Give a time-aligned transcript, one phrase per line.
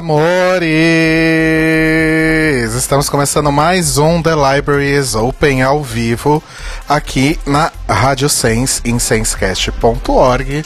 [0.00, 0.64] Amores!
[2.74, 6.42] Estamos começando mais um The Library is Open ao vivo
[6.88, 10.64] aqui na Rádio Sense em sensecast.org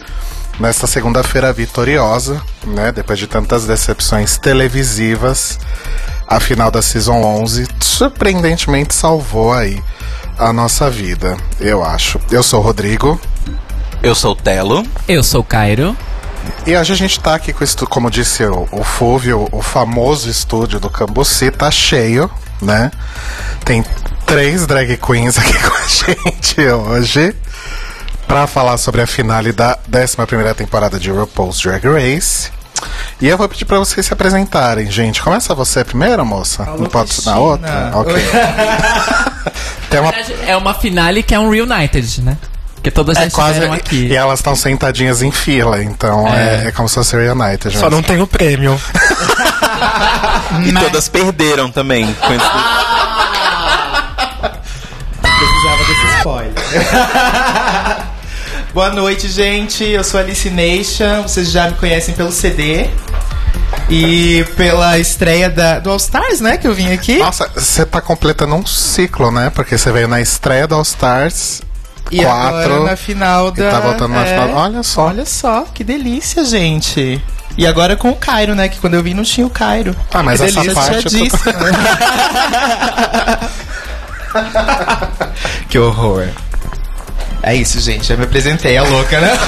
[0.61, 2.93] nesta segunda-feira vitoriosa, né?
[2.93, 5.59] Depois de tantas decepções televisivas,
[6.29, 9.83] a final da Season 11 surpreendentemente salvou aí
[10.39, 12.21] a nossa vida, eu acho.
[12.31, 13.21] Eu sou o Rodrigo.
[14.01, 14.87] Eu sou o Telo.
[15.09, 15.97] Eu sou o Cairo.
[16.67, 20.31] E hoje a gente tá aqui com isso, como disse o, o Fúvio, o famoso
[20.31, 22.91] estúdio do Cambuci tá cheio, né?
[23.65, 23.85] Tem
[24.25, 27.35] três drag queens aqui com a gente hoje
[28.27, 32.51] para falar sobre a finale da 11 temporada de RuPaul's Drag Race.
[33.21, 35.23] E eu vou pedir para vocês se apresentarem, gente.
[35.23, 36.65] Começa você primeiro, moça?
[36.65, 37.91] Alô, Não pode na outra?
[37.95, 38.15] Ok.
[39.89, 40.11] Tem uma
[40.47, 42.37] É uma finale que é um Reunited, né?
[42.85, 43.65] Porque todas é quase.
[43.65, 44.09] aqui.
[44.09, 47.79] E elas estão sentadinhas em fila, então é, é como se fosse Reunited.
[47.79, 48.79] Só não tem o prêmio.
[50.67, 52.15] E todas perderam também.
[52.15, 52.45] com esse-
[55.21, 56.53] Precisava desse spoiler.
[58.73, 59.83] Boa noite, gente.
[59.85, 61.23] Eu sou a Alice Nation.
[61.23, 62.89] Vocês já me conhecem pelo CD.
[63.91, 66.57] E pela estreia da, do All Stars, né?
[66.57, 67.19] Que eu vim aqui.
[67.19, 69.51] Nossa, você tá completando um ciclo, né?
[69.55, 71.63] Porque você veio na estreia do All Stars
[72.15, 73.69] e 4 agora na final da.
[73.69, 74.63] e tá voltando na é, final.
[74.63, 75.07] Olha só.
[75.07, 77.21] Olha só, que delícia, gente.
[77.57, 78.69] E agora com o Cairo, né?
[78.69, 79.95] Que quando eu vim não tinha o Cairo.
[80.13, 81.45] Ah, mas que essa delícia, parte já eu tô- disse.
[85.69, 86.27] que horror.
[87.43, 88.07] É isso, gente.
[88.07, 89.33] Já me apresentei, a louca, né?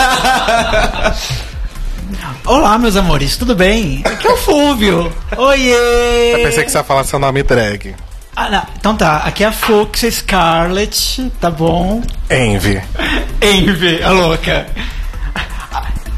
[2.45, 4.03] Olá, meus amores, tudo bem?
[4.05, 5.13] Aqui é o Fúvio.
[5.37, 6.35] Oiê!
[6.35, 7.97] Eu pensei que você ia falar seu nome drag.
[8.37, 8.63] Ah, não.
[8.79, 12.03] Então tá, aqui é a Fox Scarlett, tá bom?
[12.31, 12.83] Envy.
[13.41, 14.67] Envy, a louca.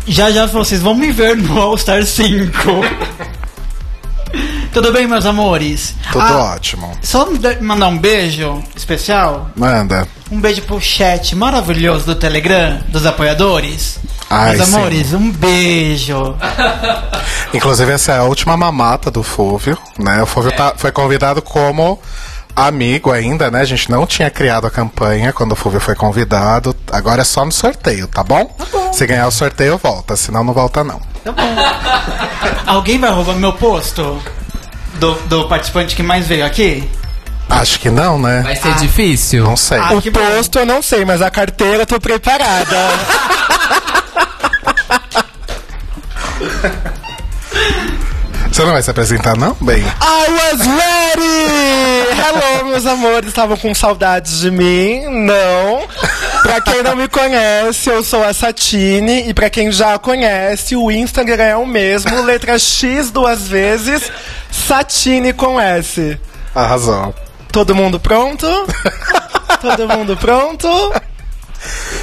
[0.04, 2.34] Já já vocês vão me ver no All Star 5.
[4.72, 5.94] tudo bem, meus amores?
[6.10, 6.90] Tudo Ah, ótimo.
[7.02, 7.28] Só
[7.60, 9.50] mandar um beijo especial.
[9.54, 10.08] Manda.
[10.30, 13.98] Um beijo pro chat maravilhoso do Telegram, dos apoiadores.
[14.30, 14.76] Ai, meus sim.
[14.76, 16.36] amores, um beijo.
[17.54, 20.22] Inclusive, essa é a última mamata do Fúvio, né?
[20.22, 21.98] O Fúvio tá- foi convidado como
[22.54, 23.60] amigo ainda, né?
[23.60, 26.76] A gente não tinha criado a campanha quando o Fúvio foi convidado.
[26.92, 28.54] Agora é só no sorteio, tá bom?
[28.92, 30.14] Se ganhar o sorteio, volta.
[30.16, 31.00] Senão, não volta, não.
[32.66, 34.20] Alguém vai roubar meu posto?
[34.94, 36.88] Do, do participante que mais veio aqui?
[37.48, 38.42] Acho que não, né?
[38.42, 39.44] Vai ser difícil.
[39.44, 39.78] Não sei.
[39.78, 40.20] Ah, O que bom.
[40.20, 42.76] posto eu não sei, mas a carteira eu tô preparada.
[48.50, 49.56] Você não vai se apresentar, não?
[49.60, 49.78] Bem.
[49.78, 52.08] I was ready!
[52.20, 55.06] Hello, meus amores, estavam com saudades de mim?
[55.06, 55.86] Não.
[56.42, 59.28] Pra quem não me conhece, eu sou a Satine.
[59.28, 62.22] E pra quem já conhece, o Instagram é o mesmo.
[62.22, 64.10] Letra X duas vezes,
[64.50, 66.18] Satine com S.
[66.54, 67.14] Arrasou.
[67.52, 68.46] Todo mundo pronto?
[69.60, 70.68] Todo mundo pronto?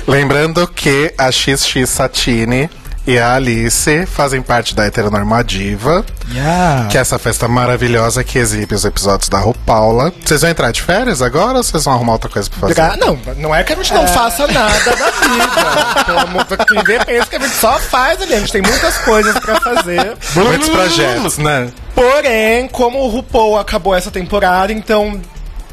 [0.07, 2.69] Lembrando que a XX Satine
[3.08, 6.88] e a Alice fazem parte da Heteronormativa, Yeah.
[6.90, 10.12] que é essa festa maravilhosa que exibe os episódios da RuPaula.
[10.26, 12.74] Vocês vão entrar de férias agora ou vocês vão arrumar outra coisa pra fazer?
[12.74, 16.04] Gra- Não, não é que a gente não faça nada da vida.
[16.06, 18.34] Pelo amor de pensa que a gente só faz ali.
[18.34, 20.18] A gente tem muitas coisas pra fazer.
[20.36, 21.70] Muitos projetos, né?
[21.94, 25.22] Porém, como o RuPaul acabou essa temporada, então.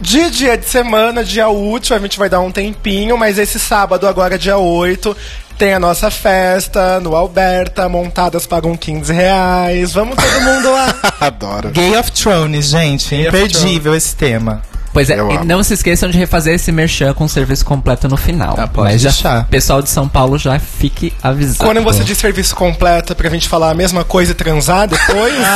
[0.00, 4.08] De dia de semana, dia útil, a gente vai dar um tempinho, mas esse sábado,
[4.08, 5.16] agora dia 8,
[5.62, 9.92] tem a nossa festa no Alberta, montadas pagam 15 reais.
[9.92, 10.92] Vamos todo mundo lá.
[11.20, 11.70] Adoro.
[11.70, 13.14] Game of Thrones, gente.
[13.14, 14.60] of imperdível esse tema.
[14.92, 18.16] Pois é, e não se esqueçam de refazer esse merchan com o serviço completo no
[18.16, 18.56] final.
[18.58, 21.64] Ah, pode Mas já, pessoal de São Paulo já fique avisado.
[21.64, 25.32] Quando você diz serviço completo pra gente falar a mesma coisa e transar depois.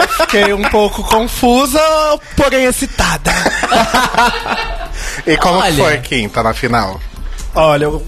[0.00, 1.78] Eu Fiquei um pouco confusa,
[2.34, 3.30] porém excitada.
[5.26, 5.84] E como Olha.
[5.84, 6.98] foi quinta na final?
[7.58, 8.00] Olha, eu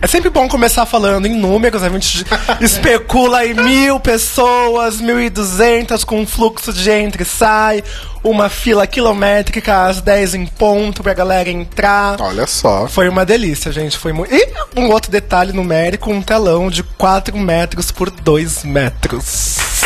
[0.00, 2.24] É sempre bom começar falando em números, a gente
[2.60, 7.84] especula em mil pessoas, mil e duzentas, com um fluxo de entra e sai,
[8.24, 12.20] uma fila quilométrica às 10 em ponto pra galera entrar.
[12.20, 12.88] Olha só.
[12.88, 13.96] Foi uma delícia, gente.
[13.96, 14.34] Foi muito.
[14.34, 19.77] E um outro detalhe numérico: um telão de 4 metros por 2 metros.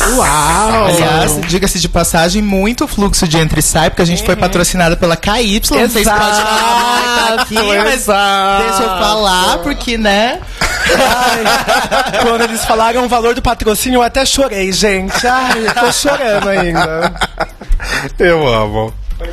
[0.00, 0.86] Uau!
[0.86, 4.96] Aliás, diga-se de passagem, muito fluxo de entra e sai, porque a gente foi patrocinada
[4.96, 5.62] pela KY.
[5.70, 8.62] Não sei se pode falar aqui, mas exato.
[8.64, 10.40] deixa eu falar, porque, né?
[10.60, 15.26] Ai, quando eles falaram o valor do patrocínio, eu até chorei, gente.
[15.26, 17.12] Ai, eu tô chorando ainda.
[18.18, 18.94] Eu amo.
[19.18, 19.28] Foi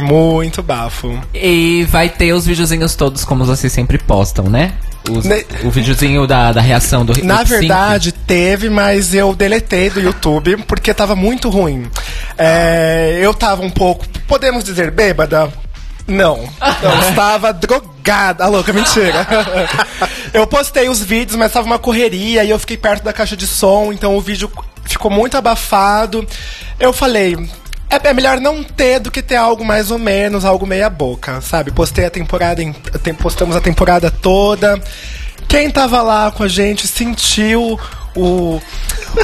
[0.00, 1.20] muito bafo.
[1.34, 4.72] E vai ter os videozinhos todos como vocês sempre postam, né?
[5.10, 7.48] Os- Ne- o videozinho da, da reação do Na sync.
[7.50, 11.86] verdade, teve, mas eu deletei do YouTube porque tava muito ruim.
[12.38, 15.52] É, eu tava um pouco, podemos dizer, bêbada?
[16.06, 16.38] Não.
[16.82, 18.44] Eu estava drogada.
[18.44, 19.26] Ah, louca, mentira.
[20.32, 23.46] eu postei os vídeos, mas tava uma correria e eu fiquei perto da caixa de
[23.46, 24.50] som, então o vídeo
[24.84, 26.26] ficou muito abafado.
[26.78, 27.36] Eu falei.
[27.92, 31.40] É é melhor não ter do que ter algo mais ou menos, algo meia boca,
[31.40, 31.70] sabe?
[31.70, 32.72] Postei a temporada, em-
[33.02, 34.80] tem- postamos a temporada toda.
[35.46, 37.78] Quem tava lá com a gente sentiu
[38.16, 38.60] o,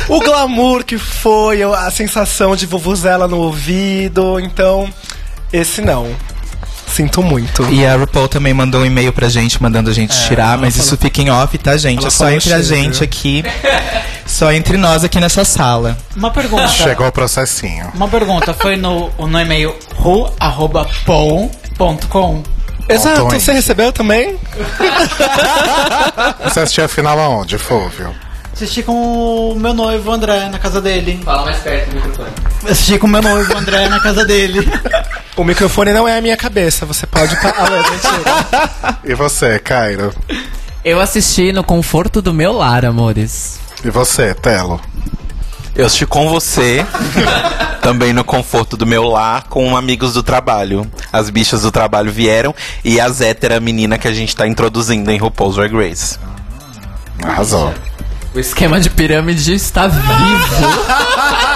[0.09, 4.39] o glamour que foi, a sensação de vuvuzela no ouvido.
[4.39, 4.89] Então,
[5.53, 6.15] esse não.
[6.89, 7.65] Sinto muito.
[7.71, 10.97] E a RuPaul também mandou um e-mail pra gente, mandando a gente tirar, mas isso
[10.97, 11.99] fica em off, tá, gente?
[12.01, 13.45] Ela É só entre a gente aqui.
[14.27, 15.97] Só entre nós aqui nessa sala.
[16.17, 16.69] Uma pergunta.
[16.69, 17.91] Chegou o processinho.
[17.95, 18.53] Uma pergunta.
[18.53, 19.75] Foi no, no e-mail
[21.07, 22.43] ru.pou.com.
[22.89, 24.39] Exato, você recebeu também?
[26.45, 28.15] Você assistiu a final aonde, Fúvio?
[28.59, 31.21] Assisti com o meu noivo André na casa dele.
[31.25, 32.31] Fala mais perto do microfone.
[32.65, 34.69] Assisti com o meu noivo André na casa dele.
[35.37, 37.37] O microfone não é a minha cabeça, você pode.
[37.37, 37.55] Pa...
[37.57, 38.99] Ah, não, mentira.
[39.05, 40.13] E você, Cairo?
[40.85, 43.61] Eu assisti no conforto do meu lar, amores.
[43.85, 44.81] E você, Telo?
[45.77, 46.85] Eu assisti com você,
[47.81, 50.85] também no conforto do meu lar, com amigos do trabalho.
[51.13, 52.53] As bichas do trabalho vieram
[52.85, 56.19] e a Zé era a menina que a gente tá introduzindo em RuPaul's Drag Race.
[57.23, 57.73] Arrasou.
[58.35, 60.05] O esquema de pirâmide está vivo.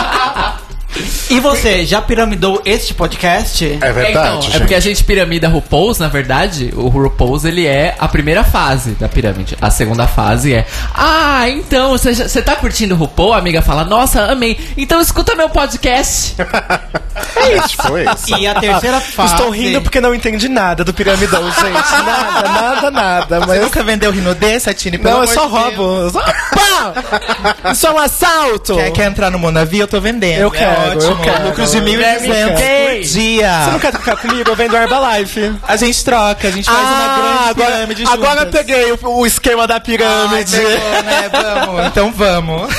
[1.30, 3.78] E você, já piramidou este podcast?
[3.80, 4.56] É verdade, então, gente.
[4.56, 8.90] é porque a gente piramida RuPaul's, na verdade, o RuPaul's ele é a primeira fase
[8.92, 9.56] da pirâmide.
[9.60, 13.32] A segunda fase é, ah, então, você você tá curtindo o RuPaul?
[13.32, 14.58] A amiga fala, nossa, amei.
[14.76, 16.34] Então escuta meu podcast.
[17.36, 18.36] É tipo isso.
[18.38, 19.34] E a terceira fase.
[19.34, 21.72] Estou rindo porque não entendi nada do piramidão, gente.
[21.72, 23.40] Nada, nada, nada.
[23.40, 23.60] Você Mas.
[23.60, 24.98] nunca vendeu rino desse, Satine?
[24.98, 26.10] Pelo Não, eu só roubo.
[26.10, 26.20] Só...
[26.20, 27.72] Pá!
[27.72, 28.74] Isso é um assalto!
[28.74, 29.78] Quer, quer entrar no Monavi?
[29.78, 30.40] Eu tô vendendo.
[30.40, 31.10] Eu quero, é ótimo.
[31.12, 31.44] eu quero.
[31.48, 32.96] Lucros de 1.200 Ei.
[32.98, 33.60] por dia.
[33.64, 34.50] Você não quer trocar comigo?
[34.50, 35.54] Eu vendo Herbalife.
[35.66, 38.60] A gente troca, a gente faz uma grande Ah, agora, pirâmide agora eu juntas.
[38.60, 40.56] peguei o, o esquema da Ai, pirâmide.
[40.56, 41.30] pegou, né?
[41.32, 41.86] Vamos.
[41.92, 42.72] Então vamos.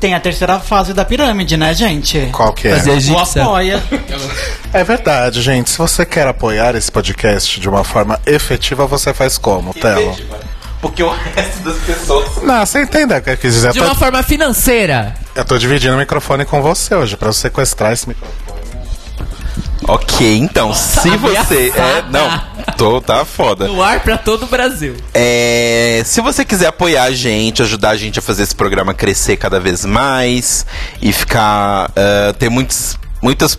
[0.00, 2.28] Tem a terceira fase da pirâmide, né, gente?
[2.32, 2.72] Qual que é?
[2.76, 3.82] Fazer a O apoia.
[4.74, 5.68] É verdade, gente.
[5.70, 10.16] Se você quer apoiar esse podcast de uma forma efetiva, você faz como, Telo?
[10.82, 12.36] Porque o resto das pessoas.
[12.44, 13.72] Não, você entende o que eu quis dizer.
[13.72, 15.14] De Eu uma tô, forma financeira.
[15.34, 18.42] eu tô dividindo o microfone com você hoje, pra eu sequestrar esse microfone.
[19.88, 21.72] Ok, então, se você.
[21.74, 22.40] É, não,
[22.76, 23.66] tô, tá foda.
[23.66, 24.94] No ar pra todo o Brasil.
[25.12, 29.36] É, se você quiser apoiar a gente, ajudar a gente a fazer esse programa crescer
[29.36, 30.64] cada vez mais
[31.00, 31.90] e ficar.
[31.96, 33.58] ah, ter muitos, muitas.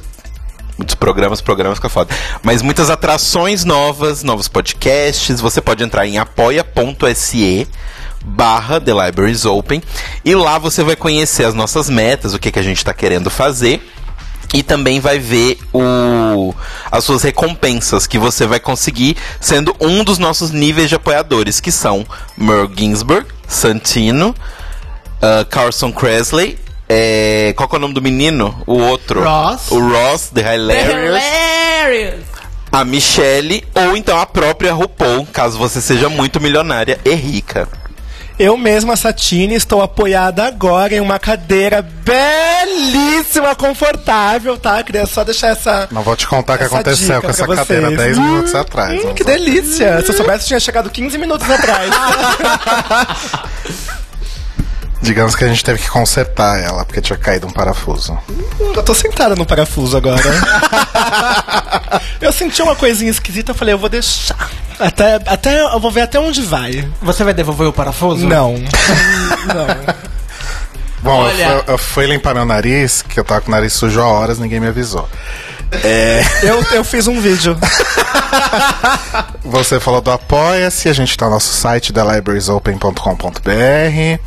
[0.84, 2.14] Muitos programas, programas fica foda.
[2.42, 5.40] Mas muitas atrações novas, novos podcasts.
[5.40, 7.66] Você pode entrar em apoia.se
[8.22, 9.82] barra The Libraries Open.
[10.26, 13.30] E lá você vai conhecer as nossas metas, o que, que a gente está querendo
[13.30, 13.82] fazer.
[14.54, 16.54] E também vai ver o,
[16.92, 21.72] as suas recompensas que você vai conseguir sendo um dos nossos níveis de apoiadores, que
[21.72, 22.06] são
[22.38, 24.36] Merle Ginsburg, Santino,
[25.22, 26.60] ah, Carson Cresley,
[26.96, 28.56] é, qual que é o nome do menino?
[28.68, 29.24] O outro.
[29.24, 29.72] Ross.
[29.72, 30.94] O Ross, The Hilarious.
[30.94, 32.24] Hilarious.
[32.72, 37.68] A Michelle ou então a própria RuPaul, caso você seja muito milionária e rica.
[38.38, 44.82] Eu mesma, Satine, estou apoiada agora em uma cadeira belíssima, confortável, tá?
[44.84, 45.88] Queria só deixar essa.
[45.92, 47.98] Não vou te contar o que aconteceu com essa cadeira vocês.
[47.98, 49.06] 10 minutos atrás.
[49.06, 50.02] Hum, que delícia!
[50.02, 51.92] Se eu soubesse, eu tinha chegado 15 minutos atrás.
[55.04, 58.18] Digamos que a gente teve que consertar ela, porque tinha caído um parafuso.
[58.58, 60.24] eu tô sentada no parafuso agora.
[62.22, 64.50] eu senti uma coisinha esquisita, eu falei, eu vou deixar.
[64.80, 66.88] Até, até, eu vou ver até onde vai.
[67.02, 68.26] Você vai devolver o parafuso?
[68.26, 68.54] Não.
[68.54, 69.94] Não.
[71.04, 71.44] Bom, Olha.
[71.44, 74.08] eu, fui, eu fui limpar meu nariz, que eu tava com o nariz sujo há
[74.08, 75.10] horas, ninguém me avisou.
[76.44, 77.58] Eu, eu fiz um vídeo.
[79.44, 84.20] Você falou do Apoia-se, a gente tá no nosso site, thelibrariesopen.com.br.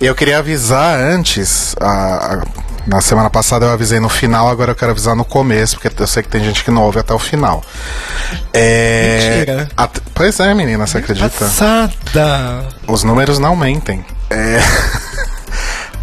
[0.00, 2.42] E eu queria avisar antes, a- a-
[2.86, 6.06] na semana passada eu avisei no final, agora eu quero avisar no começo, porque eu
[6.06, 7.62] sei que tem gente que não ouve até o final.
[8.52, 9.68] É, Mentira.
[9.76, 11.28] at- pois é, menina, você acredita?
[11.30, 12.66] Passada.
[12.88, 14.04] Os números não mentem.
[14.30, 14.58] É.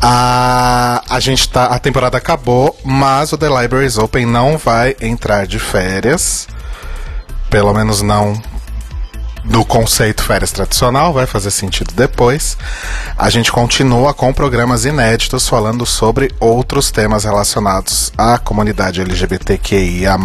[0.01, 1.65] A, a gente tá.
[1.65, 6.47] A temporada acabou, mas o The Libraries Open não vai entrar de férias.
[7.49, 8.39] Pelo menos não
[9.43, 12.57] do conceito férias tradicional, vai fazer sentido depois.
[13.17, 20.17] A gente continua com programas inéditos falando sobre outros temas relacionados à comunidade LGBTQIA.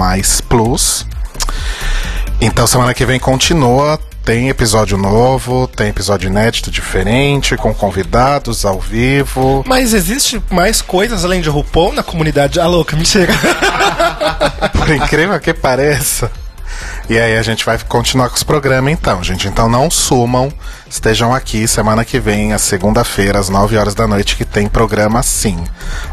[2.41, 3.99] Então semana que vem continua.
[4.25, 9.63] Tem episódio novo, tem episódio inédito diferente, com convidados ao vivo.
[9.67, 12.59] Mas existe mais coisas além de RuPaul na comunidade?
[12.59, 13.35] Ah, louca, mentira.
[14.73, 16.33] Por incrível que pareça.
[17.07, 19.47] E aí a gente vai continuar com os programas então, gente.
[19.47, 20.51] Então não sumam,
[20.89, 25.23] estejam aqui semana que vem, a segunda-feira, às 9 horas da noite, que tem programa
[25.23, 25.63] sim.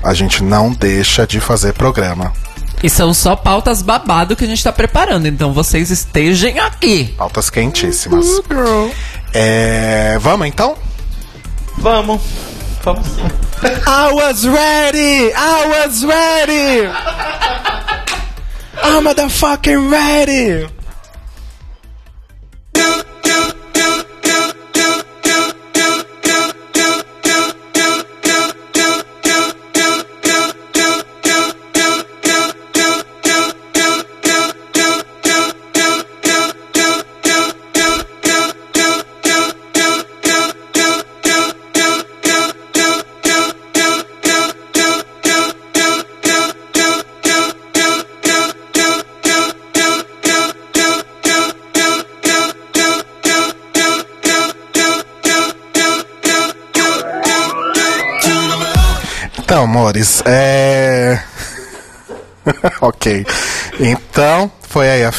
[0.03, 2.33] A gente não deixa de fazer programa.
[2.83, 7.13] E são só pautas babado que a gente tá preparando, então vocês estejam aqui.
[7.17, 8.41] Pautas quentíssimas.
[9.33, 10.75] É, vamos então?
[11.77, 12.21] Vamos.
[12.83, 13.21] Vamos sim.
[13.85, 15.31] I was ready!
[15.33, 16.87] I was ready!
[18.83, 20.67] I'm motherfucking ready!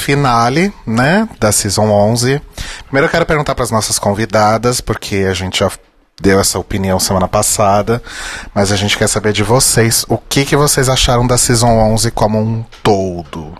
[0.03, 2.43] Finale, né, da Season 11.
[2.85, 5.71] Primeiro eu quero perguntar para as nossas convidadas, porque a gente já
[6.21, 8.03] deu essa opinião semana passada,
[8.55, 12.11] mas a gente quer saber de vocês, o que, que vocês acharam da Season 11
[12.11, 13.55] como um todo?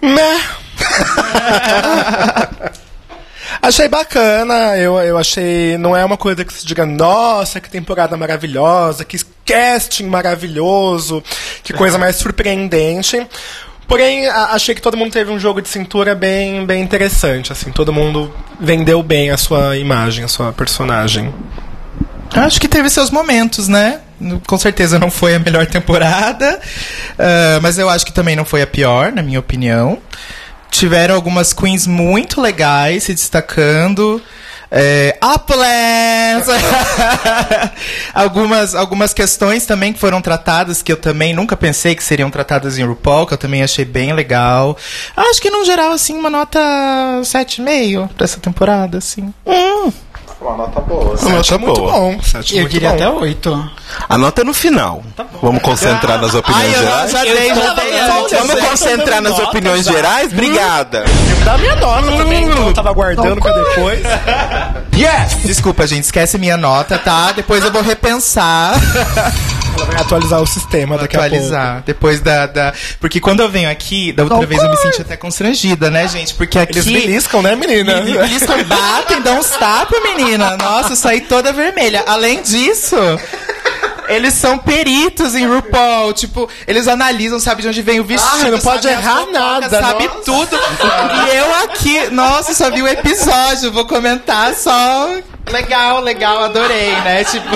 [0.00, 0.40] Né?
[3.60, 5.76] achei bacana, eu, eu achei.
[5.76, 11.22] Não é uma coisa que se diga, nossa, que temporada maravilhosa, que casting maravilhoso,
[11.62, 13.26] que coisa mais surpreendente.
[13.90, 17.72] Porém, a- achei que todo mundo teve um jogo de cintura bem, bem interessante, assim,
[17.72, 21.34] todo mundo vendeu bem a sua imagem, a sua personagem.
[22.32, 23.98] Acho que teve seus momentos, né?
[24.46, 26.60] Com certeza não foi a melhor temporada,
[27.18, 29.98] ah, mas eu acho que também não foi a pior, na minha opinião.
[30.70, 34.22] Tiveram algumas queens muito legais se destacando.
[34.70, 36.46] É, Uplands!
[38.14, 42.78] algumas, algumas questões também que foram tratadas que eu também nunca pensei que seriam tratadas
[42.78, 44.76] em RuPaul, que eu também achei bem legal.
[45.16, 46.60] Acho que no geral, assim, uma nota
[47.22, 49.34] 7,5 pra essa temporada, assim.
[50.40, 51.02] Uma nota boa.
[51.02, 51.92] Uma nota Sete é muito boa.
[51.92, 52.22] bom.
[52.22, 52.94] Sete Eu muito diria bom.
[52.94, 53.70] até oito.
[54.08, 55.02] A nota é no final.
[55.42, 57.10] Vamos concentrar nas opiniões gerais?
[57.12, 58.38] já dei, já dei.
[58.38, 60.32] Vamos concentrar nas opiniões gerais?
[60.32, 61.04] Obrigada.
[61.44, 64.00] Dá minha nota também, então eu tava guardando pra depois.
[65.44, 67.32] Desculpa, gente, esquece minha nota, tá?
[67.32, 68.74] Depois eu vou repensar,
[69.80, 71.34] Ela vai atualizar o sistema daqui a pouco.
[71.34, 71.82] atualizar.
[71.86, 72.72] Depois da, da.
[73.00, 76.34] Porque quando eu venho aqui, da outra vez eu me senti até constrangida, né, gente?
[76.34, 76.78] Porque aqui.
[76.78, 78.00] Eles beliscam, né, menina?
[78.02, 80.56] Me beliscam, batem, dão uns tapas, menina.
[80.56, 82.04] Nossa, eu saí toda vermelha.
[82.06, 82.96] Além disso.
[84.08, 88.50] Eles são peritos em RuPaul, tipo, eles analisam, sabe de onde vem o vestido, Ah,
[88.50, 90.20] não pode errar fofocas, nada, sabe nossa.
[90.24, 90.58] tudo.
[91.30, 95.08] E eu aqui, nossa, só vi o episódio, vou comentar só
[95.48, 97.22] legal, legal, adorei, né?
[97.22, 97.50] Tipo,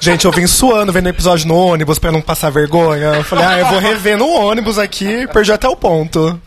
[0.00, 3.16] Gente, eu vim suando vendo o episódio no ônibus pra não passar vergonha.
[3.16, 6.40] Eu falei, ah, eu vou rever no ônibus aqui, perdi até o ponto.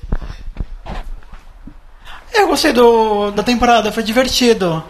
[2.33, 4.83] Eu gostei do, da temporada, foi divertido.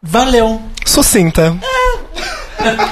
[0.00, 0.62] Valeu.
[0.84, 1.56] Sucinta.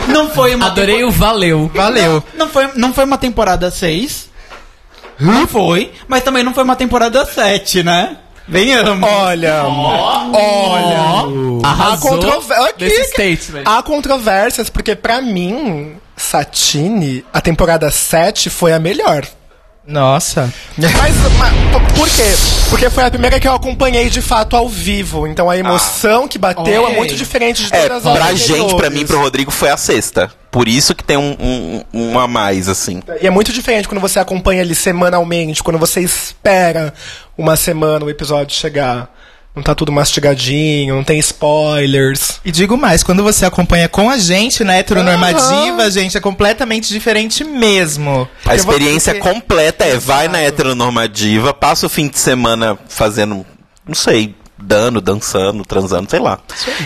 [0.08, 1.70] Não foi uma Adorei o valeu.
[1.72, 2.22] valeu.
[2.34, 4.28] Não foi, não foi uma temporada 6.
[5.20, 8.16] Não foi, mas também não foi uma temporada 7, né?
[8.46, 9.08] Venhamos.
[9.08, 11.66] Olha, olha.
[11.66, 13.62] Arrasou controver- aqui, statement.
[13.64, 19.24] Há controvérsias, porque pra mim, Satine, a temporada 7 foi a melhor.
[19.86, 20.52] Nossa.
[20.78, 21.52] Mas, mas
[21.96, 22.22] por quê?
[22.70, 25.26] Porque foi a primeira que eu acompanhei de fato ao vivo.
[25.26, 26.96] Então a emoção que bateu é Ok.
[26.96, 29.76] muito diferente de É, todas as pra outras gente, pra mim, pro Rodrigo, foi a
[29.76, 30.32] sexta.
[30.54, 31.82] Por isso que tem um, um,
[32.12, 33.02] um a mais, assim.
[33.20, 36.94] E é muito diferente quando você acompanha ele semanalmente, quando você espera
[37.36, 39.12] uma semana o episódio chegar.
[39.52, 42.40] Não tá tudo mastigadinho, não tem spoilers.
[42.44, 47.42] E digo mais, quando você acompanha com a gente na heteronormativa, gente, é completamente diferente
[47.42, 48.28] mesmo.
[48.46, 53.44] A experiência você- completa é vai na heteronormativa, passa o fim de semana fazendo,
[53.86, 56.38] não sei, dando, dançando, transando, sei lá.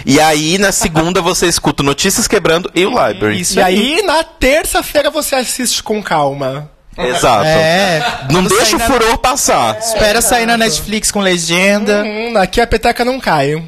[0.04, 3.42] E aí na segunda você escuta Notícias Quebrando e o Library.
[3.54, 6.70] e aí, na terça-feira, você assiste com calma.
[6.96, 7.44] Exato.
[7.46, 8.00] É.
[8.30, 9.78] Não Quando deixa o sair na- furor passar.
[9.78, 12.02] Espera sair na Netflix com legenda.
[12.04, 13.62] Hum, aqui a peteca não cai.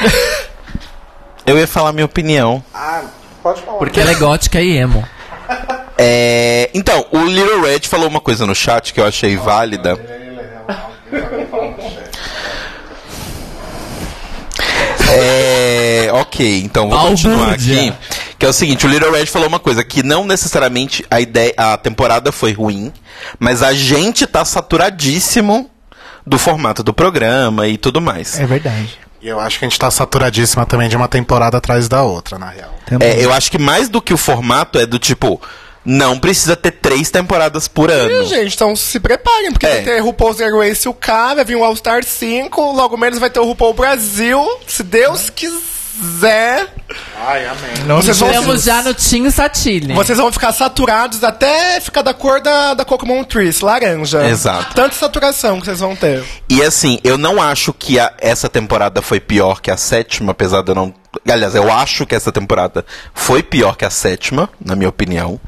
[1.46, 2.64] Eu ia falar minha opinião.
[3.78, 5.06] Porque ela é gótica e emo.
[5.96, 9.96] É, então, o Little Red falou uma coisa no chat que eu achei válida.
[16.06, 17.90] É, ok, então vou continuar Balbúrdia.
[17.90, 17.92] aqui.
[18.38, 21.54] Que é o seguinte, o Little Red falou uma coisa, que não necessariamente a ideia,
[21.56, 22.92] a temporada foi ruim,
[23.38, 25.70] mas a gente tá saturadíssimo
[26.26, 28.38] do formato do programa e tudo mais.
[28.46, 28.98] verdade.
[29.22, 32.38] E eu acho que a gente tá saturadíssima também de uma temporada atrás da outra,
[32.38, 32.74] na real.
[33.00, 35.40] É, eu acho que mais do que o formato é do tipo,
[35.84, 38.10] não precisa ter três temporadas por ano.
[38.10, 39.74] E, gente, então se preparem, porque É.
[39.76, 43.30] vai ter RuPaul Zero Race UK, vai vir o All Star 5, logo menos vai
[43.30, 45.75] ter o RuPaul Brasil, se Deus quiser.
[47.18, 47.84] Ai, amém.
[47.86, 49.94] Não Vocês vão- Estamos já no Team Satine.
[49.94, 54.26] Vocês vão ficar saturados até ficar da cor da, da Cocomon Trees, laranja.
[54.28, 54.74] Exato.
[54.74, 56.22] Tanta saturação que vocês vão ter.
[56.48, 60.62] E assim, eu não acho que a- essa temporada foi pior que a sétima, apesar
[60.62, 60.94] de eu não.
[61.28, 62.84] Aliás, eu acho que essa temporada
[63.14, 65.40] foi pior que a sétima, na minha opinião.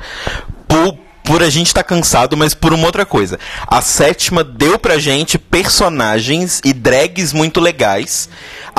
[0.67, 3.39] Por, por a gente estar cansado, mas por uma outra coisa.
[3.67, 8.31] A sétima deu pra gente personagens e drags muito legais.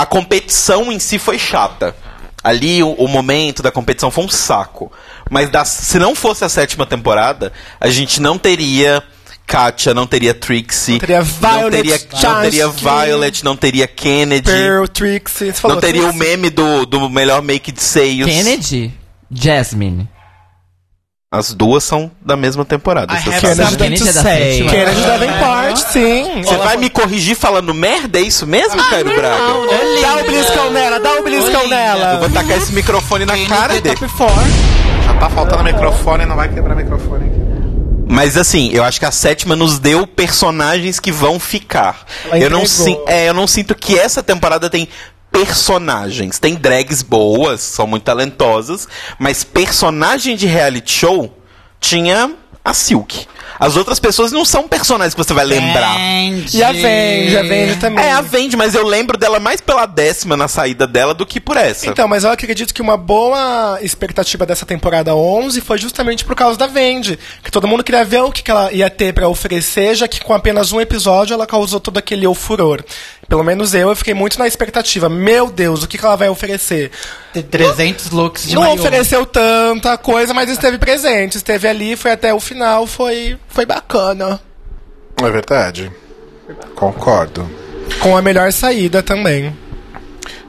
[0.01, 1.95] A competição em si foi chata.
[2.43, 4.91] Ali o, o momento da competição foi um saco.
[5.29, 9.03] Mas da- se não fosse a sétima temporada, a gente não teria
[9.45, 12.67] Katia, não teria Trixie, Não teria Violet não teria, não teria.
[12.69, 15.53] Violet, não teria Kennedy, Pearl, Trixie.
[15.63, 16.19] Não teria o Trixie?
[16.29, 18.29] meme do, do melhor make de seios.
[18.29, 18.93] Kennedy?
[19.31, 20.07] Jasmine.
[21.31, 23.13] As duas são da mesma temporada.
[23.13, 23.39] I você have.
[23.41, 24.67] Kennedy something é to da say.
[24.67, 26.41] Kennedy Davenport, sim.
[26.41, 28.17] Você vai me corrigir falando merda?
[28.17, 29.37] É isso mesmo, Cairo Braga?
[30.01, 32.17] Dá o beliscão nela, dá o beliscão Eu nela.
[32.17, 33.95] vou tacar esse microfone na cara dele.
[35.05, 37.39] Já tá faltando microfone, não vai quebrar microfone aqui.
[38.11, 42.07] Mas assim, eu acho que a sétima nos deu personagens que vão ficar.
[42.33, 42.63] Eu não,
[43.05, 44.89] é, eu não sinto que essa temporada tem
[45.31, 46.39] personagens.
[46.39, 48.87] Tem drags boas, são muito talentosas,
[49.17, 51.37] mas personagem de reality show
[51.79, 52.31] tinha
[52.63, 53.27] a Silk.
[53.59, 55.93] As outras pessoas não são personagens que você vai lembrar.
[56.53, 58.05] E a Vende, a Vende também.
[58.05, 61.41] É, a Vende, mas eu lembro dela mais pela décima na saída dela do que
[61.41, 61.85] por essa.
[61.85, 66.57] Então, mas eu acredito que uma boa expectativa dessa temporada 11 foi justamente por causa
[66.57, 67.19] da Vende.
[67.43, 70.21] Que todo mundo queria ver o que, que ela ia ter pra oferecer, já que
[70.21, 72.81] com apenas um episódio ela causou todo aquele eu furor.
[73.29, 75.07] Pelo menos eu, eu fiquei muito na expectativa.
[75.07, 76.89] Meu Deus, o que, que ela vai oferecer?
[77.31, 78.73] Tem 300 looks de Não maiô.
[78.73, 81.37] ofereceu tanta coisa, mas esteve presente.
[81.37, 84.41] Esteve ali, foi até o final, foi, foi bacana.
[85.21, 85.91] É verdade.
[86.75, 87.47] Concordo.
[87.99, 89.55] Com a melhor saída também.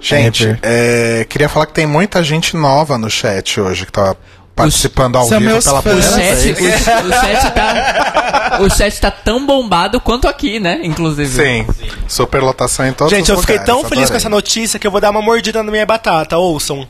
[0.01, 4.17] Gente, é, queria falar que tem muita gente nova no chat hoje que tá
[4.63, 6.07] participando ao são vivo pela fãs.
[6.07, 6.61] O chat, vez.
[6.87, 8.59] o, o chat tá.
[8.61, 10.81] O chat tá tão bombado quanto aqui, né?
[10.83, 11.29] Inclusive.
[11.31, 11.67] Sim,
[12.09, 14.17] superlotação em todos Gente, os eu fiquei lugares, tão feliz com adorei.
[14.17, 16.37] essa notícia que eu vou dar uma mordida na minha batata.
[16.39, 16.87] Ouçam.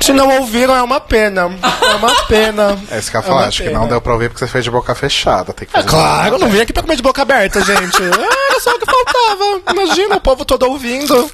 [0.00, 1.42] Se não ouviram, é uma pena.
[1.82, 2.78] É uma pena.
[2.90, 3.78] É isso que eu ia É falar, uma acho que pena.
[3.80, 5.52] não deu pra ouvir porque você fez de boca fechada.
[5.52, 8.02] Tem que fazer Claro, eu não vim aqui pra comer de boca aberta, gente.
[8.02, 9.60] Era só o que faltava.
[9.70, 11.30] Imagina o povo todo ouvindo.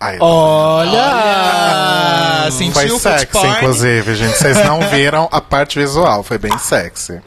[0.00, 1.02] Ai, Olha!
[1.02, 3.48] Ah, sentiu Foi sexy, porn?
[3.50, 4.36] inclusive, gente.
[4.38, 7.20] Vocês não viram a parte visual, foi bem sexy.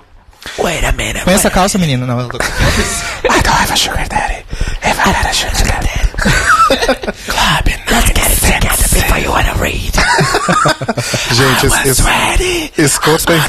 [0.55, 2.07] Põe essa calça, menino.
[2.07, 2.37] Não, eu tô-
[3.27, 4.45] I don't have a sugar daddy.
[4.83, 5.91] If I had a sugar daddy.
[11.31, 11.99] Gente, es, es,
[12.77, 13.41] escutem.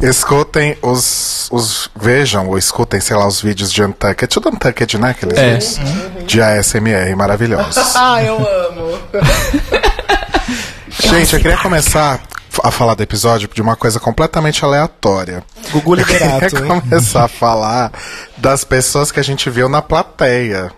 [0.00, 1.90] Escutem os, os.
[1.96, 4.28] Vejam ou escutem, sei lá, os vídeos de Untucked.
[4.28, 5.10] Tudo Untucked, né?
[5.10, 5.54] Aqueles É.
[5.58, 5.78] vídeos
[6.26, 7.94] de ASMR maravilhosos.
[7.96, 8.98] Ah, eu amo.
[11.00, 12.20] Gente, eu queria começar
[12.62, 15.42] a falar do episódio de uma coisa completamente aleatória.
[15.70, 16.56] Gugu Eu Liberato.
[16.56, 17.92] queria começar a falar
[18.36, 20.70] das pessoas que a gente viu na plateia.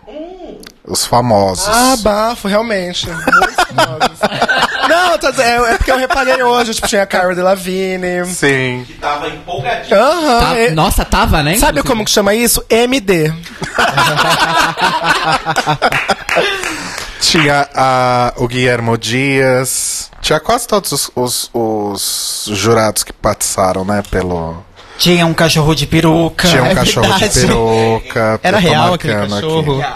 [0.90, 1.68] Os famosos.
[1.68, 3.06] Ah, bafo, realmente.
[3.08, 4.18] Muito famosos.
[4.90, 8.24] Não, tá, é, é porque eu reparei hoje, tipo, tinha a Cara Delevingne.
[8.26, 8.84] Sim.
[9.00, 9.96] Tava empolgadinho.
[9.96, 10.40] Aham.
[10.40, 11.52] Tá- é- nossa, tava, né?
[11.58, 11.86] Sabe inclusive?
[11.88, 12.60] como que chama isso?
[12.68, 13.30] MD.
[17.20, 20.10] Tinha a, o Guilhermo Dias.
[20.20, 24.02] Tinha quase todos os, os- os jurados que passaram, né?
[24.10, 24.56] Pelo.
[24.98, 26.48] Tinha um cachorro de peruca.
[26.48, 27.40] Tinha um é cachorro de verdade.
[27.40, 28.40] peruca.
[28.42, 29.94] Era real aquele marcando aqui.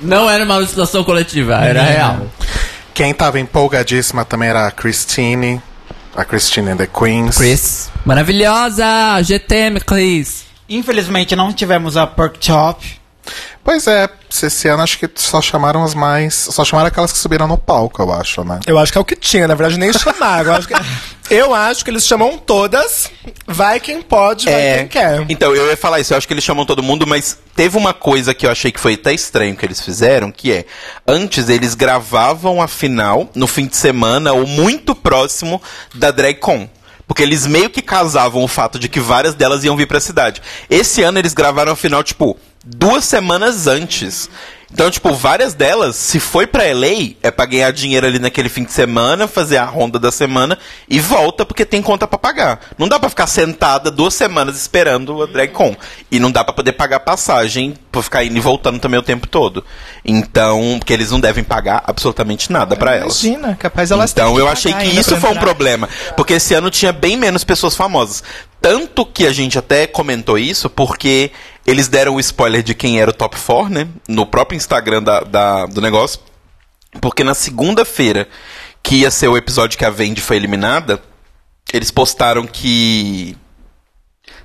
[0.00, 2.26] Não era uma alucinação coletiva, era real.
[2.94, 5.60] Quem tava empolgadíssima também era a Christine.
[6.16, 7.36] A Christine and the Queens.
[7.36, 7.90] Chris.
[8.04, 8.84] Maravilhosa!
[9.22, 10.44] GTM, Chris.
[10.68, 12.84] Infelizmente não tivemos a Pork Chop.
[13.64, 14.08] Pois é,
[14.42, 16.34] esse ano acho que só chamaram as mais.
[16.34, 18.60] Só chamaram aquelas que subiram no palco, eu acho, né?
[18.66, 20.52] Eu acho que é o que tinha, na verdade nem chamaram.
[20.52, 20.74] Eu acho que,
[21.30, 23.10] eu acho que eles chamam todas.
[23.46, 24.78] Vai quem pode, vai É.
[24.78, 25.26] quem quer.
[25.28, 27.92] Então, eu ia falar isso, eu acho que eles chamam todo mundo, mas teve uma
[27.92, 30.64] coisa que eu achei que foi até estranho que eles fizeram, que é,
[31.06, 35.60] antes eles gravavam a final no fim de semana ou muito próximo
[35.94, 36.68] da DragCon.
[37.06, 40.42] Porque eles meio que casavam o fato de que várias delas iam vir pra cidade.
[40.68, 42.36] Esse ano eles gravaram a final, tipo,
[42.76, 44.28] duas semanas antes.
[44.70, 48.64] Então, tipo, várias delas, se foi pra LA, é pra ganhar dinheiro ali naquele fim
[48.64, 52.60] de semana, fazer a ronda da semana e volta porque tem conta pra pagar.
[52.76, 55.74] Não dá pra ficar sentada duas semanas esperando a DragCon.
[56.10, 59.26] E não dá pra poder pagar passagem pra ficar indo e voltando também o tempo
[59.26, 59.64] todo.
[60.04, 63.24] Então, porque eles não devem pagar absolutamente nada pra elas.
[63.24, 65.88] Imagina, capaz elas Então eu achei que isso foi um problema.
[66.14, 68.22] Porque esse ano tinha bem menos pessoas famosas.
[68.60, 71.30] Tanto que a gente até comentou isso, porque
[71.66, 73.88] eles deram o spoiler de quem era o top 4, né?
[74.08, 76.20] No próprio Instagram da, da- do negócio.
[77.00, 78.26] Porque na segunda-feira,
[78.82, 81.00] que ia ser o episódio que a Vendi foi eliminada,
[81.72, 83.36] eles postaram que.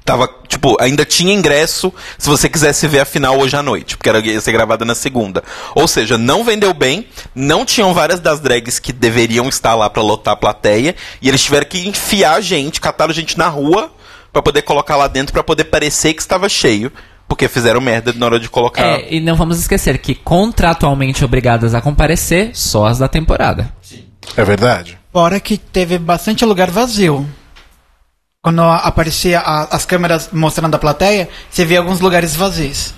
[0.06, 4.10] Tava, tipo, ainda tinha ingresso se você quisesse ver a final hoje à noite, porque
[4.10, 5.42] era, ia ser gravada na segunda.
[5.74, 10.04] Ou seja, não vendeu bem, não tinham várias das drags que deveriam estar lá pra
[10.04, 13.94] lotar a plateia, e eles tiveram que enfiar gente, cataram gente na rua
[14.34, 16.92] pra poder colocar lá dentro pra poder parecer que estava cheio,
[17.28, 18.84] porque fizeram merda na hora de colocar.
[18.84, 23.72] É, e não vamos esquecer que contratualmente obrigadas a comparecer, só as da temporada.
[24.36, 24.98] É verdade.
[25.12, 27.26] Fora que teve bastante lugar vazio.
[28.46, 32.94] Quando aparecia a- as câmeras mostrando a plateia, você via alguns lugares vazios.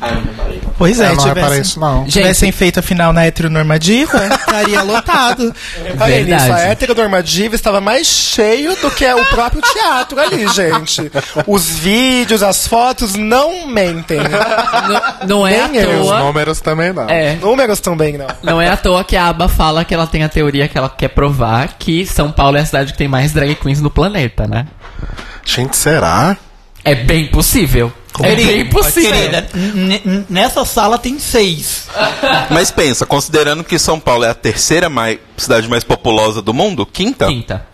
[0.75, 2.03] Pois é, eu não reparei tivessem, isso, não.
[2.05, 5.53] tivessem feito a final na heteronormativa, estaria lotado.
[5.85, 6.51] Reparei nisso, Verdade.
[6.63, 11.11] a heteronormativa estava mais cheio do que o próprio teatro ali, gente.
[11.45, 14.17] Os vídeos, as fotos não mentem.
[14.17, 15.91] Não, não é à Nem eu.
[15.91, 16.19] E os toa.
[16.21, 17.07] números também não.
[17.07, 18.27] É, Números também não.
[18.41, 20.89] não é à toa que a Aba fala que ela tem a teoria que ela
[20.89, 24.47] quer provar que São Paulo é a cidade que tem mais drag queens no planeta,
[24.47, 24.65] né?
[25.43, 26.37] Gente, será?
[26.83, 27.91] É bem possível.
[28.23, 29.11] É bem possível.
[29.11, 29.49] Querida,
[30.29, 31.87] nessa sala tem seis.
[32.49, 36.85] Mas pensa, considerando que São Paulo é a terceira mai- cidade mais populosa do mundo,
[36.85, 37.27] quinta?
[37.27, 37.67] Quinta.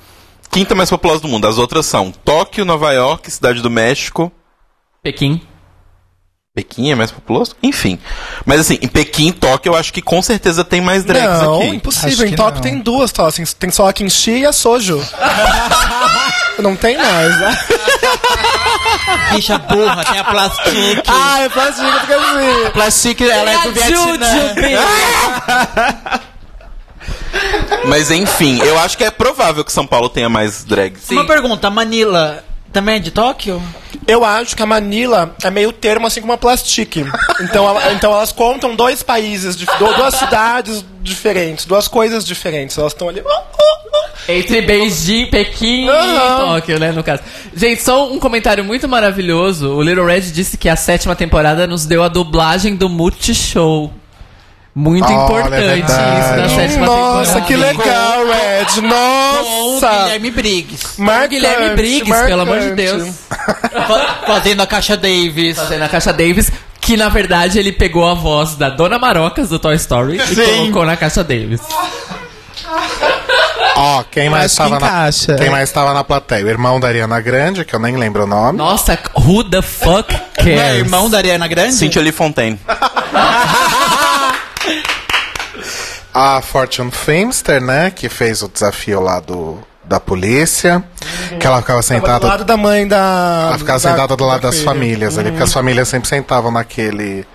[0.50, 1.48] Quinta mais populosa do mundo.
[1.48, 4.32] As outras são Tóquio, Nova York, Cidade do México.
[5.04, 5.42] Pequim.
[6.54, 7.56] Pequim é mais populoso?
[7.64, 7.98] Enfim.
[8.46, 11.60] Mas assim, em Pequim e Tóquio eu acho que com certeza tem mais drags Não,
[11.62, 11.68] aqui.
[11.68, 12.26] impossível.
[12.26, 12.52] Acho Em não.
[12.62, 13.54] tem duas tossins.
[13.54, 15.02] Tem só a Kimchi e a Sojo.
[16.60, 17.58] não tem mais, né?
[19.34, 21.04] Bicha burra, tem a plastic.
[21.08, 22.70] Ah, é plástico, porque assim.
[22.74, 24.56] Plastic, ela é do Vietnã.
[27.86, 31.10] Mas enfim, eu acho que é provável que São Paulo tenha mais drags.
[31.12, 33.62] Uma pergunta, Manila também é de Tóquio?
[34.08, 36.98] Eu acho que a Manila é meio termo assim como a Plastic.
[37.42, 42.78] Então, ela- então elas contam dois países, duas cidades diferentes, duas coisas diferentes.
[42.78, 43.24] Elas estão ali.
[44.30, 46.14] Entre Beijing, Pequim Aham.
[46.14, 47.24] e Tóquio, né, no caso.
[47.56, 49.70] Gente, só um comentário muito maravilhoso.
[49.74, 53.92] O Little Red disse que a sétima temporada nos deu a dublagem do Multishow.
[54.74, 57.46] Muito Olha, é importante isso da sétima Nossa, temporada.
[57.46, 58.22] que legal,
[58.62, 58.82] Ed.
[58.82, 59.90] Com Nossa!
[60.04, 60.88] Guilherme Briggs.
[60.98, 62.76] Marcante, Guilherme Briggs, pelo amor de marcante.
[62.82, 63.16] Deus.
[63.88, 65.58] Fa- Fazendo a caixa Davis.
[65.58, 69.60] Fazendo a Caixa Davis, que na verdade ele pegou a voz da Dona Marocas do
[69.60, 71.60] Toy Story e colocou na Caixa Davis.
[73.76, 76.46] Ó, quem mais que estava na, quem mais estava na plateia?
[76.46, 78.58] O irmão da Ariana Grande, que eu nem lembro o nome.
[78.58, 80.78] Nossa, who the fuck Não é cares?
[80.80, 81.74] irmão da Ariana Grande?
[81.74, 82.58] Cynthia Lee Fontaine.
[86.14, 87.90] A Fortune Famester, né?
[87.92, 90.84] Que fez o desafio lá do, da polícia.
[91.40, 92.28] Que ela ficava Do sentada.
[92.28, 93.46] lado da mãe da.
[93.50, 94.66] Ela ficava da- sentada do lado da das filha.
[94.70, 97.26] famílias ali, porque as famílias sempre sentavam naquele.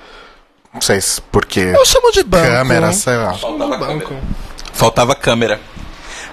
[0.75, 1.61] Não sei se porque.
[1.61, 2.47] Eu chamo de banco.
[2.47, 3.35] Câmera, sei lá.
[3.79, 4.15] banco.
[4.75, 5.59] Faltava câmera.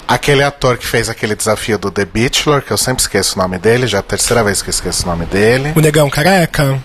[0.05, 3.57] Aquele ator que fez aquele desafio do The Bachelor, que eu sempre esqueço o nome
[3.57, 5.71] dele, já é a terceira vez que eu esqueço o nome dele.
[5.77, 6.77] O negão careca?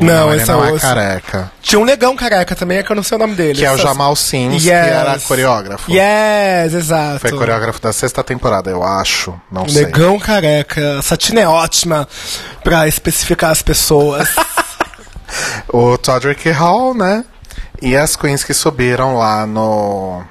[0.00, 0.80] Não, ele esse não é é o.
[0.80, 1.52] careca.
[1.62, 3.58] Tinha um negão careca também, é que eu não sei o nome dele.
[3.58, 4.86] Que é o Jamal Sims, que Yes.
[4.86, 5.90] era coreógrafo.
[5.90, 7.20] Yes, exato.
[7.20, 9.34] Foi coreógrafo da sexta temporada, eu acho.
[9.50, 9.84] Não sei.
[9.86, 11.00] Negão careca.
[11.02, 12.08] Satina é ótima
[12.62, 14.28] pra especificar as pessoas.
[15.68, 17.24] O Todrick Hall, né?
[17.82, 20.22] E as queens que subiram lá no.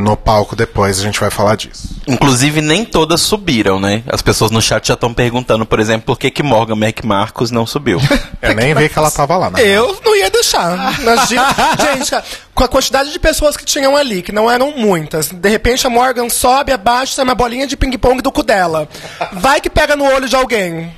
[0.00, 1.88] No palco depois, a gente vai falar disso.
[2.06, 4.04] Inclusive, nem todas subiram, né?
[4.06, 7.66] As pessoas no chat já estão perguntando, por exemplo, por que, que Morgan McMarcos não
[7.66, 7.98] subiu.
[8.40, 9.60] Eu nem vi que ela tava lá, né?
[9.60, 10.94] Eu não ia deixar.
[11.00, 12.14] Imagina- Gente,
[12.54, 15.90] com a quantidade de pessoas que tinham ali, que não eram muitas, de repente a
[15.90, 18.88] Morgan sobe, abaixa, sai uma bolinha de ping-pong do cu dela.
[19.32, 20.94] Vai que pega no olho de alguém.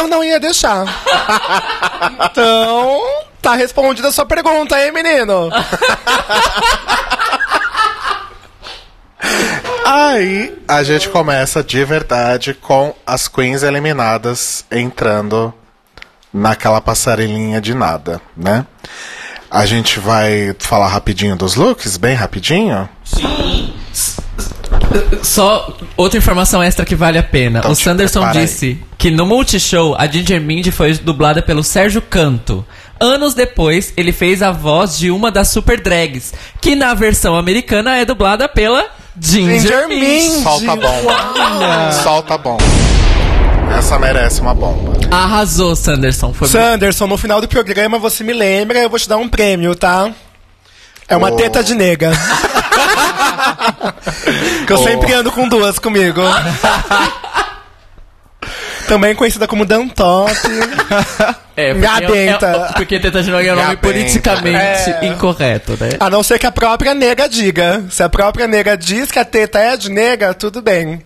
[0.00, 0.84] Eu não ia deixar.
[2.30, 3.00] Então,
[3.40, 5.50] tá respondida a sua pergunta, hein, menino?
[9.84, 15.52] Aí a gente começa de verdade com as queens eliminadas entrando
[16.32, 18.66] naquela passarelinha de nada, né?
[19.50, 22.88] A gente vai falar rapidinho dos looks, bem rapidinho.
[25.22, 27.60] Só outra informação extra que vale a pena.
[27.60, 28.46] Então o Sanderson prepara aí.
[28.46, 32.64] disse que no Multishow a Ginger Mindy foi dublada pelo Sérgio Canto.
[33.04, 37.98] Anos depois, ele fez a voz de uma das super drags, que na versão americana
[37.98, 38.86] é dublada pela
[39.20, 39.88] Ginger, Ginger.
[39.88, 40.42] Mindy.
[40.42, 41.02] Solta bom.
[42.02, 42.56] Solta bom.
[43.78, 44.94] Essa merece uma bomba.
[45.10, 46.32] Arrasou, Sanderson.
[46.32, 49.74] Foi Sanderson, no final do programa você me lembra, eu vou te dar um prêmio,
[49.74, 50.10] tá?
[51.06, 51.36] É uma Oh.
[51.36, 52.10] teta de nega.
[54.66, 56.22] que eu sempre ando com duas comigo.
[58.88, 60.32] Também conhecida como Dantop.
[61.56, 61.88] É, porque, é,
[62.30, 62.46] adenta.
[62.46, 65.06] é, porque teta de nega é um nome Me politicamente É.
[65.06, 65.90] incorreto, né?
[66.00, 67.84] A não ser que a própria nega diga.
[67.90, 71.00] Se a própria nega diz que a teta é de nega, tudo bem.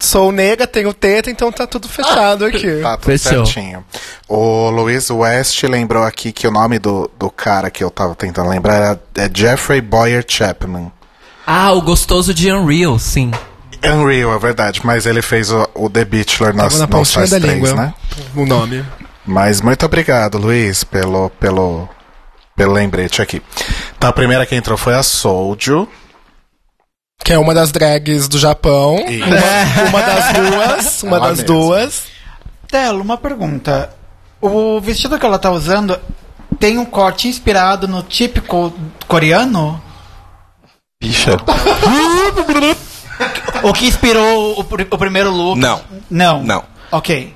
[0.00, 2.80] Sou nega, tenho teta, então tá tudo fechado aqui.
[2.82, 3.44] Tá tudo Fechou.
[3.46, 3.84] certinho.
[4.28, 8.48] O Luiz West lembrou aqui que o nome do, do cara que eu tava tentando
[8.48, 10.92] lembrar era, é Jeffrey Boyer Chapman.
[11.44, 13.32] Ah, o gostoso de Unreal, sim.
[13.84, 17.30] Unreal, é verdade, mas ele fez o, o The Bachelor nas, na nos pontinha Faz
[17.30, 17.74] da 3, língua.
[17.74, 17.94] né?
[18.36, 18.84] O nome.
[19.28, 21.86] Mas muito obrigado, Luiz, pelo, pelo,
[22.56, 23.42] pelo lembrete aqui.
[23.96, 25.86] Então a primeira que entrou foi a Soulju.
[27.22, 28.94] Que é uma das drags do Japão.
[28.96, 31.02] Uma, uma das duas.
[31.02, 31.46] Uma Ela das mesma.
[31.54, 32.04] duas.
[32.68, 33.90] Telo, uma pergunta.
[34.40, 35.98] O vestido que ela tá usando
[36.58, 38.72] tem um corte inspirado no típico
[39.06, 39.82] coreano?
[41.00, 41.36] Bicha.
[43.64, 45.58] O que inspirou o, pr- o primeiro look?
[45.58, 45.80] Não.
[46.08, 46.44] Não.
[46.44, 46.64] Não.
[46.92, 47.34] Ok.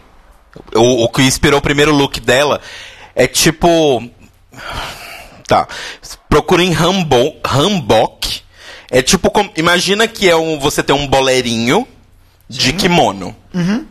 [0.74, 2.60] O, o que inspirou o primeiro look dela
[3.14, 4.02] é tipo.
[5.46, 5.66] Tá.
[6.28, 8.40] Procura em Hambo, Hanbok.
[8.90, 9.30] É tipo.
[9.30, 11.86] como- imagina que é um, você tem um boleirinho
[12.48, 13.34] de kimono.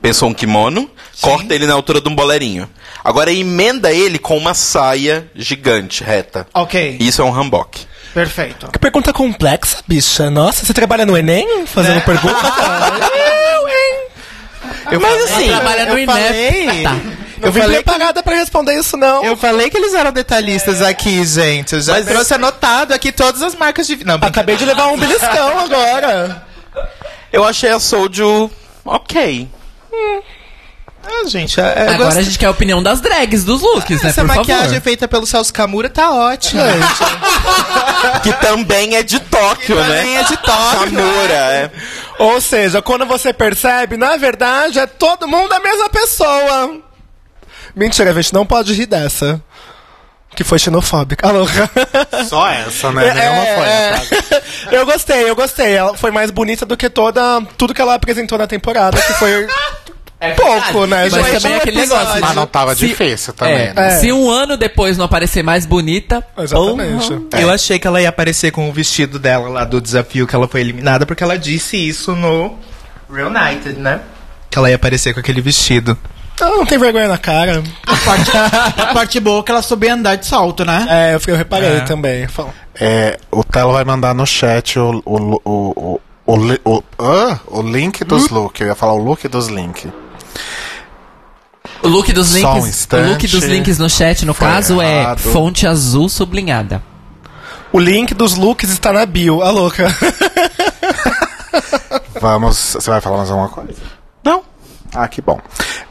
[0.02, 2.68] Pensou um kimono, corta ele na altura de um boleirinho.
[3.04, 6.48] Agora emenda ele com uma saia gigante, reta.
[6.54, 6.98] Ok.
[7.00, 7.80] Isso é um hanbok.
[8.14, 8.68] Perfeito.
[8.72, 10.30] Que pergunta complexa, bicha.
[10.30, 12.36] Nossa, você trabalha no Enem fazendo pergunta?
[14.90, 15.00] Eu?
[15.00, 16.08] Mas assim, trabalha no eu INEP.
[16.24, 16.96] falei, Tá.
[17.42, 19.24] Eu eu vim falei que preparada pra responder isso, não.
[19.26, 21.74] eu falei que eles eram detalhistas aqui, gente.
[21.74, 24.04] Eu já Mas- trouxe anotado aqui todas as marcas de.
[24.06, 26.46] Não, Acabei de levar um beliscão agora.
[27.34, 28.50] Eu achei a Soulju
[28.86, 29.48] ok.
[31.04, 34.02] Ah, gente, é, é, Agora gosto- a gente quer a opinião das drags, dos looks,
[34.02, 34.10] né?
[34.10, 34.82] Essa maquiagem favor.
[34.82, 36.64] feita pelo Celso Camura tá ótima.
[38.24, 39.98] Que também é de Tóquio, né?
[40.00, 40.80] Também é de Tóquio.
[40.80, 41.72] Samura, é.
[42.20, 46.78] Ou seja, quando você percebe, na verdade, é todo mundo a mesma pessoa.
[47.76, 49.42] Mentira, a gente não pode rir dessa.
[50.36, 51.28] Que foi xenofóbica.
[51.28, 51.70] Ah, louca.
[52.28, 53.14] Só essa, né?
[53.14, 53.68] Nenhuma foi.
[53.68, 54.02] É, né?
[54.72, 54.78] é.
[54.78, 55.74] Eu gostei, eu gostei.
[55.74, 59.48] Ela foi mais bonita do que toda tudo que ela apresentou na temporada, que foi
[60.30, 61.32] pouco, né, Mas gente?
[61.42, 62.04] também é aquele episódio.
[62.06, 62.22] negócio.
[62.22, 63.54] Mas não tava Se- difícil também.
[63.56, 63.88] É, né?
[63.88, 63.90] É.
[64.00, 67.18] Se um ano depois não aparecer mais bonita, Exatamente.
[67.40, 70.48] Eu achei que ela ia aparecer com o vestido dela lá do desafio que ela
[70.48, 72.56] foi eliminada, porque ela disse isso no
[73.12, 74.02] Reunited, né?
[74.50, 75.98] Que ela ia aparecer com aquele vestido.
[76.34, 77.62] Então, não tem vergonha na cara.
[77.86, 80.88] A parte, a parte boa é que ela soube andar de salto, né?
[80.90, 81.82] É, eu, eu reparei É.
[81.82, 82.28] também.
[82.80, 87.40] É, o Telo vai mandar no chat o, o, o, o, o, li- o, ah,
[87.48, 88.60] o link dos looks.
[88.62, 89.88] Eu ia falar o look dos links.
[91.84, 94.82] O look dos Só um links, o look dos links no chat, no Foi caso,
[94.82, 95.20] errado.
[95.20, 96.84] é fonte azul sublinhada.
[97.74, 99.88] O link dos looks está na bio, a louca.
[102.20, 102.58] Vamos.
[102.74, 103.74] Você vai falar mais alguma coisa?
[104.24, 104.44] Não.
[104.94, 105.40] Ah, que bom.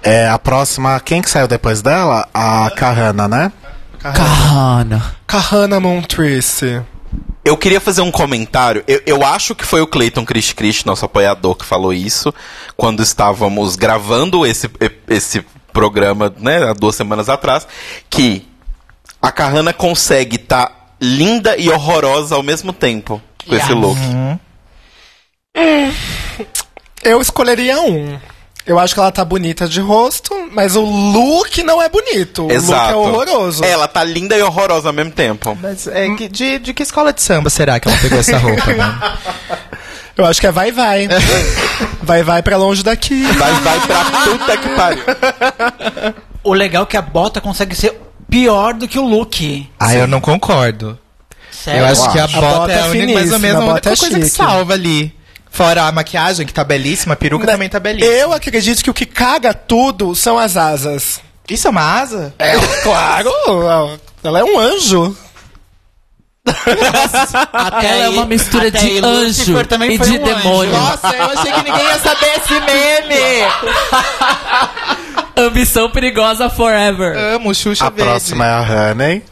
[0.03, 2.29] É, a próxima, quem que saiu depois dela?
[2.33, 3.53] A Kahana, né?
[3.99, 5.15] Kahana.
[5.27, 6.83] Kahana Montrese.
[7.44, 8.85] Eu queria fazer um comentário.
[8.87, 12.33] Eu, eu acho que foi o Clayton Chris Chris, nosso apoiador, que falou isso
[12.76, 14.70] quando estávamos gravando esse,
[15.09, 17.66] esse programa, né, há duas semanas atrás,
[18.09, 18.46] que
[19.22, 23.98] a Kahana consegue estar linda e horrorosa ao mesmo tempo com esse look.
[27.03, 28.18] Eu escolheria um.
[28.66, 32.47] Eu acho que ela tá bonita de rosto, mas o look não é bonito.
[32.47, 32.83] O Exato.
[32.83, 33.65] look é horroroso.
[33.65, 35.57] Ela tá linda e horrorosa ao mesmo tempo.
[35.61, 38.73] Mas é que, de, de que escola de samba será que ela pegou essa roupa,
[38.73, 38.99] né?
[40.17, 41.09] Eu acho que é vai, vai.
[42.03, 43.23] vai, vai pra longe daqui.
[43.23, 45.05] Vai, vai pra puta que pariu.
[46.45, 49.67] O legal é que a bota consegue ser pior do que o look.
[49.79, 50.99] Ah, eu não concordo.
[51.51, 51.81] Sério?
[51.81, 53.59] Eu acho que a A bota, bota é é a única, mais ou menos a
[53.59, 55.15] a única bota é coisa que salva ali.
[55.51, 58.13] Fora a maquiagem, que tá belíssima, a peruca também tá belíssima.
[58.15, 61.21] Eu acredito que o que caga tudo são as asas.
[61.49, 62.33] Isso é uma asa?
[62.39, 63.31] É, claro.
[64.23, 65.17] Ela é um anjo.
[67.53, 70.19] Até Ela é aí- uma mistura de aí anjo e de um anjo.
[70.25, 70.73] demônio.
[70.73, 73.51] Nossa, eu achei que ninguém ia saber esse meme!
[75.37, 77.17] Ambição perigosa forever.
[77.17, 78.11] Amo, Xuxa A Verde.
[78.11, 79.23] próxima é a Honey.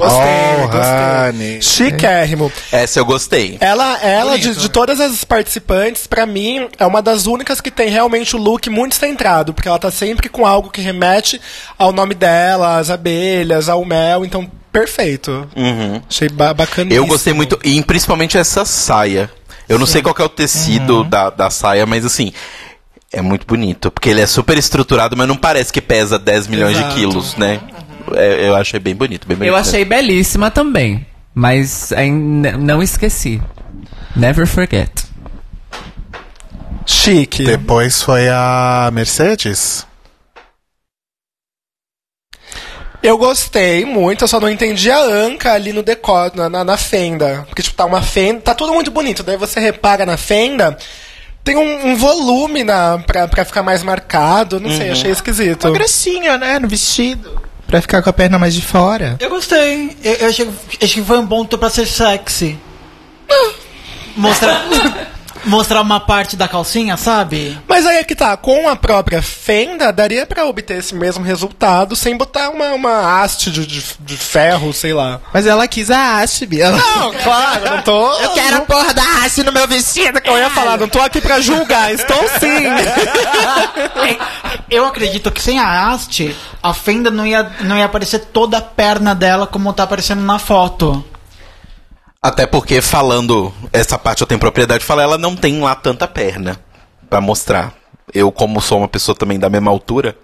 [0.00, 1.28] Gostei, Oh, gostei.
[1.28, 1.62] honey.
[1.62, 2.52] Chiquérrimo.
[2.72, 3.56] Essa eu gostei.
[3.60, 4.60] Ela, ela de, Bonito.
[4.60, 8.68] de todas as participantes, pra mim, é uma das únicas que tem realmente o look
[8.70, 11.40] muito centrado, porque ela tá sempre com algo que remete
[11.78, 15.48] ao nome dela, às abelhas, ao mel, então perfeito.
[15.56, 16.00] Uhum.
[16.08, 16.92] Achei ba bacana.
[16.92, 19.30] Eu gostei muito, e principalmente essa saia.
[19.68, 22.32] Eu não sei qual que é o tecido da, da saia, mas assim,
[23.12, 23.90] é muito bonito.
[23.90, 26.88] Porque ele é super estruturado, mas não parece que pesa 10 milhões Exato.
[26.88, 27.60] de quilos, né?
[28.14, 29.52] É, eu achei bem bonito, bem bonito.
[29.52, 31.06] Eu achei belíssima também.
[31.34, 33.40] Mas ainda não esqueci.
[34.16, 34.90] Never forget.
[36.84, 37.44] Chique.
[37.44, 39.86] Depois foi a Mercedes.
[43.02, 46.76] Eu gostei muito, eu só não entendi a anca ali no decor, na, na, na
[46.76, 47.44] fenda.
[47.48, 48.42] Porque, tipo, tá uma fenda.
[48.42, 49.22] Tá tudo muito bonito.
[49.22, 50.76] Daí você repara na fenda.
[51.42, 54.60] Tem um, um volume na, pra, pra ficar mais marcado.
[54.60, 55.64] Não sei, achei esquisito.
[55.64, 57.40] Uma gracinha, né, no vestido.
[57.70, 59.16] Pra ficar com a perna mais de fora.
[59.20, 59.96] Eu gostei.
[60.02, 60.50] Eu, eu achei,
[60.82, 62.58] acho que foi um ponto pra ser sexy.
[64.16, 64.64] Mostrar,
[65.44, 67.58] mostrar uma parte da calcinha, sabe?
[67.68, 71.96] Mas aí é que tá, com a própria fenda, daria pra obter esse mesmo resultado
[71.96, 75.20] sem botar uma, uma haste de, de, de ferro, sei lá.
[75.32, 76.70] Mas ela quis a haste, Bia.
[76.70, 78.12] Não, claro, não tô.
[78.20, 80.20] Eu quero a porra da haste no meu vestido.
[80.24, 82.66] Eu ia falar, não tô aqui pra julgar, estou sim.
[84.70, 88.62] Eu acredito que sem a haste, a fenda não ia, não ia aparecer toda a
[88.62, 91.04] perna dela como tá aparecendo na foto.
[92.22, 96.06] Até porque falando, essa parte eu tenho propriedade de falar, ela não tem lá tanta
[96.06, 96.60] perna
[97.08, 97.72] pra mostrar.
[98.12, 100.16] Eu, como sou uma pessoa também da mesma altura,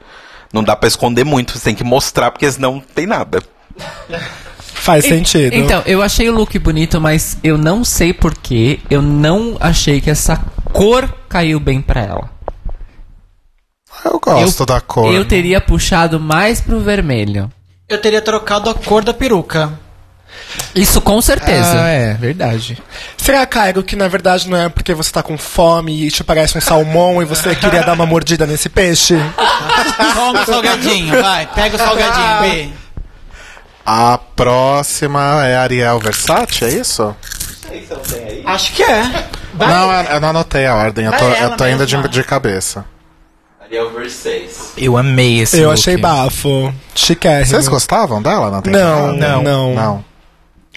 [0.53, 3.43] não dá pra esconder muito, você tem que mostrar, porque senão não tem nada.
[4.59, 5.55] Faz sentido.
[5.55, 8.79] Então, eu achei o look bonito, mas eu não sei porquê.
[8.91, 10.37] Eu não achei que essa
[10.73, 12.31] cor caiu bem pra ela.
[14.05, 15.13] Eu gosto eu, da cor.
[15.13, 17.51] Eu teria puxado mais pro vermelho.
[17.89, 19.86] Eu teria trocado a cor da peruca.
[20.75, 21.83] Isso com certeza.
[21.83, 22.81] Ah, é, verdade.
[23.17, 26.57] Será, Cairo, que na verdade não é porque você tá com fome e te parece
[26.57, 29.15] um salmão e você queria dar uma mordida nesse peixe?
[30.15, 31.47] Toma o salgadinho, vai.
[31.55, 32.69] Pega o salgadinho, B.
[33.85, 37.15] A próxima é Ariel Versace, é isso?
[38.45, 39.27] Acho que é.
[39.55, 39.69] Vai.
[39.69, 41.97] Não, eu, eu não anotei a ordem, eu tô, Vai ela eu tô indo de,
[41.97, 42.09] mesma.
[42.11, 42.85] de cabeça.
[43.63, 44.73] Ariel Versace.
[44.77, 45.75] Eu amei esse Eu look.
[45.81, 46.73] achei bafo.
[46.95, 47.47] Chiquérrimo.
[47.47, 49.13] Vocês gostavam dela na Não, temporada?
[49.13, 49.75] não, não.
[49.75, 49.97] Não.
[49.97, 50.16] Esse,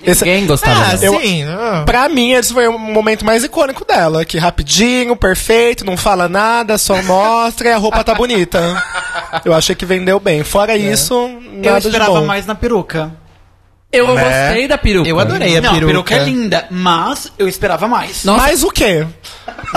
[0.06, 1.20] Ninguém gostava Ah, dela.
[1.22, 1.44] sim.
[1.44, 1.84] ah.
[1.86, 4.24] Pra mim, esse foi o momento mais icônico dela.
[4.26, 8.82] Que rapidinho, perfeito, não fala nada, só mostra e a roupa tá bonita.
[9.46, 10.44] Eu achei que vendeu bem.
[10.44, 12.26] Fora isso, Eu nada de esperava bom.
[12.26, 13.12] mais na peruca.
[13.92, 14.24] Eu Né?
[14.24, 15.10] gostei da peruca.
[15.10, 15.86] Eu adorei a não, peruca.
[15.86, 18.24] a peruca é linda, mas eu esperava mais.
[18.24, 19.06] Nossa, Mas o quê?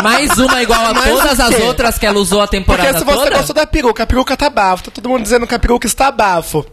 [0.02, 3.04] mais uma igual a Mas todas as outras que ela usou a temporada Porque se
[3.06, 3.36] você toda.
[3.38, 4.84] gostou da peruca, a peruca tá bafo.
[4.84, 6.64] Tá todo mundo dizendo que a peruca está bafo.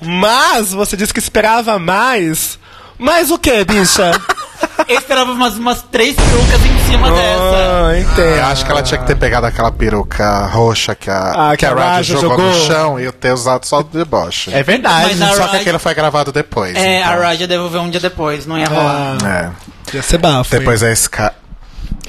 [0.00, 2.58] Mas você disse que esperava mais.
[2.98, 4.12] Mais o quê, bicha?
[4.88, 7.88] Eu esperava umas, umas três perucas em cima dessa.
[7.90, 8.20] ah, entendo.
[8.36, 11.66] Eu acho que ela tinha que ter pegado aquela peruca roxa que a, Ah, que
[11.66, 14.52] a Raja jogou, no chão e ter usado só do deboche.
[14.54, 15.16] É verdade.
[15.16, 16.76] Mas a Só que Raja- aquilo foi gravado depois.
[16.76, 17.12] É, então.
[17.12, 19.16] a Raja devolveu um dia depois, não ia rolar.
[19.24, 19.50] Ah,
[19.92, 19.96] É.
[19.96, 20.50] ia ser bafo.
[20.50, 21.34] Depois a Scar...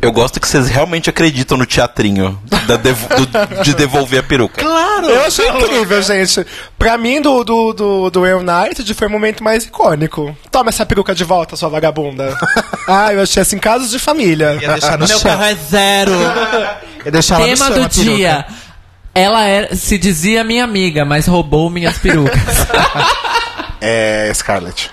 [0.02, 2.40] Eu gosto que vocês realmente acreditam no teatrinho
[2.84, 4.62] devo- do- de devolver a peruca.
[4.62, 5.08] Claro!
[5.08, 6.46] Eu achei incrível, gente.
[6.78, 10.38] Pra mim, do, do, do, do United foi o momento mais icônico.
[10.52, 12.38] Toma essa peruca de volta, sua vagabunda.
[12.88, 14.58] ah, eu achei assim, casos de família.
[14.62, 15.32] Ia deixar no Meu chão.
[15.32, 16.12] carro é zero.
[17.06, 18.46] Ia deixar lá no Tema chão do dia.
[19.16, 22.38] Ela era, se dizia minha amiga, mas roubou minhas perucas.
[23.80, 24.90] É Scarlett.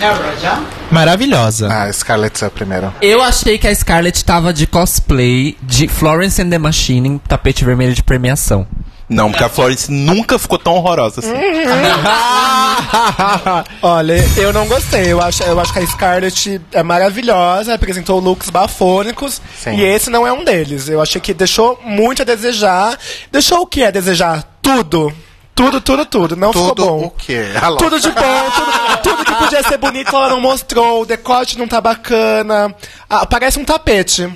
[0.00, 0.62] É a Raja?
[0.90, 1.68] Maravilhosa.
[1.70, 2.94] Ah, Scarlett é o primeiro.
[3.02, 7.64] Eu achei que a Scarlett tava de cosplay de Florence and the Machine em tapete
[7.64, 8.66] vermelho de premiação.
[9.08, 11.32] Não, porque a Florence nunca ficou tão horrorosa assim.
[13.82, 15.10] Olha, eu não gostei.
[15.10, 19.40] Eu acho, eu acho que a Scarlett é maravilhosa, apresentou looks bafônicos.
[19.58, 19.76] Sim.
[19.76, 20.88] E esse não é um deles.
[20.88, 22.98] Eu achei que deixou muito a desejar.
[23.32, 24.44] Deixou o que a desejar?
[24.60, 25.12] Tudo.
[25.58, 26.36] Tudo, tudo, tudo.
[26.36, 27.06] Não Tudo ficou bom.
[27.06, 27.46] o quê?
[27.60, 27.76] Alô?
[27.78, 31.66] Tudo de bom, tudo, tudo que podia ser bonito ela não mostrou, o decote não
[31.66, 32.74] tá bacana.
[33.10, 34.28] Ah, parece um tapete.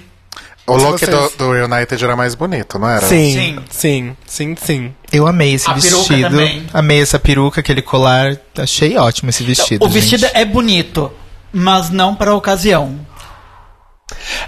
[0.67, 3.07] O look do, vocês- do United era mais bonito, não era?
[3.07, 3.59] Sim, Sim.
[3.71, 4.95] sim, sim, sim.
[5.13, 6.31] Eu amei esse A peruca vestido.
[6.31, 6.67] também.
[6.73, 8.37] Amei essa peruca, aquele colar.
[8.59, 9.85] Achei ótimo esse vestido.
[9.85, 10.37] O vestido gente.
[10.37, 11.13] é bonito,
[11.53, 12.99] mas não para a ocasião.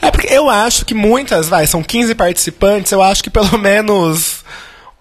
[0.02, 4.33] É porque eu acho que muitas, vai, são 15 participantes, eu acho que pelo menos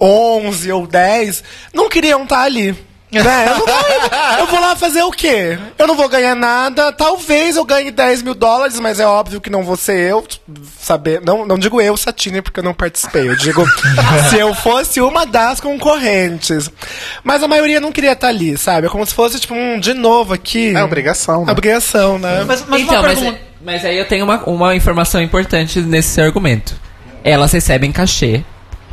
[0.04, 1.44] 11 ou 10
[1.74, 2.76] não queriam estar ali.
[3.22, 3.48] Né?
[3.48, 3.68] Eu, não vou,
[4.40, 5.58] eu vou lá fazer o quê?
[5.78, 6.92] Eu não vou ganhar nada.
[6.92, 10.26] Talvez eu ganhe 10 mil dólares, mas é óbvio que não vou ser eu.
[10.80, 13.30] Saber, não, não digo eu, Satine, porque eu não participei.
[13.30, 13.64] Eu digo
[14.30, 16.72] se eu fosse uma das concorrentes.
[17.24, 18.88] Mas a maioria não queria estar ali, sabe?
[18.88, 20.76] É como se fosse, tipo, um de novo aqui.
[20.76, 21.52] É obrigação, né?
[21.52, 22.44] Obrigação, né?
[22.48, 23.42] Mas, mas então, uma mas, pergunta.
[23.64, 26.74] mas aí eu tenho uma, uma informação importante nesse argumento.
[27.24, 28.44] Elas recebem cachê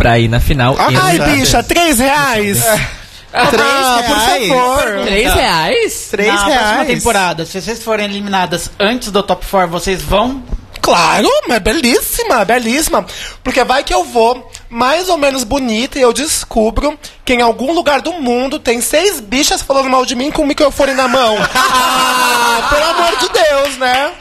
[0.00, 0.74] pra ir na final.
[0.90, 2.58] e Ai, bicha, 3 reais!
[2.58, 2.86] Três
[3.34, 4.48] Ah, por reais.
[4.48, 5.02] favor!
[5.04, 6.08] Três reais?
[6.10, 6.86] Três na próxima reais.
[6.88, 10.42] temporada, se vocês forem eliminadas antes do top 4, vocês vão.
[10.80, 13.04] Claro, mas belíssima, belíssima.
[13.44, 17.72] Porque vai que eu vou mais ou menos bonita e eu descubro que em algum
[17.74, 21.36] lugar do mundo tem seis bichas falando mal de mim com o microfone na mão.
[21.54, 24.12] ah, pelo amor de Deus, né?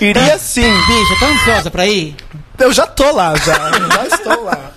[0.00, 0.62] Iria sim.
[0.62, 2.16] Bicha, tá ansiosa pra ir?
[2.58, 3.54] Eu já tô lá, já.
[3.88, 4.72] Já estou lá.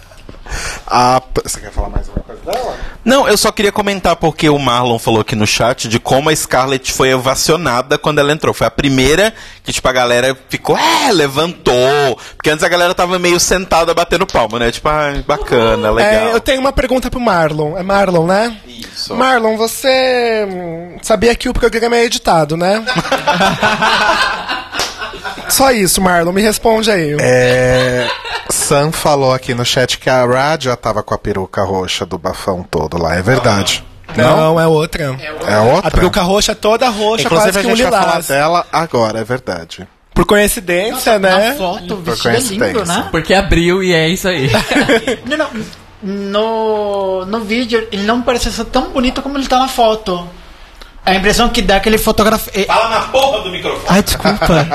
[0.87, 2.77] Ah, você quer falar mais alguma coisa dela?
[3.03, 6.35] Não, eu só queria comentar porque o Marlon falou aqui no chat de como a
[6.35, 8.53] Scarlett foi ovacionada quando ela entrou.
[8.53, 12.19] Foi a primeira que, tipo, a galera ficou, é, levantou.
[12.35, 14.71] Porque antes a galera tava meio sentada batendo palma, né?
[14.71, 16.27] Tipo, ah, bacana, legal.
[16.27, 17.77] É, eu tenho uma pergunta pro Marlon.
[17.77, 18.57] É Marlon, né?
[18.67, 19.15] Isso.
[19.15, 22.83] Marlon, você hum, sabia que o programa é editado, né?
[25.51, 26.31] Só isso, Marlon.
[26.31, 27.15] Me responde aí.
[27.19, 28.07] É,
[28.49, 32.63] Sam falou aqui no chat que a Raja tava com a peruca roxa do bafão
[32.63, 33.15] todo lá.
[33.15, 33.83] É verdade.
[34.15, 35.17] Não, é outra.
[35.47, 35.87] É outra?
[35.87, 38.27] A peruca roxa toda roxa, Inclusive quase a que um gente vai falar lilás.
[38.27, 39.87] dela agora, é verdade.
[40.13, 41.51] Por coincidência, né?
[41.51, 42.85] Na foto, o Por vestido é lindo, coincidência.
[43.03, 43.07] né?
[43.11, 44.49] Porque abriu e é isso aí.
[45.25, 45.49] Não, não.
[46.03, 50.27] No, no vídeo, ele não parece ser tão bonito como ele tá na foto.
[51.05, 52.51] A impressão que dá é que ele fotografa.
[52.53, 53.83] é- Fala na porra do microfone.
[53.87, 54.67] Ai, desculpa.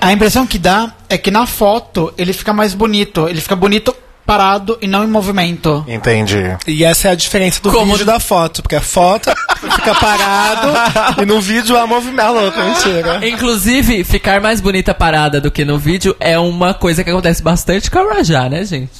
[0.00, 3.26] A impressão que dá é que na foto ele fica mais bonito.
[3.28, 3.94] Ele fica bonito
[4.26, 5.84] parado e não em movimento.
[5.88, 6.56] Entendi.
[6.66, 9.30] E essa é a diferença do Como- vídeo da foto, porque a foto
[9.74, 10.68] fica parado
[11.22, 12.32] e no vídeo há movimento.
[12.32, 13.26] louco, mentira.
[13.26, 17.90] Inclusive, ficar mais bonita parada do que no vídeo é uma coisa que acontece bastante
[17.90, 18.92] com a Rajá, né, gente?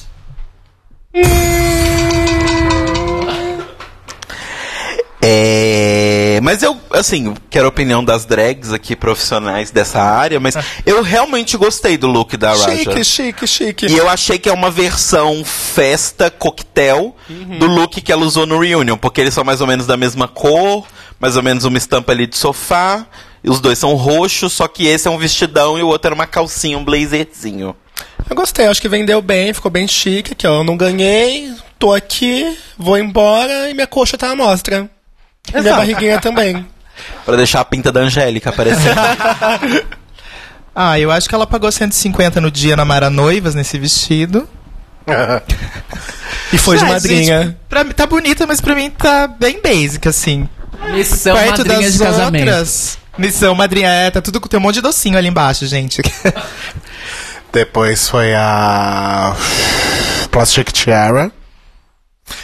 [5.21, 5.64] É,
[6.99, 12.07] assim, quero a opinião das drags aqui, profissionais dessa área, mas eu realmente gostei do
[12.07, 12.75] look da Raja.
[12.75, 13.85] Chique, chique, chique.
[13.87, 17.15] E eu achei que é uma versão festa, coquetel,
[17.59, 20.27] do look que ela usou no Reunion, porque eles são mais ou menos da mesma
[20.27, 20.85] cor,
[21.19, 23.05] mais ou menos uma estampa ali de sofá,
[23.43, 26.15] e os dois são roxos, só que esse é um vestidão e o outro era
[26.15, 27.75] uma calcinha, um blazerzinho.
[28.29, 30.33] Eu gostei, acho que vendeu bem, ficou bem chique.
[30.33, 34.89] Aqui, ó, eu não ganhei, tô aqui, vou embora e minha coxa tá à mostra.
[35.53, 36.65] E minha barriguinha também.
[37.25, 38.95] Pra deixar a pinta da Angélica aparecendo.
[40.77, 44.45] Ah, eu acho que ela pagou 150 no dia na Mara Noivas nesse vestido.
[46.51, 47.43] E foi de Gente, madrinha.
[47.43, 50.49] gente, pra mim tá bonita, mas pra mim tá bem basic, assim.
[50.91, 52.41] Missão Perto madrinha das de casamento.
[52.41, 52.97] outras.
[53.17, 56.01] Missão madrinha, é, tá tudo com tem um monte de docinho ali embaixo, gente.
[57.53, 59.33] Depois foi a
[60.29, 61.31] Plastic Tiara.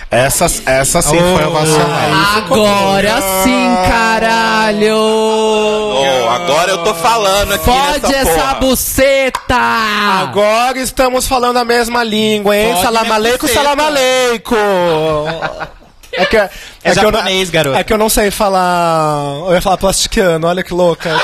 [0.10, 2.38] Essa, essa sim foi ovacionada.
[2.38, 4.98] Agora sim, caralho!
[4.98, 8.56] oh, agora eu tô falando aqui Fode nessa essa porra.
[8.56, 9.58] buceta!
[10.22, 12.74] Agora estamos falando a mesma língua, hein?
[12.74, 13.06] Pode Salam
[13.76, 13.92] minha
[16.14, 16.49] É que, é,
[16.84, 17.78] É que eu não, japonês, garoto.
[17.78, 19.43] é que eu não sei falar.
[19.47, 21.09] Eu ia falar plastiquiano, olha que louca.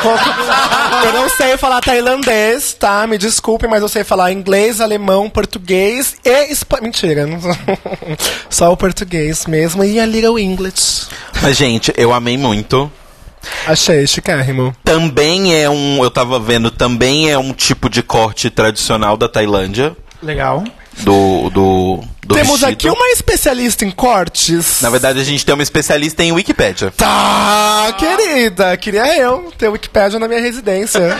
[1.03, 3.05] Eu não sei falar tailandês, tá?
[3.05, 6.85] Me desculpem, mas eu sei falar inglês, alemão, português e espanhol.
[6.85, 7.39] Mentira, não-
[8.49, 11.07] só o português mesmo e a Little English.
[11.41, 12.91] Mas, gente, eu amei muito.
[13.67, 14.75] Achei chiquérrimo.
[14.83, 16.03] Também é um.
[16.03, 19.95] Eu tava vendo, também é um tipo de corte tradicional da Tailândia.
[20.21, 20.63] Legal.
[21.03, 21.49] Do.
[21.49, 22.71] do, do Temos vestido.
[22.71, 24.81] aqui uma especialista em cortes.
[24.81, 26.91] Na verdade, a gente tem uma especialista em Wikipédia.
[26.95, 28.75] Tá, querida.
[28.77, 30.99] Queria eu ter Wikipédia na minha residência.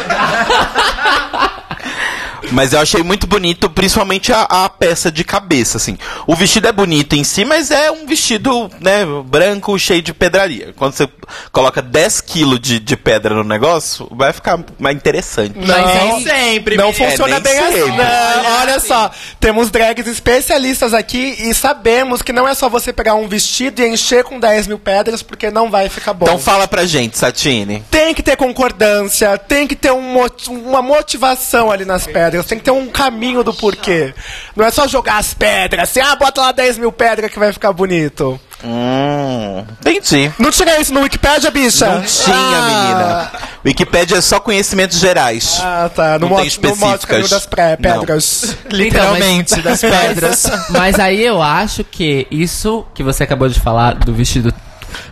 [2.52, 5.98] Mas eu achei muito bonito, principalmente a, a peça de cabeça, assim.
[6.26, 10.74] O vestido é bonito em si, mas é um vestido, né, branco, cheio de pedraria.
[10.76, 11.08] Quando você
[11.52, 15.58] coloca 10 quilos de, de pedra no negócio, vai ficar mais interessante.
[15.58, 17.10] Não, sempre, Não menina.
[17.10, 17.74] funciona nem bem assim.
[17.74, 17.92] sempre.
[17.92, 23.16] Não, olha só, temos drags especialistas aqui e sabemos que não é só você pegar
[23.16, 26.26] um vestido e encher com 10 mil pedras, porque não vai ficar bom.
[26.26, 27.84] Então fala pra gente, Satine.
[27.90, 30.08] Tem que ter concordância, tem que ter um
[30.48, 34.14] uma motivação ali nas pedras, tem que ter um caminho do porquê.
[34.56, 37.52] Não é só jogar as pedras, assim, ah, bota lá 10 mil pedras que vai
[37.54, 38.40] ficar bonito.
[38.64, 40.32] Hum, entendi.
[40.40, 41.86] Não tinha isso no Wikipedia, bicha?
[41.88, 42.62] Não tinha, Ah.
[42.62, 43.32] menina.
[43.66, 45.60] Wikipédia é só conhecimentos gerais.
[45.62, 46.18] Ah, tá.
[46.18, 47.30] No Não tem mote, no específicas.
[47.30, 48.00] das pré- Não.
[48.00, 48.56] pedras.
[48.72, 50.46] Literalmente, das pedras.
[50.70, 54.54] Mas aí eu acho que isso que você acabou de falar do vestido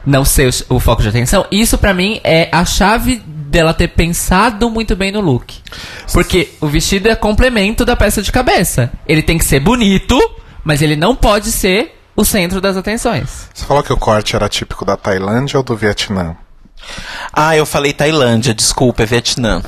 [0.06, 3.22] não ser o, o foco de atenção, isso pra mim é a chave
[3.56, 5.62] dela ter pensado muito bem no look.
[6.12, 8.92] Porque o vestido é complemento da peça de cabeça.
[9.08, 10.20] Ele tem que ser bonito,
[10.62, 13.48] mas ele não pode ser o centro das atenções.
[13.54, 16.36] Você falou que o corte era típico da Tailândia ou do Vietnã?
[17.32, 19.62] Ah, eu falei Tailândia, desculpa, é Vietnã.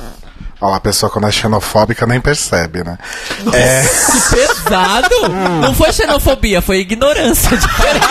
[0.60, 2.98] Olha lá, a pessoa quando é xenofóbica nem percebe, né?
[3.54, 5.28] É, Que pesado!
[5.62, 8.06] não foi xenofobia, foi ignorância diferente.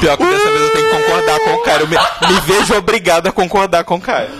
[0.00, 0.24] Pior que
[1.56, 1.80] com o Caio.
[1.80, 4.30] Eu me, me vejo obrigado a concordar com o Caio.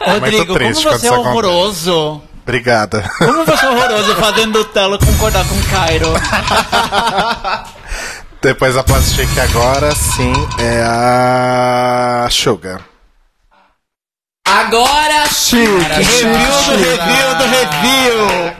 [0.00, 2.22] Rodrigo, como você é horroroso.
[2.42, 3.10] obrigada.
[3.18, 6.08] Como você é horroroso fazendo o Telo concordar com o Cairo.
[8.40, 12.80] Depois a Plastic agora sim é a Suga.
[14.46, 18.56] Agora Review do review do review.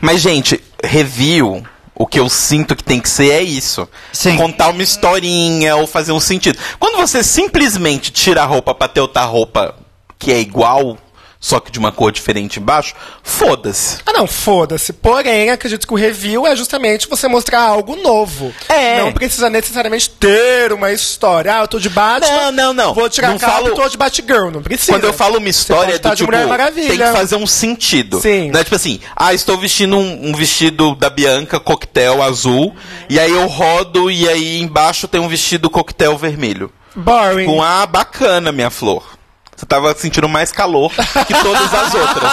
[0.00, 1.64] Mas, gente, review,
[2.00, 3.86] o que eu sinto que tem que ser é isso.
[4.10, 4.38] Sim.
[4.38, 6.58] Contar uma historinha ou fazer um sentido.
[6.78, 9.74] Quando você simplesmente tira a roupa pra ter outra roupa
[10.18, 10.96] que é igual,
[11.40, 13.96] só que de uma cor diferente embaixo, foda-se.
[14.04, 14.92] Ah, não, foda-se.
[14.92, 18.52] Porém, acredito que o review é justamente você mostrar algo novo.
[18.68, 19.00] É.
[19.00, 21.56] Não precisa necessariamente ter uma história.
[21.56, 22.30] Ah, eu tô de Batman.
[22.30, 22.94] Não, não, não.
[22.94, 24.50] Vou tirar Não a capa falo- e tô de Batgirl.
[24.50, 24.92] Não precisa.
[24.92, 28.20] Quando eu falo uma história, é do de tipo, tem que fazer um sentido.
[28.20, 28.50] Sim.
[28.50, 32.74] Não é tipo assim, ah, estou vestindo um, um vestido da Bianca, coquetel azul,
[33.08, 36.70] e aí eu rodo e aí embaixo tem um vestido coquetel vermelho.
[36.94, 37.46] Boring.
[37.46, 39.19] Com ah, bacana, minha flor.
[39.60, 42.32] Você tava sentindo mais calor que todas as outras.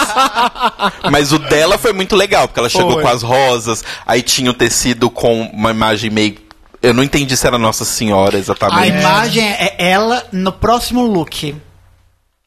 [1.12, 3.02] Mas o dela foi muito legal, porque ela chegou Foi.
[3.02, 6.36] com as rosas, aí tinha o tecido com uma imagem meio.
[6.80, 8.96] Eu não entendi se era Nossa Senhora A exatamente.
[8.98, 11.54] imagem é ela no próximo look.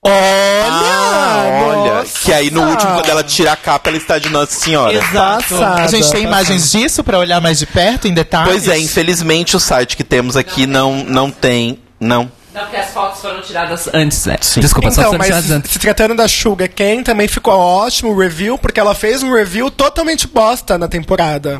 [0.03, 2.19] Ah, olha, nossa.
[2.25, 4.99] que aí no último, quando ela tira a capa, ela está de Nossa Senhora.
[5.13, 5.83] Passada.
[5.83, 8.49] A gente tem imagens disso pra olhar mais de perto, em detalhes?
[8.49, 11.77] Pois é, infelizmente o site que temos aqui não, não tem.
[11.99, 12.31] Não.
[12.53, 14.35] Não, porque as fotos foram tiradas antes, né?
[14.41, 14.59] Sim.
[14.59, 15.71] Desculpa, Então, foram mas tiradas antes.
[15.71, 19.71] se tratando da Suga Ken, também ficou ótimo o review, porque ela fez um review
[19.71, 21.59] totalmente bosta na temporada.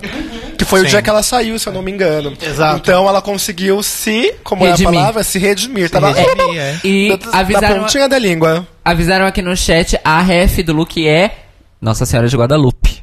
[0.57, 0.89] Que foi o Sim.
[0.89, 2.35] dia que ela saiu, se eu não me engano.
[2.41, 2.77] Exato.
[2.77, 4.93] Então ela conseguiu se, como é a Redimir.
[4.93, 5.89] palavra, se redimir.
[5.89, 6.79] Tava redimir, é.
[6.83, 8.67] E da, da avisaram, pontinha da língua.
[8.83, 11.31] avisaram aqui no chat, a ref do look é
[11.79, 13.01] Nossa Senhora de Guadalupe.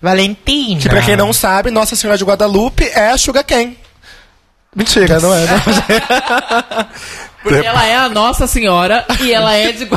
[0.00, 0.80] Valentina.
[0.80, 3.74] Que pra quem não sabe, Nossa Senhora de Guadalupe é a Suga Ken.
[4.76, 5.46] Mentira, não é?
[5.46, 5.58] Não.
[7.42, 9.88] Porque ela é a Nossa Senhora e ela é de.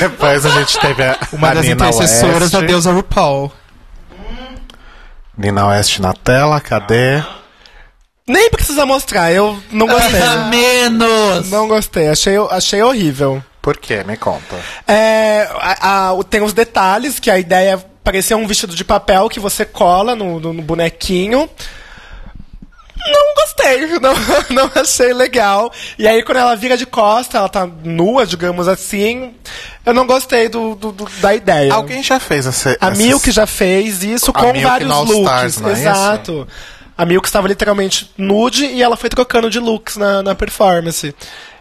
[0.00, 2.52] Depois a gente teve a, Uma a das Nina intercessoras West.
[2.52, 3.52] da deusa RuPaul.
[5.36, 7.22] Nina West na tela, cadê?
[8.26, 10.20] Nem precisa mostrar, eu não gostei.
[10.50, 11.50] Menos!
[11.50, 13.42] não gostei, achei, achei horrível.
[13.60, 14.02] Por quê?
[14.04, 14.56] Me conta.
[14.86, 19.28] É, a- a- tem os detalhes, que a ideia é parecer um vestido de papel
[19.28, 21.48] que você cola no, no- no bonequinho.
[23.06, 24.14] Não gostei, não,
[24.64, 25.72] não achei legal.
[25.98, 29.34] E aí, quando ela vira de costa, ela tá nua, digamos assim.
[29.84, 31.72] Eu não gostei do, do- do- da ideia.
[31.72, 32.76] Alguém já fez essa.
[32.80, 35.18] A essas- Milk já fez isso A com Milk vários All looks.
[35.20, 35.82] Stars, não é isso?
[35.82, 36.48] Exato.
[36.98, 41.14] A Milk estava literalmente nude e ela foi trocando de looks na, na performance.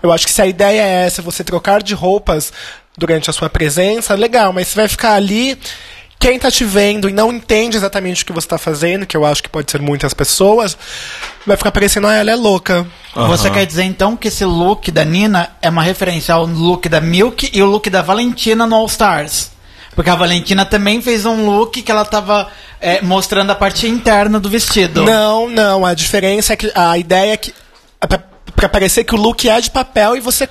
[0.04, 2.52] Eu acho que se a ideia é essa, você trocar de roupas
[2.98, 5.58] durante a sua presença, legal, mas você vai ficar ali.
[6.20, 9.26] Quem tá te vendo e não entende exatamente o que você tá fazendo, que eu
[9.26, 10.78] acho que pode ser muitas pessoas,
[11.48, 12.86] vai ficar parecendo, ah, ela é louca.
[13.16, 17.00] Você quer dizer então que esse look da Nina é uma referência ao look da
[17.00, 19.52] Milk e o look da Valentina no All Stars?
[19.96, 22.50] Porque a Valentina também fez um look que ela tava
[22.80, 25.04] é, mostrando a parte interna do vestido.
[25.04, 25.86] Não, não.
[25.86, 27.54] A diferença é que a ideia é que.
[28.02, 28.24] é Pra,
[28.56, 30.48] pra parecer que o look é de papel e você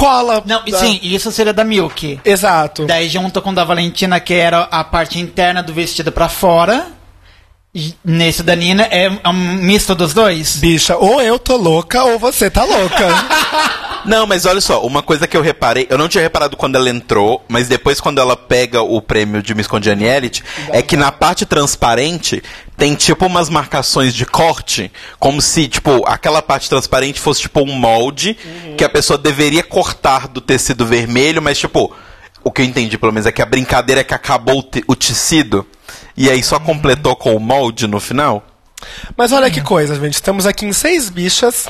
[0.00, 0.42] cola.
[0.46, 2.20] Não, e Ah, sim, isso seria da Milk.
[2.24, 2.86] Exato.
[2.86, 6.86] Daí junto com o da Valentina, que era a parte interna do vestido pra fora.
[7.72, 10.56] E nesse da Nina é um misto dos dois?
[10.56, 13.06] Bicha, ou eu tô louca ou você tá louca.
[14.04, 16.88] Não, mas olha só, uma coisa que eu reparei, eu não tinha reparado quando ela
[16.88, 21.44] entrou, mas depois quando ela pega o prêmio de Miss Congeniality, é que na parte
[21.44, 22.42] transparente
[22.80, 27.72] tem tipo umas marcações de corte, como se, tipo, aquela parte transparente fosse tipo um
[27.74, 28.36] molde
[28.76, 31.94] que a pessoa deveria cortar do tecido vermelho, mas tipo,
[32.42, 34.82] o que eu entendi pelo menos é que a brincadeira é que acabou o, te-
[34.88, 35.66] o tecido
[36.16, 38.42] e aí só completou com o molde no final.
[39.14, 40.14] Mas olha que coisa, gente.
[40.14, 41.66] Estamos aqui em seis bichas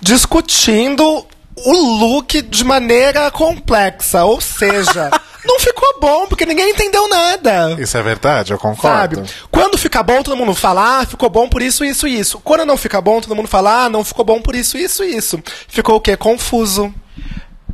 [0.00, 1.26] discutindo
[1.56, 4.24] o look de maneira complexa.
[4.24, 5.10] Ou seja,
[5.44, 7.76] não ficou bom porque ninguém entendeu nada.
[7.78, 9.16] Isso é verdade, eu concordo.
[9.16, 9.30] Sabe?
[9.50, 12.40] Quando fica bom, todo mundo fala, ah, ficou bom por isso, isso, isso.
[12.40, 15.42] Quando não fica bom, todo mundo fala, ah, não ficou bom por isso, isso, isso.
[15.68, 16.16] Ficou o quê?
[16.16, 16.92] Confuso.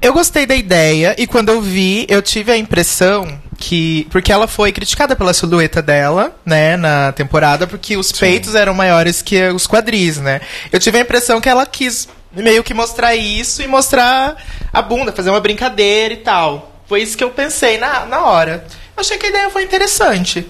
[0.02, 4.06] Eu gostei da ideia e quando eu vi, eu tive a impressão que.
[4.10, 9.22] Porque ela foi criticada pela silhueta dela, né, na temporada, porque os peitos eram maiores
[9.22, 10.40] que os quadris, né?
[10.70, 14.36] Eu tive a impressão que ela quis meio que mostrar isso e mostrar
[14.72, 16.73] a bunda, fazer uma brincadeira e tal.
[16.86, 18.64] Foi isso que eu pensei na, na hora.
[18.96, 20.46] Eu achei que a ideia foi interessante.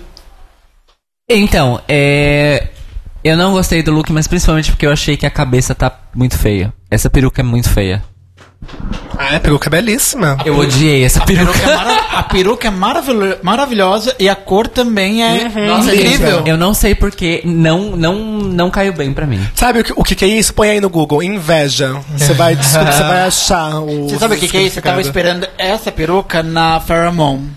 [1.28, 2.68] Então, é.
[3.22, 6.36] Eu não gostei do look, mas principalmente porque eu achei que a cabeça tá muito
[6.36, 6.72] feia.
[6.90, 8.04] Essa peruca é muito feia.
[9.16, 10.36] Ah, a peruca é belíssima.
[10.44, 11.52] Eu odiei essa A peruca.
[11.54, 16.38] peruca é, mara- a peruca é maravil- maravilhosa e a cor também é Nossa, incrível.
[16.38, 19.40] gente, eu não sei porque não, não, não caiu bem pra mim.
[19.54, 20.52] Sabe o que, o que é isso?
[20.52, 21.94] Põe aí no Google, inveja.
[22.16, 24.08] Você vai, você vai achar o.
[24.08, 24.78] Você sabe o que, que é isso?
[24.78, 27.50] Eu tava esperando essa peruca na Pheromone.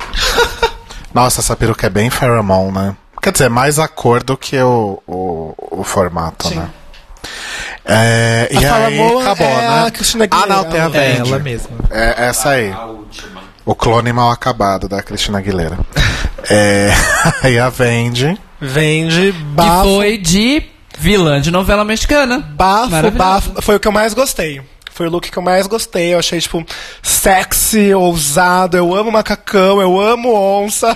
[1.14, 2.96] Nossa, essa peruca é bem pheromone, né?
[3.22, 6.68] Quer dizer, mais a cor do que o, o, o formato, né?
[7.84, 9.84] É, e A aí, acabou, é né?
[9.86, 10.90] a Cristina ah, não, Aguilera.
[10.90, 11.70] tem a É ela mesma.
[11.90, 12.72] É essa aí.
[13.64, 15.78] O clone mal acabado da Cristina Aguilera.
[16.48, 16.90] é,
[17.42, 18.38] aí a Vendi.
[18.60, 19.96] Vende, Que bafo.
[19.96, 20.62] foi de
[20.98, 22.38] vilã de novela mexicana.
[22.38, 23.62] Bafo, bafo.
[23.62, 24.60] Foi o que eu mais gostei.
[25.00, 26.12] Foi o look que eu mais gostei.
[26.12, 26.62] Eu achei, tipo,
[27.02, 28.76] sexy, ousado.
[28.76, 30.94] Eu amo macacão, eu amo onça.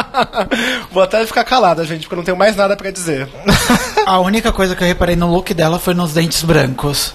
[0.90, 3.28] Vou até ficar calada, gente, porque eu não tenho mais nada pra dizer.
[4.06, 7.12] A única coisa que eu reparei no look dela foi nos dentes brancos.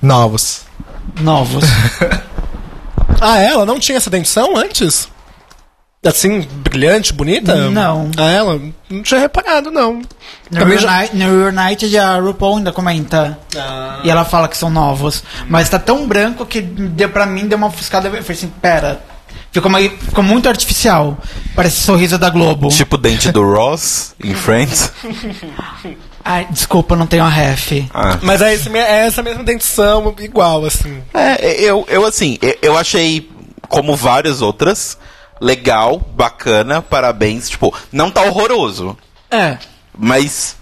[0.00, 0.62] Novos.
[1.20, 1.64] Novos.
[3.18, 5.08] Ah, ela não tinha essa dentição antes?
[6.06, 7.68] Assim, brilhante, bonita?
[7.70, 8.10] Não.
[8.16, 8.60] Ah, ela?
[8.88, 9.94] Não tinha reparado, não.
[10.50, 13.38] No Também já- Reunited, no a RuPaul ainda comenta.
[14.04, 15.24] E ela fala que são novos.
[15.48, 18.08] Mas tá tão branco que deu pra mim, deu uma ofuscada.
[18.08, 19.00] Eu falei assim, pera.
[19.50, 21.16] Ficou, meio- ficou muito artificial.
[21.54, 22.68] Parece sorriso da Globo.
[22.68, 24.92] Tipo o dente do Ross em Friends.
[26.24, 27.72] Ai, desculpa, não tenho a ref.
[27.94, 28.18] Ah.
[28.22, 31.00] Mas é, esse, é essa mesma dentição, igual, assim.
[31.14, 33.30] É, eu, eu assim, eu, eu achei,
[33.68, 34.98] como várias outras,
[35.40, 37.48] legal, bacana, parabéns.
[37.48, 38.96] Tipo, não tá horroroso,
[39.30, 39.58] É.
[39.96, 40.56] mas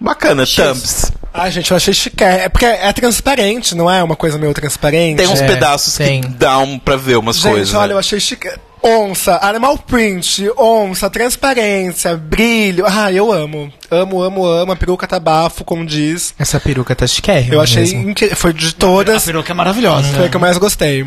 [0.00, 1.12] bacana, thumbs.
[1.34, 2.22] Ah, gente, eu achei chique.
[2.22, 4.02] É porque é transparente, não é?
[4.02, 5.16] Uma coisa meio transparente.
[5.16, 6.20] Tem uns É, pedaços tem.
[6.20, 7.74] que dão pra ver umas Gente, coisas.
[7.74, 7.94] olha, né?
[7.94, 8.50] eu achei chique.
[8.84, 12.84] Onça, animal print, onça, transparência, brilho.
[12.86, 13.72] Ah, eu amo.
[13.90, 14.72] Amo, amo, amo.
[14.72, 16.34] A peruca tá bafo, como diz.
[16.36, 18.36] Essa peruca tá chiquérrima Eu achei incrível.
[18.36, 19.24] Foi de A todas.
[19.24, 20.12] peruca é maravilhosa.
[20.12, 21.06] Foi a que eu mais gostei.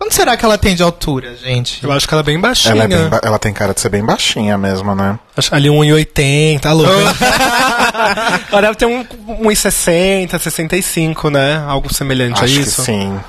[0.00, 1.84] Quanto será que ela tem de altura, gente?
[1.84, 2.72] Eu acho que ela é bem baixinha.
[2.72, 5.18] Ela, é bem ba- ela tem cara de ser bem baixinha mesmo, né?
[5.36, 6.90] Acho ali 1,80, tá louco.
[8.50, 11.62] ela deve ter um 1,60, 65, né?
[11.68, 12.76] Algo semelhante a Acho isso.
[12.76, 13.20] que sim.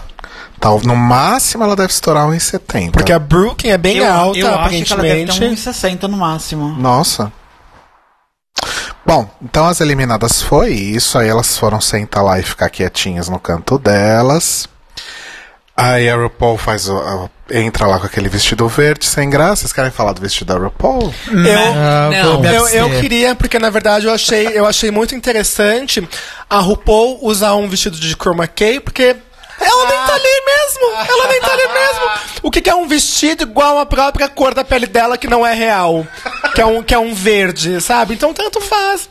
[0.62, 2.92] Tal, no máximo ela deve estourar 1,70.
[2.92, 5.54] Porque a Brooklyn é bem eu, alta, eu acho que ela deve ter aparentemente.
[5.56, 6.70] uns 60 no máximo.
[6.70, 7.34] Nossa.
[9.06, 11.18] Bom, então as eliminadas foi isso.
[11.18, 14.70] Aí elas foram sentar lá e ficar quietinhas no canto delas.
[15.76, 19.62] Aí a RuPaul faz o, a- entra lá com aquele vestido verde sem graça.
[19.62, 21.14] Vocês querem falar do vestido da RuPaul?
[21.28, 22.32] Eu, Ah, Não.
[22.34, 26.08] vou me Eu, eu queria, porque na verdade eu achei, eu achei muito interessante
[26.50, 29.16] a RuPaul usar um vestido de chroma key, porque
[29.60, 31.10] ela nem tá ali mesmo!
[31.10, 32.10] Ela nem tá ali mesmo!
[32.44, 35.46] O que, que é um vestido igual à própria cor da pele dela que não
[35.46, 36.06] é real?
[36.54, 38.14] Que é um, que é um verde, sabe?
[38.14, 39.08] Então tanto faz.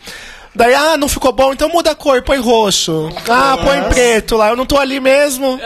[0.61, 3.09] Daí, ah, não ficou bom, então muda a cor, põe roxo.
[3.27, 4.51] Ah, põe preto lá.
[4.51, 5.59] Eu não tô ali mesmo.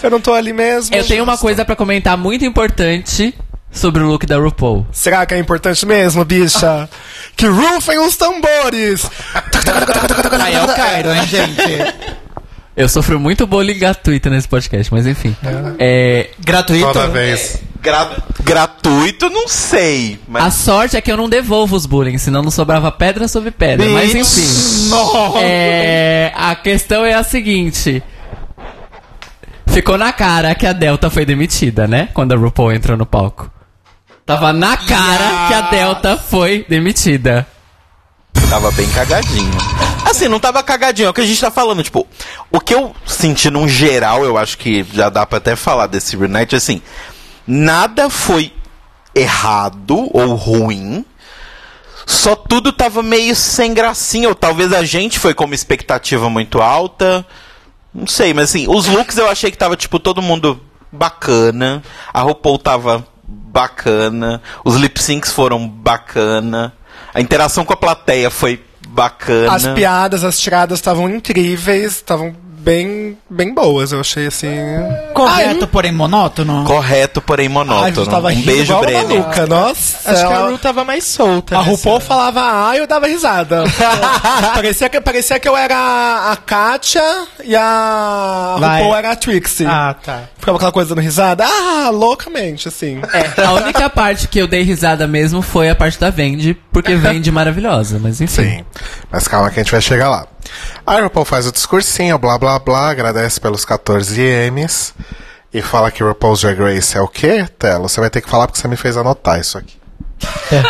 [0.00, 0.94] Eu não tô ali mesmo.
[0.94, 3.34] Eu tenho uma coisa pra comentar muito importante
[3.72, 4.86] sobre o look da RuPaul.
[4.92, 6.88] Será que é importante mesmo, bicha?
[7.36, 9.10] Que rufem os tambores!
[10.44, 12.14] Aí é o Cairo, hein, gente?
[12.76, 15.34] Eu sofro muito bullying gratuito nesse podcast, mas enfim.
[15.76, 16.92] É, Gratuito?
[16.92, 17.65] Toda vez.
[17.82, 20.18] Gra- gratuito, não sei.
[20.28, 23.50] a Mas sorte é que eu não devolvo os bullying, senão não sobrava pedra sobre
[23.50, 23.88] pedra.
[23.90, 24.90] Mas enfim.
[25.40, 28.02] É, a questão é a seguinte.
[29.68, 32.08] Ficou na cara que a Delta foi demitida, né?
[32.14, 33.50] Quando a RuPaul entrou no palco.
[34.24, 37.46] Tava na cara que a Delta foi demitida.
[38.48, 39.50] Tava bem cagadinho.
[40.08, 41.82] Assim, não tava cagadinho, é o que a gente tá falando.
[41.82, 42.06] Tipo,
[42.50, 46.16] o que eu senti num geral, eu acho que já dá pra até falar desse
[46.16, 46.80] Reunite, assim,
[47.46, 48.52] nada foi
[49.14, 51.04] errado ou ruim.
[52.06, 56.60] Só tudo tava meio sem gracinha, ou talvez a gente foi com uma expectativa muito
[56.60, 57.26] alta.
[57.92, 60.60] Não sei, mas assim, os looks eu achei que tava, tipo, todo mundo
[60.92, 61.82] bacana.
[62.12, 64.40] A RuPaul tava bacana.
[64.64, 66.72] Os lip syncs foram bacana.
[67.12, 69.54] A interação com a plateia foi bacana.
[69.54, 72.36] As piadas, as tiradas estavam incríveis, estavam
[72.66, 74.50] bem, bem boas, eu achei assim.
[75.14, 76.64] Correto, porém monótono.
[76.64, 78.06] Correto, porém Ai, monótono.
[78.10, 79.06] tava um beijo, Brenner.
[79.20, 80.10] maluca, nossa.
[80.10, 81.56] Acho que a ela- Ru tava mais solta.
[81.56, 83.62] A RuPaul falava ah, eu dava risada.
[84.52, 87.02] parecia, que, parecia que eu era a Kátia
[87.44, 88.80] e a Vai.
[88.80, 89.64] RuPaul era a Trixie.
[89.66, 90.22] Ah, tá.
[90.36, 91.44] Ficava aquela coisa dando risada.
[91.46, 93.00] Ah, loucamente, assim.
[93.46, 97.30] A única parte que eu dei risada mesmo foi a parte da Vendi, porque Vendi
[97.30, 98.42] maravilhosa, mas enfim.
[98.42, 98.64] Sim.
[99.10, 100.26] Mas calma que a gente vai chegar lá.
[100.86, 104.20] A RuPaul faz o discursinho, blá blá blá, agradece pelos 14
[104.50, 104.94] M's
[105.52, 107.88] e fala que RuPaul's Drag Race é o quê, Telo?
[107.88, 109.76] Você vai ter que falar porque você me fez anotar isso aqui.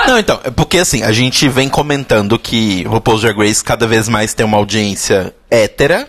[0.07, 4.09] Não, então, é porque assim, a gente vem comentando que RuPaul's Drag Race cada vez
[4.09, 6.09] mais tem uma audiência hétera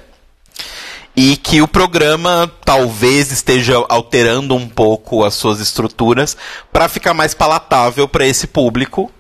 [1.16, 6.38] e que o programa talvez esteja alterando um pouco as suas estruturas
[6.72, 9.12] para ficar mais palatável para esse público.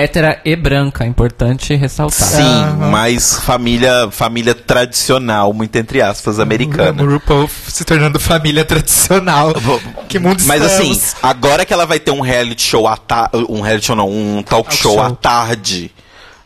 [0.00, 2.28] Hétera e branca, importante ressaltar.
[2.28, 7.02] Sim, mais família, família tradicional, muito entre aspas, O americana.
[7.02, 9.52] RuPaul se tornando família tradicional.
[10.08, 13.60] que mundo Mas assim, agora que ela vai ter um reality show à ta- um
[13.60, 15.02] reality show não, um talk, Talk show, show.
[15.02, 15.90] à tarde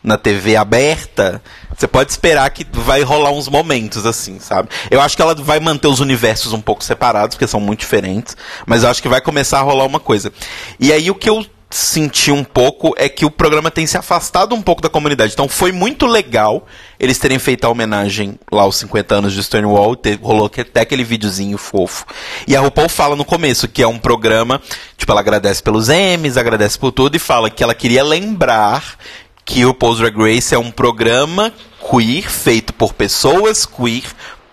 [0.03, 1.41] na TV aberta,
[1.77, 4.67] você pode esperar que vai rolar uns momentos assim, sabe?
[4.91, 8.35] Eu acho que ela vai manter os universos um pouco separados, porque são muito diferentes,
[8.65, 10.33] mas eu acho que vai começar a rolar uma coisa.
[10.79, 14.53] E aí o que eu senti um pouco é que o programa tem se afastado
[14.53, 15.33] um pouco da comunidade.
[15.33, 16.67] Então foi muito legal
[16.99, 21.03] eles terem feito a homenagem lá aos 50 anos de Stonewall, ter, rolou até aquele
[21.03, 22.05] videozinho fofo.
[22.47, 24.61] E a RuPaul fala no começo que é um programa,
[24.95, 28.95] tipo, ela agradece pelos Emmys, agradece por tudo e fala que ela queria lembrar
[29.43, 31.51] que o RuPaul's Drag Race é um programa
[31.89, 34.05] queer feito por pessoas queer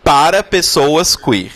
[0.02, 1.52] para pessoas queer.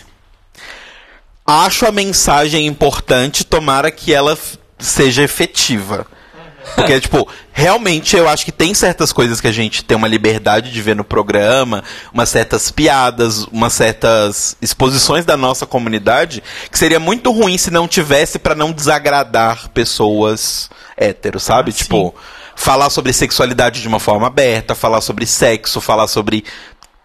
[1.43, 4.37] Acho a mensagem importante, tomara que ela
[4.79, 6.05] seja efetiva.
[6.73, 10.71] Porque, tipo, realmente eu acho que tem certas coisas que a gente tem uma liberdade
[10.71, 16.99] de ver no programa, umas certas piadas, umas certas exposições da nossa comunidade, que seria
[16.99, 21.71] muito ruim se não tivesse pra não desagradar pessoas héteros, sabe?
[21.71, 22.15] tipo,
[22.55, 26.43] falar sobre sexualidade de uma forma aberta, falar sobre sexo, falar sobre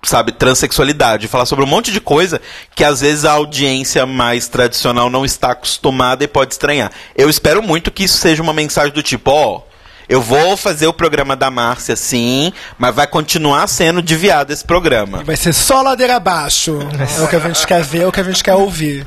[0.02, 2.40] sabe, transexualidade, falar sobre um monte de coisa
[2.74, 6.90] que às vezes a audiência mais tradicional não está acostumada e pode estranhar.
[7.14, 9.62] Eu espero muito que isso seja uma mensagem do tipo, ó,
[10.08, 15.22] eu vou fazer o programa da Márcia sim, mas vai continuar sendo desviado esse programa.
[15.22, 16.78] Vai ser só ladeira abaixo.
[17.18, 19.06] É o que a gente quer ver, é o que a gente quer ouvir.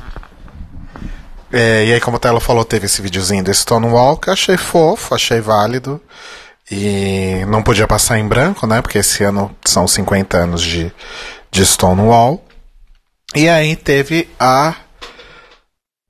[1.52, 4.56] É, e aí, como a Telo falou, teve esse videozinho do Stonewall que eu achei
[4.56, 6.00] fofo, achei válido.
[6.70, 8.80] E não podia passar em branco, né?
[8.80, 10.90] Porque esse ano são 50 anos de,
[11.50, 12.42] de Stonewall.
[13.34, 14.74] E aí teve a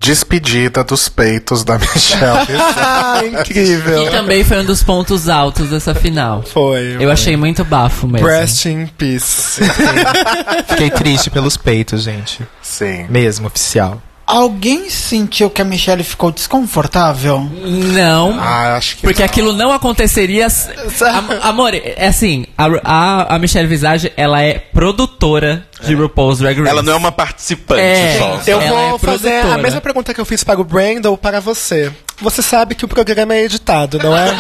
[0.01, 2.47] despedida dos peitos da Michelle.
[2.77, 4.07] Ah, incrível.
[4.07, 6.43] E também foi um dos pontos altos dessa final.
[6.43, 6.97] Foi.
[6.99, 8.27] Eu achei muito bafo mesmo.
[8.27, 9.63] Rest in peace.
[10.69, 12.47] Fiquei triste pelos peitos, gente.
[12.61, 13.07] Sim.
[13.09, 14.03] Mesmo, oficial.
[14.27, 17.41] Alguém sentiu que a Michelle ficou desconfortável?
[17.41, 18.39] Não.
[18.41, 19.27] Ah, acho que Porque não.
[19.27, 20.47] aquilo não aconteceria.
[20.47, 26.57] Am- amor, é assim, a, a, a Michelle Visage, ela é produtora de RuPaul's Drag
[26.59, 26.71] Race.
[26.71, 28.17] Ela não é uma participante É.
[28.19, 28.41] só.
[28.51, 31.39] Eu Ela vou é fazer a mesma pergunta que eu fiz para o Brandon para
[31.41, 31.93] você.
[32.23, 34.33] Você sabe que o programa é editado, não é?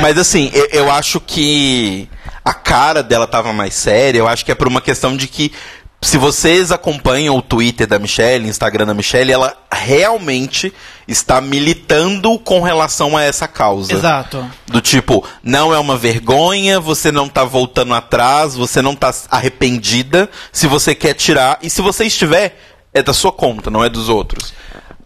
[0.00, 2.08] Mas assim, eu, eu acho que
[2.44, 4.18] a cara dela tava mais séria.
[4.18, 5.52] Eu acho que é por uma questão de que
[6.00, 10.72] se vocês acompanham o Twitter da Michelle, o Instagram da Michelle, ela realmente
[11.08, 13.92] está militando com relação a essa causa.
[13.92, 14.48] Exato.
[14.66, 20.30] Do tipo, não é uma vergonha, você não tá voltando atrás, você não tá arrependida
[20.52, 21.58] se você quer tirar.
[21.62, 22.56] E se você estiver,
[22.94, 24.52] é da sua conta, não é dos outros.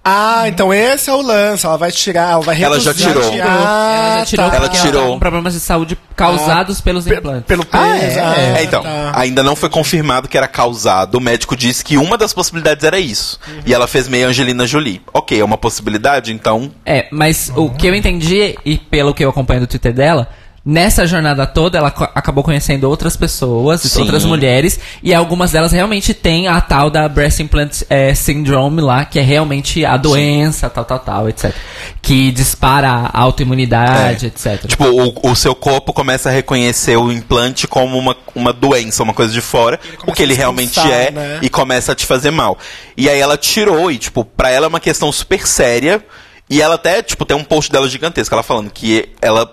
[0.04, 1.64] Ah, então esse é o lance.
[1.64, 3.22] Ela vai tirar, ela vai Ela já reduzir- tirou.
[3.42, 4.56] Ah, ela já tirou tá.
[4.56, 4.92] Ela tirou.
[5.00, 7.44] Ela tá com problemas de saúde causados pelos implantes.
[7.46, 7.84] Pelo peso.
[7.84, 8.20] Ah, é?
[8.20, 9.12] ah, É, então, tá.
[9.14, 11.14] ainda não foi confirmado que era causado.
[11.16, 13.38] O médico disse que uma das possibilidades era isso.
[13.64, 15.00] E ela fez meio Angelina Jolie.
[15.14, 16.72] Ok, é uma possibilidade, então.
[16.84, 20.28] É, mas o que eu entendi, e pelo que eu acompanho do Twitter dela,
[20.64, 24.00] nessa jornada toda, ela co- acabou conhecendo outras pessoas, Sim.
[24.02, 29.04] outras mulheres, e algumas delas realmente têm a tal da Breast Implant eh, Syndrome lá,
[29.04, 31.52] que é realmente a doença, tal, tal, tal, etc.
[32.00, 34.28] Que dispara a autoimunidade, É.
[34.28, 34.66] etc.
[34.68, 39.14] Tipo, o, o seu corpo começa a reconhecer o implante como uma, uma doença, uma
[39.14, 41.38] coisa de fora, o que ele realmente expulsar, é, né?
[41.42, 42.56] e começa a te fazer mal.
[42.96, 46.04] E aí ela tirou, e tipo, pra ela é uma questão super séria,
[46.48, 49.50] e ela até, tipo, tem um post dela gigantesco, ela falando que ela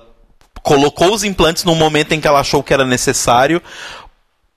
[0.64, 3.62] colocou os implantes num momento em que ela achou que era necessário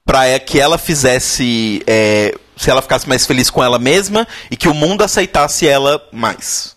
[0.04, 4.68] pra que ela fizesse, é, se ela ficasse mais feliz com ela mesma, e que
[4.68, 6.76] o mundo aceitasse ela mais.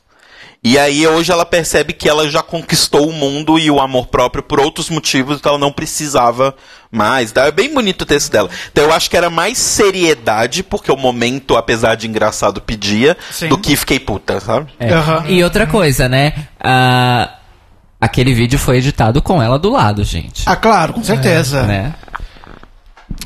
[0.64, 4.42] E aí hoje ela percebe que ela já conquistou o mundo e o amor próprio
[4.42, 6.56] por outros motivos, então ela não precisava
[6.92, 7.32] mais.
[7.36, 8.50] É bem bonito o texto dela.
[8.72, 13.48] Então eu acho que era mais seriedade, porque o momento, apesar de engraçado, pedia, Sim.
[13.48, 14.74] do que fiquei puta, sabe?
[14.80, 14.92] É.
[14.92, 15.26] Aham.
[15.28, 16.34] E outra coisa, né?
[16.60, 17.32] Ah,
[18.00, 20.44] aquele vídeo foi editado com ela do lado, gente.
[20.46, 21.64] Ah, claro, com certeza.
[21.64, 21.94] Né?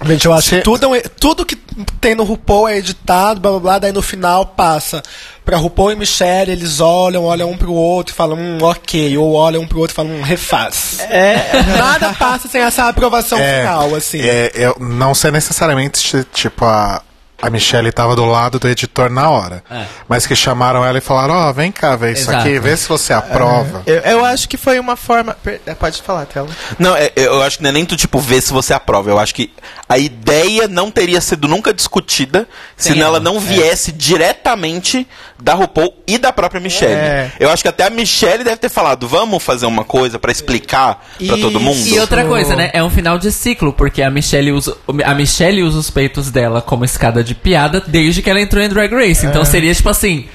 [0.05, 1.55] Gente, eu acho que tudo, é tudo que
[1.99, 5.01] tem no RuPaul é editado, blá blá blá, daí no final passa
[5.43, 9.34] pra RuPaul e Michelle, eles olham, olham um pro outro e falam, hum, ok, ou
[9.34, 10.99] olham um pro outro e falam, hum, refaz.
[11.09, 11.63] É.
[11.78, 14.22] Nada passa sem essa aprovação final, assim.
[14.22, 17.01] É, eu não sei necessariamente tipo, a,
[17.41, 19.63] a Michelle tava do lado do editor na hora.
[19.69, 19.85] É.
[20.07, 22.39] Mas que chamaram ela e falaram, ó, vem cá, vê isso Exato.
[22.39, 23.83] aqui, vê se você aprova.
[23.85, 25.37] Eu, eu acho que foi uma forma.
[25.65, 26.49] é, Pode falar, Tela.
[26.77, 29.09] Não, é- eu acho que não é nem tu, tipo, ver se você aprova.
[29.09, 29.51] Eu acho que
[29.87, 33.39] a ideia não teria sido nunca discutida se ela não é.
[33.39, 35.07] viesse diretamente
[35.41, 36.93] da RuPaul e da própria Michelle.
[36.93, 37.31] É.
[37.39, 41.05] Eu acho que até a Michelle deve ter falado, vamos fazer uma coisa pra explicar
[41.25, 41.77] pra todo mundo.
[41.87, 42.69] E outra coisa, né?
[42.73, 44.75] É um final de ciclo, porque a Michelle usa,
[45.05, 48.69] a Michelle usa os peitos dela como escada de piada desde que ela entrou em
[48.69, 49.25] Drag Race.
[49.25, 50.27] Então seria tipo assim.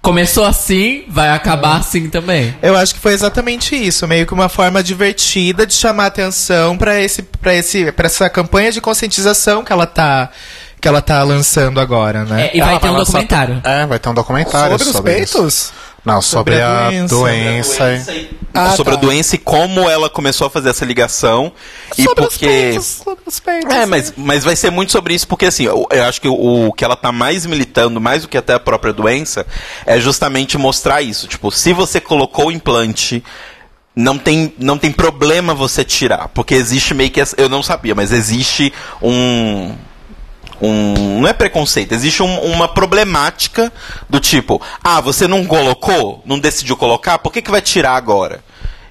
[0.00, 2.54] Começou assim, vai acabar assim também.
[2.62, 7.00] Eu acho que foi exatamente isso, meio que uma forma divertida de chamar atenção pra
[7.00, 10.30] esse para esse para essa campanha de conscientização que ela tá
[10.80, 12.46] que ela tá lançando agora, né?
[12.46, 13.60] É, e vai Ela ter um documentário.
[13.64, 15.72] É, vai ter um documentário Sobre sobre, os isso.
[16.08, 17.14] Não, sobre, Sobre a a doença.
[17.84, 18.14] doença.
[18.14, 18.98] e- Ah, sobre tá.
[18.98, 21.52] a doença e como ela começou a fazer essa ligação.
[21.96, 22.46] e Sobre os porque.
[22.46, 23.74] peitos, sobre os peitos.
[23.74, 26.68] É, mas, mas vai ser muito sobre isso, porque assim, eu, eu acho que o,
[26.68, 29.46] o que ela tá mais militando, mais do que até a própria doença,
[29.86, 31.28] é justamente mostrar isso.
[31.28, 33.22] Tipo, se você colocou o implante,
[33.94, 36.28] não tem, não tem problema você tirar.
[36.28, 37.22] Porque existe meio que.
[37.36, 39.74] Eu não sabia, mas existe um.
[40.60, 43.72] Um, não é preconceito, existe um- uma problemática
[44.10, 48.40] do tipo, ah, você não colocou, não decidiu colocar, por que, que vai tirar agora?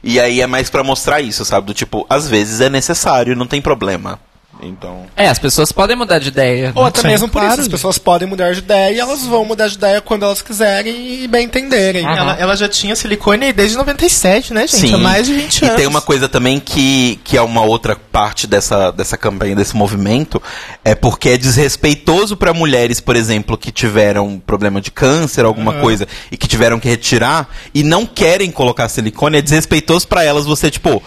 [0.03, 1.67] E aí é mais pra mostrar isso, sabe?
[1.67, 4.19] Do tipo, às vezes é necessário, não tem problema.
[4.61, 5.05] Então.
[5.15, 6.71] É, as pessoas podem mudar de ideia.
[6.75, 7.53] Ou até Sim, mesmo por claro.
[7.53, 10.41] isso, as pessoas podem mudar de ideia e elas vão mudar de ideia quando elas
[10.41, 12.05] quiserem e bem entenderem.
[12.05, 14.87] Ela, ela já tinha silicone desde 97, né, gente?
[14.87, 14.93] Sim.
[14.93, 15.77] Há mais de 20 E anos.
[15.77, 20.41] tem uma coisa também que, que é uma outra parte dessa, dessa campanha, desse movimento,
[20.83, 26.07] é porque é desrespeitoso para mulheres, por exemplo, que tiveram problema de câncer, alguma coisa,
[26.31, 30.69] e que tiveram que retirar, e não querem colocar silicone, é desrespeitoso para elas você,
[30.71, 31.01] tipo.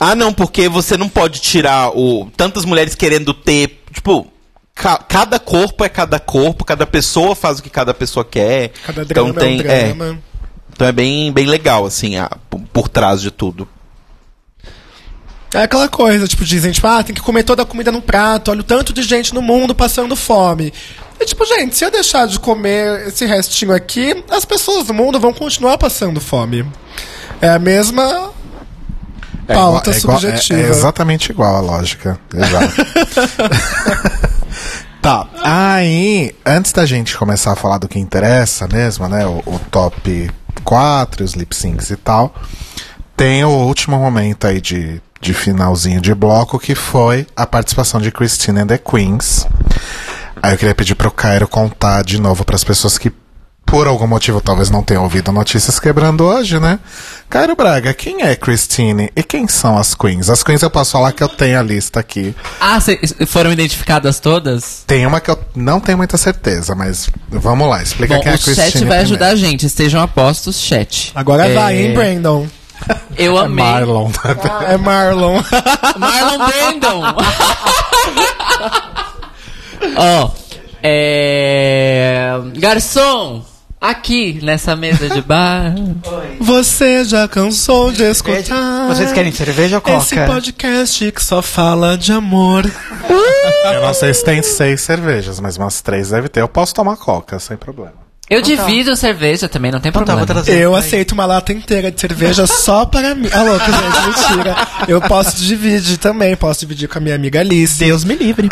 [0.00, 2.30] Ah, não, porque você não pode tirar o.
[2.36, 3.82] Tantas mulheres querendo ter.
[3.92, 4.26] Tipo.
[4.74, 8.70] ca- cada corpo é cada corpo, cada pessoa faz o que cada pessoa quer.
[8.86, 10.18] Cada drama então tem, é um é, drama.
[10.72, 13.66] então é bem, bem legal, assim, a- por, por trás de tudo.
[15.54, 18.50] É aquela coisa, tipo, dizem, tipo, ah, tem que comer toda a comida no prato,
[18.50, 20.72] olha o tanto de gente no mundo passando fome.
[21.18, 25.18] E tipo, gente, se eu deixar de comer esse restinho aqui, as pessoas do mundo
[25.18, 26.64] vão continuar passando fome.
[27.40, 28.30] É a mesma É
[29.54, 30.60] pauta igual- é igual- subjetiva.
[30.60, 32.18] É, é exatamente igual a lógica.
[32.34, 32.74] Exato.
[35.02, 35.26] tá.
[35.42, 39.26] Aí, antes da gente começar a falar do que interessa mesmo, né?
[39.26, 40.30] O, o top
[40.64, 42.34] 4, os lip syncs e tal.
[43.16, 48.10] Tem o último momento aí de, de finalzinho de bloco que foi a participação de
[48.12, 49.46] Christine and the Queens.
[50.40, 53.12] Aí eu queria pedir pro Cairo contar de novo para as pessoas que
[53.70, 56.78] por algum motivo talvez não tenham ouvido notícias quebrando hoje, né?
[57.28, 60.30] Cairo Braga, quem é Christine e quem são as Queens?
[60.30, 62.34] As Queens eu posso falar que eu tenho a lista aqui.
[62.60, 64.84] Ah, cê- foram identificadas todas?
[64.86, 68.34] Tem uma que eu não tenho muita certeza, mas vamos lá, explica Bom, quem é
[68.34, 68.66] a o Christine.
[68.66, 69.02] chat vai primeiro.
[69.04, 71.12] ajudar a gente, estejam apostos, chat.
[71.14, 72.46] Agora É, vai, hein, Brandon?
[73.16, 73.64] Eu É amei.
[73.64, 74.10] Marlon.
[74.68, 75.42] É Marlon.
[75.98, 77.02] Marlon Brandon.
[79.96, 80.30] Ó,
[80.82, 82.32] é...
[82.56, 83.44] Garçom,
[83.80, 85.74] aqui nessa mesa de bar.
[86.40, 88.88] Você já cansou de escutar?
[88.88, 90.26] Vocês querem cerveja ou Esse coca?
[90.26, 92.64] podcast que só fala de amor.
[93.64, 96.40] Eu não sei se tem seis cervejas, mas umas três deve ter.
[96.40, 98.07] Eu posso tomar coca, sem problema.
[98.30, 100.26] Eu divido cerveja também, não tem Então tá, problema.
[100.26, 100.60] trazer.
[100.60, 100.80] Eu Aí.
[100.80, 103.28] aceito uma lata inteira de cerveja só para mim.
[103.32, 104.56] Ah, louco, gente, mentira.
[104.86, 107.78] Eu posso dividir também, posso dividir com a minha amiga Alice.
[107.78, 108.48] Deus me livre.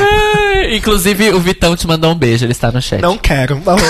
[0.00, 3.00] É, Inclusive, o Vitão te mandou um beijo, ele está no chat.
[3.00, 3.56] Não quero.
[3.60, 3.86] Tá louco.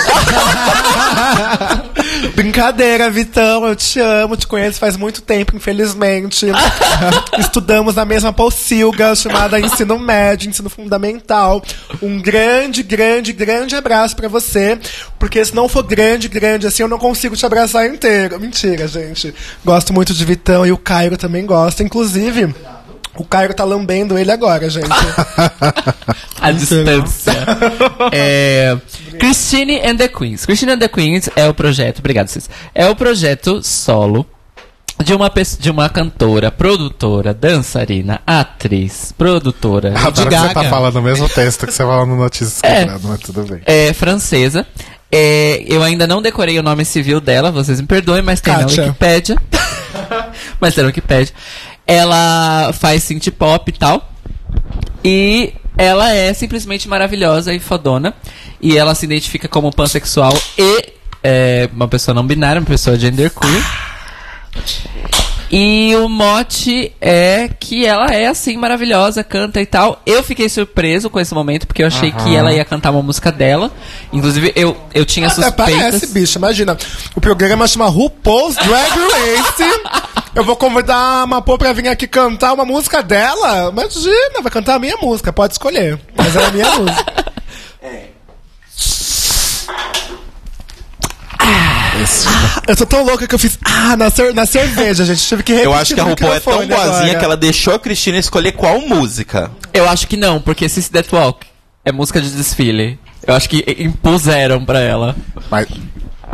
[2.35, 6.47] Brincadeira, Vitão, eu te amo, te conheço faz muito tempo, infelizmente.
[7.39, 11.63] Estudamos na mesma pocilga chamada ensino médio, ensino fundamental.
[12.03, 14.79] Um grande, grande, grande abraço pra você,
[15.19, 18.41] porque se não for grande, grande assim, eu não consigo te abraçar inteiro.
[18.41, 19.35] Mentira, gente.
[19.65, 22.55] Gosto muito de Vitão e o Cairo também gosta, inclusive.
[23.17, 24.89] O Cairo tá lambendo ele agora, gente.
[26.41, 27.33] A distância.
[28.13, 28.77] é,
[29.19, 30.45] Christine and the Queens.
[30.45, 32.01] Christine and the Queens é o projeto.
[32.01, 32.51] Obrigado, Cis.
[32.75, 34.27] É o projeto solo
[35.03, 39.95] de uma, de uma cantora, produtora, dançarina, atriz, produtora.
[39.99, 42.87] Adoro que você tá falando o mesmo texto que você fala no Notícias É.
[42.87, 43.61] Mas tudo bem.
[43.67, 44.67] é francesa.
[45.11, 48.83] É, eu ainda não decorei o nome civil dela, vocês me perdoem, mas tem Kátia.
[48.83, 49.37] na Wikipédia.
[50.61, 51.33] mas tem na Wikipédia.
[51.87, 54.11] Ela faz synth pop e tal.
[55.05, 58.15] E ela é simplesmente maravilhosa e fodona.
[58.61, 63.63] E ela se identifica como pansexual e é, uma pessoa não binária, uma pessoa genderqueer.
[65.51, 70.01] E o mote é que ela é assim maravilhosa, canta e tal.
[70.05, 73.31] Eu fiquei surpreso com esse momento porque eu achei que ela ia cantar uma música
[73.31, 73.71] dela.
[74.13, 75.77] Inclusive eu, eu tinha Até suspeitas.
[75.77, 76.39] parece, bicho.
[76.39, 76.77] Imagina.
[77.15, 80.05] O programa chama RuPaul's Drag Race.
[80.35, 83.71] Eu vou convidar a Mapô pra vir aqui cantar uma música dela.
[83.71, 85.33] Imagina, vai cantar a minha música.
[85.33, 85.99] Pode escolher.
[86.17, 87.25] Mas é a minha música.
[92.67, 95.23] Eu tô tão louca que eu fiz ah na, cer- na cerveja, gente.
[95.27, 97.19] Tive que repetir Eu acho que a RuPaul é tão boazinha agora.
[97.19, 99.51] que ela deixou a Cristina escolher qual música.
[99.73, 101.47] Eu acho que não, porque Sissy That Walk
[101.85, 102.99] é música de desfile.
[103.27, 105.17] Eu acho que impuseram pra ela.
[105.51, 105.67] Mas,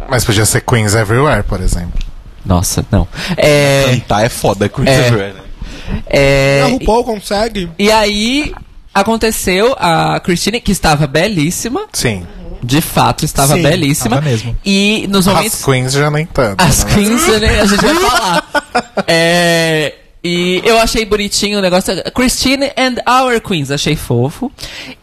[0.09, 1.99] mas podia ser Queens Everywhere, por exemplo.
[2.45, 3.07] Nossa, não.
[3.37, 3.85] É.
[3.91, 5.07] Cantar é foda, Chris É.
[5.09, 6.03] Everett, né?
[6.09, 7.69] é A RuPaul consegue.
[7.79, 8.53] e aí
[8.95, 11.83] aconteceu a Christine, que estava belíssima.
[11.93, 12.27] Sim.
[12.63, 14.17] De fato, estava Sim, belíssima.
[14.17, 14.57] tava mesmo.
[14.65, 15.55] E nos momentos.
[15.55, 16.61] As Queens já nem tanto.
[16.63, 16.95] As né?
[16.95, 19.05] queens, né, a gente vai falar.
[19.07, 21.95] É, e eu achei bonitinho o negócio.
[22.15, 24.53] Christine and Our Queens, achei fofo.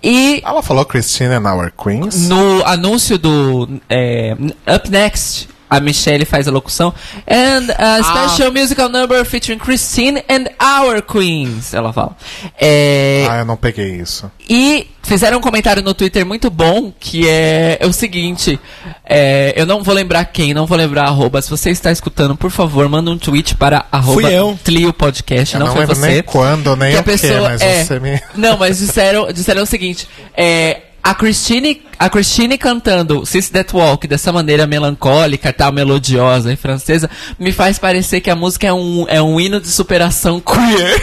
[0.04, 2.28] E Ela falou Christine and Our Queens?
[2.30, 4.36] no anúncio do é,
[4.76, 6.94] Up Next, a Michelle faz a locução.
[7.30, 12.16] And a special musical number featuring Christine and Our Queens, ela fala.
[12.60, 14.32] É, Ah, eu não peguei isso.
[14.50, 18.60] e fizeram um comentário no Twitter muito bom, que é, é o seguinte,
[19.06, 22.52] é, eu não vou lembrar quem, não vou lembrar arroba, se você está escutando, por
[22.52, 24.60] favor, manda um tweet para arroba Fui eu.
[24.64, 26.08] Tlio Podcast, Eu não, não foi lembro você.
[26.08, 28.22] nem quando, nem que a quê, pessoa mas é, você me...
[28.36, 34.06] Não, mas disseram, disseram o seguinte, é, a Christine, a Christine cantando Sis That Walk
[34.10, 39.06] dessa maneira melancólica, tal, melodiosa e francesa, me faz parecer que a música é um,
[39.08, 41.02] é um hino de superação queer.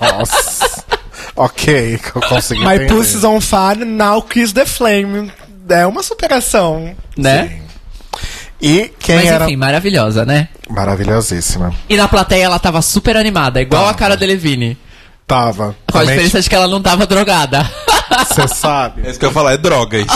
[0.00, 0.84] Nossa.
[1.36, 5.30] ok, que eu consegui My pussy's on fire, now kiss the flame.
[5.68, 6.92] É uma superação.
[7.16, 7.60] né?
[8.60, 9.44] E quem Mas era...
[9.44, 10.48] enfim, maravilhosa, né?
[10.68, 11.72] Maravilhosíssima.
[11.88, 14.76] E na plateia ela tava super animada, igual a cara da Levine.
[15.24, 15.76] Tava.
[15.88, 17.70] Com a diferença de que ela não tava drogada.
[18.28, 19.02] Você sabe.
[19.06, 20.06] É isso que eu ia falar, é drogas.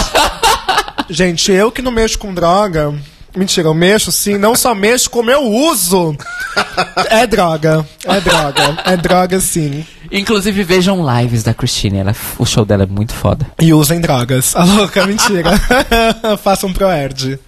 [1.09, 2.95] Gente, eu que não mexo com droga.
[3.37, 6.17] Mentira, eu mexo sim, não só mexo, como eu uso.
[7.11, 7.85] É droga.
[8.05, 8.79] É droga.
[8.85, 9.85] É droga sim.
[10.11, 11.99] Inclusive, vejam lives da Christine.
[11.99, 13.45] Ela, o show dela é muito foda.
[13.61, 14.55] E usem drogas.
[14.55, 15.51] A louca, mentira.
[16.45, 17.41] Façam pro Erd.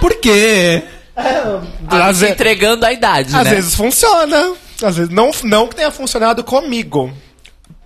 [0.00, 0.82] Por quê?
[1.88, 3.54] Às, ve- Entregando a idade, às né?
[3.54, 4.52] vezes funciona.
[4.82, 7.12] Às vezes não, não que tenha funcionado comigo.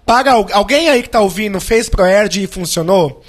[0.04, 3.22] Para al- alguém aí que tá ouvindo fez pro Erd e funcionou?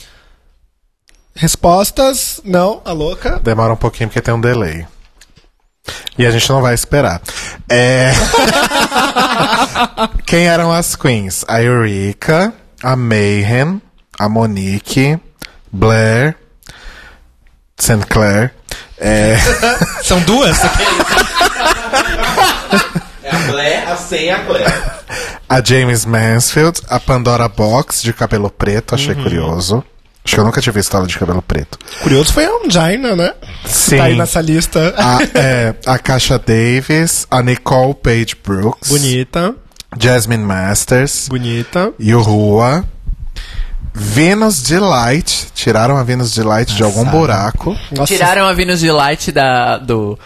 [1.35, 2.41] Respostas?
[2.43, 3.39] Não, a louca.
[3.39, 4.85] Demora um pouquinho porque tem um delay.
[6.17, 7.21] E a gente não vai esperar.
[7.69, 8.11] É...
[10.25, 11.43] Quem eram as queens?
[11.47, 13.81] A Eureka, a Mayhem,
[14.19, 15.17] a Monique,
[15.71, 16.35] Blair,
[17.79, 18.05] St.
[18.07, 18.53] Clair.
[18.97, 19.35] É...
[20.03, 20.57] São duas?
[23.93, 24.73] A Claire, a sem a Claire.
[25.47, 29.83] A James Mansfield, a Pandora Box de cabelo preto, achei curioso.
[30.25, 31.77] Acho que eu nunca tinha visto ela de cabelo preto.
[32.01, 33.33] Curioso foi a Angina, né?
[33.65, 33.97] Sim.
[33.97, 34.93] Tá aí nessa lista.
[34.97, 39.53] A, é, a Kasha Davis, a Nicole Page Brooks, Bonita,
[39.99, 41.93] Jasmine Masters, bonita.
[41.99, 42.85] Yuhua,
[43.93, 45.51] Venus Delight.
[45.53, 47.77] Tiraram a Venus Delight de algum buraco.
[47.91, 50.17] Nossa, Tiraram a Venus de Light da, do,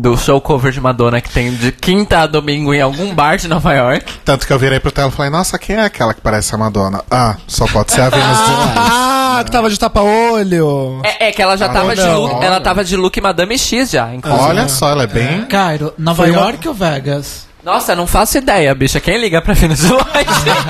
[0.00, 3.48] do show cover de Madonna que tem de quinta a domingo em algum bar de
[3.48, 4.04] Nova York.
[4.24, 6.58] Tanto que eu virei pro tela e falei, nossa, quem é aquela que parece a
[6.58, 7.02] Madonna?
[7.10, 9.08] Ah, só pode ser a Venus de Milo.
[9.38, 11.00] Ah, que tava de tapa-olho.
[11.04, 13.56] É, é que ela já Ah, tava de não, look, ela tava de look Madame
[13.56, 14.42] X já, inclusive.
[14.44, 15.44] Olha só, ela é bem.
[15.46, 17.46] Cairo, Nova Foi uma- York ou Vegas?
[17.64, 18.98] Nossa, eu não faço ideia, bicha.
[18.98, 20.06] Quem liga pra Venus de Loja?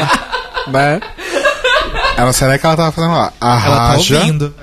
[0.69, 1.01] né?
[2.19, 3.33] Eu não sei nem o que ela tava fazendo lá.
[3.41, 4.17] A Ela tá Raja.
[4.19, 4.55] ouvindo.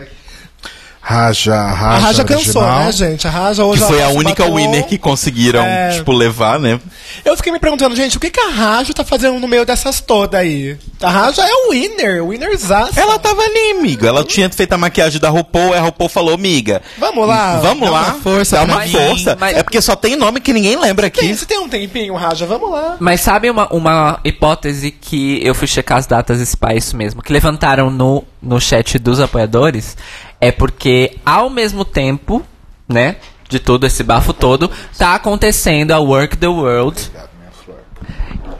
[1.07, 1.85] Raja, Raja.
[1.85, 2.79] A Raja cansou, original.
[2.85, 3.27] né, gente?
[3.27, 5.91] A Raja hoje Que foi a única winner que conseguiram, É.
[5.91, 6.79] tipo, levar, né?
[7.23, 10.01] Eu fiquei me perguntando, gente, o que, que a Raja tá fazendo no meio dessas
[10.01, 10.75] todas aí?
[11.03, 12.99] A Raja é o winner, o winnerzaço.
[12.99, 14.03] Ela tava ali, amigo.
[14.03, 16.81] Ela tinha feito a maquiagem da RuPaul, e a RuPaul falou, miga.
[16.97, 17.57] Vamos lá.
[17.59, 18.01] Vamos dá lá.
[18.07, 19.37] uma força Dá uma mim, força.
[19.39, 21.37] mas- É porque só tem nome que ninguém lembra Tem, aqui.
[21.37, 22.47] você tem um tempinho, Raja?
[22.47, 22.97] Vamos lá.
[22.99, 26.97] Mas sabe uma, uma hipótese que eu fui checar as datas e se pá, isso
[26.97, 29.95] mesmo, que levantaram no, no chat dos apoiadores?
[30.39, 32.43] É porque, ao mesmo tempo,
[32.87, 33.17] né,
[33.49, 37.11] de todo esse bafo todo, tá acontecendo a Work the World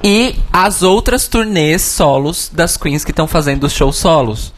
[0.03, 4.53] e as outras turnês solos das queens que estão fazendo shows solos.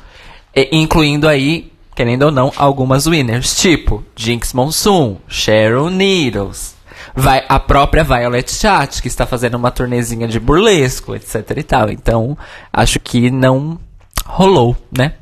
[0.56, 6.76] E- incluindo aí, querendo ou não, algumas winners, tipo Jinx Monsoon, Cheryl Needles,
[7.16, 11.90] vai, a própria Violet Chat, que está fazendo uma turnezinha de burlesco, etc e tal.
[11.90, 12.38] Então,
[12.72, 13.80] acho que não
[14.26, 15.14] rolou, né?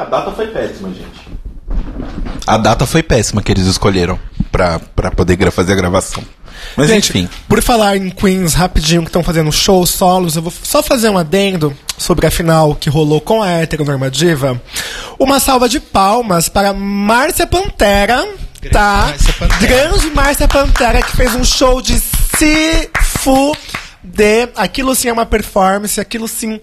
[0.00, 1.30] A data foi péssima, gente.
[2.46, 4.18] A data foi péssima que eles escolheram
[4.50, 6.22] pra, pra poder gra- fazer a gravação.
[6.76, 7.28] Mas Gente, enfim.
[7.48, 11.16] por falar em Queens rapidinho que estão fazendo shows solos, eu vou só fazer um
[11.16, 14.60] adendo sobre a final que rolou com a heteronormativa.
[15.18, 18.26] Uma salva de palmas para Márcia Pantera,
[18.72, 19.06] tá?
[19.06, 19.60] Márcia Pantera.
[19.66, 24.50] Grande Márcia Pantera que fez um show de se fuder.
[24.56, 26.60] Aquilo sim é uma performance, aquilo sim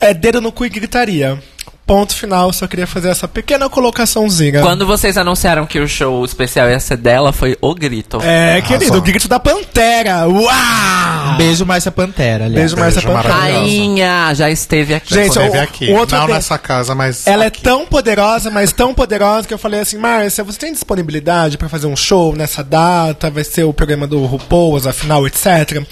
[0.00, 1.38] é dedo no cu e gritaria.
[1.86, 4.60] Ponto final, só queria fazer essa pequena colocaçãozinha.
[4.60, 8.18] Quando vocês anunciaram que o show especial ia ser dela, foi o grito.
[8.24, 8.96] É, querido, Arrasou.
[8.98, 10.26] o grito da Pantera.
[10.26, 11.36] Uau!
[11.36, 12.72] Beijo, Márcia Pantera, aliás.
[12.72, 13.34] Beijo, Márcia Beijo, Pantera.
[13.34, 15.14] Rainha, já esteve aqui.
[15.14, 15.92] Gente, Teve o- aqui.
[15.92, 17.24] o outro Não nessa casa, mas.
[17.24, 17.62] Ela é aqui.
[17.62, 21.86] tão poderosa, mas tão poderosa que eu falei assim, Márcia, você tem disponibilidade pra fazer
[21.86, 23.30] um show nessa data?
[23.30, 25.84] Vai ser o programa do RuPaul, a final, etc.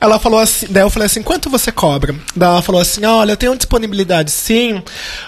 [0.00, 2.14] Ela falou assim, daí eu falei assim, quanto você cobra?
[2.36, 4.80] Daí ela falou assim, olha, eu tenho disponibilidade sim,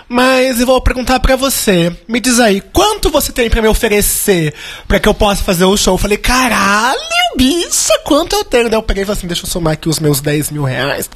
[0.09, 1.95] mas eu vou perguntar pra você.
[2.09, 4.55] Me diz aí, quanto você tem pra me oferecer
[4.87, 5.95] pra que eu possa fazer o show?
[5.95, 6.99] Eu falei, caralho,
[7.37, 8.69] bicha, quanto eu tenho?
[8.69, 11.09] Daí eu peguei e falei assim, deixa eu somar aqui os meus 10 mil reais.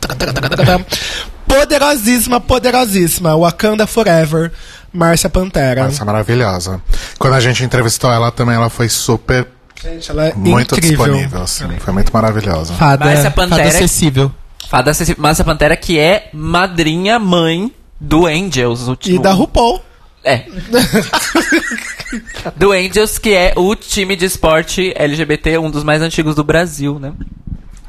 [1.46, 3.36] Poderosíssima, poderosíssima.
[3.36, 4.52] Wakanda Forever,
[4.92, 5.90] Márcia Pantera.
[5.90, 6.80] É maravilhosa.
[7.18, 9.46] Quando a gente entrevistou ela também, ela foi super.
[9.82, 11.04] Gente, ela é Muito incrível.
[11.04, 11.64] disponível, assim.
[11.78, 12.74] Foi muito maravilhosa.
[12.74, 13.04] Fada.
[13.04, 14.32] Márcia Fada Pantera, acessível.
[14.68, 15.22] Fada acessível.
[15.22, 18.88] Márcia Pantera, que é madrinha mãe do Angels.
[18.88, 19.80] O, E o- da RuPaul.
[20.24, 20.44] É.
[22.56, 26.98] do Angels, que é o time de esporte LGBT, um dos mais antigos do Brasil,
[26.98, 27.12] né?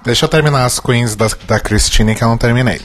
[0.03, 2.81] Deixa eu terminar as queens da, da Christine que eu não terminei.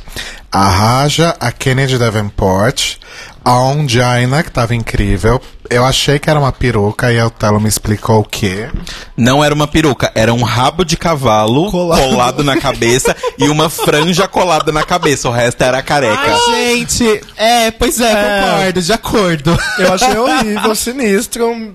[0.51, 2.97] A Raja, a Kennedy Davenport,
[3.45, 5.41] a Ongina, que tava incrível.
[5.71, 8.69] Eu achei que era uma peruca e o Telo me explicou o quê.
[9.17, 12.01] Não era uma peruca, era um rabo de cavalo Colado.
[12.03, 15.29] colado, na cabeça e uma franja colada na cabeça.
[15.29, 16.37] O resto era careca.
[16.51, 19.59] Gente, é, pois é, concordo, de acordo.
[19.79, 21.75] Eu achei horrível, sinistro.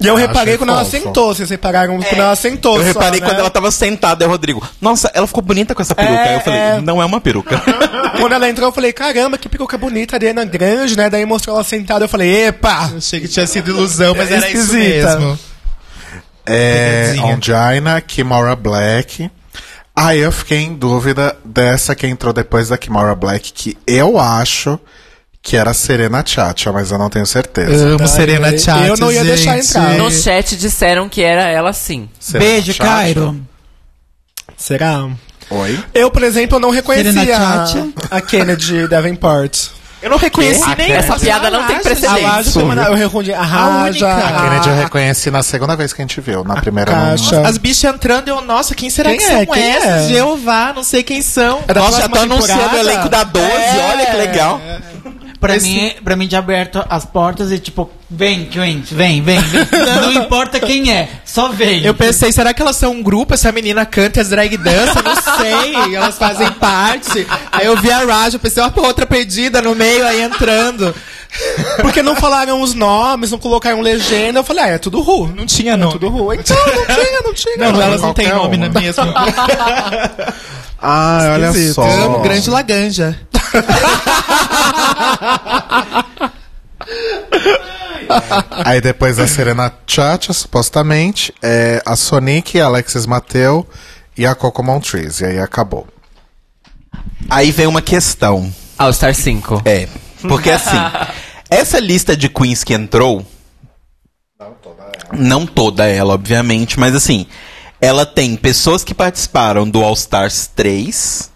[0.00, 1.34] E eu Ah, reparei quando ela sentou.
[1.34, 2.76] Vocês repararam quando ela sentou.
[2.76, 3.26] Eu só, reparei né?
[3.26, 4.64] quando ela tava sentada, é o Rodrigo.
[4.80, 6.14] Nossa, ela ficou bonita com essa peruca.
[6.14, 6.80] É, Aí eu falei, é.
[6.80, 7.60] não é uma peruca.
[8.20, 11.10] Quando ela entrou, eu falei, caramba, que peruca bonita, Ariana Grande, né?
[11.10, 12.92] Daí mostrou ela sentada, eu falei, epa!
[12.96, 15.18] Achei que tinha sido ilusão, mas É era isso esquisita.
[15.18, 15.38] mesmo.
[16.46, 17.14] É.
[17.22, 19.30] Ongina, Kimora Black.
[19.94, 24.78] Aí eu fiquei em dúvida dessa que entrou depois da Kimora Black, que eu acho
[25.48, 27.86] que era Serena Chacha, mas eu não tenho certeza.
[27.94, 29.68] Amo Serena eu- Chat, eu não ia deixar gente.
[29.70, 29.94] entrar.
[29.96, 32.06] No chat disseram que era ela sim.
[32.20, 32.90] Serena Beijo, Chacha?
[32.90, 33.40] Cairo.
[34.58, 35.08] Será?
[35.48, 35.82] Oi?
[35.94, 37.88] Eu, por exemplo, não reconhecia Serena Chacha.
[38.10, 39.68] a Kennedy Davenport.
[40.00, 42.58] Eu não reconheci nem Essa piada não tem precedente.
[42.64, 44.08] Mara- eu reconheci a Raja.
[44.12, 46.44] A Kennedy eu reconheci na segunda vez que a gente viu.
[46.44, 47.08] Na primeira não.
[47.10, 47.46] Caixa.
[47.46, 49.28] As bichas entrando, eu, nossa, quem será Quem que é?
[49.44, 50.04] são Quem essas?
[50.04, 50.08] é?
[50.08, 51.62] Jeová, não sei quem são.
[51.66, 53.88] É Nossa, já tô anunciando o elenco da 12, É.
[53.92, 54.60] olha que legal.
[55.40, 59.38] Pra Esse- mim, pra mim, de aberto as portas e tipo, vem, Quint, vem, vem,
[59.40, 59.68] vem.
[60.02, 61.84] Não importa quem é, só vem.
[61.84, 63.34] Eu pensei, será que elas são um grupo?
[63.34, 65.00] Essa menina canta e as drag dança?
[65.00, 65.94] Não sei.
[65.94, 67.24] Elas fazem parte.
[67.52, 70.94] Aí eu vi a Raja, eu pensei, ó, pô, outra perdida no meio aí entrando.
[71.82, 74.38] Porque não falaram os nomes, não colocaram legenda.
[74.40, 75.28] Eu falei, ah, é tudo Ru.
[75.28, 75.92] Não tinha É nome.
[75.92, 76.32] tudo Ru.
[76.32, 77.56] Então, não tinha, não tinha.
[77.72, 78.68] Não, elas não têm nome, uma.
[78.68, 79.04] não é mesmo?
[80.80, 81.82] Ah, olha só.
[81.82, 83.18] Amo, grande laganja.
[88.64, 93.66] Aí depois a Serena Chacha, supostamente, é a Sonic, a Alexis Mateu
[94.16, 95.24] e a Coco Montrese.
[95.24, 95.86] E aí acabou.
[97.28, 98.52] Aí vem uma questão.
[98.78, 99.62] All Star 5.
[99.64, 99.88] É.
[100.22, 100.76] Porque assim,
[101.50, 103.26] essa lista de queens que entrou.
[105.12, 107.26] Não toda ela, obviamente, mas assim,
[107.80, 111.30] ela tem pessoas que participaram do All Stars 3,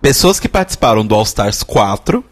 [0.00, 2.24] pessoas que participaram do All Stars 4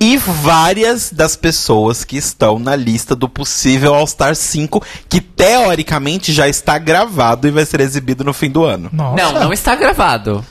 [0.00, 6.32] e várias das pessoas que estão na lista do possível All Stars 5, que teoricamente
[6.32, 8.88] já está gravado e vai ser exibido no fim do ano.
[8.92, 9.16] Nossa.
[9.16, 10.44] Não, não está gravado.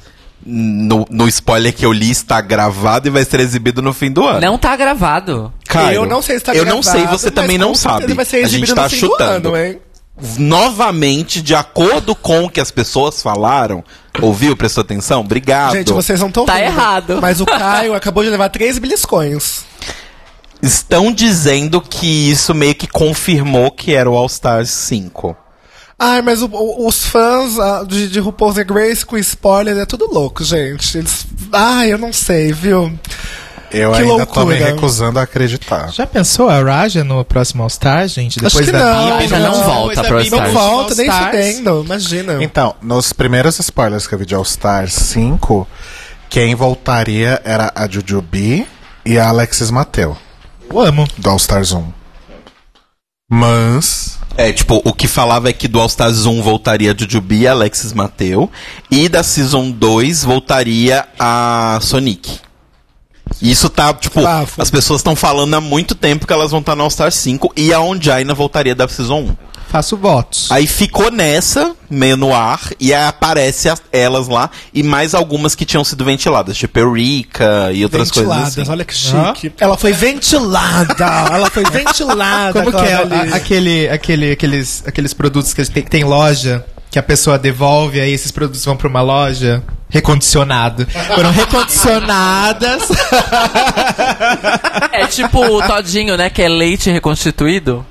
[0.49, 4.25] No, no spoiler que eu li, está gravado e vai ser exibido no fim do
[4.25, 4.39] ano.
[4.39, 5.51] Não tá gravado.
[5.67, 8.13] Caio, eu não sei se tá Eu não sei, gravado, você também não sabe.
[8.13, 9.49] Vai ser a exibido gente tá no fim do chutando.
[9.53, 9.79] ano, hein?
[10.37, 13.83] Novamente, de acordo com o que as pessoas falaram,
[14.21, 15.19] ouviu, prestou atenção?
[15.19, 15.73] Obrigado.
[15.73, 17.19] Gente, vocês não estão Tá vendo, errado.
[17.21, 19.65] Mas o Caio acabou de levar três beliscões.
[20.61, 25.35] Estão dizendo que isso meio que confirmou que era o All Stars 5.
[25.99, 29.85] Ai, mas o- o- os fãs ah, de, de RuPaul's Drag Race com spoiler é
[29.85, 30.97] tudo louco, gente.
[30.97, 31.25] Eles...
[31.51, 32.91] Ai, eu não sei, viu?
[33.71, 34.73] Eu Que ainda tô me loucura.
[34.73, 35.91] recusando a acreditar.
[35.91, 38.37] Já pensou a Raja no próximo All Star, gente?
[38.39, 38.79] Acho Depois que da
[39.09, 39.17] não.
[39.17, 40.53] Bib, Já não depois volta pro All Bib, Stars.
[40.53, 42.43] Não volta nem fudendo, imagina.
[42.43, 45.67] Então, nos primeiros spoilers que eu vi de All Stars 5,
[46.29, 48.65] quem voltaria era a Jujubee
[49.05, 50.15] e a Alexis Mateu,
[50.69, 51.05] Eu amo.
[51.17, 51.85] do All Stars 1.
[53.29, 54.17] Mas.
[54.37, 57.47] É, tipo, o que falava é que do All Stars 1 voltaria a Jujubee e
[57.47, 58.49] a Alexis Mateu.
[58.89, 62.39] E da Season 2 voltaria a Sonic.
[63.41, 64.61] Isso tá, tipo, Bafo.
[64.61, 67.51] as pessoas estão falando há muito tempo que elas vão estar no All Stars 5
[67.57, 69.35] e a Onjaina voltaria da Season 1.
[69.77, 70.51] Faço votos.
[70.51, 75.53] Aí ficou nessa, meio no ar, e aí aparece as- elas lá, e mais algumas
[75.53, 78.71] que tinham sido ventiladas, tipo Eureka e outras Ventiladas, coisas assim.
[78.71, 79.53] olha que chique.
[79.59, 82.53] Ela foi ventilada, ela foi ventilada.
[82.63, 87.03] Como que é a- aquele, aquele, aqueles, aqueles produtos que tem, tem loja que a
[87.03, 89.61] pessoa devolve, aí esses produtos vão pra uma loja?
[89.89, 90.87] Recondicionado.
[91.13, 92.81] Foram recondicionadas.
[94.91, 96.29] É tipo o todinho, né?
[96.31, 97.85] Que é leite reconstituído.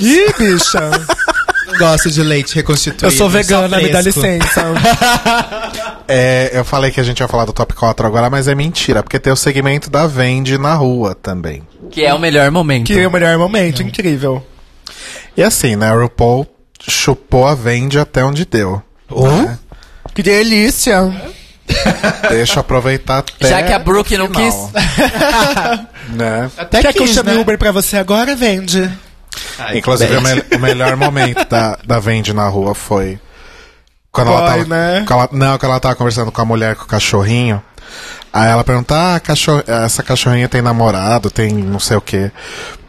[0.00, 0.90] Ih, bicha.
[1.66, 3.04] Não gosto de leite reconstituído.
[3.06, 4.64] Eu sou vegana, me dá licença.
[6.08, 9.02] É, eu falei que a gente ia falar do top 4 agora, mas é mentira,
[9.02, 11.66] porque tem o segmento da Vende na rua também.
[11.90, 12.86] Que é o melhor momento.
[12.86, 14.40] Que é o melhor momento, incrível.
[15.36, 16.46] E assim, né, a RuPaul
[16.88, 18.80] chupou a Vende até onde deu.
[19.10, 19.58] né?
[20.14, 21.12] Que delícia.
[22.30, 23.48] Deixa eu aproveitar até.
[23.48, 24.72] Já que a Brooke não o final, quis.
[26.14, 26.48] né?
[26.56, 27.40] Até Quer que eu quis, chame né?
[27.40, 28.36] Uber pra você agora?
[28.36, 28.88] Vende.
[29.74, 33.18] Inclusive, o, me- o melhor momento da, da Vende na rua foi.
[34.12, 34.64] Quando ela tava.
[34.64, 35.04] né?
[35.06, 37.62] quando ela- não, quando ela tava conversando com a mulher com o cachorrinho.
[38.32, 42.30] Aí ela pergunta: ah, cachorro, essa cachorrinha tem namorado, tem não sei o quê.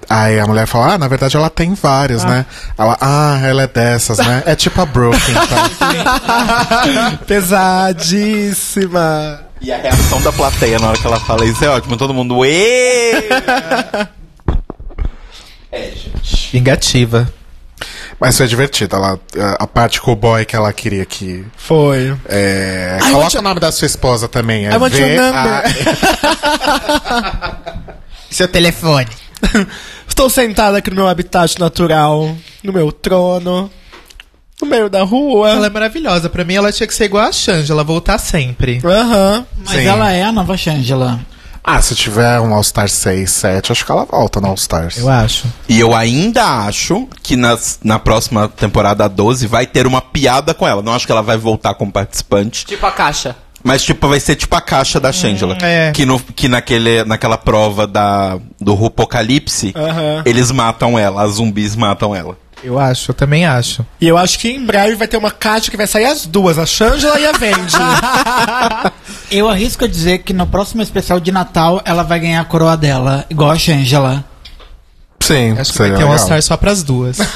[0.09, 2.45] Aí a mulher fala: ah, na verdade ela tem vários, né?
[2.77, 4.41] Ela, ah, ela é dessas, né?
[4.45, 7.17] É tipo a Brooke, então.
[7.27, 9.41] Pesadíssima.
[9.59, 11.97] E a reação da plateia na hora que ela fala isso é ótimo.
[11.97, 13.27] Todo mundo, ê!
[15.69, 16.36] É, gente.
[16.51, 17.31] Vingativa.
[18.19, 18.95] Mas foi divertido.
[18.95, 21.45] Ela, a- a parte com o boy que ela queria que.
[21.55, 22.15] Foi.
[22.27, 24.67] É, I want coloca o nome da sua esposa também.
[24.67, 25.63] É I want your number.
[28.29, 29.07] Seu telefone.
[30.07, 33.69] Estou sentada aqui no meu habitat natural, no meu trono,
[34.61, 35.51] no meio da rua.
[35.51, 36.29] Ela é maravilhosa.
[36.29, 38.81] Pra mim, ela tinha que ser igual a Shangela, voltar sempre.
[38.83, 39.45] Aham.
[39.59, 39.85] Mas Sim.
[39.85, 41.19] ela é a nova Shangela.
[41.69, 44.97] Ah, se tiver um All Star 6, 7, acho que ela volta no All Stars.
[44.99, 45.45] Eu acho.
[45.67, 50.65] E eu ainda acho que nas, na próxima temporada 12 vai ter uma piada com
[50.65, 50.81] ela.
[50.81, 52.65] Não acho que ela vai voltar como participante.
[52.65, 53.35] Tipo a caixa.
[53.61, 55.57] Mas, tipo, vai ser tipo a caixa da Shangela.
[55.61, 55.91] é.
[55.91, 60.21] Que, no, que naquele, naquela prova da, do Rupocalipse, Aham.
[60.25, 62.37] eles matam ela, as zumbis matam ela.
[62.63, 63.85] Eu acho, eu também acho.
[64.01, 66.57] E eu acho que em breve vai ter uma caixa que vai sair as duas,
[66.57, 67.75] a Shangela e a Vendi.
[69.29, 72.77] Eu arrisco a dizer que no próximo especial de Natal ela vai ganhar a coroa
[72.77, 74.23] dela, igual a Shangela.
[75.27, 76.11] Sim, Acho que seria vai ter um.
[76.11, 77.17] All-Star só pras duas.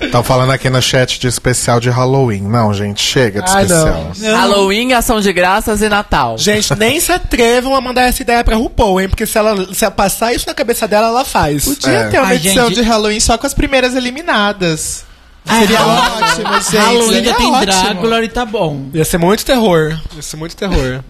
[0.00, 2.42] Estão falando aqui no chat de especial de Halloween.
[2.42, 4.12] Não, gente, chega de Ai, especial.
[4.18, 4.36] não.
[4.36, 6.36] Halloween, ação de graças e Natal.
[6.36, 9.08] Gente, nem se atrevam a mandar essa ideia pra RuPaul, hein?
[9.08, 11.64] Porque se ela se ela passar isso na cabeça dela, ela faz.
[11.64, 12.08] Podia É.
[12.08, 12.82] ter uma Ai, edição gente.
[12.82, 15.04] de Halloween só com as primeiras eliminadas.
[15.44, 16.76] Seria ótimo, gente.
[16.76, 17.66] Halloween seria já tem ótimo.
[17.66, 18.86] Drácula e tá bom.
[18.94, 19.96] Ia ser muito terror.
[20.14, 21.00] Ia ser muito terror.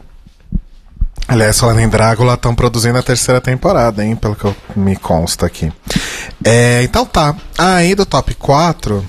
[1.33, 4.15] Aliás, falando em Drácula, estão produzindo a terceira temporada, hein?
[4.15, 5.73] Pelo que eu, me consta aqui.
[6.45, 7.35] É, então tá.
[7.57, 9.05] Aí do top 4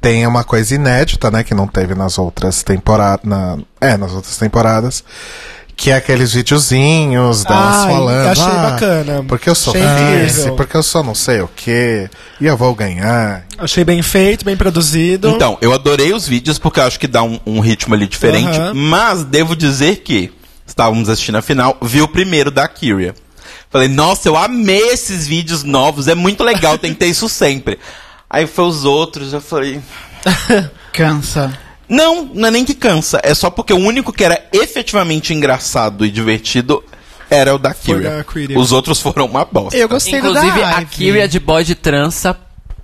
[0.00, 1.44] tem uma coisa inédita, né?
[1.44, 3.24] Que não teve nas outras temporadas.
[3.24, 5.04] Na, é, nas outras temporadas.
[5.76, 8.28] Que é aqueles videozinhos delas Ai, falando.
[8.28, 9.24] achei "Ah, bacana.
[9.28, 10.56] Porque eu sou incrível.
[10.56, 12.08] porque eu sou não sei o quê.
[12.40, 13.44] E eu vou ganhar.
[13.58, 15.28] Achei bem feito, bem produzido.
[15.28, 18.58] Então, eu adorei os vídeos porque eu acho que dá um, um ritmo ali diferente.
[18.74, 20.32] Mas devo dizer que
[20.66, 23.14] estávamos assistindo a final, vi o primeiro da Kyria.
[23.70, 27.78] Falei, nossa, eu amei esses vídeos novos, é muito legal, tem que ter isso sempre.
[28.28, 29.80] Aí foi os outros, eu falei.
[30.92, 31.56] Cansa.
[31.88, 36.04] Não, não é nem que cansa, é só porque o único que era efetivamente engraçado
[36.04, 36.82] e divertido
[37.30, 38.24] era o da Kyria.
[38.56, 39.76] Os outros foram uma bosta.
[39.76, 40.84] Eu gostei do Inclusive, da a.
[40.84, 42.36] Kyria de boy de trança.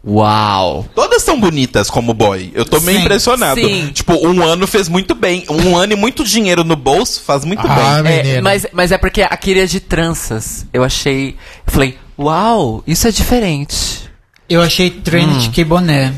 [0.04, 0.84] Uau!
[0.94, 2.50] Todas são bonitas como boy.
[2.54, 3.60] Eu tô meio Sim, impressionado.
[3.60, 3.90] sim.
[3.92, 5.44] Tipo, um ano fez muito bem.
[5.48, 8.18] Um ano e muito dinheiro no bolso faz muito Ah, bem.
[8.36, 10.66] É, mas, mas é porque a Kyria de tranças.
[10.72, 11.36] Eu achei.
[11.66, 14.10] Falei, uau, isso é diferente.
[14.48, 16.12] Eu achei Trinity que boné.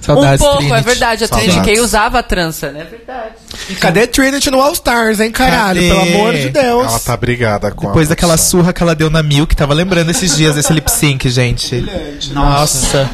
[0.00, 0.78] Saudades, um pouco, Trinity.
[0.78, 1.24] é verdade.
[1.24, 1.74] A Trinity Saudades.
[1.74, 2.80] Kay usava a trança, né?
[2.80, 3.34] É verdade.
[3.80, 5.80] Cadê Trinity no All Stars, hein, caralho?
[5.80, 5.88] Cadê?
[5.88, 6.86] Pelo amor de Deus.
[6.86, 10.10] Ela tá brigada com Depois a daquela surra que ela deu na Milk, tava lembrando
[10.10, 11.84] esses dias desse lip sync, gente.
[12.32, 13.10] Nossa.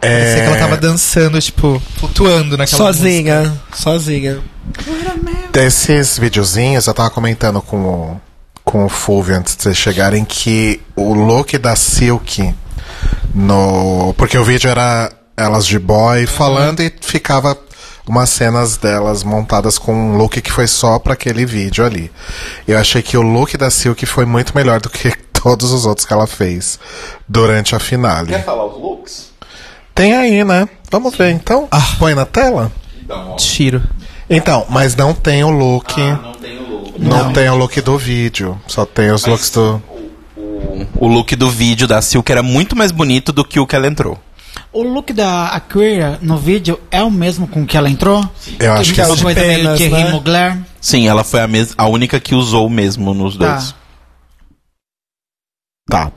[0.00, 4.38] Parecia que ela É, tava dançando, tipo, flutuando naquela Sozinha, sozinha.
[5.52, 8.20] Desses videozinhos, eu tava comentando com o,
[8.64, 12.54] com o Fulvio antes de vocês chegarem que o look da Silk
[13.34, 14.14] no.
[14.16, 17.56] Porque o vídeo era elas de boy falando e ficava
[18.06, 22.10] umas cenas delas montadas com um look que foi só pra aquele vídeo ali.
[22.66, 26.04] Eu achei que o look da Silk foi muito melhor do que todos os outros
[26.04, 26.78] que ela fez
[27.28, 28.36] durante a finale.
[28.42, 29.30] falar os looks?
[29.94, 30.68] Tem aí, né?
[30.90, 31.68] Vamos ver então.
[31.98, 32.72] Põe na tela?
[33.36, 33.82] Tiro.
[34.28, 35.98] Então, mas não tem o look.
[35.98, 37.00] Não tem o look.
[37.00, 39.82] Não, tem o look do vídeo, só tem os looks do.
[40.96, 43.86] O look do vídeo da Silk era muito mais bonito do que o que ela
[43.86, 44.18] entrou.
[44.72, 48.22] O look da Aquaria no vídeo é o mesmo com que ela entrou?
[48.58, 50.10] Eu acho que é de meio penas, Thierry né?
[50.10, 50.58] Mugler.
[50.80, 53.74] Sim, ela foi a, mes a única que usou o mesmo nos dois.
[55.88, 56.12] Tá.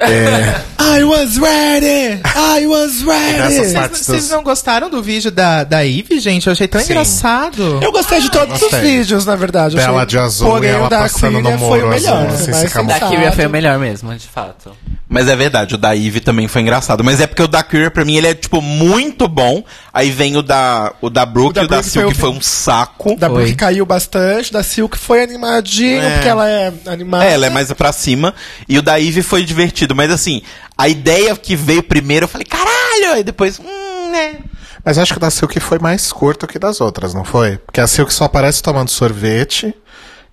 [0.00, 0.60] É,
[0.98, 2.20] I was ready!
[2.24, 3.68] I was ready!
[3.90, 4.30] Vocês dos...
[4.30, 6.46] não gostaram do vídeo da, da Ivy, gente?
[6.46, 6.92] Eu achei tão Sim.
[6.92, 7.78] engraçado.
[7.82, 8.78] Eu gostei de todos Gostei.
[8.80, 9.76] os vídeos, na verdade.
[9.76, 11.86] Eu Dela achei- de azul Porém, e ela o da passando Aquaria no foi o
[11.86, 12.26] muro melhor.
[12.26, 13.00] azul, assim, mais se camuflando.
[13.00, 13.08] Da.
[13.10, 14.72] Kyria foi o melhor mesmo, de fato.
[15.12, 17.02] Mas é verdade, o da Eve também foi engraçado.
[17.02, 19.62] Mas é porque o da Kyria, pra mim, ele é, tipo, muito bom.
[19.92, 22.14] Aí vem o da, o da Brooke O da e o da Brooke Silk, foi
[22.14, 23.16] que foi o- um saco.
[23.16, 23.38] Da Foi.
[23.42, 26.10] Brooke caiu bastante, da Silk foi animadinho, É.
[26.14, 27.24] porque ela é animada.
[27.24, 28.32] É, ela é mais pra cima.
[28.68, 29.89] E o da Eve foi divertido.
[29.94, 30.42] Mas assim,
[30.76, 33.14] a ideia que veio primeiro, eu falei, caralho!
[33.14, 34.38] Aí depois, hum, né?
[34.84, 37.58] Mas acho que o da Silk foi mais curto que das outras, não foi?
[37.58, 39.74] Porque a Silk só aparece tomando sorvete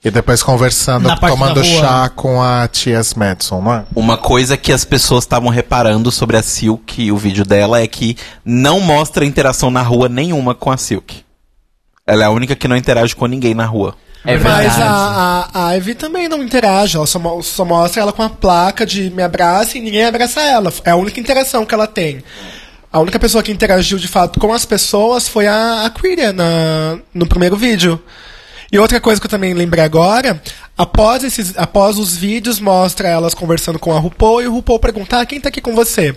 [0.03, 3.83] e depois conversando, tomando chá com a tia Madison, não é?
[3.95, 7.87] Uma coisa que as pessoas estavam reparando sobre a Silk e o vídeo dela é
[7.87, 8.15] que
[8.45, 11.25] não mostra interação na rua nenhuma com a Silk.
[12.05, 13.95] Ela é a única que não interage com ninguém na rua.
[14.27, 18.21] É Mas a, a, a Ivy também não interage, ela só, só mostra ela com
[18.21, 20.71] a placa de me abraça e ninguém abraça ela.
[20.83, 22.21] É a única interação que ela tem.
[22.91, 26.99] A única pessoa que interagiu de fato com as pessoas foi a, a Quiria na,
[27.13, 28.03] no primeiro vídeo.
[28.69, 30.41] E outra coisa que eu também lembrei agora,
[30.77, 35.21] após, esses, após os vídeos, mostra elas conversando com a RuPaul e o RuPaul pergunta,
[35.21, 36.13] ah, quem tá aqui com você?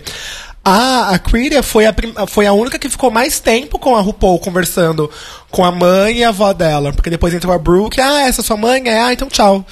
[0.63, 1.95] A, a Quiria foi a,
[2.27, 5.09] foi a única que ficou mais tempo com a RuPaul conversando
[5.49, 6.93] com a mãe e a avó dela.
[6.93, 8.83] Porque depois entrou a Brooke, ah, essa é sua mãe?
[8.87, 9.65] É, ah, então tchau.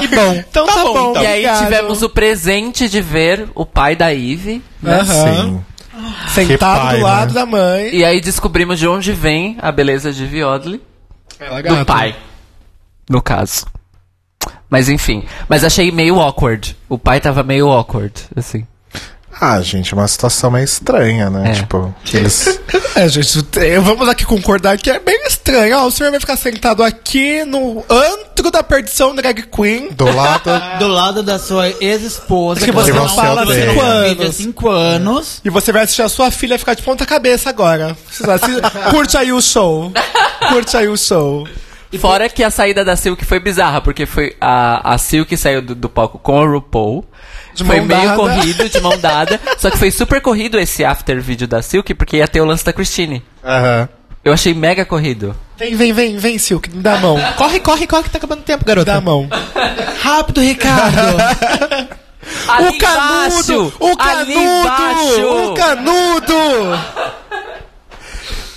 [0.00, 0.32] Que bom.
[0.48, 1.64] Então tá, bom, E aí obrigado.
[1.64, 5.00] tivemos o presente de ver o pai da Ivy, né?
[5.00, 5.34] Aham.
[5.34, 5.64] Sim.
[6.34, 7.40] Sentado Que pai, do lado né?
[7.40, 7.94] da mãe.
[7.94, 10.80] E aí descobrimos de onde vem a beleza de Viodli.
[11.40, 12.14] É Do pai.
[13.08, 13.66] No caso.
[14.68, 15.24] Mas enfim.
[15.48, 16.76] Mas achei meio awkward.
[16.88, 18.66] O pai tava meio awkward, assim.
[19.40, 21.50] Ah, gente, uma situação meio estranha, né?
[21.50, 21.52] É.
[21.54, 22.60] Tipo, eles.
[22.96, 25.76] É, gente, te- vamos aqui concordar que é bem estranho.
[25.78, 29.90] Ó, o senhor vai ficar sentado aqui no antro da perdição drag queen.
[29.90, 30.48] Do lado.
[30.78, 32.64] Do lado da sua ex-esposa.
[32.64, 34.34] Que você não fala há cinco anos.
[34.36, 35.40] cinco anos.
[35.44, 37.96] E você vai assistir a sua filha ficar de ponta cabeça agora.
[38.92, 39.92] Curte aí o show.
[40.50, 41.44] Curte aí o show.
[41.98, 45.74] Fora que a saída da Silk foi bizarra, porque foi a, a Silk saiu do,
[45.74, 47.04] do palco com o RuPaul.
[47.54, 48.16] De foi meio dada.
[48.16, 49.40] corrido, de mão dada.
[49.58, 52.64] só que foi super corrido esse after vídeo da Silk, porque ia ter o lance
[52.64, 53.22] da Christine.
[53.44, 53.88] Aham.
[54.24, 55.36] Eu achei mega corrido.
[55.56, 56.70] Vem, vem, vem, vem, Silk.
[56.70, 57.16] Me dá a mão.
[57.36, 59.28] Corre, corre, corre que tá acabando o tempo, Me dá a mão.
[60.02, 60.98] Rápido, Ricardo.
[62.24, 63.52] O canudo!
[63.52, 63.72] embaixo!
[63.78, 64.32] O canudo!
[64.32, 65.26] embaixo!
[65.26, 66.34] O canudo!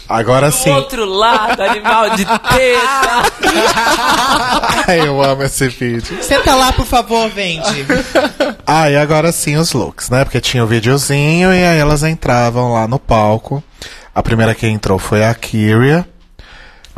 [0.09, 0.69] Agora Do sim.
[0.71, 3.23] outro lado, animal de teta!
[4.87, 6.17] Ai, eu amo esse vídeo.
[6.23, 7.85] Senta lá, por favor, vende.
[8.69, 10.25] Ah, e agora sim os looks, né?
[10.25, 13.63] Porque tinha o videozinho e aí elas entravam lá no palco.
[14.13, 16.05] A primeira que entrou foi a Kyria.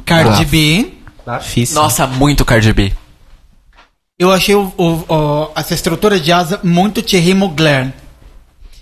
[0.03, 0.93] Cardi B.
[1.39, 1.75] Difícil.
[1.75, 2.91] Nossa, muito Cardi B.
[4.17, 7.93] Eu achei o- o- o- essa estrutura de asa muito Thierry Mugler.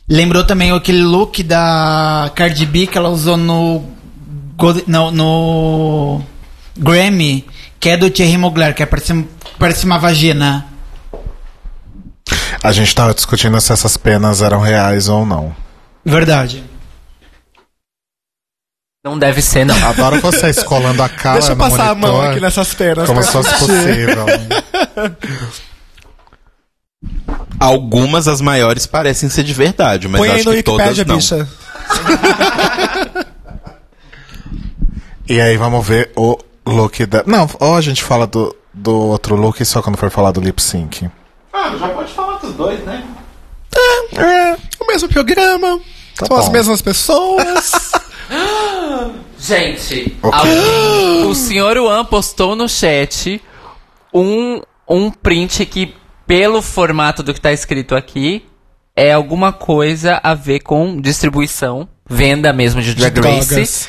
[0.09, 3.83] Lembrou também aquele look da Cardi B que ela usou no,
[4.87, 6.21] no, no
[6.77, 7.45] Grammy,
[7.79, 9.25] que é do Thierry Mugler, que é parece,
[9.57, 10.65] parece uma vagina.
[12.63, 15.55] A gente tava discutindo se essas penas eram reais ou não.
[16.03, 16.63] Verdade.
[19.03, 19.75] Não deve ser, não.
[19.87, 23.07] Adoro vocês colando a cara Deixa eu no passar a mão monitor, aqui nessas penas.
[23.07, 24.25] Como se fosse possível.
[27.59, 30.97] Algumas, as maiores, parecem ser de verdade, mas Põe eu aí acho no que todas
[30.97, 31.17] Wikipedia, não.
[31.17, 31.47] bicha.
[35.29, 37.23] E aí vamos ver o look da.
[37.25, 40.61] Não, ou a gente fala do, do outro look só quando for falar do lip
[40.61, 41.09] sync.
[41.53, 43.03] Ah, já pode falar dos dois, né?
[44.13, 45.79] É, o mesmo programa.
[46.15, 46.51] Tá são as bom.
[46.51, 47.71] mesmas pessoas.
[49.39, 50.39] Gente, Ok.
[50.39, 53.41] alguém- o senhor Juan postou no chat
[54.13, 55.93] um, um print que,
[56.25, 58.43] pelo formato do que tá escrito aqui,
[58.95, 63.87] é alguma coisa a ver com distribuição, venda mesmo de Drag Race.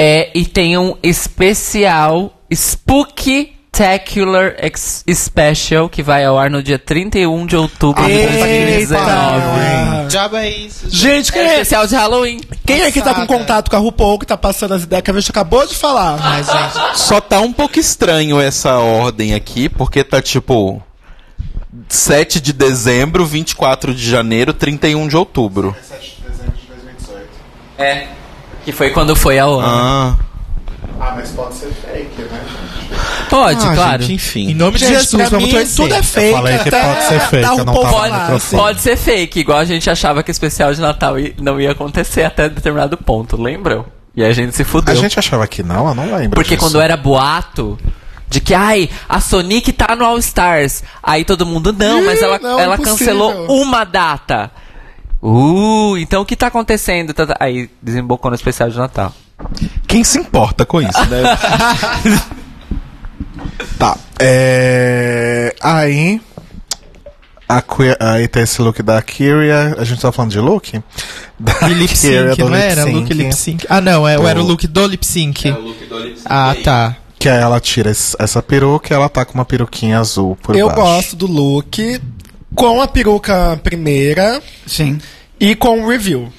[0.00, 7.46] É, e tem um especial Spooky-tacular Ex- Special que vai ao ar no dia 31
[7.46, 8.32] de outubro de Eita!
[8.38, 10.08] 2019.
[10.08, 10.86] Diaba é isso.
[10.90, 12.40] Gente, quem É é, especial de Halloween.
[12.66, 13.38] quem é que tá com Passada.
[13.38, 16.18] contato com a RuPaul que tá passando as ideias que a gente acabou de falar?
[16.18, 20.82] Mas, gente, Só tá um pouco estranho essa ordem aqui, porque tá tipo
[21.88, 25.76] 7 de dezembro, 24 de janeiro, 31 de outubro.
[27.78, 28.08] É.
[28.64, 29.68] Que foi quando foi ao ano.
[29.68, 30.16] Ah,
[31.00, 32.40] Ah, mas pode ser fake, né?
[33.30, 34.02] Pode, ah, claro.
[34.02, 34.54] gente, em enfim.
[34.54, 36.32] nome de Gente, Jesus, pra vamos mim, tudo é fake.
[36.32, 38.62] falei que até pode ser fake, eu um não tava microfone.
[38.62, 42.24] Pode ser fake, igual a gente achava que o especial de Natal não ia acontecer
[42.24, 43.86] até determinado ponto, lembram?
[44.16, 44.96] E a gente se A fudeu.
[44.96, 46.30] gente achava que não, eu não lembro.
[46.34, 46.66] Porque disso.
[46.66, 47.78] quando era boato
[48.28, 50.82] de que, ai, a Sonic tá no All Stars.
[51.02, 52.96] Aí todo mundo, não, Ih, mas ela, não, ela impossível.
[53.14, 54.50] cancelou uma data.
[55.22, 57.12] Uh, então o que tá acontecendo?
[57.12, 59.12] Tá- tá- Aí desembocou no especial de Natal.
[59.86, 61.22] Quem se importa com isso, né?
[63.78, 63.96] Tá.
[64.18, 65.54] É...
[65.62, 66.20] Aí.
[67.48, 67.96] A queer...
[67.98, 69.74] Aí tem esse look da Kyria.
[69.78, 70.80] A gente tá falando de look?
[71.38, 72.82] Da E lip Kyria, sync, do não lip era?
[72.84, 73.66] sync, Look lip sync.
[73.68, 75.52] Ah, não, é, Do- era o look do lip sync.
[76.26, 76.96] Ah, tá.
[77.18, 80.54] Que aí ela tira esse- essa peruca e ela tá com uma peruquinha azul por
[80.56, 80.80] Eu baixo.
[80.80, 82.00] gosto do look
[82.54, 85.00] com a peruca primeira Sim.
[85.38, 86.32] e com o review.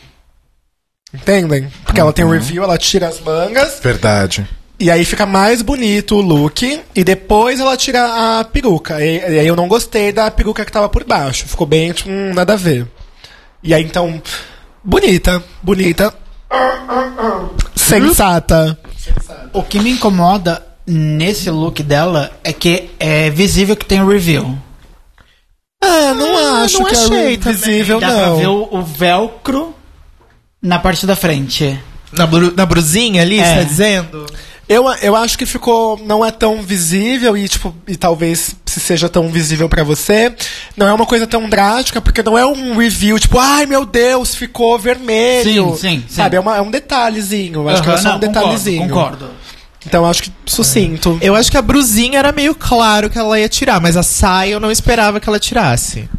[1.13, 1.69] Entendem?
[1.83, 4.47] Porque ela tem o review, ela tira as mangas Verdade.
[4.79, 9.03] e aí fica mais bonito o look e depois ela tira a peruca.
[9.03, 11.47] E, e aí eu não gostei da peruca que tava por baixo.
[11.47, 12.87] Ficou bem, tipo, hum, nada a ver.
[13.61, 14.21] E aí então,
[14.83, 16.13] bonita, bonita.
[17.75, 18.77] Sensata.
[19.53, 24.57] O que me incomoda nesse look dela é que é visível que tem o review.
[25.83, 28.19] Ah, não acho não que achei é visível, Dá não.
[28.19, 29.75] pra ver o, o velcro
[30.61, 31.79] na parte da frente.
[32.11, 33.43] Na, bru, na brusinha ali, É.
[33.45, 34.25] você tá dizendo?
[34.69, 35.97] Eu, eu acho que ficou.
[36.05, 40.33] Não é tão visível e, tipo, e talvez se seja tão visível pra você.
[40.77, 44.33] Não é uma coisa tão drástica, porque não é um review, tipo, ai meu Deus,
[44.35, 45.71] ficou vermelho.
[45.75, 46.15] Sim, sim, sim.
[46.15, 47.61] Sabe, é, uma- é um detalhezinho.
[47.61, 48.87] Eu acho que é só um não, detalhezinho.
[48.87, 49.33] Concordo, concordo.
[49.85, 51.17] Então eu acho que sucinto.
[51.21, 54.53] Eu acho que a brusinha era meio claro que ela ia tirar, mas a saia
[54.53, 56.09] eu não esperava que ela tirasse.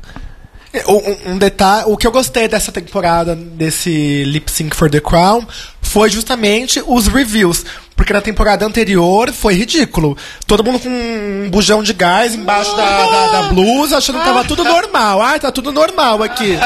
[0.89, 5.47] Um, um detalhe, o que eu gostei dessa temporada, desse Lip Sync for the Crown,
[5.82, 7.64] foi justamente os reviews.
[8.03, 10.16] Porque na temporada anterior foi ridículo.
[10.45, 14.43] Todo mundo com um bujão de gás embaixo da, da, da blusa, achando que tava
[14.43, 15.23] tudo normal.
[15.23, 16.59] Ai, tá tudo normal aqui.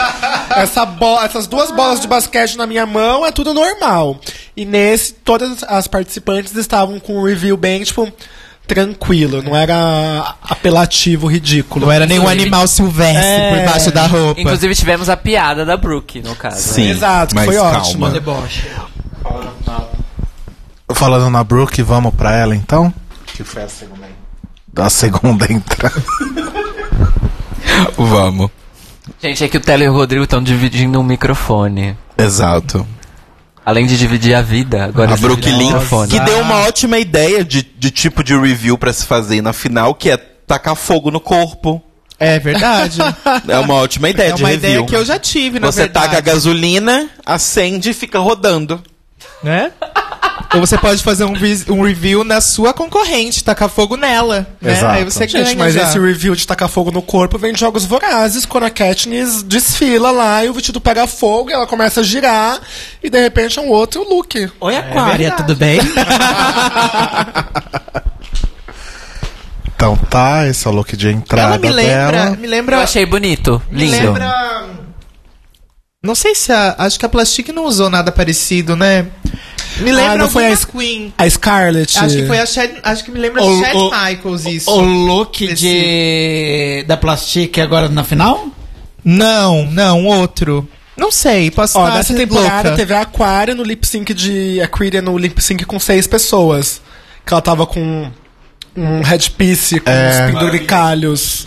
[0.49, 4.19] Essa bo essas duas bolas de basquete na minha mão é tudo normal.
[4.57, 8.11] E nesse, todas as participantes estavam com um review bem, tipo,
[8.67, 9.43] tranquilo.
[9.43, 11.85] Não era apelativo, ridículo.
[11.85, 13.51] Não era nenhum Inclusive- animal silvestre É.
[13.59, 14.41] por baixo da roupa.
[14.41, 16.63] Inclusive tivemos a piada da Brooke, no caso.
[16.63, 17.79] Sim, Exato, que mas foi calma.
[17.79, 18.11] ótima.
[20.97, 22.93] Falando na Brooke, vamos pra ela então?
[23.27, 24.07] Que foi a segunda.
[24.77, 26.03] A segunda entrada.
[27.97, 28.51] Vamos.
[29.23, 31.97] Gente, é que o Tele e o Rodrigo estão dividindo um microfone.
[32.17, 32.87] Exato.
[33.65, 36.11] Além de dividir a vida, agora A Brooklyn, microfone.
[36.11, 39.95] que deu uma ótima ideia de, de tipo de review pra se fazer na final,
[39.95, 41.83] que é tacar fogo no corpo.
[42.19, 43.01] É verdade.
[43.49, 44.71] É uma ótima ideia é de uma review.
[44.71, 46.07] ideia que eu já tive, na Você verdade.
[46.07, 48.83] taca a gasolina, acende e fica rodando.
[49.43, 49.73] Né?
[50.55, 51.35] Ou você pode fazer um,
[51.71, 54.47] um review na sua concorrente, tacar fogo nela.
[54.61, 54.73] Né?
[54.73, 54.95] Exato.
[54.95, 55.83] Aí você ganha Gente, mas já.
[55.83, 60.11] esse review de tacar fogo no corpo vem de jogos vorazes, quando a Katniss desfila
[60.11, 62.59] lá e o vestido pega fogo e ela começa a girar
[63.03, 64.51] e de repente é um outro look.
[64.61, 65.79] Oi, Aquária, tudo bem?
[69.75, 72.37] Então tá, esse é o look de entrada Ela me lembra, dela.
[72.37, 74.07] me lembra Eu achei bonito, Me lindo.
[74.07, 74.67] lembra.
[76.03, 76.75] Não sei se a.
[76.79, 79.07] Acho que a Plastic não usou nada parecido, né?
[79.81, 81.13] Me lembra Ah, não foi a Queen.
[81.19, 81.99] A Scarlet.
[81.99, 84.71] Acho que foi a Chad, Acho que me lembra O- Chad o- Michaels isso.
[84.71, 88.49] O look de da Plastic agora na final?
[89.05, 90.69] Não, não, outro.
[90.97, 92.77] Não sei, posso Ó, nessa temporada louca.
[92.77, 94.61] teve a Aquaria no lip sync de.
[94.63, 96.81] A Creed no lip sync com seis pessoas.
[97.25, 98.11] Que ela tava com
[98.77, 100.27] um headpiece com É.
[100.29, 101.47] uns penduricalhos.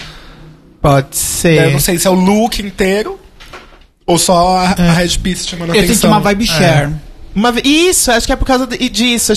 [0.82, 1.72] Pode Eu ser.
[1.72, 3.20] não sei se é o look inteiro
[4.06, 6.12] ou só a, a headpiece chamando a Eu tenho que atenção.
[6.12, 6.92] uma vibe share.
[7.36, 9.34] Uma Isso, acho que é por causa de- disso.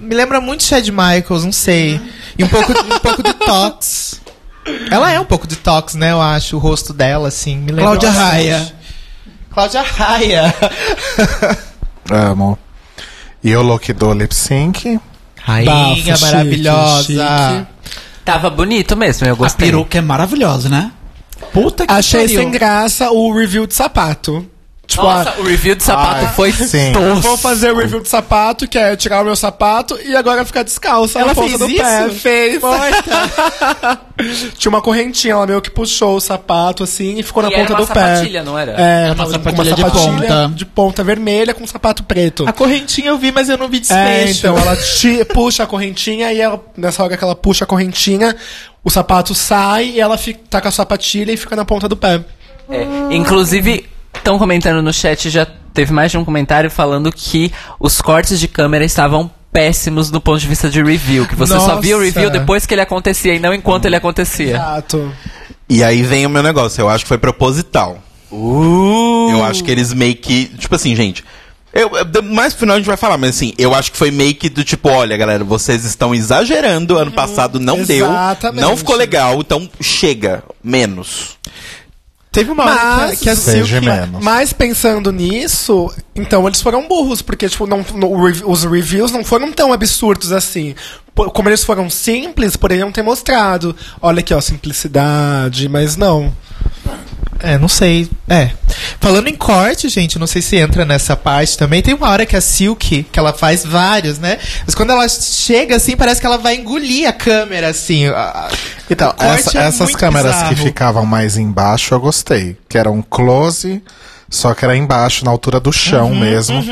[0.00, 2.00] Me lembra muito Chad Michaels, não sei.
[2.38, 4.20] E um pouco, um pouco de Tox.
[4.90, 6.12] Ela é um pouco de Tox, né?
[6.12, 7.56] Eu acho, o rosto dela, assim.
[7.56, 8.10] Me lembra Cláudia.
[8.10, 8.72] Raia.
[9.50, 10.54] Cláudia Raia.
[12.10, 12.58] Amo.
[13.42, 15.00] E o look do lip sync.
[15.40, 17.02] Rainha Bafo, chique, maravilhosa.
[17.02, 17.66] chique.
[18.24, 19.66] Tava bonito mesmo, eu A gostei.
[19.68, 20.92] peruca é maravilhosa, né?
[21.52, 22.40] Puta que Achei pariu.
[22.40, 24.46] sem graça o review de sapato.
[24.84, 26.92] Tipo, Nossa, ah, o review de sapato Ai, foi sim.
[26.92, 27.20] tosco.
[27.22, 30.64] vou fazer o review de sapato, que é tirar o meu sapato e agora ficar
[30.64, 32.06] descalça Ela na ponta fez do pé.
[32.08, 32.14] isso?
[32.20, 32.60] Fez.
[34.58, 37.62] Tinha uma correntinha, ela meio que puxou o sapato assim e ficou na E era
[37.62, 38.00] ponta uma do pé.
[38.16, 38.72] sapatilha, não era?
[38.72, 40.52] É, ela Uma com uma sapatilha de sapatilha ponta.
[40.54, 42.44] de ponta vermelha com sapato preto.
[42.46, 44.38] A correntinha eu vi, mas eu não vi É, desfecho.
[44.46, 44.76] então ela
[45.32, 48.36] puxa a correntinha e ela, nessa hora que ela puxa a correntinha,
[48.84, 51.96] o sapato sai e ela fica, tá com a sapatilha e fica na ponta do
[51.96, 52.20] pé.
[52.70, 53.86] É, inclusive,
[54.22, 55.44] estão comentando no chat, já
[55.74, 60.38] teve mais de um comentário falando que os cortes de câmera estavam péssimos do ponto
[60.40, 61.26] de vista de review.
[61.26, 61.80] Que você só Nossa.
[61.80, 64.54] via o review depois que ele acontecia e não enquanto ele acontecia.
[64.56, 65.12] Exato.
[65.68, 68.02] E aí vem o meu negócio, eu acho que foi proposital.
[69.30, 70.46] Eu acho que eles meio que.
[70.56, 71.22] Tipo assim, gente.
[71.72, 74.10] Eu, eu- mais pro final a gente vai falar, mas assim, eu acho que foi
[74.10, 78.60] meio que do tipo, olha, galera, vocês estão exagerando, ano passado não exatamente.
[78.60, 81.38] deu, não ficou legal, então chega, menos.
[82.32, 83.80] Teve uma hora Mas, que, que a Silk...
[83.80, 84.24] menos.
[84.24, 89.52] mas pensando nisso, então eles foram burros, porque tipo, não, no- os reviews não foram
[89.52, 90.74] tão absurdos assim.
[91.14, 93.76] Como eles foram simples, poderiam ter mostrado.
[94.00, 96.32] Olha aqui, ó, simplicidade, mas não.
[97.40, 98.08] É, não sei.
[98.28, 98.50] É.
[99.00, 101.82] Falando em corte, gente, não sei se entra nessa parte também.
[101.82, 104.38] Tem uma hora que a Silk, que ela faz vários, né?
[104.64, 108.04] Mas quando ela chega assim, parece que ela vai engolir a câmera, assim.
[108.90, 110.66] Então, essa- é essas câmeras que bizarro.
[110.66, 112.56] ficavam mais embaixo eu gostei.
[112.68, 113.82] Que era um close,
[114.30, 116.62] só que era embaixo, na altura do chão Uhum, mesmo.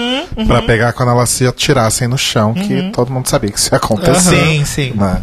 [0.47, 3.79] Pra pegar quando elas se atirassem no chão, que todo mundo sabia que isso ia
[3.79, 4.37] acontecer.
[4.37, 4.93] Sim, sim.
[4.95, 5.21] né?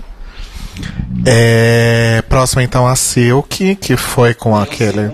[1.26, 5.12] É, próximo então a Silk, que foi com aquele.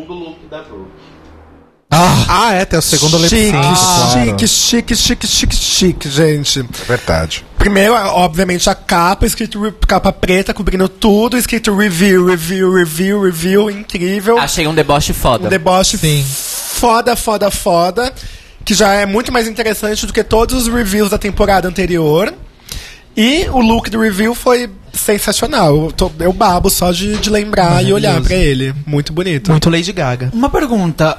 [1.96, 3.46] Ah, é, tem o segundo lip sync.
[3.46, 4.48] Chique, claro.
[4.48, 6.60] chique, chique, chique, chique, chique, gente.
[6.62, 7.46] É verdade.
[7.58, 14.40] Primeiro, obviamente, a capa, escrito capa preta, cobrindo tudo, escrito review, review, review, review, incrível.
[14.40, 15.46] Achei um deboche foda.
[15.46, 16.26] Um deboche Sim.
[16.26, 18.12] foda, foda, foda.
[18.66, 22.34] Que já é muito mais interessante do que todos os reviews da temporada anterior.
[23.16, 25.76] E o look do review foi sensacional.
[25.86, 28.74] Eu, tô- eu babo só de, de lembrar e olhar pra ele.
[28.86, 29.52] Muito bonito.
[29.52, 30.30] Muito Lady Gaga.
[30.34, 31.18] Uma pergunta.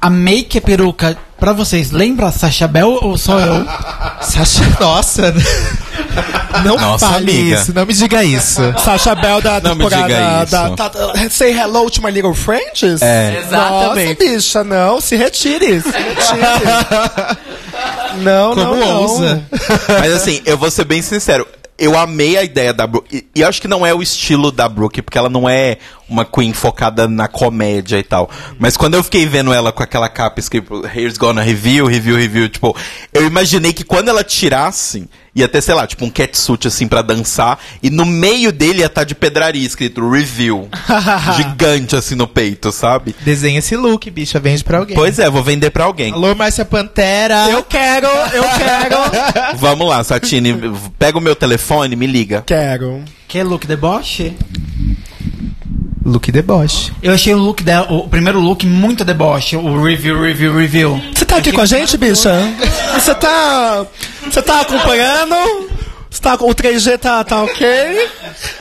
[0.00, 3.66] A make e a peruca, pra vocês, lembra Sacha Bell ou só eu?
[4.22, 5.34] Sasha, nossa.
[6.64, 7.56] Não Nossa, fale amiga.
[7.60, 8.60] isso, não me diga isso.
[8.84, 10.52] Sasha Bell da Não me temporada diga isso.
[10.52, 13.02] da, tá- tá- Say hello to my little friends?
[13.02, 13.38] É.
[13.44, 14.20] Exatamente.
[14.24, 15.80] Nossa, bicha, não, se retire.
[15.80, 16.40] Se retire.
[18.22, 19.02] não, Como não, não.
[19.02, 19.42] ousa?
[20.00, 21.44] Mas assim, eu vou ser bem sincero.
[21.82, 23.16] Eu amei a ideia da Brooke.
[23.16, 25.78] E, e acho que não é o estilo da Brooke, porque ela não é
[26.08, 28.30] uma queen focada na comédia e tal.
[28.56, 32.48] Mas quando eu fiquei vendo ela com aquela capa escrito Here's Gonna Review, Review, Review,
[32.48, 32.76] tipo,
[33.12, 37.02] eu imaginei que quando ela tirasse, ia ter, sei lá, tipo um catsuit assim pra
[37.02, 40.68] dançar, e no meio dele ia estar de pedraria escrito Review.
[41.36, 43.14] gigante assim no peito, sabe?
[43.20, 44.96] Desenha esse look, bicha, vende pra alguém.
[44.96, 46.12] Pois é, vou vender pra alguém.
[46.12, 47.48] Alô, Márcia Pantera.
[47.50, 49.56] Eu quero, eu quero.
[49.58, 50.54] Vamos lá, Satine,
[50.98, 52.42] pega o meu telefone, me liga.
[52.46, 53.02] quero.
[53.26, 54.36] Que look deboche?
[56.04, 56.92] Look deboche.
[57.02, 59.56] Eu achei o look dela, o primeiro look muito deboche.
[59.56, 61.00] O review, review, review.
[61.14, 62.32] Você tá aqui com a gente, bicha?
[62.94, 63.86] Você tá.
[64.24, 65.70] Você tá acompanhando?
[66.10, 68.08] Você tá, o 3G tá, tá ok?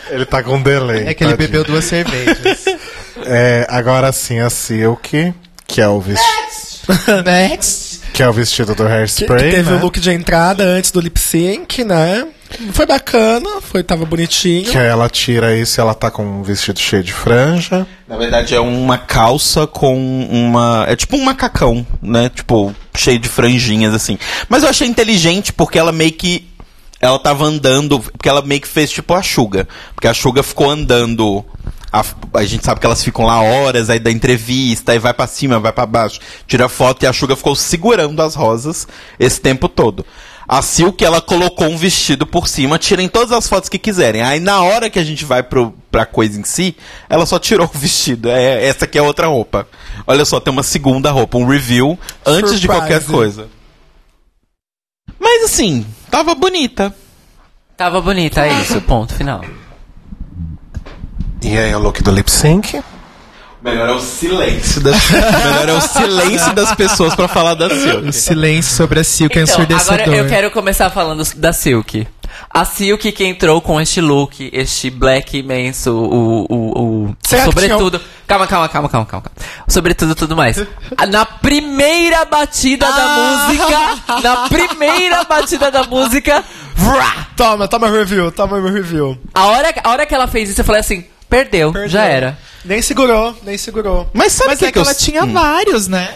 [0.09, 1.07] Ele tá com delay.
[1.07, 1.37] É que ele tadinho.
[1.37, 2.65] bebeu duas cervejas.
[3.23, 5.33] É, agora sim, a Silk,
[5.67, 7.21] que é o vestido.
[7.23, 7.99] Next.
[8.13, 9.77] Que é o vestido do Que, que hairspray, teve né?
[9.77, 12.25] o look de entrada antes do lip sync, né?
[12.73, 14.69] Foi bacana, foi, tava bonitinho.
[14.69, 17.87] Que aí ela tira isso e ela tá com um vestido cheio de franja.
[18.07, 19.95] Na verdade, é uma calça com
[20.29, 20.85] uma.
[20.87, 22.29] É tipo um macacão, né?
[22.29, 24.17] Tipo, cheio de franjinhas, assim.
[24.49, 26.47] Mas eu achei inteligente porque ela meio que.
[26.99, 27.99] Ela tava andando.
[27.99, 29.67] Porque ela meio que fez tipo a Xuga.
[29.95, 31.43] Porque a Xuga ficou andando.
[31.91, 32.03] A,
[32.35, 35.59] a gente sabe que elas ficam lá horas, aí dá entrevista, aí vai pra cima,
[35.59, 38.87] vai pra baixo, tira foto e a Xuga ficou segurando as rosas
[39.19, 40.05] esse tempo todo.
[40.51, 44.21] A Silk, ela colocou um vestido por cima, tirem todas as fotos que quiserem.
[44.21, 46.75] Aí na hora que a gente vai pro, pra coisa em si,
[47.07, 48.29] ela só tirou o vestido.
[48.29, 49.65] É, essa aqui é outra roupa.
[50.05, 52.81] Olha só, tem uma segunda roupa, um review antes de Surprise.
[52.81, 53.47] qualquer coisa.
[55.17, 56.93] Mas assim, tava bonita.
[57.77, 59.45] Tava bonita, é isso, ponto final.
[61.41, 62.83] E aí o look do lip sync.
[63.63, 68.09] Melhor é o silêncio das, melhor é o silêncio das pessoas pra falar da Silk.
[68.09, 70.15] O silêncio sobre a Silk é Então, agora ensurdecedor.
[70.15, 72.07] eu quero começar falando da Silk.
[72.49, 76.45] A Silk que entrou com este look, este black imenso, o.
[76.49, 78.01] o, o que sobretudo.
[78.25, 79.23] Calma, calma, calma, calma, calma.
[79.23, 79.49] calma.
[79.67, 80.57] Sobretudo tudo mais.
[81.09, 84.21] Na primeira batida da música.
[84.23, 86.43] Na primeira batida da música.
[86.75, 87.27] vrá!
[87.37, 89.17] Toma, toma meu review, toma meu review.
[89.33, 91.89] A hora, a hora que ela fez isso, eu falei assim: perdeu, Perdeu.
[91.89, 92.37] já era.
[92.63, 94.07] Nem segurou, nem segurou.
[94.13, 95.33] Mas sabe Mas que, é que, que eu- ela tinha Hum.
[95.33, 96.09] vários, né?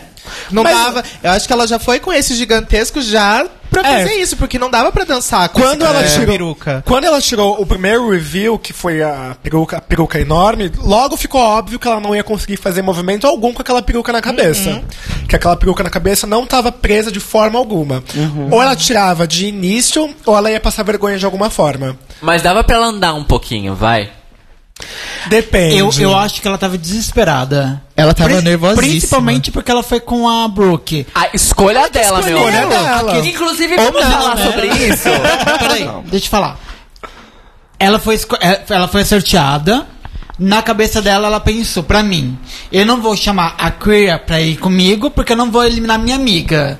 [0.51, 1.03] Não Mas- dava.
[1.23, 3.99] Eu acho que ela já foi com esse gigantesco já pra É.
[4.03, 6.83] fazer isso, porque não dava pra dançar com Quando ela tirou, peruca.
[6.85, 11.39] quando ela tirou o primeiro review, que foi a peruca, a peruca enorme, logo ficou
[11.41, 14.69] óbvio que ela não ia conseguir fazer movimento algum com aquela peruca na cabeça.
[14.71, 14.83] Uhum.
[15.27, 18.03] Que aquela peruca na cabeça não estava presa de forma alguma.
[18.15, 18.47] Uhum.
[18.51, 21.97] Ou ela tirava de início, ou ela ia passar vergonha de alguma forma.
[22.19, 24.09] Mas dava pra ela andar um pouquinho, vai.
[25.27, 25.77] Depende.
[25.77, 27.81] Eu, eu acho que ela tava desesperada.
[27.95, 28.81] Ela tava Pri- nervosíssima.
[28.89, 31.07] Principalmente porque ela foi com a Brooke.
[31.15, 32.69] A escolha dela, meu escolha amor.
[32.69, 33.17] dela.
[33.19, 34.45] Aqui, Inclusive, Ou vamos não, falar né?
[34.45, 35.09] sobre isso.
[35.59, 36.59] Peraí, deixa eu falar.
[37.79, 39.87] Ela foi, é, ela foi sorteada.
[40.37, 42.37] Na cabeça dela, ela pensou, pra mim,
[42.69, 46.17] eu não vou chamar a Queer pra ir comigo, porque eu não vou eliminar minha
[46.17, 46.77] amiga.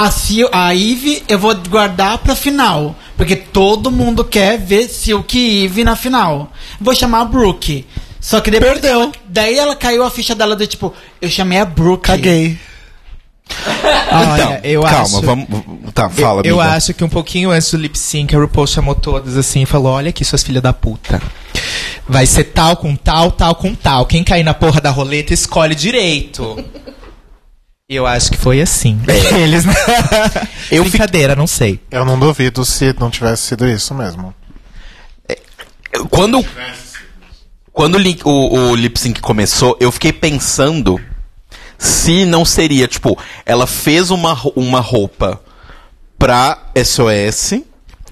[0.00, 2.94] A, Sil, a Eve eu vou guardar pra final.
[3.16, 6.50] Porque todo mundo quer ver Silk e Eve na final.
[6.80, 7.86] Vou chamar a Brooke.
[8.20, 8.72] Só que depois.
[8.72, 9.00] Perdeu.
[9.02, 12.04] ela- daí ela caiu a ficha dela do tipo, eu chamei a Brooke.
[12.06, 12.58] Caguei.
[14.12, 15.22] Olha, Então, eu calma, acho.
[15.22, 15.46] vamos.
[15.92, 18.94] Tá, fala, eu, eu acho que um pouquinho antes do lip sync, a RuPaul chamou
[18.94, 21.20] todas assim e falou: Olha aqui, suas filhas da puta.
[22.08, 24.06] Vai ser tal com tal, tal com tal.
[24.06, 26.62] Quem cair na porra da roleta escolhe direito.
[27.90, 29.00] E eu acho que foi assim.
[29.42, 29.64] Eles.
[30.70, 31.80] Eu Brincadeira, não sei.
[31.90, 34.32] Eu não duvido se não tivesse sido isso mesmo.
[36.08, 36.46] Quando.
[37.72, 41.00] Quando o, o, o lip sync começou, eu fiquei pensando
[41.78, 45.40] se não seria, tipo, ela fez uma, uma roupa
[46.18, 47.62] pra SOS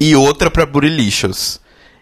[0.01, 1.61] e outra pra Burilicious.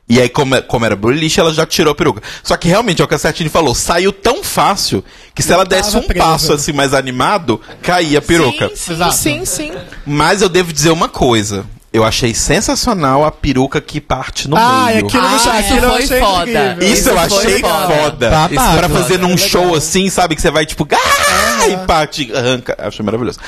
[0.09, 2.23] E aí, como, é- como era Burilicious, ela já tirou a peruca.
[2.43, 5.05] Só que realmente, é o que a Satine falou, saiu tão fácil
[5.35, 6.24] que se ela desse um presa.
[6.24, 8.70] passo assim mais animado, caía a peruca.
[8.77, 9.73] Sim, sim, sim.
[10.07, 11.66] Mas eu devo dizer uma coisa.
[11.93, 15.07] Eu achei sensacional a peruca que parte no Ah, meio.
[15.07, 16.43] aquilo, Ah, isso aquilo foi achei foda.
[16.51, 16.89] incrível.
[16.89, 17.95] Isso, Isso eu achei foda.
[17.97, 18.31] foda.
[18.31, 18.55] Babado.
[18.55, 19.49] Isso pra fazer num Legal.
[19.49, 20.37] show assim, sabe?
[20.37, 20.87] Que você vai tipo.
[20.93, 21.66] Ah!
[21.69, 22.77] E parte, arranca.
[22.78, 23.39] Achei maravilhoso.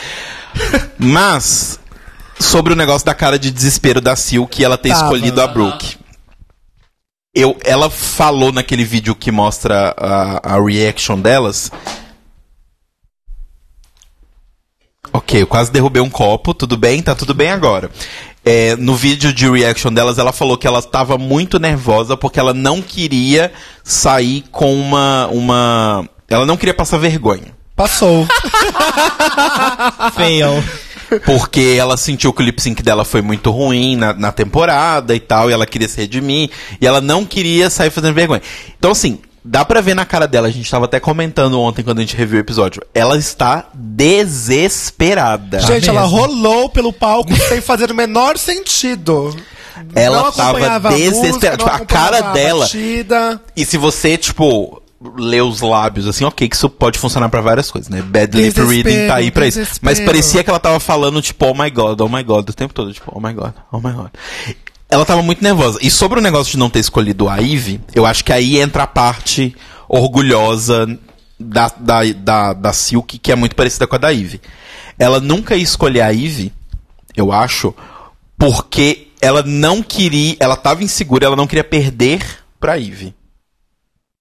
[0.98, 1.78] Mas,
[2.40, 5.02] sobre o negócio da cara de desespero da Silk, ela ter Tava.
[5.05, 5.97] escolhido a Brooke.
[7.39, 11.70] Eu, ela falou naquele vídeo que mostra a, a reaction delas.
[15.12, 17.01] Ok, eu quase derrubei um copo, tudo bem?
[17.01, 17.93] Tá tudo bem agora.
[18.44, 22.52] É, no vídeo de reaction delas, ela falou que ela estava muito nervosa porque ela
[22.52, 23.52] não queria
[23.85, 25.28] sair com uma.
[25.28, 27.56] uma ela não queria passar vergonha.
[27.77, 28.27] Passou.
[30.12, 30.60] Fail.
[31.24, 35.20] Porque ela sentiu que o lip sync dela foi muito ruim na, na temporada e
[35.20, 38.43] tal, e ela queria se redimir, e ela não queria sair fazendo vergonha.
[38.78, 41.98] Então, assim, dá pra ver na cara dela, a gente tava até comentando ontem quando
[41.98, 45.60] a gente reviu o episódio, ela está desesperada.
[45.60, 46.16] Gente, ela mesmo.
[46.16, 49.35] rolou pelo palco sem fazer o menor sentido.
[49.94, 51.64] Ela não tava música, desesperada.
[51.64, 53.40] não Tipo, a cara dela- batida.
[53.56, 57.70] E se você, tipo, lê os lábios, assim, ok, que isso pode funcionar pra várias
[57.70, 58.02] coisas, né?
[58.02, 59.60] Bad lip reading tá aí pra isso.
[59.80, 62.74] Mas parecia que ela tava falando, tipo, oh my god, oh my god, o tempo
[62.74, 64.10] todo, tipo, oh my god, oh my god.
[64.90, 65.78] Ela tava muito nervosa.
[65.82, 68.84] E sobre o negócio de não ter escolhido a Ivy, eu acho que aí entra
[68.84, 69.54] a parte
[69.88, 70.98] orgulhosa
[71.38, 74.40] da, da, da, da Silk, que é muito parecida com a da Ivy.
[74.98, 76.52] Ela nunca ia escolher a Ivy,
[77.14, 77.72] eu acho,
[78.36, 82.24] porque ela não queria, ela tava insegura, ela não queria perder
[82.58, 83.14] pra Ivy.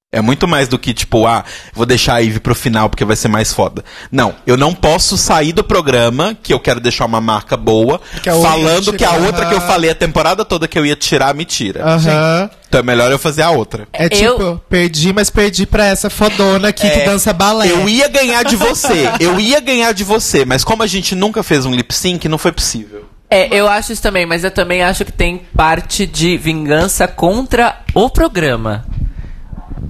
[0.10, 1.44] É muito mais do que, tipo, ah,
[1.74, 3.84] vou deixar a Ivy pro final porque vai ser mais foda.
[4.10, 8.32] Não, eu não posso sair do programa, que eu quero deixar uma marca boa, Que
[8.32, 11.44] falando que a outra que eu falei a temporada toda que eu ia tirar, me
[11.44, 11.84] tira.
[11.84, 12.50] Aham.
[12.70, 13.86] Então é melhor eu fazer a outra.
[13.92, 17.70] É Eu- tipo, perdi, mas perdi pra essa fodona aqui que É, dança balé.
[17.70, 21.44] Eu ia ganhar de você, eu ia ganhar de você, mas como a gente nunca
[21.44, 23.04] fez um lip sync, não foi possível.
[23.30, 27.80] É, eu acho isso também, mas eu também acho que tem parte de vingança contra
[27.94, 28.86] o programa.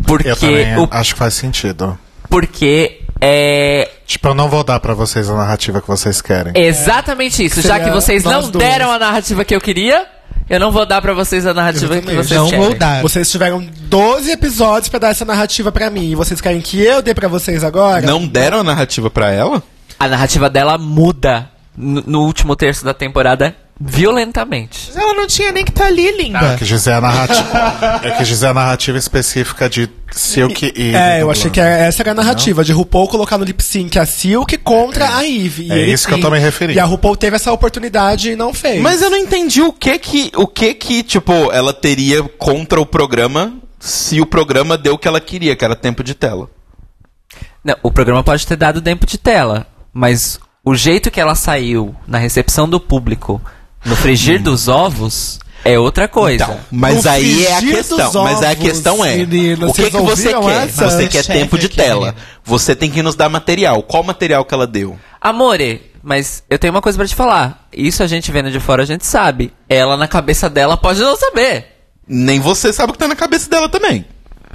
[0.06, 1.98] Porque Eu também o acho que faz sentido.
[2.30, 6.54] porque é Tipo, eu não vou dar pra vocês a narrativa que vocês querem.
[6.56, 7.62] exatamente isso.
[7.62, 8.52] Já que vocês não duas.
[8.64, 10.06] deram a narrativa que eu queria,
[10.50, 12.66] eu não vou dar pra vocês a narrativa que vocês Não querem.
[12.66, 13.02] vou dar.
[13.02, 16.12] Vocês tiveram 12 episódios pra dar essa narrativa pra mim.
[16.12, 18.06] E vocês querem que eu dê pra vocês agora?
[18.08, 19.62] Não deram a narrativa pra ela?
[20.00, 24.92] A narrativa dela muda no, no último terço da temporada violentamente.
[24.96, 26.54] Ela não tinha nem que tá ali, linda.
[26.54, 28.02] Eu quis dizer a narrativa.
[28.04, 30.96] eu quis dizer a narrativa específica de Silk e.
[30.96, 34.06] É, eu achei que essa era a narrativa, de RuPaul colocar no lip sync a
[34.06, 35.64] Silk contra a Eve.
[35.68, 36.78] E É ele- isso que eu tô me referindo.
[36.78, 38.82] E a RuPaul teve essa oportunidade e não fez.
[38.82, 42.86] Mas eu não entendi o que que, o que que, tipo, ela teria contra o
[42.86, 46.50] programa se o programa deu o que ela queria, que era tempo de tela.
[47.64, 51.96] Não, o programa pode ter dado tempo de tela, mas o jeito que ela saiu
[52.08, 53.42] na recepção do público,
[53.88, 56.44] no frigir dos ovos, é outra coisa.
[56.44, 57.98] Então, mas No aí é a questão.
[57.98, 60.64] dos Mas aí a ovos, questão é, menina, o que que você quer?
[60.66, 60.90] essa?
[60.90, 62.16] Você quer Chefe tempo de tela.
[62.44, 63.82] Você tem que nos dar material.
[63.84, 64.98] Qual material que ela deu?
[65.20, 67.68] Amore, mas eu tenho uma coisa pra te falar.
[67.74, 69.52] Isso a gente vendo de fora, a gente sabe.
[69.68, 71.66] Ela na cabeça dela pode não saber.
[72.08, 74.06] Nem você sabe o que tá na cabeça dela também.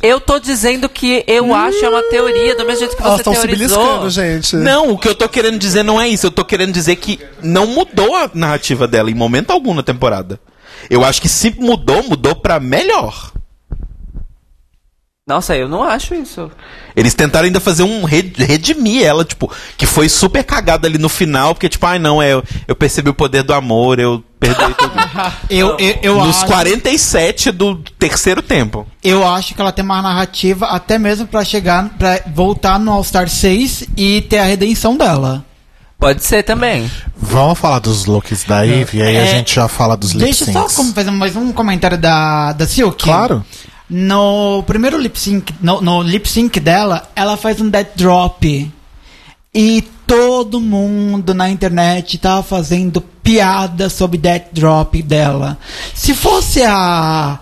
[0.02, 3.20] Eu tô dizendo que eu acho é uma teoria, do mesmo jeito que Elas você
[3.20, 3.78] estão se teorizou.
[3.78, 4.56] beliscando, gente.
[4.56, 6.26] Não, o que eu tô querendo dizer não é isso.
[6.26, 10.40] Eu tô querendo dizer que não mudou a narrativa dela em momento algum na temporada.
[10.90, 13.30] Eu acho que se mudou, mudou pra melhor.
[15.24, 16.50] Nossa, eu não acho isso.
[16.96, 21.08] Eles tentaram ainda fazer um red- redimir ela, tipo, que foi super cagada ali no
[21.08, 22.32] final, porque, tipo, ai não, é,
[22.66, 24.92] eu, percebi o poder do amor, eu perdoei tudo.
[25.48, 28.84] Eu, eu, eu, Nos acho, 47 do terceiro tempo.
[29.04, 33.04] eu acho que ela tem uma narrativa até mesmo pra chegar, pra voltar no All
[33.04, 35.44] Star 6 e ter a redenção dela.
[36.00, 36.90] Pode ser também.
[37.16, 40.24] Vamos falar dos looks da Eve e aí a É, gente já fala dos lip
[40.24, 43.04] Deixa eu só como fazer mais um comentário da, da Silk.
[43.04, 43.44] Claro.
[43.94, 48.72] No primeiro lip sync, no, no lip sync dela, ela faz um death drop.
[49.54, 55.58] E todo mundo na internet tava fazendo piada sobre death drop dela.
[55.94, 57.38] Se fosse a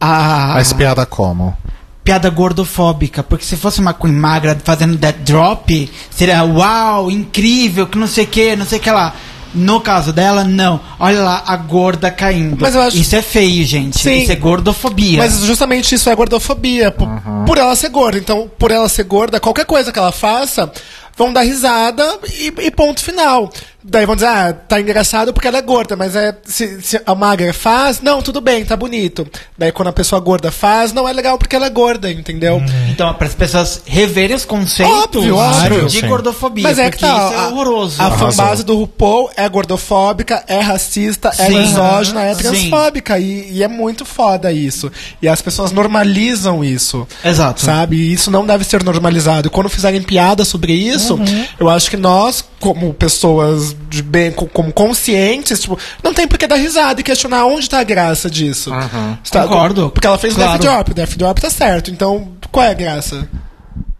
[0.00, 1.56] a Mas piada como?
[2.02, 7.96] piada gordofóbica, porque se fosse uma Queen magra fazendo death drop, seria uau, incrível, que
[7.96, 9.14] não sei o que, não sei o que lá.
[9.54, 10.80] No caso dela, não.
[10.98, 12.58] Olha lá, a gorda caindo.
[12.60, 13.98] Mas eu acho- Isso é feio, gente.
[13.98, 14.22] Sim.
[14.22, 15.18] Isso é gordofobia.
[15.18, 16.90] Mas justamente isso é gordofobia.
[16.90, 17.08] Por,
[17.46, 18.18] por ela ser gorda.
[18.18, 20.72] Então, por ela ser gorda, qualquer coisa que ela faça,
[21.16, 23.52] vão dar risada e, e ponto final.
[23.86, 27.14] Daí vão dizer, ah, tá engraçado porque ela é gorda, mas é se, se a
[27.14, 29.26] magra faz, não, tudo bem, tá bonito.
[29.58, 32.62] Daí quando a pessoa gorda faz, não é legal porque ela é gorda, entendeu?
[32.90, 35.86] Então, para as pessoas reverem os conceitos Óbvio, óbvio.
[35.86, 36.62] de gordofobia.
[36.64, 38.00] Mas é que tá, isso é a- horroroso.
[38.00, 38.30] A, Arrasou.
[38.32, 41.58] fanbase do RuPaul é gordofóbica, é racista, é Sim.
[41.60, 43.18] misógina, é transfóbica.
[43.18, 44.90] E, e é muito foda isso.
[45.20, 47.06] E as pessoas normalizam isso.
[47.22, 47.60] Exato.
[47.60, 47.96] Sabe?
[47.96, 49.48] E isso não deve ser normalizado.
[49.48, 51.44] E quando fizerem piada sobre isso, Uhum.
[51.60, 56.38] eu acho que nós, como pessoas de bem, co- como conscientes, tipo, não tem por
[56.38, 58.70] que dar risada e questionar onde tá a graça disso.
[59.30, 59.90] Tá- Concordo.
[59.90, 60.38] Porque ela fez o.
[60.38, 61.90] Death Drop, o Death Drop tá certo.
[61.90, 63.28] Então, qual é a graça?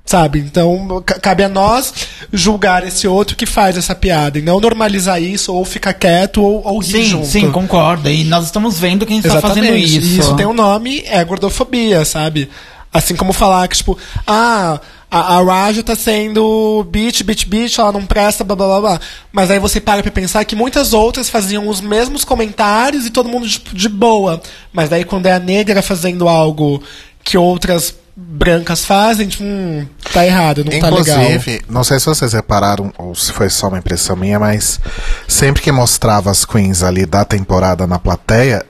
[0.07, 0.39] Sabe?
[0.41, 1.95] Então, ca- cabe a nós
[2.31, 6.63] julgar esse outro que faz essa piada e não normalizar isso ou ficar quieto ou,
[6.67, 7.27] ou rir Sim, junto.
[7.27, 8.11] sim, concordo.
[8.11, 9.97] E nós estamos vendo quem está fazendo isso.
[10.07, 12.51] E isso tem um nome, é gordofobia, sabe?
[12.93, 13.97] Assim como falar que, tipo,
[14.27, 14.79] ah,
[15.15, 19.01] a, a Raja tá sendo bitch, bitch, bitch, ela não presta, blá blá blá blá.
[19.33, 23.29] Mas aí você para pra pensar que muitas outras faziam os mesmos comentários e todo
[23.29, 24.43] mundo tipo, de boa.
[24.73, 26.83] Mas daí quando é a negra fazendo algo
[27.23, 31.23] que outras brancas fazem, tipo, hum, tá errado, não tá legal.
[31.23, 34.81] Inclusive, não sei se vocês repararam, ou se foi só uma impressão minha, mas
[35.29, 38.67] sempre que mostrava as queens ali da temporada na plateia,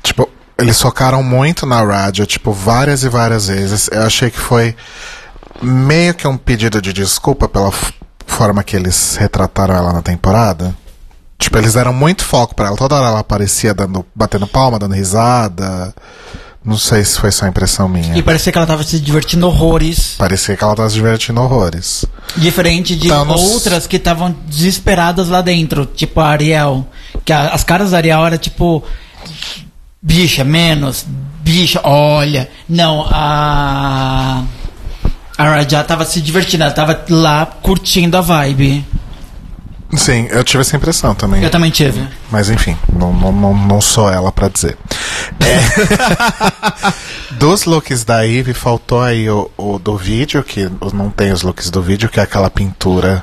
[0.00, 3.88] tipo, eles focaram muito na rádio, tipo, várias e várias vezes.
[3.90, 4.76] Eu achei que foi
[5.62, 7.72] meio que um pedido de desculpa pela
[8.26, 10.74] forma que eles retrataram ela na temporada.
[11.38, 12.76] Tipo, eles deram muito foco pra ela.
[12.76, 15.92] Toda hora ela aparecia dando, batendo palma, dando risada.
[16.64, 18.16] Não sei se foi só impressão minha.
[18.16, 20.14] E parecia que ela tava se divertindo horrores.
[20.16, 22.04] Parecia que ela tava se divertindo horrores.
[22.36, 25.84] Diferente de Então, outras que estavam desesperadas lá dentro.
[25.84, 26.86] Tipo a Ariel.
[27.24, 28.84] Que a- as caras da Ariel era tipo.
[30.00, 31.04] Bicha, menos.
[31.40, 32.48] Bicho, olha.
[32.68, 34.44] Não, a.
[35.36, 38.84] A Raja tava se divertindo, ela tava lá curtindo a vibe.
[39.94, 41.42] Sim, eu tive essa impressão também.
[41.42, 42.06] Eu também tive.
[42.30, 44.76] Mas enfim, não, não, não, não sou ela pra dizer.
[45.40, 47.32] É.
[47.36, 51.68] Dos looks da Eve, faltou aí o, o do vídeo, que não tem os looks
[51.70, 53.22] do vídeo, que é aquela pintura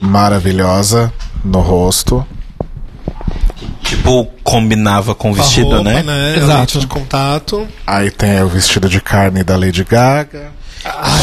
[0.00, 1.12] maravilhosa
[1.44, 2.26] no rosto.
[3.82, 6.02] Tipo, combinava com o vestido, roupa, né?
[6.02, 6.36] né?
[6.36, 6.80] Exato.
[6.80, 7.68] De contato.
[7.86, 10.53] Aí tem o vestido de carne da Lady Gaga.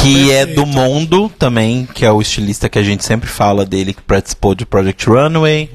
[0.01, 3.93] Que é do Mondo também, que é o estilista que a gente sempre fala dele,
[3.93, 5.69] que participou de Project Runway.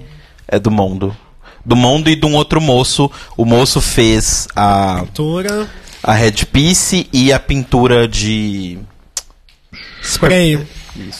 [0.49, 1.17] É do Mondo.
[1.65, 3.11] Do Mondo e de um outro moço.
[3.37, 5.69] O moço fez a, Pintura.
[6.03, 8.79] a headpiece e a pintura de.
[10.03, 10.65] Spray.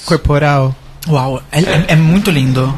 [0.05, 0.75] Corporal.
[1.09, 2.73] Uau, é, é- é muito lindo.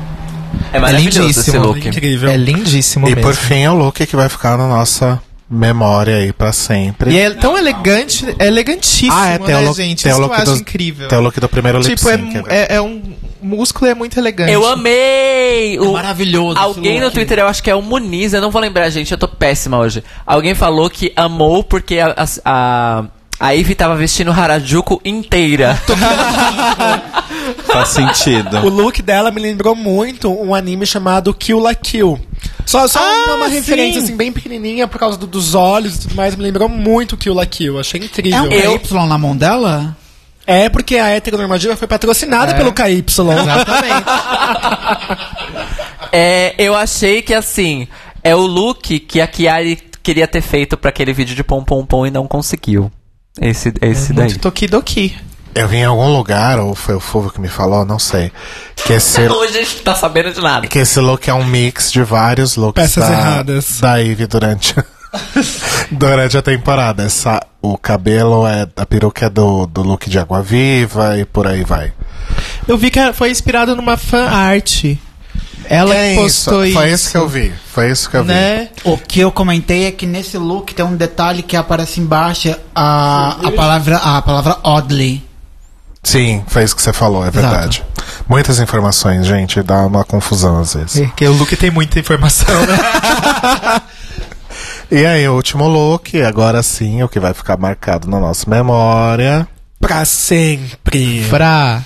[0.72, 1.86] É maravilhoso esse look.
[1.86, 2.30] Incrível.
[2.30, 3.22] É lindíssimo E mesmo.
[3.22, 5.20] por fim, é o look que vai ficar na nossa
[5.50, 7.10] memória aí pra sempre.
[7.12, 10.02] E é tão elegante, é elegantíssimo, ah, é, né, o look, gente?
[10.02, 11.08] tem o Isso look eu acho do, incrível.
[11.08, 12.44] Tem o look do primeiro lip tipo, é, sync.
[12.48, 13.00] é, é um
[13.40, 14.52] músculo é muito elegante.
[14.52, 15.78] Eu amei!
[15.78, 17.10] O- maravilhoso Alguém no.
[17.10, 19.78] Twitter, eu acho que é o Muniz, eu não vou lembrar, gente, eu tô péssima
[19.78, 20.02] hoje.
[20.26, 23.04] Alguém falou que amou porque a, a, a,
[23.40, 25.80] a Ivy tava vestindo Harajuku inteira.
[27.66, 28.58] Faz sentido.
[28.64, 32.18] O look dela me lembrou muito um anime chamado Kill la Kill.
[32.66, 33.54] Só, só uma, uma sim.
[33.54, 36.34] referência assim, bem pequenininha por causa do- dos olhos e tudo mais.
[36.36, 37.78] Me lembrou muito Kill la Kill.
[37.78, 38.38] Achei incrível.
[38.38, 39.96] É um Eu- KY na mão dela?
[40.46, 43.04] É porque a heteronormativa foi patrocinada pelo KY.
[43.06, 44.04] Exatamente.
[46.10, 47.86] É, eu achei que assim,
[48.24, 51.84] é o look que a Kiari queria ter feito pra aquele vídeo de pom pom
[51.84, 52.90] pom e não conseguiu.
[53.40, 54.26] Esse, esse daí.
[54.26, 55.16] muito tokidoki.
[55.54, 58.30] Eu vi em algum lugar, ou foi o Fulvio que me falou, não sei.
[58.86, 60.66] Que esse, Hoje a gente tá sabendo de nada.
[60.66, 63.80] que esse look é um mix de vários looks Peças da, erradas.
[63.80, 64.74] da Ivy durante,
[65.90, 67.02] durante a temporada.
[67.02, 68.68] Essa, o cabelo é.
[68.76, 71.92] A peruca é do, do look de água viva e por aí vai.
[72.66, 74.84] Eu vi que foi inspirado numa fan art.
[75.68, 76.70] Ela é que postou isso.
[76.70, 76.78] isso.
[76.78, 77.52] Foi isso que eu vi.
[77.72, 78.28] Foi isso que eu vi.
[78.28, 78.68] Né?
[78.84, 83.36] O que eu comentei é que nesse look tem um detalhe que aparece embaixo a,
[83.44, 85.26] a palavra a palavra oddly.
[86.02, 87.84] Sim, foi isso que você falou, é verdade.
[88.26, 91.00] Muitas informações, gente, dá uma confusão às vezes.
[91.00, 93.82] Porque o look tem muita informação, né?
[94.90, 99.46] E aí, o último look, agora sim, o que vai ficar marcado na nossa memória.
[99.78, 101.26] Pra sempre.
[101.28, 101.82] pra.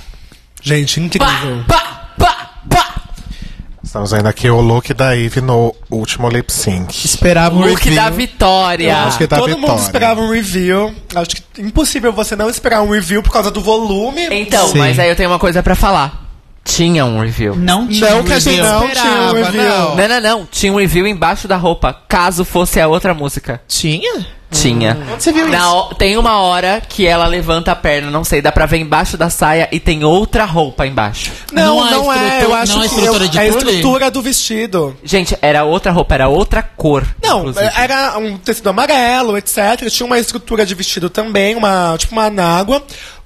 [0.62, 1.64] Gente, incrível.
[1.66, 1.81] Pá, pá, pá.
[3.92, 7.04] Estamos vendo aqui o look da Eve no último lip sync.
[7.04, 7.94] Esperava um Look review.
[8.02, 8.90] da vitória.
[8.90, 9.68] Eu acho que tá Todo vitória.
[9.68, 10.94] mundo esperava um review.
[11.14, 14.28] Acho que impossível você não esperar um review por causa do volume.
[14.30, 14.78] Então, Sim.
[14.78, 16.21] mas aí eu tenho uma coisa pra falar.
[16.64, 17.56] Tinha um review.
[17.56, 18.72] Não tinha Não um que a gente review.
[18.72, 19.62] não tinha um esperava, review.
[19.62, 19.96] não.
[19.96, 20.48] Não, não, não.
[20.50, 23.60] Tinha um review embaixo da roupa, caso fosse a outra música.
[23.66, 24.26] Tinha?
[24.50, 24.98] Tinha.
[25.10, 25.94] Onde você viu Na isso?
[25.96, 29.30] tem uma hora que ela levanta a perna, não sei, dá pra ver embaixo da
[29.30, 31.32] saia e tem outra roupa embaixo.
[31.50, 32.16] Não, Não é não, é.
[32.16, 34.96] estrutura- Eu acho não é que estrutura eu- de é a estrutura do vestido.
[35.02, 37.02] Gente, era outra roupa, era outra cor.
[37.24, 37.70] Não, inclusive.
[37.74, 39.88] era um tecido amarelo, etc.
[39.90, 42.82] Tinha uma estrutura de vestido também, uma tipo uma anágua.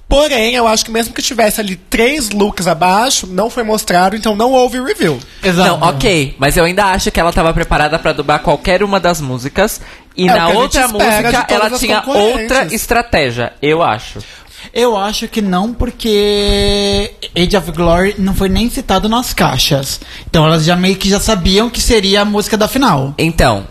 [0.07, 4.35] Porém, eu acho que mesmo que tivesse ali três looks abaixo, não foi mostrado, então
[4.35, 5.19] não houve review.
[5.43, 5.79] Exato.
[5.79, 9.19] Não, ok, mas eu ainda acho que ela tava preparada pra dublar qualquer uma das
[9.19, 9.81] músicas.
[10.15, 12.41] E É o na que a gente outra de música todas ela as tinha concorrentes.
[12.57, 14.19] outra estratégia, eu acho.
[14.73, 19.99] Eu acho que não, porque Age of Glory não foi nem citado nas caixas.
[20.29, 23.13] Então elas já meio que já sabiam que seria a música da final.
[23.17, 23.67] Então,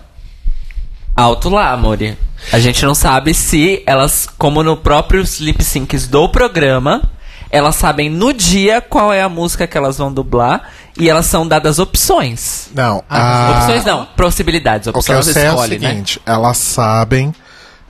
[1.16, 2.16] alto lá, amore.
[2.52, 7.02] A gente não sabe se elas, como no próprios lip syncs do programa,
[7.50, 11.46] elas sabem no dia qual é a música que elas vão dublar e elas são
[11.46, 12.68] dadas opções.
[12.74, 14.86] Não, Ah, a- Opções não, possibilidades.
[14.86, 15.88] o que eu Opções sei é o escolhe, né?
[15.88, 17.34] seguinte, elas sabem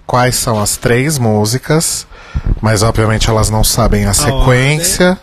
[0.07, 2.07] quais são as três músicas,
[2.63, 5.19] mas obviamente elas não sabem a sequência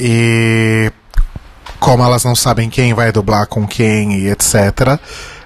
[0.00, 0.90] e
[1.78, 4.98] como elas não sabem quem vai dublar com quem e etc,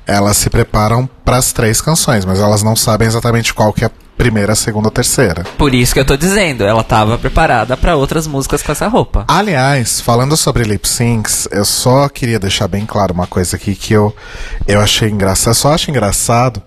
[0.06, 3.86] elas se preparam para as três canções, mas elas não sabem exatamente qual que é
[3.86, 3.90] a
[4.20, 5.44] primeira, a segunda ou terceira.
[5.56, 9.24] Por isso que eu tô dizendo, ela tava preparada pra outras músicas com essa roupa.
[9.27, 13.94] Aliás, falando sobre lip syncs, eu só queria deixar bem claro uma coisa aqui que
[13.94, 14.14] eu,
[14.66, 15.52] eu achei engraçado.
[15.52, 16.62] Eu só acho engraçado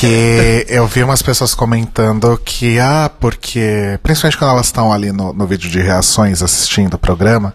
[0.00, 3.98] que eu vi umas pessoas comentando que, ah, porque.
[4.02, 7.52] Principalmente quando elas estão ali no, no vídeo de reações assistindo o programa,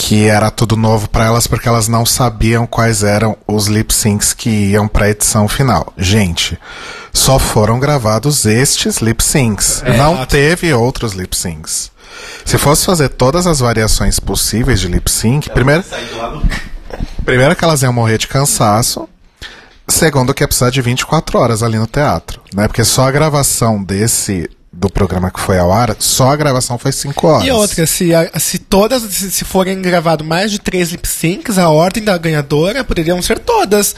[0.00, 4.32] que era tudo novo pra elas porque elas não sabiam quais eram os lip syncs
[4.32, 5.92] que iam pra edição final.
[5.98, 6.56] Gente,
[7.12, 9.82] só foram gravados estes lip syncs.
[9.98, 11.90] não teve outros lip syncs.
[12.44, 15.84] Se fosse fazer todas as variações possíveis de lip sync, primeiro,
[17.24, 19.08] primeiro que elas iam morrer de cansaço.
[19.88, 22.68] Segundo que é precisar de 24 horas ali no teatro, né?
[22.68, 24.48] Porque só a gravação desse
[24.80, 27.46] do programa que foi ao ar, só a gravação foi 5 horas.
[27.46, 31.58] E outra, se, a- se todas, se, se forem gravados mais de três lip syncs,
[31.58, 33.96] a ordem da ganhadora poderiam ser todas.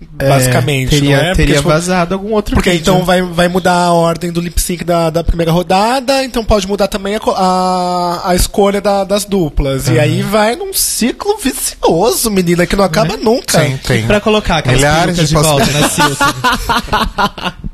[0.00, 1.34] basicamente, teria, não é?
[1.34, 2.82] teria tipo, vazado algum outro Porque vídeo.
[2.82, 6.68] então vai, vai mudar a ordem do lip sync da, da primeira rodada, então pode
[6.68, 9.88] mudar também a, a, a escolha da- das duplas.
[9.88, 13.60] E aí vai num ciclo vicioso, menina, que não acaba nunca.
[13.64, 14.06] Sim, tem.
[14.06, 17.58] Pra colocar aquelas Milhares perucas de de volta na Silk.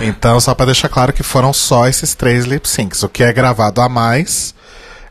[0.00, 3.02] Então, só pra deixar claro que foram só esses três lip syncs.
[3.02, 4.54] O que é gravado a mais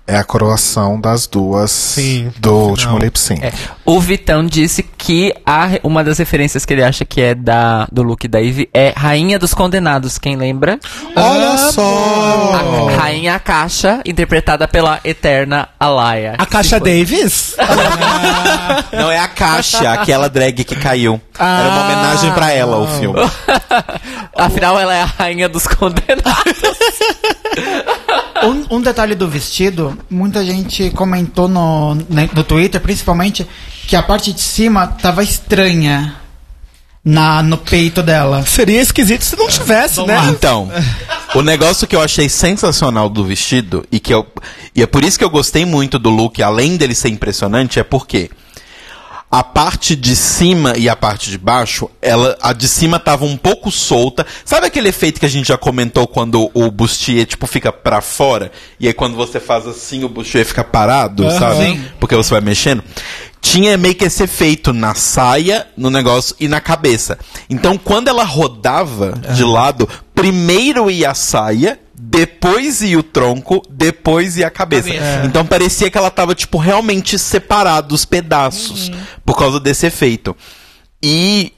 [0.10, 3.46] é a coroação das duas Sim, do último lip sync.
[3.46, 3.54] É,
[3.86, 8.02] o Vitão disse que a, uma das referências que ele acha que é da, do
[8.02, 10.80] look da Ivy é Rainha dos Condenados, quem lembra?
[11.16, 12.56] Olha só!
[12.56, 16.36] A Rainha Caixa, interpretada pela eterna Alaya.
[16.40, 17.56] A Caixa Davis?
[18.92, 21.22] Não, é a Caixa, aquela drag que caiu.
[21.38, 23.20] Era uma homenagem pra ela, o filme.
[24.36, 26.24] Afinal, ela é a Rainha dos Condenados.
[28.42, 33.48] Um, um detalhe do vestido, muita gente comentou no, ne- no Twitter, principalmente,
[33.88, 36.16] que a parte de cima tava estranha
[37.04, 38.46] na, no peito dela.
[38.46, 40.18] Seria esquisito se não tivesse, né?
[40.30, 40.70] Então,
[41.34, 44.26] o negócio que eu achei sensacional do vestido, e que eu.
[44.76, 47.84] E é por isso que eu gostei muito do look, além dele ser impressionante, é
[47.84, 48.30] porque
[49.32, 53.38] a parte de cima e a parte de baixo, ela, a de cima tava um
[53.38, 54.26] pouco solta.
[54.44, 58.52] Sabe aquele efeito que a gente já comentou quando o bustier, tipo, fica pra fora?
[58.80, 61.80] E aí quando você faz assim, o bustier fica parado, sabe?
[62.00, 62.84] Porque você vai mexendo.
[63.42, 67.18] Tinha meio que esse efeito na saia, no negócio e na cabeça.
[67.50, 74.38] Então, quando ela rodava de lado, primeiro ia a saia, depois ia o tronco, depois
[74.38, 74.90] ia a cabeça.
[75.26, 78.90] Então parecia que ela tava, tipo, realmente separado os pedaços
[79.26, 80.36] por causa desse efeito.
[81.04, 81.52] E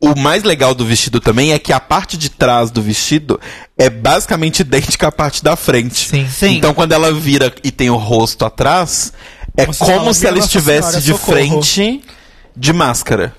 [0.00, 3.38] o mais legal do vestido também é que a parte de trás do vestido
[3.76, 6.08] é basicamente idêntica à parte da frente.
[6.08, 6.26] Sim.
[6.28, 6.56] Sim.
[6.56, 9.12] Então quando ela vira e tem o rosto atrás,
[9.54, 11.32] é como se ela "Minha Nossa estivesse Senhora, de socorro."
[11.62, 12.02] frente
[12.56, 13.34] de máscara.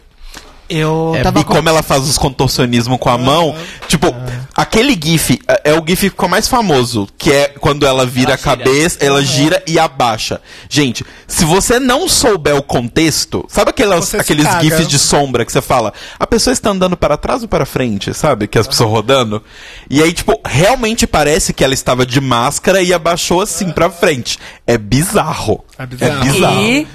[0.67, 3.55] Eu É, tava E com- como ela faz os contorcionismo com a mão,
[3.87, 4.07] tipo,
[4.55, 8.33] aquele gif é- é o gif que ficou mais famoso, que é quando ela vira
[8.33, 10.41] a cabeça, ela gira e abaixa.
[10.69, 14.63] Gente, se você não souber o contexto, sabe aquelas, aqueles caga.
[14.63, 18.13] gifs de sombra que você fala, a pessoa está andando para trás ou para frente,
[18.13, 18.47] sabe?
[18.47, 19.43] Que as pessoas rodando.
[19.89, 24.39] E aí, tipo, realmente parece que ela estava de máscara e abaixou assim pra frente.
[24.65, 25.63] É bizarro.
[25.77, 26.21] É bizarro.
[26.21, 26.61] É bizarro.
[26.61, 26.87] E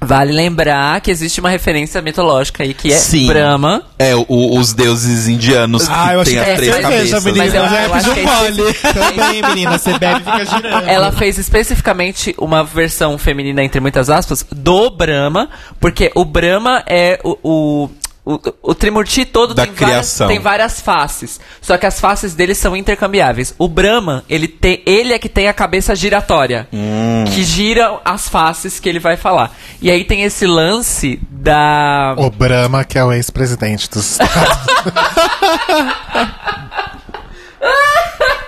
[0.00, 3.26] vale lembrar que existe uma referência mitológica aí que é Sim.
[3.26, 3.82] Brahma.
[3.98, 7.16] É, o- os deuses indianos Ah, eu que achei tem que as três era cerveja,
[7.16, 7.24] cabeças.
[7.24, 7.44] menina.
[7.44, 8.70] Mas eu, eu eu acho é gole.
[8.70, 10.88] especificamente- Também, menina, você bebe e fica girando.
[10.88, 15.48] Ela fez especificamente uma versão feminina, entre muitas aspas, do Brahma,
[15.80, 17.38] porque o Brahma é o.
[17.42, 17.90] o
[18.24, 20.28] o, o Trimurti todo Da tem, várias, criação.
[20.28, 21.38] tem várias faces.
[21.60, 23.54] Só que as faces dele são intercambiáveis.
[23.58, 26.66] O Brahma, ele, tem, ele é que tem a cabeça giratória.
[26.72, 27.24] Hum.
[27.26, 29.54] Que gira as faces que ele vai falar.
[29.80, 32.14] E aí tem esse lance da.
[32.16, 34.30] O Brahma, que é o ex-presidente dos Estados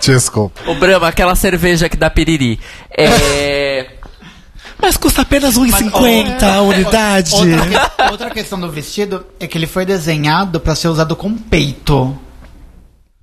[0.00, 0.60] Desculpa.
[0.70, 2.60] O Brahma, aquela cerveja que dá piriri.
[2.96, 3.86] É.
[4.80, 7.34] Mas custa apenas 1,50 a unidade.
[7.34, 12.16] Outra, outra questão do vestido é que ele foi desenhado pra ser usado com peito.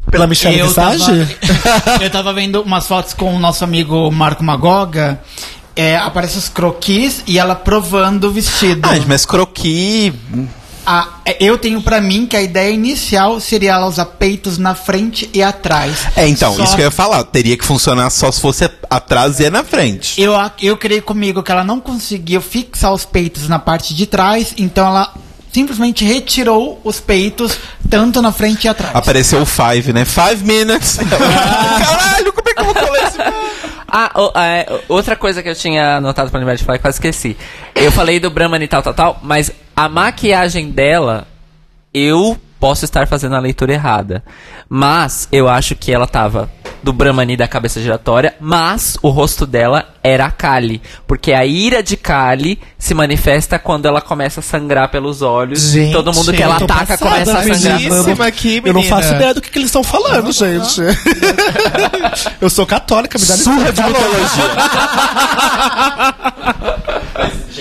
[0.09, 1.37] Pela Michelle eu, tava, Visage?
[2.01, 5.21] eu tava vendo umas fotos com o nosso amigo Marco Magoga.
[5.75, 8.87] É, aparece os croquis e ela provando o vestido.
[8.87, 10.13] Ah, mas croqui.
[10.85, 14.75] Ah, é, eu tenho pra mim que a ideia inicial seria ela usar peitos na
[14.75, 16.07] frente e atrás.
[16.15, 17.23] É, então, Só isso que eu ia falar.
[17.23, 20.19] Teria que funcionar só se fosse atrás e na frente.
[20.21, 24.53] Eu, eu criei comigo que ela não conseguiu fixar os peitos na parte de trás,
[24.57, 25.13] então ela
[25.53, 27.57] simplesmente retirou os peitos
[27.89, 28.95] tanto na frente e atrás.
[28.95, 30.03] Apareceu o Five, né?
[30.03, 30.97] Five minutes.
[31.07, 33.17] Caralho, como é que eu vou colar esse.
[33.87, 36.95] Ah, o- é, outra coisa que eu tinha anotado pra lembrar de falar, que quase
[36.95, 37.37] esqueci.
[37.75, 41.27] Eu falei do Brahman e tal, tal, tal, mas a maquiagem dela,
[41.93, 44.23] eu posso estar fazendo a leitura errada.
[44.69, 46.49] Mas eu acho que ela tava
[46.81, 50.81] do Brahmani da cabeça giratória, mas o rosto dela era a Kali.
[51.07, 55.59] Porque a ira de Kali se manifesta quando ela começa a sangrar pelos olhos.
[55.59, 58.27] Gente, e todo mundo que ela ataca passada, começa a sangrar.
[58.27, 60.81] aqui, Eu não faço ideia do que, que eles estão falando, gente.
[62.41, 63.55] eu sou católica, me dá licença.
[63.55, 64.43] Surra de mitologia.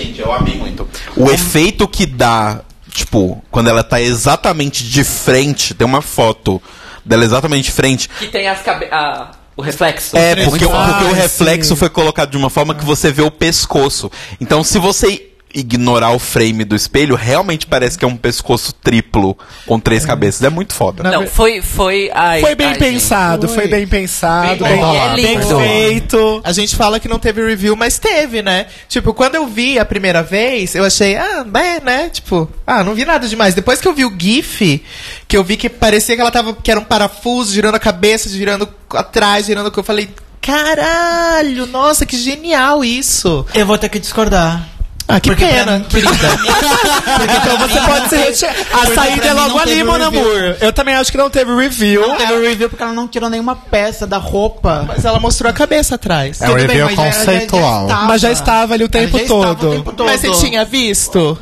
[0.03, 0.87] Mas, gente, eu amei muito.
[1.15, 2.61] O efeito que dá,
[2.91, 6.61] tipo, quando ela tá exatamente de frente, tem uma foto
[7.05, 8.09] dela exatamente de frente.
[8.19, 8.85] Que tem as cabe...
[8.91, 10.17] a- o reflexo.
[10.17, 11.75] É, porque, o- porque o Ah, reflexo sim.
[11.75, 14.11] foi colocado de uma forma que você vê o pescoço.
[14.41, 19.37] Então, se você ignorar o frame do espelho, realmente parece que é um pescoço triplo
[19.65, 20.41] com três cabeças.
[20.41, 21.03] É muito foda.
[21.03, 21.61] Não, foi.
[21.61, 23.55] Foi, ai, Foi bem ai, pensado, Foi.
[23.57, 25.59] foi bem pensado, Bem bem, bem É lindo.
[25.59, 26.41] feito.
[26.43, 28.65] A gente fala que não teve review, mas teve, né?
[28.89, 32.09] Tipo, quando eu vi a primeira vez, eu achei, ah, é, né?
[32.09, 33.53] Tipo, ah, não vi nada demais.
[33.53, 34.83] Depois que eu vi o GIF,
[35.27, 38.29] que eu vi que parecia que ela tava, que era um parafuso girando a cabeça,
[38.29, 40.09] girando atrás, girando o que eu falei,
[40.41, 43.45] caralho, nossa, que genial isso.
[43.53, 44.67] Eu vou ter que discordar.
[45.07, 46.11] Ah, que Porque pra pena, mim- querida.
[47.41, 48.45] Então você pode ser.
[48.71, 50.07] A Porque saída pra é logo ali, mon review.
[50.21, 50.55] amour.
[50.61, 52.07] Eu também acho que não teve review.
[52.07, 54.85] Não teve review porque ela não tirou nenhuma peça da roupa.
[54.87, 56.41] Mas ela mostrou a cabeça atrás.
[56.41, 57.81] É um Tudo bem, review mas já- já- já conceitual.
[57.87, 58.05] estava.
[58.05, 59.67] Mas já estava ali o tempo já estava todo.
[59.69, 60.05] o tempo todo.
[60.07, 61.37] Mas você tinha visto?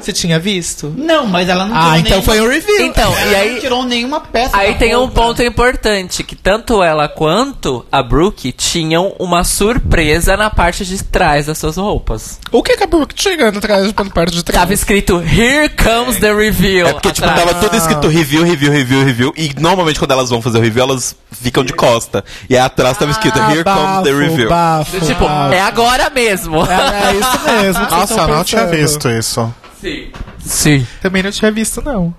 [0.00, 0.92] Você tinha visto?
[0.96, 2.84] Não, mas ela não tirou Ah, então nenhuma- foi um review.
[2.86, 3.60] Então, Ela e não aí.
[3.60, 5.14] tirou nenhuma peça Aí tem um roupa.
[5.22, 11.46] ponto importante, que tanto ela quanto a Brooke tinham uma surpresa na parte de trás
[11.46, 12.38] das suas roupas.
[12.52, 14.60] O que que a Brooke chegando atrás, pela parte de trás?
[14.60, 16.88] Tava escrito Here comes the reveal.
[16.88, 19.32] É porque, tipo, tava tudo escrito review, review, review, review.
[19.36, 22.22] E normalmente quando elas vão fazer o review, elas ficam de costa.
[22.50, 24.48] E aí atrás tava escrito Here comes the review.
[24.48, 25.54] Bafo, Tipo, bafo.
[25.54, 26.66] é agora mesmo.
[26.66, 27.86] É, é isso mesmo.
[27.90, 29.54] Nossa, não tinha visto isso.
[29.80, 30.08] Sim.
[30.38, 30.86] Sim.
[31.00, 32.14] Também não tinha visto, não.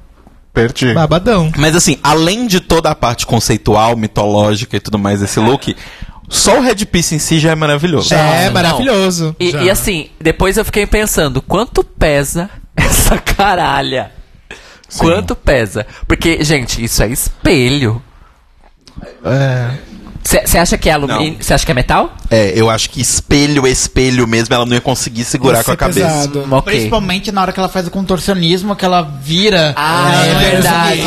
[0.53, 0.93] Perdi.
[0.93, 1.51] Babadão.
[1.57, 5.75] Mas assim, além de toda a parte conceitual, mitológica e tudo mais desse look,
[6.27, 8.13] só o headpiece em si já é maravilhoso.
[8.13, 8.53] é, não.
[8.53, 9.35] maravilhoso.
[9.39, 14.11] E, e assim, depois eu fiquei pensando, quanto pesa essa caralha?
[14.97, 15.85] Quanto pesa?
[16.05, 18.01] Porque, gente, isso é espelho.
[20.23, 21.37] Você acha que é alumínio?
[21.41, 22.13] Você acha que é metal?
[22.29, 26.07] É, eu acho que espelho, espelho mesmo, ela não ia conseguir segurar com a cabeça.
[26.07, 26.47] pesado.
[26.51, 26.73] Ok.
[26.73, 29.73] Principalmente na hora que ela faz o contorcionismo, que ela vira.
[29.75, 31.01] Ah, ela é não verdade.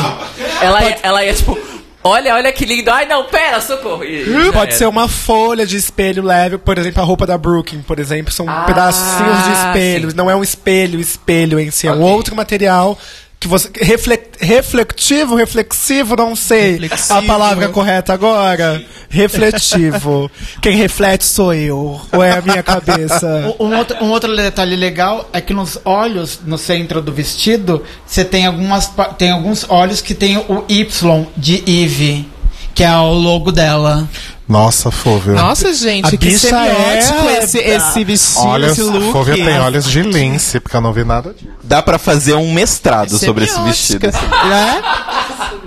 [0.60, 1.58] Ela, ia- ela ia tipo,
[2.02, 2.90] olha, olha que lindo.
[2.90, 4.04] Ai, não, pera, socorro.
[4.04, 4.78] E- já Pode era.
[4.78, 8.48] ser uma folha de espelho leve, por exemplo, a roupa da Brooklyn, por exemplo, são
[8.48, 10.16] Ah, pedacinhos de espelhos, sim.
[10.16, 12.12] não é um espelho, espelho em si, é um Ok.
[12.12, 12.98] outro material
[13.44, 17.18] que você refle- reflectivo, reflexivo, não sei Reflexivo.
[17.18, 18.82] a palavra correta agora.
[19.10, 20.30] Refletivo.
[20.62, 23.54] Quem reflete sou eu, ou é a minha cabeça?
[23.60, 28.24] Um outro, um outro detalhe legal é que nos olhos, no centro do vestido, você
[28.24, 32.26] tem algumas tem alguns olhos que tem o Y de Eve,
[32.74, 34.08] que é o logo dela.
[34.46, 35.32] Nossa, Fúvio.
[35.34, 39.12] Nossa, gente, A que bicha semiótico é- esse, esse vestido, Olhos, esse look.
[39.12, 41.48] Fúvio tem olhos de lince, porque eu não vi nada disso.
[41.62, 44.06] Dá pra fazer um mestrado sobre esse vestido.
[44.44, 44.82] Né?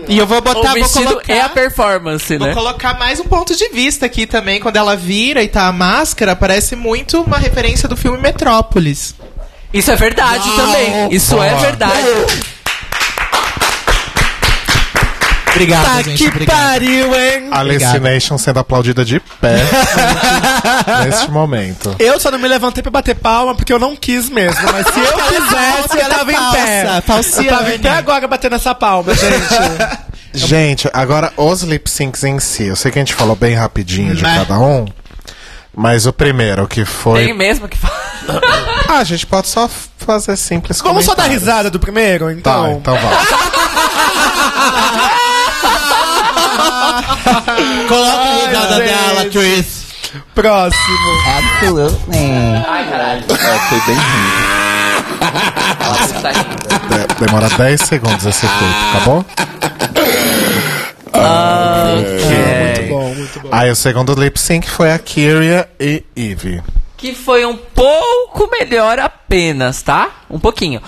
[0.08, 1.34] E eu vou botar, O vou vestido colocar...
[1.34, 2.54] é a performance, Vou né?
[2.54, 4.60] colocar mais um ponto de vista aqui também.
[4.60, 9.16] Quando ela vira e tá a máscara, parece muito uma referência do filme Metrópolis.
[9.74, 11.14] Isso é verdade também.
[11.14, 11.94] Isso é verdade.
[15.52, 16.18] Obrigado, Tá gente.
[16.24, 16.56] que obrigado.
[16.57, 17.48] pariu, hein?
[17.52, 19.56] Alucination sendo aplaudida de pé
[21.06, 21.95] neste momento.
[21.99, 24.61] Eu só não me levantei pra bater palma porque eu não quis mesmo.
[24.72, 26.84] Mas se eu quisesse, eu tava em pé.
[26.86, 27.48] Falsa, falciane.
[27.48, 30.07] Eu tava em pé agora batendo essa palma, gente.
[30.34, 32.65] Gente, agora os lip syncs em si.
[32.65, 34.86] Eu sei que a gente falou bem rapidinho de cada um.
[35.76, 37.34] Mas o primeiro que Tem foi.
[37.34, 37.95] mesmo que fala.
[38.88, 39.68] Ah, a gente pode só
[39.98, 42.72] fazer simples Vamos só dar risada do primeiro, Tá, então?
[42.74, 43.26] então vai.
[47.88, 49.88] Coloca a risada dela, Chris.
[50.34, 50.97] Próximo.
[52.68, 53.23] Ai, caralho.
[53.30, 54.47] É, foi bem ruim.
[55.80, 56.31] Nossa, tá.
[56.31, 59.26] De- demora 10 segundos esse efeito, tá bom?
[61.14, 62.88] É.
[62.89, 63.49] Bom, muito bom.
[63.51, 66.61] Aí o segundo lip sync foi a Kyria e Eve.
[66.95, 70.09] Que foi um pouco melhor apenas, tá?
[70.30, 70.81] Um pouquinho.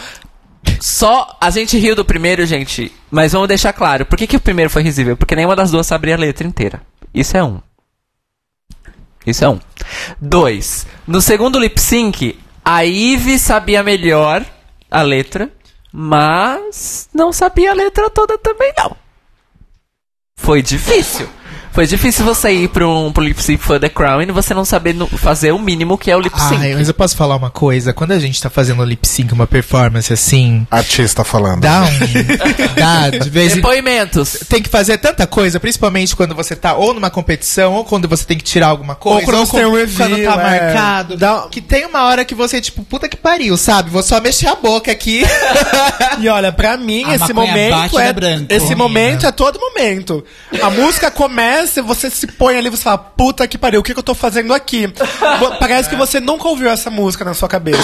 [0.79, 4.05] Só a gente riu do primeiro, gente, mas vamos deixar claro.
[4.05, 5.17] Por que, que o primeiro foi risível?
[5.17, 6.81] Porque nenhuma das duas sabia a letra inteira.
[7.13, 7.61] Isso é um.
[9.25, 9.59] Isso é um.
[10.19, 10.85] Dois.
[11.07, 14.45] No segundo lip sync, a Eve sabia melhor
[14.89, 15.51] a letra,
[15.91, 18.95] mas não sabia a letra toda também não.
[20.35, 21.27] Foi difícil.
[21.71, 24.65] Foi difícil você ir pra um pro lip sync for The Crown e você não
[24.65, 26.55] saber no- fazer o mínimo que é o lip sync.
[26.61, 27.93] Ai, mas eu posso falar uma coisa?
[27.93, 31.61] Quando a gente tá fazendo lip sync, uma performance assim, Artista falando.
[31.61, 32.75] dá um.
[32.75, 34.37] dá, de vez em Depoimentos.
[34.49, 38.25] tem que fazer tanta coisa, principalmente quando você tá ou numa competição, ou quando você
[38.25, 40.35] tem que tirar alguma coisa, Ou quando você tem um review, quando tá é.
[40.63, 41.17] marcado.
[41.17, 43.89] Dá- Que tem uma hora que você, tipo, puta que pariu, sabe?
[43.89, 45.23] Vou só mexer a boca aqui.
[46.19, 48.13] E olha, pra mim, A esse momento bate é.
[48.13, 48.75] branco, esse menina.
[48.77, 50.23] momento é todo momento.
[50.61, 53.99] A música começa, você se põe ali, você fala, puta que pariu, o que, que
[53.99, 54.91] eu tô fazendo aqui?
[55.59, 57.79] Parece que você nunca ouviu essa música na sua cabeça.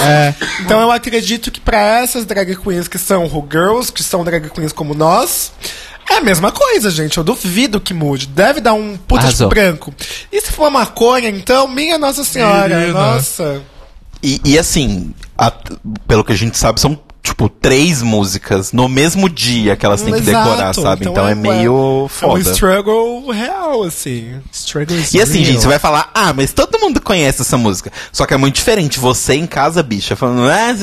[0.62, 4.50] Então eu acredito que pra essas drag queens que são who girls, que são drag
[4.50, 5.52] queens como nós.
[6.10, 7.18] É a mesma coisa, gente.
[7.18, 8.28] Eu duvido que mude.
[8.28, 9.94] Deve dar um puta tipo branco.
[10.32, 12.78] E se for maconha, então, minha Nossa Senhora.
[12.78, 12.94] Menina.
[12.94, 13.62] Nossa.
[14.22, 15.52] E, e assim, a-
[16.08, 20.14] pelo que a gente sabe, são tipo três músicas no mesmo dia que elas têm
[20.14, 20.50] que Exato.
[20.50, 21.08] decorar, sabe?
[21.08, 22.40] Então, é, meio É um foda.
[22.52, 24.40] struggle real, assim.
[24.52, 25.46] Struggle is E assim, real.
[25.46, 27.92] gente, você vai falar, ah, mas todo mundo conhece essa música.
[28.12, 29.00] Só que é muito diferente.
[29.00, 30.74] Você em casa, bicha, falando, ah,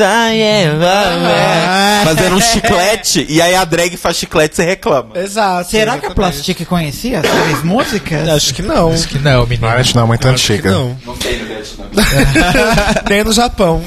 [0.84, 5.16] ah", fazendo um chiclete, e aí a drag faz chiclete e você reclama.
[5.18, 5.70] Exato.
[5.70, 6.14] Será que a exatamente.
[6.14, 8.28] Plastic conhecia as três músicas?
[8.28, 8.92] Acho que não.
[8.92, 9.66] Acho que não, menino.
[9.68, 10.70] A gente não é muito Acho que antiga.
[10.70, 10.96] não.
[13.08, 13.82] Nem no Japão.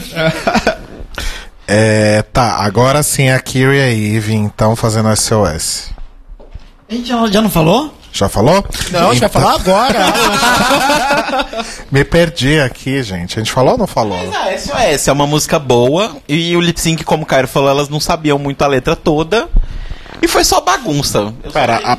[1.67, 5.89] É, tá, agora sim a Kiri e a Eve, então, fazendo SOS.
[6.89, 7.93] A gente já, já não falou?
[8.11, 8.63] Já falou?
[8.91, 10.05] Não, a gente vai Então- falar agora.
[11.91, 13.39] Me perdi aqui, gente.
[13.39, 14.17] A gente falou ou não falou?
[14.33, 17.89] Ah, SOS é uma música boa, e o lip sync, como o Caio falou, elas
[17.89, 19.47] não sabiam muito a letra toda.
[20.21, 21.33] E foi só bagunça.
[21.43, 21.97] Eu Pera, a,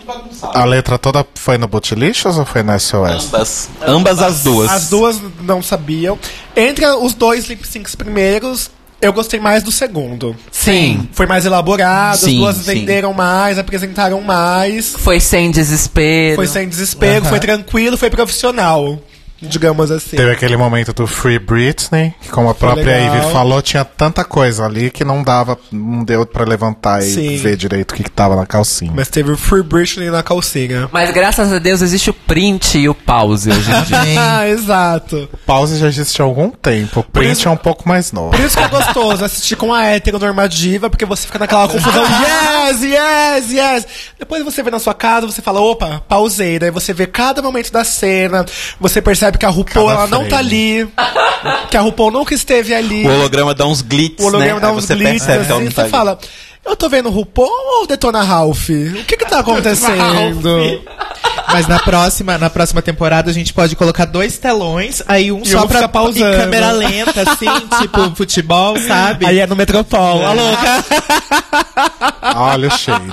[0.61, 3.27] a letra toda foi no Bootylicious ou foi no SOS?
[3.27, 3.69] Ambas.
[3.87, 4.71] Ambas as duas.
[4.71, 6.19] As duas não sabiam.
[6.57, 10.35] Entre os dois lip syncs primeiros, eu gostei mais do segundo.
[10.51, 11.09] Sim.
[11.13, 12.75] Foi mais elaborado, Sim, as duas sim.
[12.75, 14.95] venderam mais, apresentaram mais.
[14.97, 16.37] Foi sem desespero.
[16.37, 18.99] Foi sem desespero, foi tranquilo, foi profissional.
[19.41, 20.17] Digamos assim.
[20.17, 22.99] Teve aquele momento do Free Britney, que como a própria.
[22.99, 27.37] Ivy falou, tinha tanta coisa ali que não dava, não deu pra levantar e Sim.
[27.37, 28.93] ver direito o que, que tava na calcinha.
[28.95, 30.89] Mas teve o Free Britney na calcinha.
[30.91, 33.97] Mas graças a Deus existe o print e o pause hoje em dia.
[34.19, 35.29] Ah, exato.
[35.45, 38.31] Pause já existe há algum tempo, o print isso- é um pouco mais novo.
[38.31, 42.03] Por isso que é gostoso assistir com a heteronormativa, porque você fica naquela confusão,
[42.71, 43.87] yes, yes, yes.
[44.19, 46.59] Depois você vê na sua casa, você fala, opa, pausei.
[46.59, 48.45] Daí você vê cada momento da cena,
[48.81, 50.89] você percebe que a RuPaul, ela não tá ali,
[51.71, 53.07] que a RuPaul nunca esteve ali.
[53.07, 54.61] O holograma dá uns glitz, O holograma né?
[54.61, 55.91] dá Aí uns você percebe que ela assim, não tá você ali.
[55.91, 56.19] fala,
[56.65, 57.49] eu tô vendo o RuPaul
[57.81, 58.69] ou Detona Ralph?
[58.71, 60.83] O que que tá acontecendo?
[61.53, 65.47] Mas na próxima, na próxima temporada a gente pode colocar dois telões, aí um E
[65.47, 66.35] só um pra pausando.
[66.35, 67.47] em câmera lenta, assim,
[67.81, 69.25] tipo futebol, sabe?
[69.27, 70.85] Aí é no Metropol, a louca.
[72.35, 73.05] Olha o shade.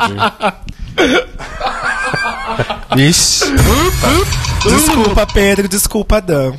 [2.98, 3.46] Ixi,
[4.64, 6.54] Desculpa, Pedro, desculpa, Dan.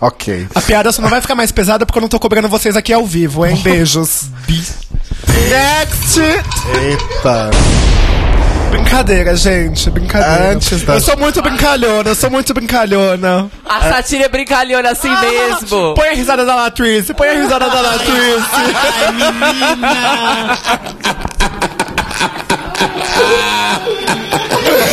[0.00, 0.48] ok.
[0.54, 2.92] A piada só não vai ficar mais pesada porque eu não tô cobrando vocês aqui
[2.92, 3.56] ao vivo, hein?
[3.62, 4.26] Beijos.
[5.50, 6.20] Next!
[6.20, 7.50] Eita.
[8.70, 10.52] Brincadeira, gente, brincadeira.
[10.52, 13.50] Antes da- Eu sou muito brincalhona, eu sou muito brincalhona.
[13.64, 15.94] A Satira é brincalhona assim mesmo.
[15.94, 18.48] Põe a risada da Latrice, põe a risada da Latrice.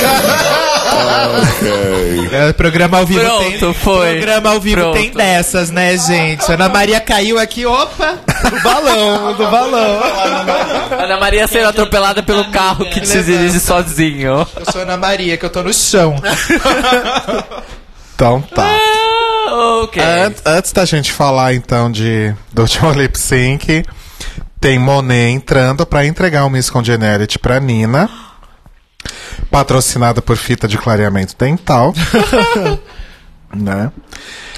[2.31, 3.73] É, programa ao vivo Pronto, tem.
[3.73, 4.11] foi.
[4.17, 4.93] Programa ao vivo Pronto.
[4.97, 6.51] tem dessas, né, gente?
[6.51, 8.17] Ana Maria caiu aqui, opa!
[8.49, 10.01] Do balão, do balão.
[10.99, 14.45] Ana Maria sendo atropelada pelo carro que se dirige sozinho.
[14.55, 16.15] Eu sou Ana Maria, que eu tô no chão.
[18.15, 18.65] Então tá.
[19.47, 20.01] Ah, ok.
[20.01, 23.83] An- antes da gente falar então de do último lip sync,
[24.59, 28.09] tem Monet entrando pra entregar o Miss Congeniality pra Nina.
[29.49, 31.93] Patrocinada por fita de clareamento dental.
[33.53, 33.91] né?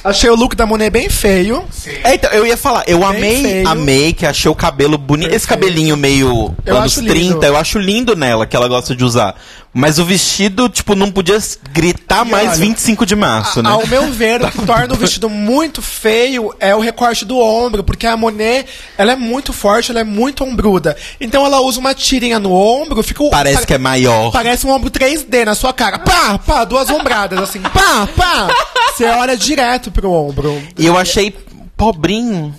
[0.09, 1.63] Achei o look da Monet bem feio.
[2.03, 3.67] É, então, eu ia falar, eu amei feio.
[3.67, 5.33] a make, achei o cabelo bonito.
[5.33, 7.13] Esse cabelinho meio Eu anos acho lindo.
[7.13, 9.35] 30, eu acho lindo nela, que ela gosta de usar.
[9.73, 11.37] Mas o vestido, tipo, não podia
[11.71, 13.69] gritar mais olha, 25 de março, né?
[13.69, 17.83] Ao meu ver, o que torna o vestido muito feio é o recorte do ombro,
[17.83, 18.65] porque a Monet,
[18.97, 20.95] ela é muito forte, ela é muito ombruda.
[21.21, 24.31] Então ela usa uma tirinha no ombro, fica o- Parece pare- que é maior.
[24.31, 25.99] Parece um ombro 3D na sua cara.
[25.99, 27.59] Pá, pá, duas ombradas, assim.
[27.61, 28.47] Pá, pá.
[28.97, 30.61] Você olha direto pro ombro.
[30.77, 31.33] E eu achei
[31.75, 32.55] pobrinho.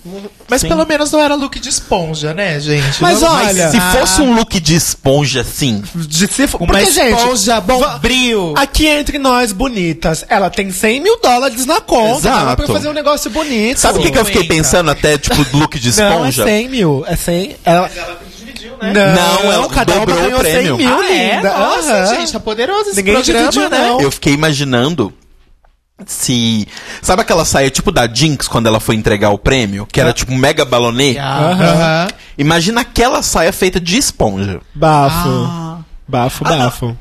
[0.49, 0.69] Mas Sim.
[0.69, 3.01] pelo menos não era look de esponja, né, gente?
[3.01, 5.83] Mas Vamos- olha- Se Ah, fosse um look de esponja, assim.
[5.93, 8.53] De se for, Uma porque, gente, esponja bombril.
[8.57, 12.29] aqui entre nós bonitas, ela tem 100 mil dólares na conta.
[12.29, 12.55] Exato.
[12.63, 13.77] Pra fazer um negócio bonito.
[13.79, 16.43] Sabe o que, que eu fiquei pensando até, tipo, look de Não, é esponja?
[16.45, 17.03] 100 mil.
[17.07, 17.55] É 100.
[17.65, 17.89] Ela...
[18.81, 18.93] Não,
[19.43, 20.77] Não, ela cada uma dobrou o ganhou 100 prêmio.
[20.77, 21.41] mil, Ah, é?
[21.43, 22.15] Nossa, Aham.
[22.15, 23.87] gente, tá poderoso esse Ninguém programa, dividiu, né?
[23.89, 23.99] não.
[24.01, 25.13] Eu fiquei imaginando
[26.05, 26.67] se.
[27.01, 29.85] Sabe aquela saia tipo da Jinx quando ela foi entregar o prêmio?
[29.85, 31.17] Que era tipo um mega balonê?
[31.17, 32.07] Aham.
[32.37, 34.61] Imagina aquela saia feita de esponja.
[34.73, 35.29] Bafo.
[35.29, 35.79] Ah.
[36.07, 36.97] Bafo, bafo.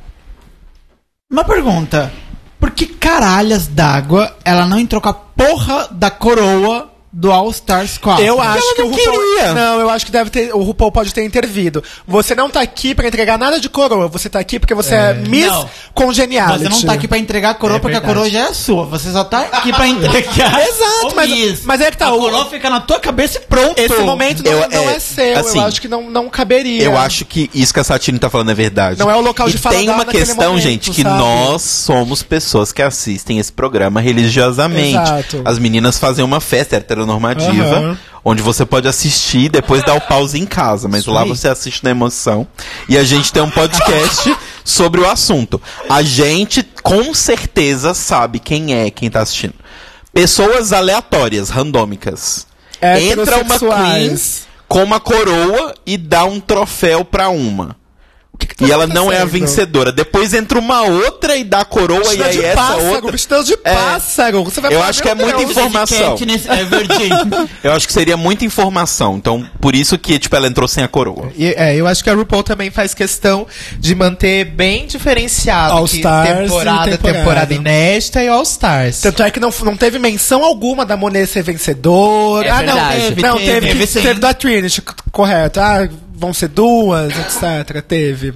[1.31, 2.13] Uma pergunta.
[2.59, 7.97] Por que caralhas d'água ela não entrou com a porra da coroa do All Stars
[7.99, 8.23] 4?
[8.25, 9.53] Eu acho ela que não o RuPaul, queria.
[9.55, 10.55] Não, eu acho que deve ter.
[10.55, 11.83] O RuPaul pode ter intervido.
[12.07, 14.09] Você não tá aqui pra entregar nada de coroa.
[14.09, 15.69] Você tá aqui porque você é, Miss Não.
[15.95, 16.65] Congeniality.
[16.65, 18.13] Você não tá aqui pra entregar a coroa É porque verdade.
[18.13, 18.85] a coroa já é sua.
[18.87, 20.61] Você só tá aqui pra entregar.
[20.69, 21.61] Exato, mas- Miss.
[21.65, 23.79] mas é que tá, A o- coroa fica na tua cabeça e pronto.
[23.79, 25.39] Esse momento não, Eu- não é, é, seu.
[25.39, 26.83] assim, eu acho que não, não caberia.
[26.85, 28.99] Eu acho que isso que a Satine tá falando é verdade.
[28.99, 31.19] Não é o local e de fala tem uma questão, momento, gente, que sabe?
[31.19, 34.91] nós somos pessoas que assistem esse programa religiosamente.
[34.99, 35.43] Exato.
[35.45, 37.99] As meninas fazem uma festa heteronormativa, Aham.
[38.25, 41.85] onde você pode assistir e depois dar o pause em casa, mas lá você assiste
[41.85, 42.47] na emoção.
[42.89, 45.61] E a gente tem um podcast sobre o assunto.
[45.89, 49.55] A gente com certeza sabe quem é quem tá assistindo.
[50.13, 52.47] Pessoas aleatórias, randômicas.
[52.83, 54.17] Entra uma queen
[54.67, 57.77] com uma coroa e dá um troféu pra uma.
[58.39, 59.91] Que que tá E ela não é a vencedora.
[59.91, 63.11] Depois entra uma outra e dá a coroa e aí de essa pássaro, outra.
[63.13, 63.75] vestida de É.
[63.75, 64.45] pássaro.
[64.45, 65.51] Você vai Eu falar, acho que é muita Deus.
[65.51, 66.11] informação.
[66.17, 67.11] Katniss Everdeen.
[67.65, 69.17] Eu acho que seria muita informação.
[69.17, 71.33] Então, por isso que, tipo, ela entrou sem a coroa.
[71.37, 73.47] E, é, eu acho que a RuPaul também faz questão
[73.79, 77.19] de manter bem diferenciado All que Stars e temporada, temporada.
[77.19, 79.01] temporada inédita e All Stars.
[79.01, 82.47] Tanto é que não, não teve menção alguma da Monet ser vencedora.
[82.47, 83.23] É ah, não, teve.
[83.23, 84.01] Não, teve, Teve, sim.
[84.01, 85.59] teve da Trinity, correto.
[85.61, 87.81] Ah, vão ser duas, etc.
[87.83, 88.35] Teve.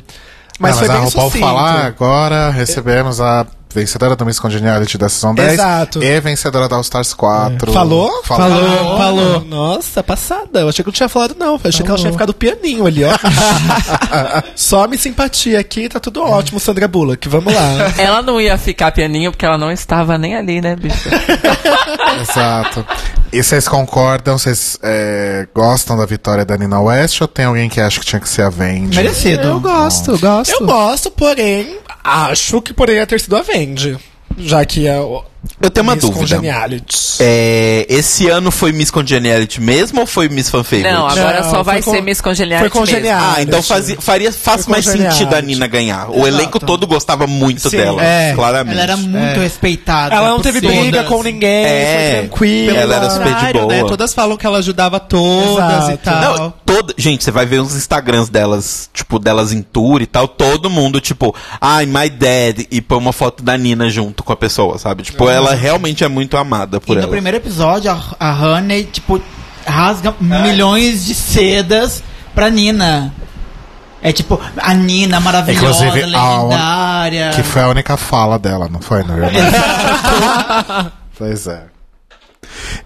[0.58, 5.08] Mas foi mas a bem RuPaul falar agora, recebemos a vencedora do Miss Congeniality da
[5.08, 6.02] Season 10 Exato.
[6.02, 7.72] e vencedora da All Stars 4.
[7.72, 8.22] Falou?
[8.24, 9.44] Falou, falou.
[9.44, 10.60] Nossa, passada.
[10.60, 11.54] Eu achei que não tinha falado, não.
[11.54, 13.12] Eu achei que ela tinha ficado pianinho ali, ó.
[14.54, 17.28] Só me simpatia aqui, tá tudo ótimo, Sandra Bullock.
[17.28, 17.92] Vamos lá.
[17.98, 21.08] Ela não ia ficar pianinho porque ela não estava nem ali, né, bicho?
[22.20, 22.84] Exato.
[23.32, 24.36] E vocês concordam?
[24.36, 28.20] Vocês é, gostam da vitória da Nina West ou tem alguém que acha que tinha
[28.20, 28.96] que ser a Vendi?
[28.96, 29.44] Merecido.
[29.44, 30.52] Eu gosto, gosto.
[30.52, 33.98] Eu gosto, porém, acho que poderia ter sido a Vendi.
[34.38, 35.24] Já que é o.
[35.60, 36.20] Eu tenho uma Miss dúvida.
[36.20, 36.96] Congeniality.
[37.20, 40.92] É, esse ano foi Miss Congeniality mesmo ou foi Miss Fan Favorite?
[40.92, 43.34] Não, agora Não, só vai con- ser Miss Congeniality foi Congeniality.
[43.38, 46.08] Ah, então fazia, faria, faz Foi mais sentido a Nina ganhar.
[46.10, 47.76] O elenco todo gostava muito Sim.
[47.76, 48.32] dela, É.
[48.34, 48.74] claramente.
[48.74, 50.14] Ela era muito respeitada.
[50.14, 50.76] Ela não teve todas.
[50.78, 52.78] briga com ninguém, É, foi tranquila.
[52.78, 53.72] ela era super de Contrário, boa.
[53.72, 53.84] né?
[53.84, 55.58] Todas falam que ela ajudava todas
[55.88, 55.92] Exato.
[55.92, 56.38] e tal.
[56.38, 60.28] Não, toda, gente, você vai ver os Instagrams delas, tipo, delas em tour e tal,
[60.28, 64.36] todo mundo, tipo, ai, my dad, e põe uma foto da Nina junto com a
[64.36, 65.02] pessoa, sabe?
[65.02, 67.10] Tipo, ela realmente é muito amada E por no ela.
[67.10, 69.20] primeiro episódio, a, a Honey, tipo,
[69.66, 72.02] rasga milhões de sedas
[72.34, 73.12] pra Nina.
[74.02, 77.30] É tipo, a Nina maravilhosa, Inclusive, a un- lendária.
[77.34, 79.14] Que foi a única fala dela, não foi, não?
[81.16, 81.64] pois é.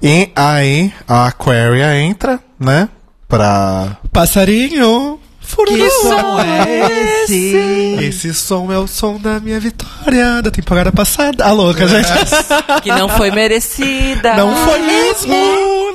[0.03, 2.89] E aí, a Aquaria entra, né?
[3.27, 3.97] Pra.
[4.13, 5.19] Passarinho.
[5.47, 5.77] Fururu.
[5.79, 7.97] Que som é esse?
[8.01, 11.45] Esse som é o som da minha vitória da temporada passada.
[11.45, 12.09] A louca, gente.
[12.83, 14.35] Que não foi merecida.
[14.35, 15.35] Não foi mesmo.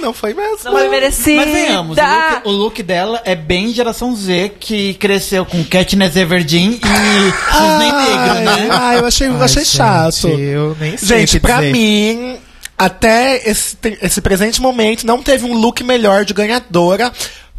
[0.01, 0.57] Não foi mesmo.
[0.63, 1.45] Não foi merecida.
[1.45, 6.15] Mas venhamos, o look, o look dela é bem geração Z, que cresceu com Katniss
[6.15, 8.69] Everdeen e Cisne Negro, né?
[8.71, 10.11] Ah, eu achei, eu achei Ai, chato.
[10.29, 11.71] gente, Eu nem sei Gente, pra dizer.
[11.73, 12.37] mim,
[12.77, 17.11] até esse, esse presente momento, não teve um look melhor de ganhadora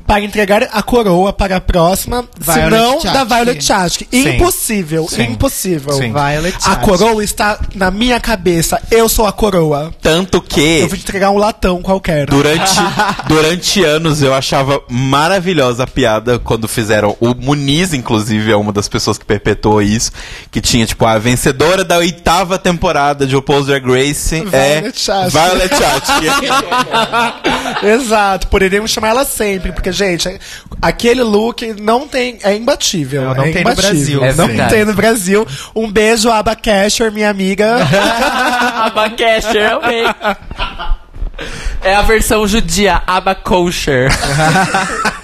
[0.07, 3.13] para entregar a coroa para a próxima, Violet senão Chachki.
[3.19, 4.09] da Violet Chachki.
[4.13, 5.23] Impossível, Sim.
[5.23, 5.93] impossível.
[5.95, 6.13] Sim.
[6.13, 6.85] Violet A Chachki.
[6.85, 8.81] coroa está na minha cabeça.
[8.91, 9.93] Eu sou a coroa.
[10.03, 12.27] Tanto que, Eu vou te entregar um latão qualquer.
[12.27, 12.73] durante,
[13.29, 17.17] durante anos, eu achava maravilhosa a piada quando fizeram.
[17.21, 20.11] O Muniz, inclusive, é uma das pessoas que perpetuou isso.
[20.51, 25.31] Que tinha, tipo, a vencedora da oitava temporada de RuPaul's Drag Race é Violet Chachki.
[25.31, 26.27] Violet Chachki.
[27.87, 30.41] Exato, poderíamos chamar ela sempre, porque, gente,
[30.81, 32.39] aquele look não tem.
[32.43, 33.23] É imbatível.
[33.23, 33.91] Não, não é tem no imbatível.
[33.93, 34.25] Brasil.
[34.25, 34.75] É não verdade.
[34.75, 35.47] tem no Brasil.
[35.75, 37.77] Um beijo, Aba Casher, minha amiga.
[38.85, 40.05] Abacaxi, eu amei.
[41.83, 44.09] É a versão judia, abakosher.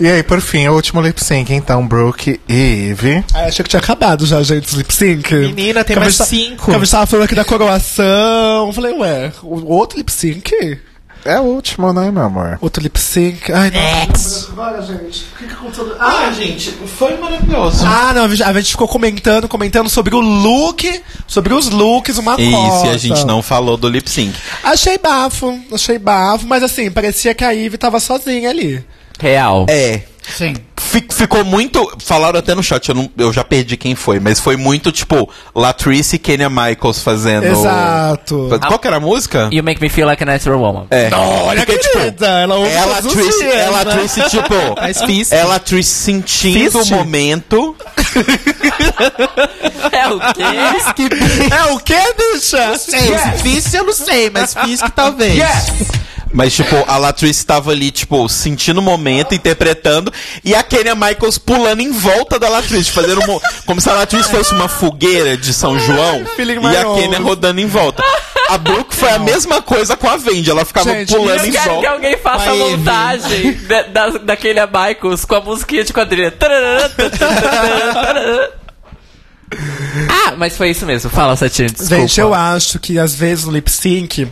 [0.00, 3.24] E aí, por fim, o último lip sync, então, Brooke e Eve.
[3.34, 5.34] Ah, achei que tinha acabado já, gente, os lip sync.
[5.34, 6.66] Menina, tem mais cinco.
[6.66, 8.72] que a gente tava falando aqui da coroação.
[8.72, 10.52] Falei, ué, o outro lip sync?
[11.24, 12.58] É o último, né, meu amor?
[12.60, 13.52] Outro lip sync.
[13.52, 13.80] Ai, não.
[13.80, 14.50] Next.
[14.50, 15.26] Agora, gente.
[15.34, 15.96] O que, que aconteceu?
[15.98, 17.84] ah, gente, foi maravilhoso.
[17.86, 22.18] Ah, não, a gente, a gente ficou comentando, comentando sobre o look, sobre os looks,
[22.18, 22.86] uma Isso, coisa.
[22.86, 24.34] e a gente não falou do lip sync.
[24.62, 28.84] Achei bafo, achei bafo, mas assim, parecia que a Ivy tava sozinha ali.
[29.18, 29.66] Real.
[29.68, 30.02] É.
[30.36, 30.54] Sim.
[31.00, 31.90] Fi- Ficou muito.
[31.98, 35.28] Falaram até no chat, eu, não- eu já perdi quem foi, mas foi muito tipo
[35.54, 37.44] Latrice e Kenya Michaels fazendo.
[37.46, 38.48] Exato.
[38.66, 39.48] Qual que era a música?
[39.52, 40.86] You make me feel like a natural woman.
[40.90, 41.10] É.
[41.14, 43.92] Olha, Porque, tipo, ela ouve ela todos os Trice, dias, ela né?
[43.96, 45.32] Trice, tipo, Mas fiz.
[45.32, 46.92] ela Trice sentindo Fist?
[46.92, 47.76] o momento.
[49.92, 50.42] É o quê?
[51.54, 52.78] É o quê, bicha?
[52.78, 55.38] Sei, se fiz, eu não sei, mas fiz que talvez.
[56.32, 60.12] Mas, tipo, a Latrice tava ali, tipo, sentindo o momento, interpretando,
[60.44, 64.30] e a Kenya Michaels pulando em volta da Latrice, fazendo mo- como se a Latrice
[64.30, 66.84] fosse uma fogueira de São João, e a.
[66.94, 68.02] Kenya rodando em volta.
[68.50, 71.50] A Brooke foi a mesma coisa com a Vendi, ela ficava Gente, pulando Eu em
[71.50, 71.90] quero que volta.
[71.90, 76.32] alguém faça a montagem da, da, daquele Michaels com a musiquinha de quadrilha.
[80.10, 81.08] Ah, mas foi isso mesmo.
[81.10, 81.96] Fala, Satinho, desculpa.
[81.96, 84.28] Gente, eu acho que às vezes no lip sync,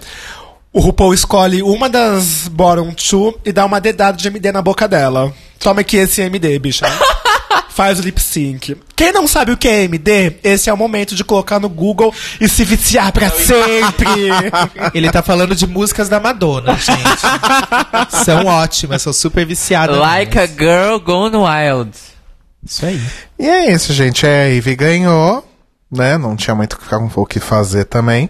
[0.77, 4.87] o RuPaul escolhe uma das bottom two e dá uma dedada de MD na boca
[4.87, 5.33] dela.
[5.59, 6.85] Toma aqui esse MD, bicha.
[7.71, 8.77] Faz o lip sync.
[8.95, 12.13] Quem não sabe o que é MD, esse é o momento de colocar no Google
[12.39, 14.29] e se viciar pra sempre.
[14.93, 18.23] Ele tá falando de músicas da Madonna, gente.
[18.23, 19.97] são ótimas, são super viciadas.
[19.97, 21.93] Like a girl gone wild.
[22.63, 23.01] Isso aí.
[23.39, 24.27] E é isso, gente.
[24.27, 25.43] É, a Ivy ganhou,
[25.91, 26.19] né?
[26.19, 26.79] Não tinha muito
[27.17, 28.29] o que fazer também.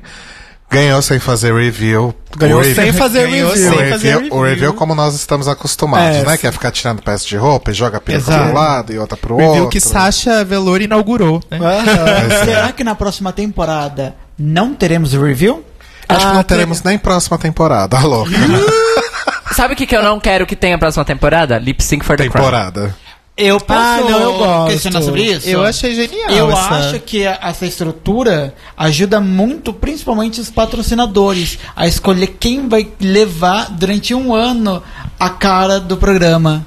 [0.70, 2.14] Ganhou sem fazer review.
[2.36, 3.70] Ganhou O review- sem fazer Ganhou review.
[3.70, 4.34] sem o fazer review, review.
[4.36, 6.24] o review como nós estamos acostumados, É.
[6.24, 6.36] né?
[6.36, 8.38] Que é ficar tirando peça de roupa e joga a Exato.
[8.38, 9.68] para um lado e outra pro Review outro.
[9.70, 11.58] que Sasha Velour inaugurou, né?
[11.58, 12.44] Aham.
[12.44, 15.64] Será que na próxima temporada não teremos o review?
[16.08, 18.30] Acho que Ah, não teremos nem próxima temporada, louca.
[19.54, 21.56] Sabe o que, que eu não quero que tenha próxima temporada?
[21.58, 22.44] Lip Sync for the Crown.
[22.44, 22.94] temporada.
[23.36, 24.70] Eu posso Ah, não, eu gosto.
[24.70, 25.46] questionar sobre isso?
[25.46, 26.30] Eu achei genial.
[26.30, 32.66] Eu essa- acho que a- essa estrutura ajuda muito, principalmente os patrocinadores, a escolher quem
[32.66, 34.82] vai levar durante um ano
[35.20, 36.64] a cara do programa.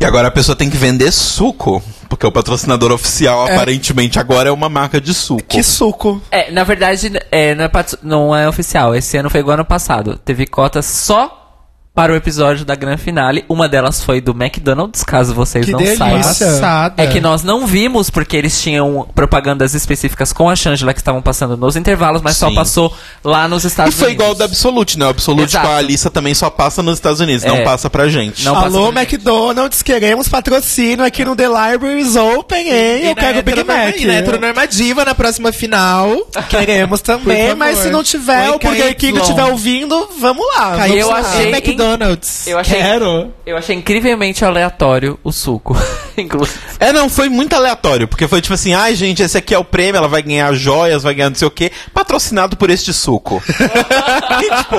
[0.00, 1.82] E agora a pessoa tem que vender suco.
[2.08, 5.42] Porque o patrocinador oficial, aparentemente, agora é uma marca de suco.
[5.48, 6.20] Que suco.
[6.30, 7.70] É, na verdade, é, não, é
[8.02, 8.94] não é oficial.
[8.94, 10.18] Esse ano foi igual ano passado.
[10.22, 11.41] Teve cotas só
[11.94, 13.44] para o episódio da grande finale.
[13.50, 16.50] Uma delas foi do McDonald's, caso vocês Que não delícia.
[16.58, 16.94] saibam.
[16.96, 21.20] É que nós não vimos porque eles tinham propagandas específicas com a Shangela que estavam
[21.20, 22.54] passando nos intervalos, mas só Sim.
[22.54, 24.22] passou lá nos E Estados foi Unidos.
[24.24, 25.04] igual o da Absolute, né?
[25.04, 25.66] O Absolute Exato.
[25.66, 27.48] com a Alissa também só passa nos Estados Unidos, É.
[27.48, 28.42] não passa pra gente.
[28.42, 29.14] Não passa Alô, pra gente.
[29.14, 33.04] McDonald's, queremos patrocínio aqui no The Libraries Open, hein?
[33.08, 33.96] Eu quero o Big Mac.
[34.00, 36.26] E na heteronormativa na próxima final.
[36.48, 40.76] Queremos também, mas se não tiver, Oi, o Burger King estiver ouvindo, vamos lá.
[40.78, 41.28] Caiu eu vamos lá.
[41.34, 41.50] achei-
[41.82, 42.46] McDonald's.
[42.46, 43.32] Eu achei, Quero.
[43.44, 45.76] eu achei incrivelmente aleatório o suco.
[46.78, 49.64] É, não, foi muito aleatório, porque foi tipo assim, ai gente, esse aqui é o
[49.64, 53.42] prêmio, ela vai ganhar joias, vai ganhar não sei o quê, patrocinado por este suco.
[53.48, 54.76] e, tipo,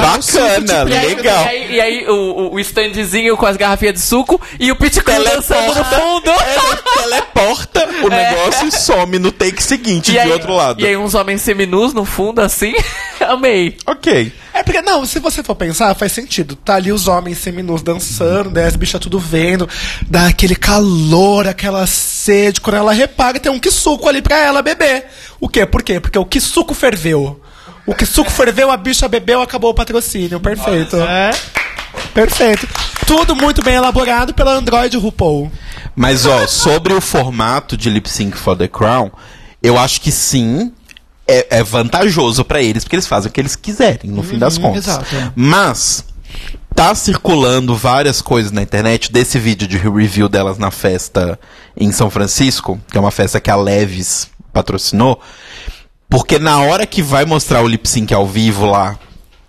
[0.00, 1.44] bacana, E aí, legal.
[1.44, 5.02] e aí, e aí o, o- standzinho com as garrafinhas de suco e o Pit
[5.02, 6.30] Crew dançando no fundo.
[6.30, 10.80] Ela teleporta o negócio e some no take seguinte, E de aí, outro lado.
[10.80, 12.74] E aí uns homens seminus no fundo, assim.
[13.20, 13.76] Amei.
[13.86, 14.32] Ok.
[14.60, 16.54] É porque, não, se você for pensar, faz sentido.
[16.54, 19.66] Tá ali os homens seminus dançando, né, as bichas tudo vendo,
[20.06, 22.60] dá aquele calor, aquela sede.
[22.60, 25.06] Quando ela repara, tem um que suco ali pra ela beber.
[25.40, 25.64] O quê?
[25.64, 25.98] Por quê?
[25.98, 27.40] Porque o que suco ferveu.
[27.86, 30.38] O que suco ferveu, a bicha bebeu, acabou o patrocínio.
[30.38, 30.96] Perfeito.
[30.96, 31.30] É.
[32.12, 32.68] Perfeito.
[33.06, 35.50] Tudo muito bem elaborado pela Android RuPaul.
[35.96, 39.10] Mas, ó, sobre o formato de Lip Sync for the Crown,
[39.62, 40.70] eu acho que sim,
[41.30, 44.58] é, é vantajoso pra eles, porque eles fazem o que eles quiserem, no fim das
[44.58, 44.86] contas.
[44.86, 45.30] exato, é.
[45.36, 46.04] Mas,
[46.74, 51.38] tá circulando várias coisas na internet desse vídeo de review delas na festa
[51.76, 55.20] em São Francisco, que é uma festa que a Leves patrocinou,
[56.08, 58.98] porque na hora que vai mostrar o lip sync ao vivo lá,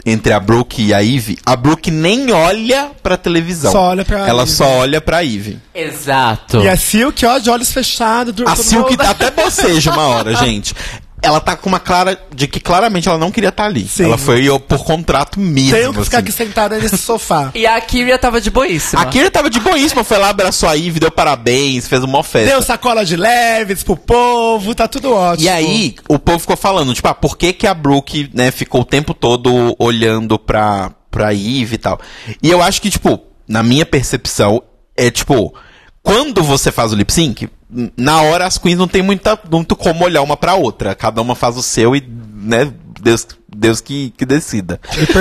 [0.03, 3.71] entre a Brooke e a Ivy, a Brooke nem olha pra televisão.
[3.71, 4.51] Só olha pra Ela Ivy.
[4.51, 5.59] só olha pra Ivy.
[5.75, 6.57] Exato.
[6.63, 8.33] E a Silk, ó, de olhos fechados.
[8.47, 10.73] A Silk mundo- até boceja uma hora, gente.
[11.21, 13.87] Ela tá com uma clara de que claramente ela não queria estar ali.
[13.87, 14.05] Sim.
[14.05, 15.71] Ela foi ó, por contrato mesmo.
[15.71, 16.25] Tenho que ficar assim.
[16.25, 17.51] aqui sentada nesse sofá.
[17.61, 19.01] E a Kyria tava de boíssima.
[19.01, 22.49] A Kira tava de boíssima, foi lá, abraçou a Ivy, deu parabéns, fez uma festa.
[22.49, 25.45] Deu sacola de leves pro povo, tá tudo ótimo.
[25.45, 28.81] E aí, o povo ficou falando, tipo, ah, por que que a Brooke, né, ficou
[28.81, 31.99] o tempo todo olhando pra, pra Eve e tal.
[32.41, 34.63] E eu acho que, tipo, na minha percepção,
[34.95, 35.53] é tipo,
[36.01, 37.49] quando você faz o lip sync,
[37.97, 40.93] na hora as queens não tem muita, muito como olhar uma pra outra.
[40.95, 42.01] Cada uma faz o seu e,
[42.33, 42.71] né,
[43.01, 44.79] Deus, Deus que, que decida.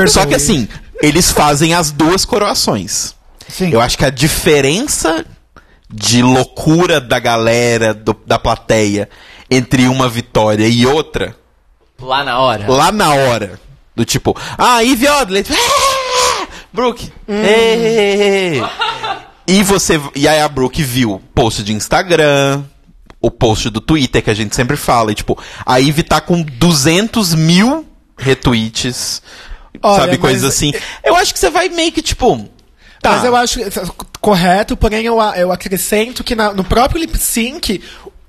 [0.09, 0.69] Só que assim,
[1.03, 3.15] eles fazem as duas coroações.
[3.49, 3.71] Sim.
[3.73, 5.25] Eu acho que a diferença
[5.93, 9.09] de loucura da galera, do- da plateia,
[9.51, 11.35] entre uma vitória e outra,
[12.01, 12.71] Lá na hora.
[12.71, 13.59] lá na hora,
[13.97, 18.63] do tipo, ah, Ivy Odley, ah, Brooke, ei.
[19.51, 22.63] e você, e aí a Brooke viu post de Instagram,
[23.21, 26.43] o post do Twitter que a gente sempre fala, e tipo, a Ivy tá com
[26.43, 27.87] 200 mil
[28.17, 29.23] retweets,
[29.83, 30.73] Olha, sabe, coisas assim.
[31.05, 32.49] Eu acho que você vai meio que, tipo,
[33.03, 33.13] tá.
[33.13, 33.71] Mas eu acho que-
[34.21, 37.81] correto, porém eu, eu acrescento que na- no próprio lip sync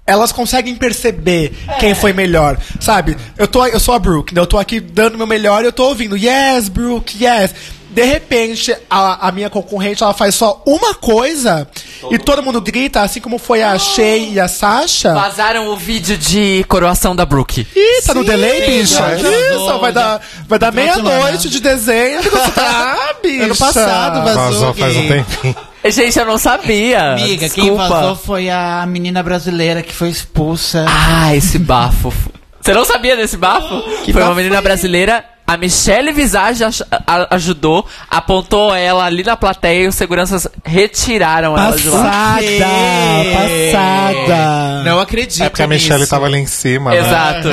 [0.08, 3.16] elas conseguem perceber quem foi melhor, sabe?
[3.38, 4.42] Eu, tô, eu sou a Brooke, né?
[4.42, 7.54] eu tô aqui dando meu melhor e eu tô ouvindo, yes, Brooke, yes.
[7.92, 11.68] De repente, a, a minha concorrente ela faz só uma coisa
[12.10, 15.14] e todo mundo grita, assim como foi a Shay e a Sasha.
[15.14, 17.68] Vazaram o vídeo de coroação da Brooke.
[17.76, 19.04] Ih, tá no delay, bicha?
[19.18, 22.32] Isso, vai dar, vai dar meia-noite de dezembro.
[22.64, 23.46] Ah, bicha.
[23.46, 24.44] Ano passado vazou.
[24.44, 25.56] Vazou faz um tempinho.
[25.86, 27.14] Gente, eu não sabia.
[27.14, 27.90] Amiga, quem Desculpa.
[27.90, 30.86] vazou foi a menina brasileira que foi expulsa.
[30.88, 32.14] Ah, esse bafo.
[32.62, 33.82] Você não sabia desse bafo?
[34.04, 36.64] Que foi uma menina brasileira A Michelle Visage
[37.30, 42.38] ajudou, apontou ela ali na plateia e os seguranças retiraram ela de lá.
[42.38, 44.84] Passada, passada.
[44.86, 46.10] Não acredito É porque a Michelle nisso.
[46.10, 47.00] tava ali em cima, né?
[47.00, 47.50] Exato.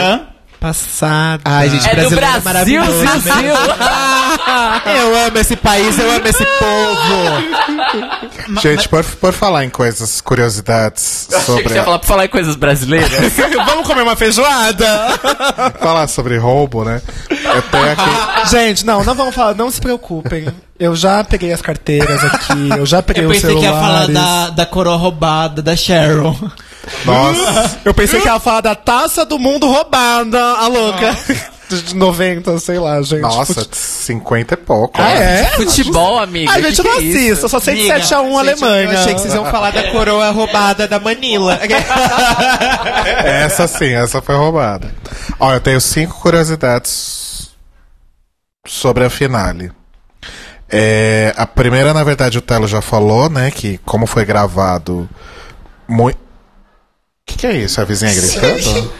[0.61, 1.41] Passada.
[1.45, 3.05] Ai, gente, É do brasileiro é Brasil, maravilhoso.
[3.05, 3.21] né?
[3.23, 3.55] Brasil.
[4.99, 8.61] Eu amo esse país, eu amo esse povo.
[8.61, 11.69] Gente, por, por falar em coisas, curiosidades Achei que sobre.
[11.69, 13.11] você ia falar pra falar em coisas brasileiras.
[13.67, 14.87] Vamos comer uma feijoada?
[15.81, 17.01] falar sobre roubo, né?
[17.31, 18.51] Eu tenho aqui.
[18.51, 20.49] Gente, não, não vamos falar, não se preocupem.
[20.79, 24.07] Eu já peguei as carteiras aqui, eu já peguei Eu os pensei que ia falar
[24.07, 24.15] celulares.
[24.15, 26.37] da, da coroa roubada da Cheryl.
[27.05, 31.17] Nossa, Eu pensei que ia falar da taça do mundo roubada, a louca.
[31.69, 33.21] De 90, sei lá, gente.
[33.21, 35.03] nossa, Fute- 50 e pouco.
[35.03, 35.43] Ah, né?
[35.43, 35.47] é?
[35.49, 36.51] Futebol, amiga.
[36.51, 37.19] Ai, gente, que eu não que é isso?
[37.19, 38.93] assisto, eu só sei de Amiga, 7x1 Alemanha.
[38.95, 41.61] Eu achei que vocês iam falar da coroa roubada da Manila.
[43.23, 44.91] Essa sim, essa foi roubada.
[45.39, 47.51] Ó, eu tenho cinco curiosidades
[48.67, 49.71] sobre a finale.
[50.71, 53.51] É, a primeira, na verdade, o Telo já falou, né?
[53.51, 55.09] Que como foi gravado.
[55.87, 56.19] Muito.
[57.39, 57.81] O que, é isso?
[57.81, 58.93] A vizinha gritando?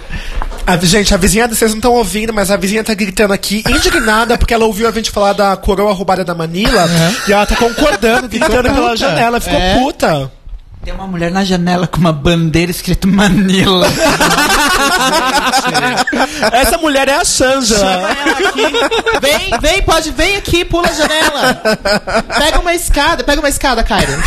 [0.65, 4.39] A, gente, a vizinha, vocês não estão ouvindo, mas a vizinha tá gritando aqui, indignada,
[4.39, 6.89] porque ela ouviu a gente falar da coroa roubada da Manila,
[7.27, 9.75] e ela tá concordando, gritando pela janela, ficou É.
[9.81, 10.31] puta.
[10.85, 13.89] Tem uma mulher na janela com uma bandeira escrito Manila.
[16.53, 18.11] Essa mulher é a Shangela.
[19.21, 21.61] Vem, vem, pode, vem aqui, pula a janela.
[22.39, 24.23] Pega uma escada, pega uma escada, Kyron.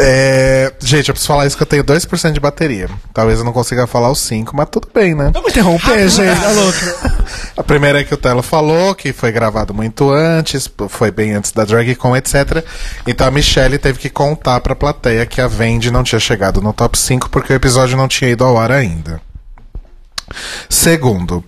[0.00, 2.88] É, gente, eu preciso falar isso que eu tenho 2% de bateria.
[3.12, 5.30] Talvez eu não consiga falar os 5, mas tudo bem, né?
[5.34, 6.38] Vamos interromper, gente?
[6.38, 7.18] Tá louca.
[7.56, 11.50] A primeira é que o Telo falou, que foi gravado muito antes, foi bem antes
[11.50, 12.64] da DragCon, etc.
[13.06, 16.72] Então a Michelle teve que contar pra plateia que a Vendi não tinha chegado no
[16.72, 19.20] top 5 porque o episódio não tinha ido ao ar ainda.
[20.68, 21.42] Segundo,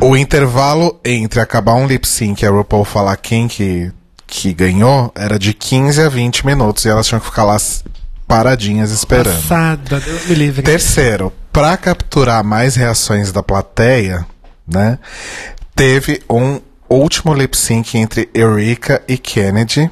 [0.00, 3.92] o intervalo entre acabar um lip sync e a RuPaul falar quem que,
[4.36, 7.56] que ganhou era de 15 a 20 minutos e elas tinham que ficar lá
[8.26, 9.32] paradinhas esperando.
[9.32, 10.62] Passada, Deus me livre.
[10.64, 14.26] Terceiro, pra capturar mais reações da plateia,
[14.66, 14.98] né?
[15.76, 19.88] Teve um último lip sync entre Eureka e Kennedy,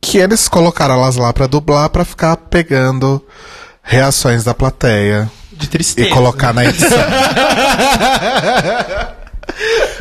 [0.00, 3.22] que eles colocaram elas lá pra dublar pra ficar pegando
[3.82, 6.08] reações da plateia De tristeza.
[6.08, 6.88] e colocar na edição.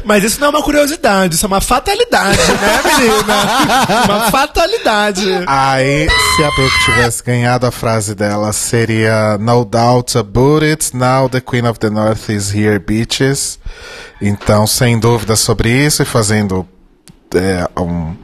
[0.05, 4.05] Mas isso não é uma curiosidade, isso é uma fatalidade, né, menina?
[4.05, 5.25] Uma fatalidade.
[5.47, 11.27] Aí, se a Brooke tivesse ganhado a frase dela, seria No doubt about it, now
[11.27, 13.57] the Queen of the North is here, bitches.
[14.21, 16.67] Então, sem dúvida sobre isso, e fazendo
[17.33, 18.15] é, um-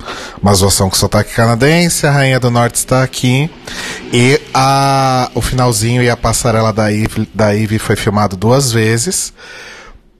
[0.41, 3.49] uma zoação com sotaque canadense, a Rainha do Norte está aqui.
[4.13, 9.33] E a, o finalzinho e a passarela da Eve, da Eve foi filmado duas vezes.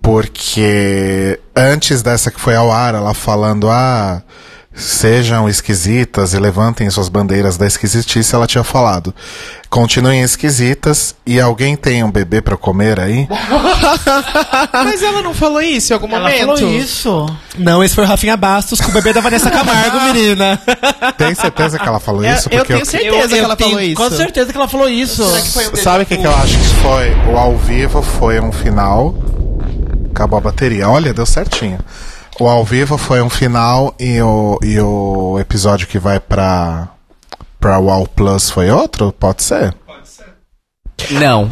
[0.02, 4.22] Porque antes dessa que foi ao ar, ela falando, ah,
[4.74, 9.14] sejam esquisitas e levantem suas bandeiras da esquisitice, ela tinha falado,
[9.70, 13.28] continuem esquisitas e alguém tem um bebê pra comer aí?
[14.74, 16.40] Mas ela não falou isso em algum Ela momento?
[16.58, 17.26] falou isso.
[17.58, 20.60] Não, esse foi o Rafinha Bastos com o bebê da Vanessa Camargo, menina.
[21.18, 22.48] Tem certeza que ela falou É, isso?
[22.52, 23.96] eu Porque tenho certeza que ela tenho falou isso.
[23.96, 25.24] Com certeza que ela falou isso.
[25.84, 27.12] Sabe o que, que eu acho que foi?
[27.32, 29.14] O ao vivo foi um final.
[30.12, 30.90] Acabou a bateria.
[30.90, 31.80] Olha, deu certinho.
[32.40, 36.88] O ao vivo foi um final e o, e o episódio que vai pra,
[37.60, 39.12] pra Wall Plus foi outro?
[39.12, 39.76] Pode ser?
[41.12, 41.50] Não.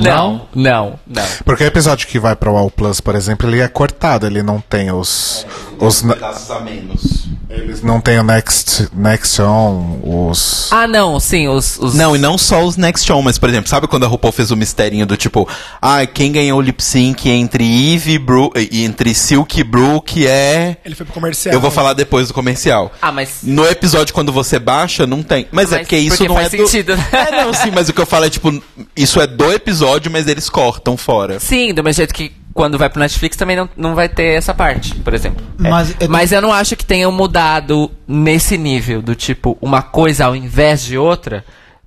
[0.00, 1.24] não, não, não.
[1.44, 4.60] Porque o episódio que vai pra Wall Plus, por exemplo, ele é cortado, ele não
[4.60, 5.46] tem os.
[5.78, 7.26] os ne- Pedaços a menos.
[7.50, 10.68] eles não tem o Next, next On, os.
[10.72, 11.78] Ah, não, sim, os.
[11.78, 11.94] os...
[11.94, 14.50] Não, e não só os Next On, mas, por exemplo, sabe quando a RuPaul fez
[14.50, 15.48] o misterinho do tipo,
[15.80, 20.26] ah, quem ganhou o lip sync entre Eve e, Bru e entre Silk e Brooke
[20.26, 20.76] é.
[20.84, 21.52] Ele foi pro comercial.
[21.54, 22.92] Eu vou falar depois do comercial.
[23.00, 23.38] Ah, mas.
[23.42, 25.46] No episódio, quando você baixa, não tem.
[25.52, 26.66] Mas, é Mas porque isso porque não faz é do...
[26.66, 27.08] sentido, né?
[27.12, 28.62] É, não, sim, mas o que eu falo é, tipo,
[28.96, 31.38] isso é do episódio, mas eles cortam fora.
[31.40, 34.52] Sim, do mesmo jeito que quando vai pro Netflix também não, não vai ter essa
[34.52, 35.42] parte, por exemplo.
[35.64, 35.68] É.
[35.70, 40.26] Mas eu- Mas eu não acho que tenham mudado nesse nível, do tipo, uma coisa
[40.26, 41.44] ao invés de outra.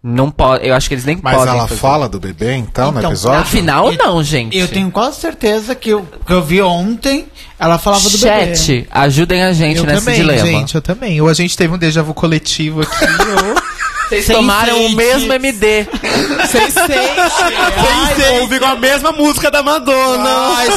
[0.08, 0.68] Não pode.
[0.68, 1.52] Eu acho que eles nem Mas podem.
[1.56, 1.80] ela fazer.
[1.82, 3.42] fala do bebê, então, no Então, episódio?
[3.42, 4.56] Afinal, Eu- não, gente.
[4.56, 7.26] Eu tenho quase certeza que eu, que eu vi ontem,
[7.60, 8.56] ela falava do bebê.
[8.56, 10.46] Chat, ajudem a gente Eu nesse também, dilema.
[10.46, 11.20] gente, eu também.
[11.22, 13.75] Ou a gente teve um déjà vu coletivo aqui, ou...
[14.08, 15.86] Vocês tomaram o mesmo MD.
[16.50, 18.42] Sem sente.
[18.42, 20.30] Ouviram a mesma música da Madonna.
[20.56, 20.68] Ai,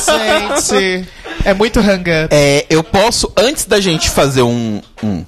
[0.60, 1.08] gente.
[1.44, 2.28] É muito hang up.
[2.30, 4.80] É, eu posso, antes da gente fazer um.
[5.02, 5.24] um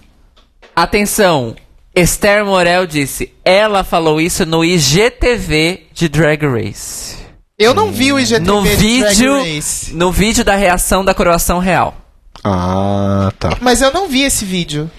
[0.74, 1.54] Atenção,
[1.94, 7.16] Esther Morel disse, ela falou isso no IGTV de Drag Race.
[7.58, 9.94] Eu não vi o IGTV No de vídeo, Drag Race.
[9.94, 11.94] no vídeo da reação da coroação real.
[12.42, 13.50] Ah, tá.
[13.60, 14.90] Mas eu não vi esse vídeo.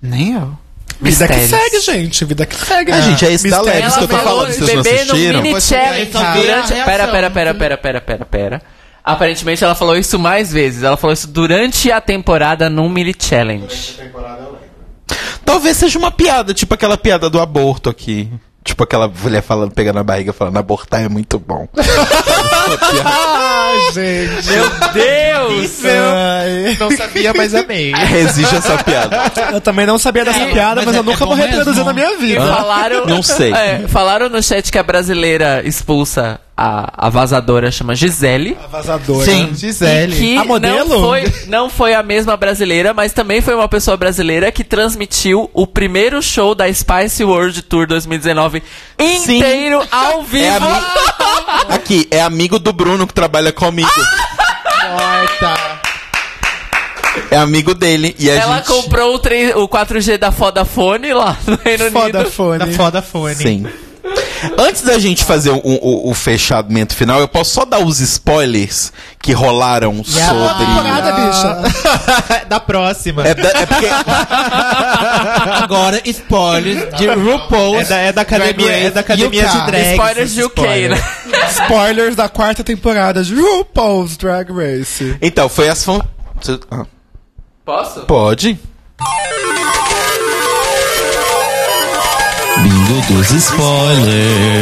[0.00, 0.56] Nem eu.
[1.00, 2.24] Vida que segue, gente.
[2.24, 2.92] Vida que segue.
[2.92, 3.80] Ah, gente, é esse da Mistério.
[3.80, 5.42] Leves que eu tô falando, vocês não assistiram?
[5.42, 6.12] mini Vou challenge.
[6.12, 6.68] chegar em Durante...
[6.68, 8.62] Pera, pera, pera, pera, pera, pera, pera.
[9.04, 10.82] Aparentemente ela falou isso mais vezes.
[10.82, 14.00] Ela falou isso durante a temporada no mini challenge.
[15.44, 18.28] Talvez seja uma piada, tipo aquela piada do aborto aqui.
[18.64, 21.68] Tipo aquela mulher falando, pegando a barriga, falando, abortar é muito bom.
[23.04, 24.50] Ai, gente.
[24.50, 25.84] Meu Deus!
[25.84, 26.76] Ai.
[26.78, 27.92] Não sabia, mas amei.
[27.94, 29.32] Existe essa piada.
[29.52, 31.42] Eu também não sabia dessa E- piada, mas mas, é- eu nunca é vou bom
[31.42, 31.84] reproduzir mesmo?
[31.84, 32.40] na minha vida.
[32.46, 33.06] falaram.
[33.06, 33.52] Não sei.
[33.52, 38.56] É, falaram no chat que a brasileira expulsa a, a vazadora chama Gisele.
[38.70, 39.24] Vazadora.
[39.24, 39.50] Sim.
[39.54, 40.14] Gisele.
[40.14, 40.88] E que A modelo?
[40.88, 45.50] Não foi, não foi a mesma brasileira, mas também foi uma pessoa brasileira que transmitiu
[45.52, 48.62] o primeiro show da Spice World Tour 2019
[48.98, 50.44] inteiro ao vivo.
[50.44, 50.66] É ami-
[51.68, 53.88] Aqui, é amigo do Bruno que trabalha comigo.
[54.90, 55.80] Morta.
[57.30, 58.14] É amigo dele.
[58.18, 58.66] E a Ela gente...
[58.66, 62.30] comprou o, 3, o 4G da Vodafone lá no Reino Foda Unido.
[62.30, 62.58] fone.
[62.58, 63.34] Da foda fone.
[63.34, 63.66] Sim.
[64.58, 68.92] Antes da gente fazer o, o- o fechamento final, eu posso só dar os spoilers
[69.20, 70.22] que rolaram sobre.
[70.66, 72.44] Temporada, bicha.
[72.48, 73.26] da próxima.
[73.26, 73.86] É, da- é porque
[75.62, 79.58] Agora, spoilers de RuPaul's É da, é da academia, Drag é da academia UK.
[79.60, 79.90] de drag.
[79.92, 81.04] Spoilers de UK, né?
[81.50, 85.16] Spoilers da quarta temporada de RuPaul's Drag Race.
[85.20, 86.00] Então, foi as fan...
[86.70, 86.84] Ah,
[87.64, 88.00] Posso?
[88.02, 88.58] Pode.
[92.66, 94.56] Bingo dos spoilers.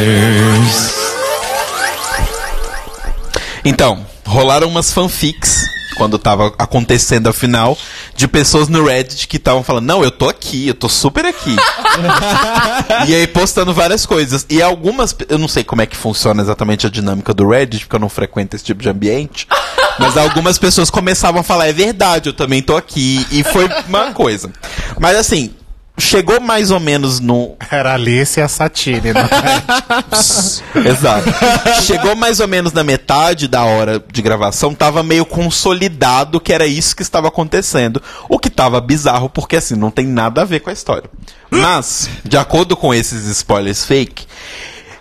[3.63, 5.65] Então, rolaram umas fanfics
[5.97, 7.75] quando tava acontecendo a final
[8.15, 11.55] de pessoas no Reddit que estavam falando: "Não, eu tô aqui, eu tô super aqui".
[13.09, 14.45] e aí postando várias coisas.
[14.51, 17.95] E algumas, eu não sei como é que funciona exatamente a dinâmica do Reddit, porque
[17.95, 19.47] eu não frequento esse tipo de ambiente.
[19.97, 23.25] Mas algumas pessoas começavam a falar: "É verdade, eu também tô aqui".
[23.31, 24.51] E foi uma coisa.
[24.99, 25.55] Mas assim,
[25.97, 29.29] chegou mais ou menos no Era Alice e a Satine, né?
[30.89, 31.29] Exato.
[31.83, 36.65] Chegou mais ou menos na metade da hora de gravação, tava meio consolidado que era
[36.65, 38.01] isso que estava acontecendo.
[38.27, 41.09] O que tava bizarro, porque assim, não tem nada a ver com a história.
[41.49, 44.25] Mas, de acordo com esses spoilers fake,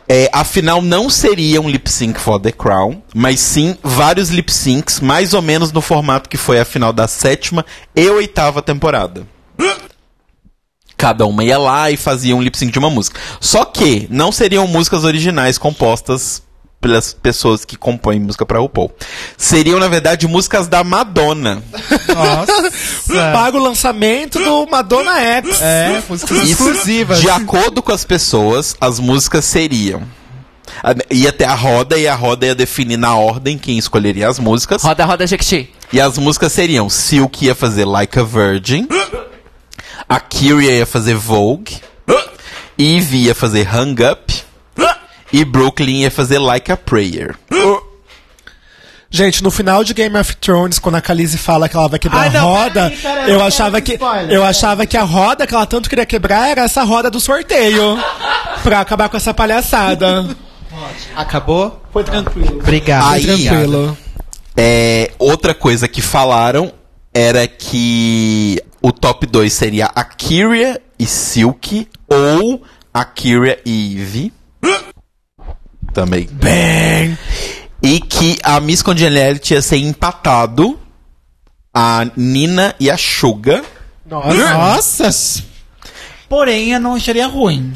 [0.08, 5.00] é, afinal não seria um lip sync for The Crown, mas sim vários lip syncs,
[5.00, 7.64] mais ou menos no formato que foi a final da sétima
[7.96, 9.26] e oitava temporada.
[10.96, 13.20] Cada uma ia lá e fazia um lip sync de uma música.
[13.40, 16.42] Só que não seriam músicas originais compostas
[16.80, 18.92] pelas pessoas que compõem música pra RuPaul.
[19.38, 21.62] Seriam, na verdade, músicas da Madonna.
[22.14, 22.70] Nossa.
[23.32, 25.62] Paga o lançamento do Madonna X.
[25.62, 27.20] É, músicas exclusivas.
[27.22, 30.02] de acordo com as pessoas, as músicas seriam.
[31.10, 34.82] Ia ter a roda e a roda ia definir na ordem quem escolheria as músicas.
[34.82, 35.70] Roda, roda, Jequiti.
[35.92, 38.86] E as músicas seriam Silk ia fazer Like a Virgin,
[40.08, 41.76] a Kyria ia fazer Vogue,
[42.78, 44.34] Eve ia fazer Hung Up
[45.32, 47.34] e Brooklyn ia fazer Like a Prayer.
[49.10, 52.22] Gente, no final de Game of Thrones, quando a Khaleesi fala que ela vai quebrar
[52.22, 55.46] Ai, não, a roda, peraí, peraí, eu achava que spoiler, eu achava que a roda
[55.46, 57.96] que ela tanto queria quebrar era essa roda do sorteio.
[58.64, 60.36] pra acabar com essa palhaçada.
[61.14, 61.80] Acabou?
[61.92, 62.58] Foi tranquilo.
[62.58, 63.12] Obrigado.
[63.12, 63.96] Aí, Foi tranquilo.
[64.56, 66.72] É, outra coisa que falaram
[67.12, 72.62] era que o top 2 seria a Kyria e Silk ou
[72.92, 74.32] a Kyria e Eve.
[75.94, 76.28] Também.
[76.30, 77.16] Bem.
[77.82, 80.78] E que a Miss Congeniality ia ser empatado
[81.72, 83.64] a Nina e a Suga.
[84.04, 84.52] Nossa.
[84.52, 85.44] Nossa.
[86.28, 87.72] Porém, eu não acharia ruim.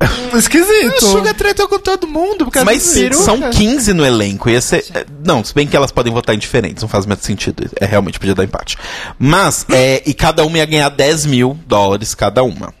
[0.00, 0.06] A
[0.36, 1.00] Esquisito.
[1.00, 2.44] Suga tretou com todo mundo.
[2.44, 3.22] Por causa Mas peruca.
[3.22, 4.50] são 15 no elenco.
[4.50, 7.24] Ia ser, é, não, se bem que elas podem votar em diferentes, não faz muito
[7.24, 7.70] sentido.
[7.80, 8.76] É realmente podia dar empate.
[9.18, 12.74] Mas, é, e cada uma ia ganhar 10 mil dólares cada uma.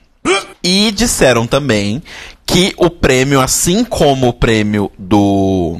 [0.62, 2.02] E disseram também
[2.46, 5.78] que o prêmio, assim como o prêmio do.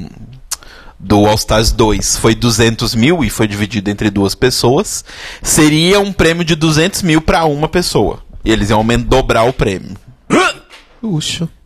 [0.97, 5.05] Do All Stars 2 foi 200 mil e foi dividido entre duas pessoas,
[5.43, 8.23] seria um prêmio de 200 mil para uma pessoa.
[8.43, 9.95] E eles iam dobrar o prêmio.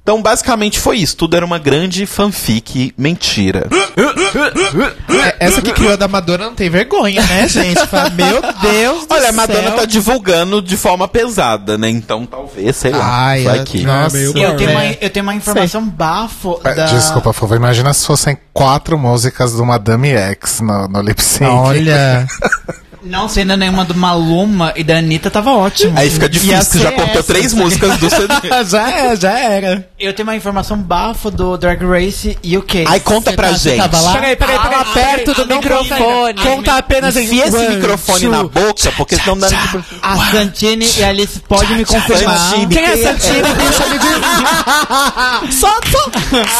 [0.01, 1.15] Então, basicamente foi isso.
[1.15, 3.67] Tudo era uma grande fanfic mentira.
[5.39, 7.85] É, Essa que criou a da Madonna não tem vergonha, né, gente?
[7.85, 9.75] Fala, Meu Deus do Olha, a Madonna céu.
[9.75, 11.89] tá divulgando de forma pesada, né?
[11.89, 13.27] Então, talvez, sei lá.
[13.27, 13.83] Ai, vai a- que.
[13.83, 14.17] nossa.
[14.17, 14.73] meio eu tenho, É.
[14.73, 16.85] uma, eu tenho uma informação bafo É, da...
[16.85, 17.53] Desculpa, Fofo.
[17.55, 21.49] Imagina se fossem quatro músicas do Madame X no, no lip sync.
[21.51, 22.25] Olha.
[23.01, 25.97] Não sendo nenhuma do Maluma e da Anitta, tava ótimo.
[25.97, 27.23] Aí fica difícil, já essa.
[27.23, 28.49] três músicas do CD.
[28.69, 29.87] já é, já era.
[29.97, 32.85] Eu tenho uma informação bafo do Drag Race UK.
[32.87, 33.79] Ai, conta pra você gente.
[33.79, 34.13] tava lá?
[34.13, 34.71] Peraí, peraí, peraí.
[34.73, 35.99] Fala perto do microfone.
[35.99, 38.31] Conta, conta apenas em Enfia esse one, microfone two.
[38.31, 39.47] na boca, porque senão dá...
[40.01, 42.37] A Santini e a Alice podem me confirmar.
[42.37, 42.67] Santini.
[42.75, 43.41] Quem é Santini?
[43.53, 44.19] Deixa me dizer.
[45.59, 46.11] Só, só,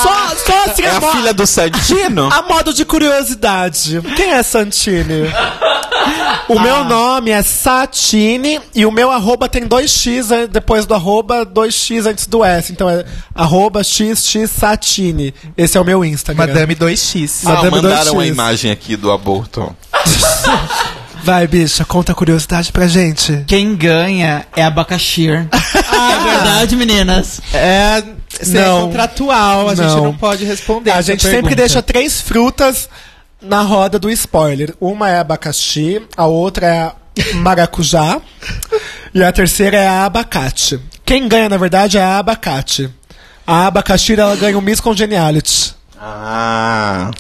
[0.04, 2.30] só, só assim, É a, a mo- filha do Santino?
[2.32, 4.02] a modo de curiosidade.
[4.16, 5.30] Quem é Santini?
[6.48, 11.46] O meu nome é Satine e o meu arroba tem dois X depois do arroba,
[11.46, 12.72] dois X antes do S.
[12.72, 15.34] Então é arroba XX Satine.
[15.56, 16.48] Esse é o meu Instagram.
[16.48, 17.42] Madame 2X.
[17.46, 18.28] Ah, Madame mandaram a 2X.
[18.28, 19.76] imagem aqui do aborto.
[21.24, 23.44] Vai, bicha, conta a curiosidade pra gente.
[23.46, 25.28] Quem ganha é abacaxi.
[25.30, 27.42] é verdade, meninas?
[27.54, 28.02] É,
[28.40, 28.88] é Não.
[28.88, 30.04] contratual, a gente Não.
[30.06, 30.92] não pode responder.
[30.92, 31.56] A gente sempre pergunta.
[31.58, 32.90] deixa três frutas
[33.42, 34.76] na roda do spoiler.
[34.80, 38.22] Uma é abacaxi, a outra é maracujá
[39.14, 40.80] e a terceira é a abacate.
[41.06, 42.90] Quem ganha, na verdade, é a abacate.
[43.46, 45.74] A abacaxi, ela ganha o Miss Congeniality.
[46.00, 47.12] Ah...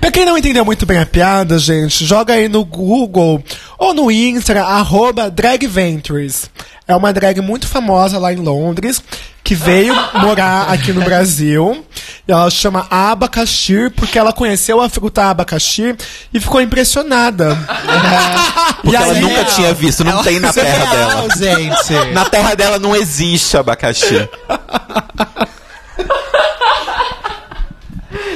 [0.00, 3.42] Pra quem não entendeu muito bem a piada, gente, joga aí no Google
[3.78, 6.50] ou no Insta, arroba Drag Ventures.
[6.88, 9.02] É uma drag muito famosa lá em Londres,
[9.42, 11.84] que veio morar aqui no Brasil.
[12.28, 15.96] E ela chama abacaxi porque ela conheceu a fruta abacaxi
[16.32, 17.56] e ficou impressionada.
[18.82, 21.28] Porque E ela aí- nunca tinha visto, não tem na terra dela.
[21.36, 22.12] gente.
[22.12, 24.28] Na terra dela não existe abacaxi.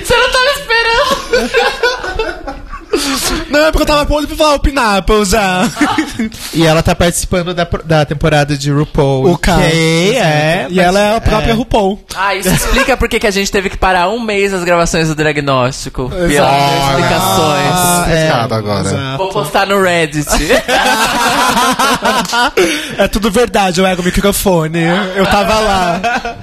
[0.02, 1.10] Você não tava esperando.
[3.49, 5.68] Não, é porque eu tava pronto pra falar o Pineapple já.
[6.52, 9.26] E ela tá participando da, da temporada de RuPaul.
[9.26, 9.32] O.
[9.32, 10.66] UK, é.
[10.70, 11.55] E ela é a própria é.
[11.55, 12.00] RuPaul.
[12.14, 15.08] Ah, isso explica por que que a gente teve que parar um mês as gravações
[15.08, 16.08] do diagnóstico.
[16.08, 16.90] Pelas Exato.
[16.90, 17.72] explicações.
[17.72, 18.30] Ah, é.
[18.30, 19.16] Agora.
[19.16, 20.28] Vou postar no Reddit.
[22.98, 24.80] É tudo verdade, eu ego o microfone.
[25.14, 26.36] Eu tava lá.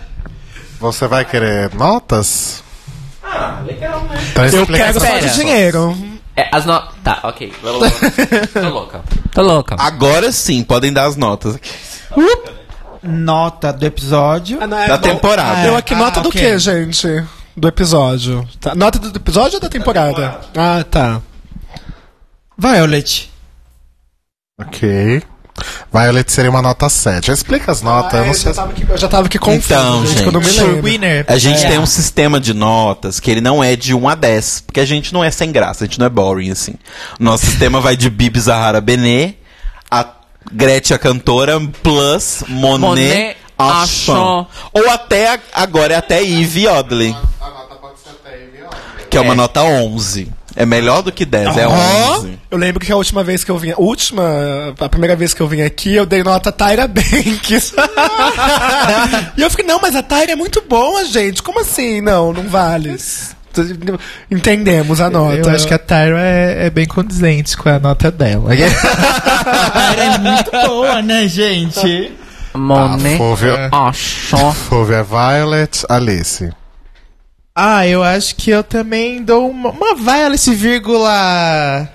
[0.80, 2.64] Você vai querer notas?
[3.24, 4.18] Ah, legal, né?
[4.32, 5.98] Então Eu quero só de dinheiro.
[6.38, 6.80] É, as no...
[7.04, 7.52] Tá, ok.
[8.54, 9.02] Tô louca.
[9.34, 9.76] Tô louca.
[9.80, 11.72] Agora sim, podem dar as notas aqui.
[13.02, 14.60] Nota do episódio.
[14.60, 15.62] Da temporada.
[15.64, 16.40] Deu aqui Ah, nota do ok.
[16.40, 17.08] que, gente?
[17.56, 18.48] Do episódio.
[18.60, 18.76] Tá.
[18.76, 20.40] Nota do episódio ou da temporada?
[20.56, 21.22] Ah, tá.
[22.56, 23.32] Violet.
[24.60, 25.24] Ok.
[25.92, 27.32] Violet seria uma nota 7.
[27.32, 28.54] Explica as notas, eu Ah, não eu, sei.
[28.54, 30.82] já tava aqui, eu já tava aqui confuso, Então, gente, quando eu me lembro.
[30.84, 31.26] Winner.
[31.28, 31.70] A gente É.
[31.70, 34.86] tem um sistema de notas que ele não é de 1 a 10, porque a
[34.86, 36.76] gente não é sem graça, a gente não é boring assim.
[37.20, 39.38] Nosso sistema vai de Bibi Zahara Benet,
[39.90, 40.06] a
[40.52, 44.46] Gretchen a cantora, plus Monet, Monet Achon.
[44.72, 47.16] Ou até, a- agora é até Ivy Odley,
[49.10, 50.32] que é uma nota 11.
[50.58, 52.40] É melhor do que 10, é 11.
[52.50, 54.24] Eu lembro que a última vez que eu vim, última,
[54.80, 57.76] a primeira vez que eu vim aqui, eu dei nota Tyra Banks.
[59.38, 61.44] e eu fiquei, não, mas a Tyra é muito boa, gente.
[61.44, 62.02] Como assim?
[62.02, 62.98] Não, não vale.
[64.32, 65.36] Entendemos a nota.
[65.36, 68.50] Eu acho que a Tyra é, é bem condizente com a nota dela.
[68.58, 72.12] Ela é muito boa, né, gente?
[72.56, 73.16] Monet.
[73.16, 74.52] Fúvia, Achon.
[74.54, 76.50] Fúvia Violet, Alice.
[77.60, 81.90] Ah, eu acho que eu também dou uma, uma Violet, vírgula.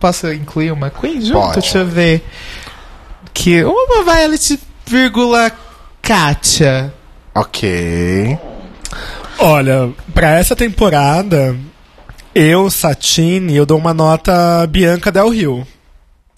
[0.00, 1.38] Posso incluir uma Queen junto?
[1.38, 1.60] Pode.
[1.60, 2.24] Deixa eu ver.
[3.34, 5.52] Que, uma Violet, vírgula
[6.00, 6.94] Katia.
[7.34, 8.38] Ok.
[9.38, 11.54] Olha, pra essa temporada,
[12.34, 15.66] eu, Satine, eu dou uma nota Bianca Del Rio.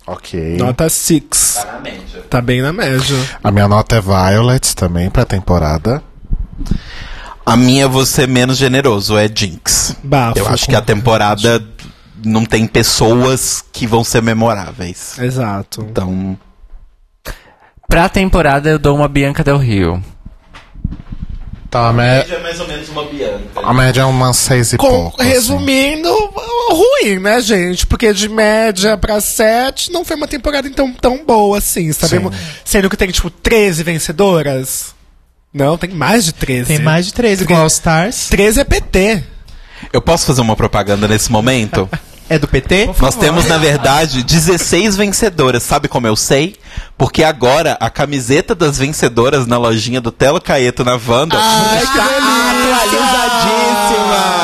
[0.04, 0.56] Ok.
[0.56, 1.64] Nota 6.
[2.28, 3.16] Tá bem na média.
[3.44, 6.02] A minha nota é Violet também pra temporada.
[7.50, 9.96] A minha, vou ser menos generoso, é Jinx.
[10.02, 10.38] Bafo.
[10.38, 11.64] Eu acho que a temporada
[12.24, 15.18] não tem pessoas que vão ser memoráveis.
[15.18, 15.86] Exato.
[15.90, 16.38] Então,
[17.88, 20.02] Pra temporada eu dou uma Bianca Del Rio.
[21.70, 23.60] Tá, a, mé- é mais ou menos uma Bianca.
[23.62, 25.20] a média é umas seis e Com- pouco.
[25.20, 25.30] assim.
[25.30, 26.10] resumindo,
[26.70, 27.86] ruim, né, gente?
[27.86, 32.34] Porque de média pra 7 não foi uma temporada então tão boa assim, sabemos?
[32.64, 34.94] Sendo que tem, tipo, 13 vencedoras.
[35.58, 36.68] Não, tem mais de 13.
[36.68, 38.28] Tem mais de 13 com All Stars.
[38.28, 39.24] 13 é PT.
[39.92, 41.88] Eu posso fazer uma propaganda nesse momento?
[42.30, 42.90] É do PT?
[43.00, 45.62] Nós temos, na verdade, 16 vencedoras.
[45.62, 46.56] Sabe como eu sei?
[46.98, 54.37] Porque agora a camiseta das vencedoras na lojinha do Telo Caeto na Wanda está atualizadíssima!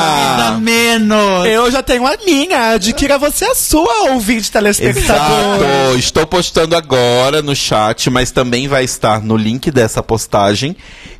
[0.59, 1.45] Menos.
[1.45, 5.65] Eu já tenho a minha, adquira você a sua, ouvinte telespectador.
[5.65, 5.97] Exato!
[5.97, 10.75] Estou postando agora no chat, mas também vai estar no link dessa postagem.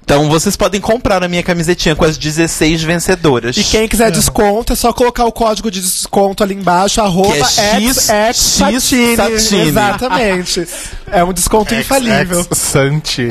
[0.05, 3.57] Então vocês podem comprar a minha camisetinha com as 16 vencedoras.
[3.57, 7.41] E quem quiser desconto, é só colocar o código de desconto ali embaixo, arroba Que
[7.59, 9.67] é X- X, X Satine.
[9.69, 10.67] Exatamente.
[11.07, 12.39] É um desconto infalível.
[12.39, 13.29] Ex Santini.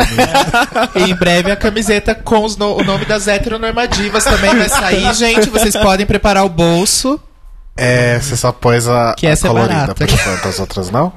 [0.97, 5.15] E em breve a camiseta com os no- o nome das heteronormativas também vai sair,
[5.15, 5.49] gente.
[5.51, 7.21] Vocês podem preparar o bolso.
[7.77, 9.95] é, você só pôs a, Que a essa é colorida barata.
[9.95, 11.13] por enquanto, as outras não?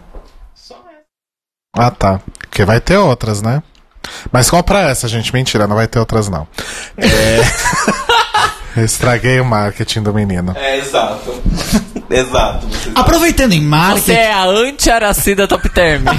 [1.76, 2.22] Ah, tá.
[2.40, 3.64] Porque vai ter outras, né?
[4.32, 5.34] Mas compra essa, gente.
[5.34, 6.48] Mentira, não vai ter outras, não.
[6.98, 7.42] É...
[8.84, 10.54] Estraguei o marketing do menino.
[10.56, 11.42] É, exato.
[12.10, 12.68] exato.
[12.94, 16.04] Aproveitando em Você marketing, é a anti-aracida top term.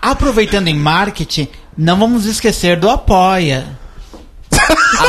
[0.00, 3.66] aproveitando em marketing, não vamos esquecer do apoia.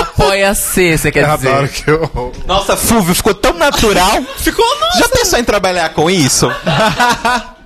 [0.02, 1.50] Apoia-se, você quer Eu dizer.
[1.50, 2.34] adoro que eu...
[2.46, 4.22] Nossa, Fulvio, ficou tão natural.
[4.38, 4.66] Ficou
[4.98, 6.52] Já pensou em trabalhar com isso?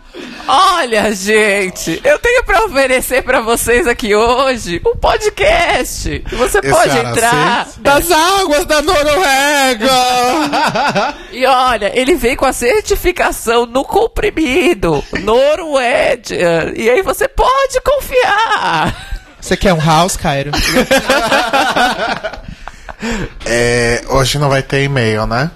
[0.48, 6.24] Olha, gente, eu tenho pra oferecer pra vocês aqui hoje um podcast.
[6.32, 7.68] Você Esse pode entrar.
[7.80, 9.90] das águas da Noruega!
[11.34, 16.72] E olha, ele vem com a certificação no comprimido, Noruega.
[16.76, 18.96] E aí você pode confiar.
[19.42, 20.52] Você quer um house, Cairo?
[23.46, 25.52] É, hoje não vai ter e-mail, né?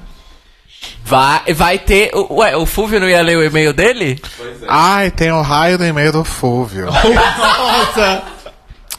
[1.08, 2.11] Vai, vai ter.
[2.14, 4.22] Ué, o Fulvio não ia ler o e-mail dele?
[4.68, 6.88] Ai, tem o raio do e-mail do Fúvio.
[6.92, 8.24] Nossa!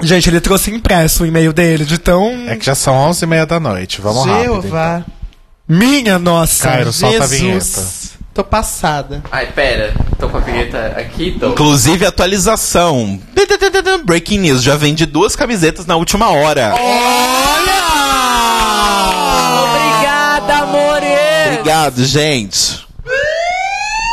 [0.01, 2.31] Gente, ele trouxe impresso o e-mail dele, de tão.
[2.49, 4.01] É que já são 11 e meia da noite.
[4.01, 4.63] Vamos rápido.
[4.65, 5.05] então.
[5.69, 6.69] Minha nossa!
[6.69, 7.61] Cairo, solta a vinheta.
[7.61, 8.13] Jesus.
[8.33, 9.23] Tô passada.
[9.31, 9.93] Ai, pera.
[10.19, 11.49] Tô com a vinheta aqui, tô.
[11.49, 13.21] Inclusive, atualização.
[14.05, 16.73] Breaking news, já vende duas camisetas na última hora.
[16.75, 17.98] Obrigada,
[21.69, 22.83] Obrigado, gente.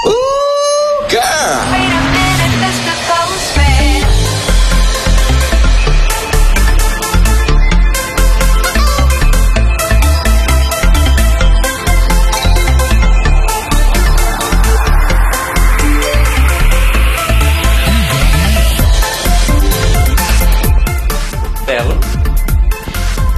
[0.06, 1.24] Uh, girl.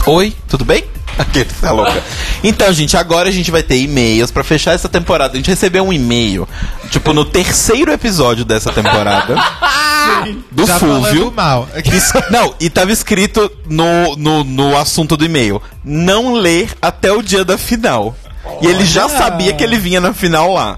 [0.08, 0.84] Oi, tudo bem?
[1.20, 2.17] Aquele tá louca.
[2.44, 5.34] Então, gente, agora a gente vai ter e-mails pra fechar essa temporada.
[5.34, 6.48] A gente recebeu um e-mail,
[6.90, 9.36] tipo, no terceiro episódio dessa temporada.
[10.52, 11.02] do Já Fulvio.
[11.04, 11.70] falando mal.
[12.32, 17.44] Não, e tava escrito no, no, no assunto do e-mail: não ler até o dia
[17.44, 18.16] da final.
[18.62, 20.78] E ele já sabia que ele vinha na final lá.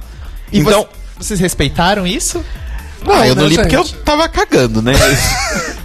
[0.51, 0.89] E então, vo-
[1.19, 2.43] vocês respeitaram isso?
[3.07, 3.97] ah, eu não né, li porque eu gente?
[3.97, 4.93] tava cagando, né?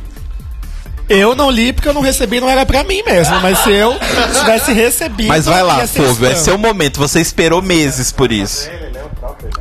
[1.08, 3.40] Eu não li porque eu não recebi, não era pra mim mesmo.
[3.40, 3.94] Mas se eu
[4.38, 5.28] tivesse recebido.
[5.28, 6.98] Mas vai lá, Fulvio, é seu momento.
[6.98, 8.68] Você esperou meses por isso.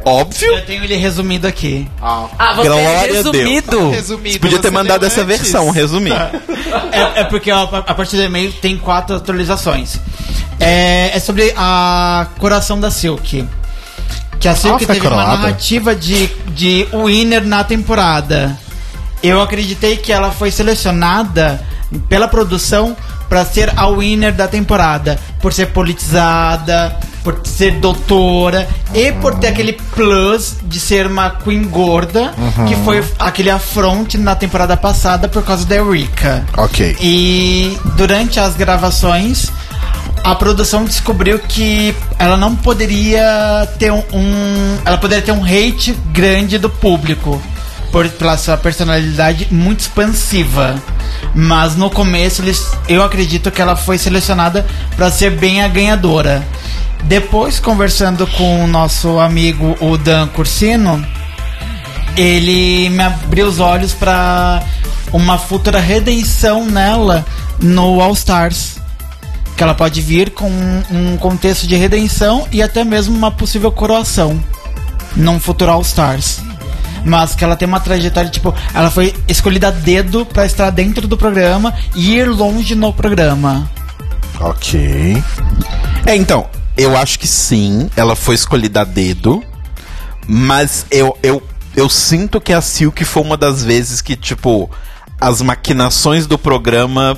[0.06, 0.56] Óbvio.
[0.56, 1.88] Eu tenho ele resumido aqui.
[2.02, 3.90] Ah, você Glória a é resumido.
[3.90, 4.34] Resumido.
[4.34, 5.38] Você podia ter você mandado essa antes.
[5.40, 6.14] versão, resumir.
[6.92, 10.00] É, é porque ó, a partir do e-mail tem quatro atualizações.
[10.60, 13.48] É, é sobre a Coração da Silk.
[14.40, 18.58] Que a Silk Nossa, teve uma narrativa de, de winner na temporada.
[19.24, 21.62] Eu acreditei que ela foi selecionada
[22.10, 22.96] pela produção
[23.30, 25.18] para ser a winner da temporada.
[25.42, 31.64] Por ser politizada, por ser doutora e por ter aquele plus de ser uma queen
[31.64, 32.34] gorda,
[32.68, 36.44] que foi aquele afronte na temporada passada por causa da Erika.
[36.58, 36.98] Ok.
[37.00, 39.50] E durante as gravações,
[40.24, 45.94] a produção descobriu que ela não poderia ter um, um- ela poderia ter um hate
[46.12, 47.42] grande do público
[47.94, 50.82] por pela sua personalidade muito expansiva.
[51.36, 54.66] Mas no começo eles, eu acredito que ela foi selecionada
[54.96, 56.44] para ser bem a ganhadora.
[57.04, 61.06] Depois conversando com o nosso amigo o Dan Cursino,
[62.18, 64.64] ele me abriu os olhos pra
[65.12, 67.24] uma futura redenção nela
[67.60, 68.78] no All Stars.
[69.56, 70.50] Que ela pode vir com
[70.90, 74.44] um contexto de redenção e até mesmo uma possível coroação
[75.16, 76.42] num futuro All Stars.
[77.06, 81.08] Mas que ela tem uma trajetória, tipo, ela foi escolhida a dedo pra estar dentro
[81.08, 83.70] do programa e ir longe no programa.
[84.40, 85.22] Ok.
[86.06, 89.44] É, então, eu acho que sim, ela foi escolhida a dedo,
[90.28, 91.42] mas eu, eu,
[91.76, 94.70] eu sinto que a Silk foi uma das vezes que, tipo,
[95.20, 97.18] as maquinações do programa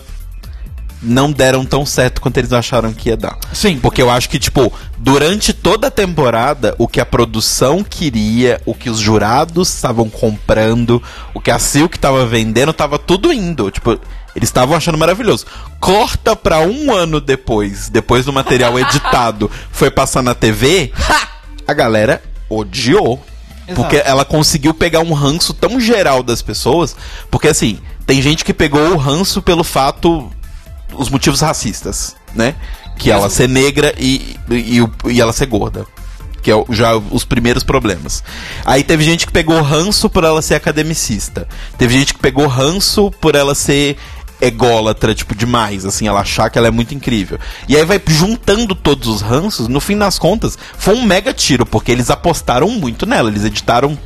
[1.05, 3.37] não deram tão certo quanto eles acharam que ia dar.
[3.53, 3.79] Sim.
[3.79, 8.73] Porque eu acho que, tipo, durante toda a temporada, o que a produção queria, o
[8.73, 11.01] que os jurados estavam comprando,
[11.33, 13.69] o que a Silk tava vendendo, tava tudo indo.
[13.69, 13.99] Tipo,
[14.35, 15.45] eles estavam achando maravilhoso.
[15.79, 20.91] Corta pra um ano depois, depois do material editado, foi passar na TV,
[21.67, 23.23] a galera odiou.
[23.67, 23.81] Exato.
[23.81, 26.95] Porque ela conseguiu pegar um ranço tão geral das pessoas.
[27.31, 30.31] Porque assim, tem gente que pegou o ranço pelo fato.
[30.97, 32.55] Os motivos racistas, né?
[32.97, 35.85] Que ela ser negra e, e, o- e ela ser gorda.
[36.41, 38.23] Que é já os primeiros problemas.
[38.63, 41.47] Aí teve gente que pegou ranço por ela ser academicista.
[41.77, 43.97] Teve gente que pegou ranço por ela ser
[44.41, 47.39] ególatra, tipo, demais, assim, ela achar que ela é muito incrível.
[47.69, 51.65] E aí vai juntando todos os ranços, no fim das contas, foi um mega tiro,
[51.65, 53.97] porque eles apostaram muito nela, eles editaram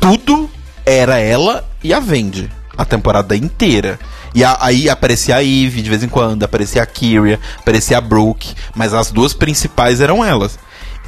[0.00, 0.48] tudo,
[0.84, 2.48] era ela e a Vendi,
[2.78, 3.98] a temporada inteira.
[4.34, 8.00] E a- aí aparecia a Eve de vez em quando, aparecia a Kyria, aparecia a
[8.00, 10.58] Brooke, mas as duas principais eram elas.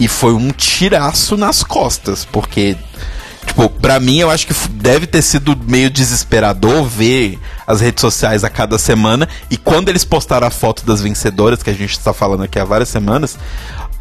[0.00, 2.76] E foi um tiraço nas costas, porque
[3.46, 8.44] Tipo, pra mim, eu acho que deve ter sido meio desesperador ver as redes sociais
[8.44, 9.26] a cada semana.
[9.50, 12.64] E quando eles postaram a foto das vencedoras, que a gente está falando aqui há
[12.64, 13.38] várias semanas,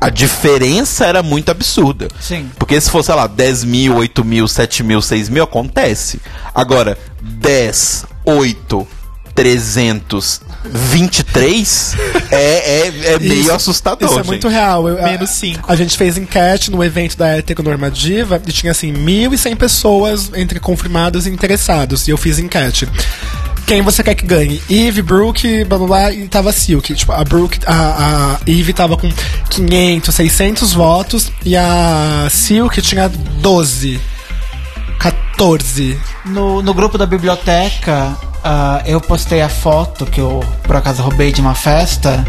[0.01, 2.09] a diferença era muito absurda.
[2.19, 2.51] Sim.
[2.59, 6.19] Porque se fosse, sei lá, 10 mil, 8 mil, 7 mil, 6 mil, acontece.
[6.53, 8.85] Agora, 10, 8,
[9.37, 11.95] 323
[12.31, 14.07] é, é, é meio Isso- assustador.
[14.09, 14.27] Isso é gente.
[14.27, 14.87] muito real.
[14.89, 15.71] Eu- a- Menos cinco.
[15.71, 21.25] A, gente fez enquete no evento da heteronormativa e tinha assim 1.100 pessoas entre confirmados
[21.27, 22.07] e interessados.
[22.07, 22.87] E eu fiz enquete.
[23.65, 24.61] Quem você quer que ganhe?
[24.69, 26.93] Eve, Brooke, blá blá blá, e tava Silk.
[26.95, 29.11] Tipo, a Brooke, a, a Eve tava com
[29.49, 33.99] 500, 600 votos e a Silk tinha 12.
[34.99, 35.99] 14.
[36.25, 41.31] No, no grupo da biblioteca, ah, eu postei a foto que eu, por acaso, roubei
[41.31, 42.25] de uma festa,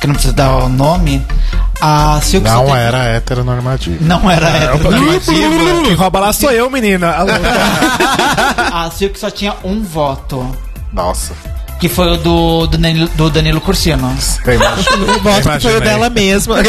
[0.00, 1.24] que não precisa dar o nome.
[1.80, 3.98] A Silk só Não teve- era heteronormativo.
[4.04, 5.82] Não era heteronormativa.
[5.84, 7.14] Quem rouba lá sou eu, menina.
[8.72, 10.46] A Silk só tinha um voto,
[10.92, 11.34] Nossa.
[11.80, 14.16] Que foi o do, do, Danilo, do Danilo Cursino.
[14.44, 16.56] Eu imagino- Eu gosto que foi o dela mesma.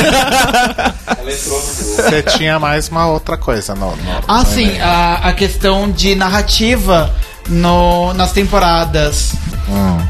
[1.26, 6.16] Você tinha mais uma outra coisa no, no Ah, no sim, a, a questão de
[6.16, 7.14] narrativa
[7.50, 9.34] no, nas temporadas,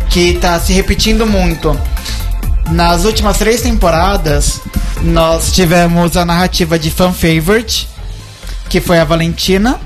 [0.10, 1.80] que tá se repetindo muito.
[2.72, 4.60] Nas últimas três temporadas,
[5.02, 7.88] nós tivemos a narrativa de fan favorite,
[8.70, 9.80] que foi a Valentina,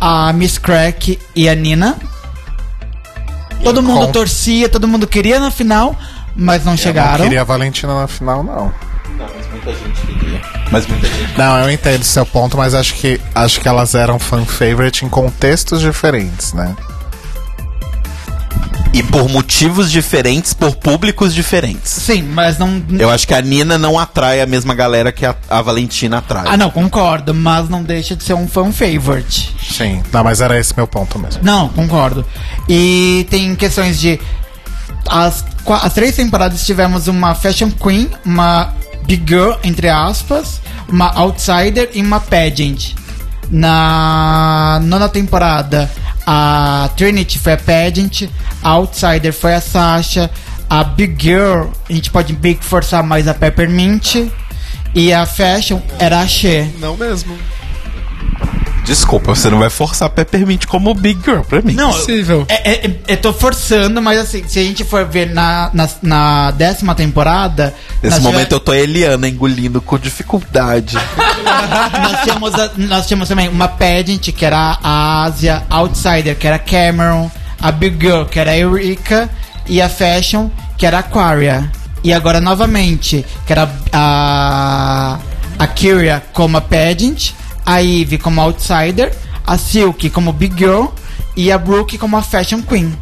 [0.00, 1.96] a Miss Crack e a Nina.
[3.64, 5.96] Todo mundo com- torcia, todo mundo queria na final,
[6.34, 7.18] mas não Eu chegaram.
[7.18, 8.72] não queria a Valentina na final, não.
[10.70, 11.36] Mas muita gente.
[11.38, 15.08] Não, eu entendo seu ponto, mas acho que acho que elas eram fan favorite em
[15.08, 16.76] contextos diferentes, né?
[18.92, 21.90] E por motivos diferentes, por públicos diferentes.
[21.92, 22.82] Sim, mas não.
[22.98, 26.44] Eu acho que a Nina não atrai a mesma galera que a, a Valentina atrai.
[26.46, 29.54] Ah, não, concordo, mas não deixa de ser um fan favorite.
[29.62, 30.02] Sim.
[30.10, 31.42] Não, mas era esse meu ponto mesmo.
[31.44, 32.24] Não, concordo.
[32.68, 34.18] E tem questões de.
[35.08, 35.44] As,
[35.82, 42.00] as três temporadas tivemos uma Fashion Queen, uma Big Girl, entre aspas, uma Outsider e
[42.00, 42.94] uma Pageant.
[43.50, 45.90] Na nona temporada,
[46.30, 48.28] a Trinity foi a Pageant,
[48.62, 50.30] a Outsider foi a Sasha,
[50.68, 54.30] a Big Girl, a gente pode forçar mais a Peppermint,
[54.94, 56.70] e a Fashion era a Shea.
[56.80, 57.34] Não mesmo.
[58.88, 61.74] Desculpa, você não vai forçar Peppermint como Big Girl pra mim.
[61.74, 62.46] Não, Possível.
[62.48, 65.88] É, é, é, eu tô forçando, mas assim, se a gente for ver na, na,
[66.02, 67.74] na décima temporada.
[68.02, 70.96] Nesse momento tive- eu tô Eliana engolindo com dificuldade.
[72.02, 76.56] nós, tínhamos a- nós tínhamos também uma Pageant, que era a Ásia, Outsider, que era
[76.56, 79.28] a Cameron, a Big Girl, que era a Eureka,
[79.66, 81.70] e a Fashion, que era a Aquaria.
[82.02, 85.18] E agora novamente, que era a.
[85.58, 87.32] A Kyria como a Pageant,
[87.70, 89.14] a Eve como a Outsider,
[89.46, 90.86] a Silk como Big Girl
[91.36, 92.96] e a Brooke como a Fashion Queen.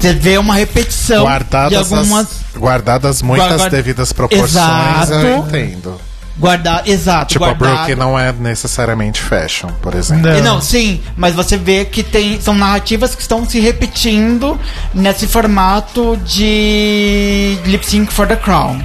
[0.00, 2.26] Você vê uma repetição de Guardadas, algumas.
[2.26, 5.12] as, guardadas muitas Guarda- devidas proporções, Exato.
[5.12, 6.00] eu entendo.
[6.38, 7.76] Guardar, exato, Tipo, a guardado.
[7.76, 10.30] Brooke não é necessariamente fashion, por exemplo.
[10.36, 14.60] E Não, sim, mas você vê que tem são narrativas que estão se repetindo
[14.92, 18.78] nesse formato de lip sync for the crown.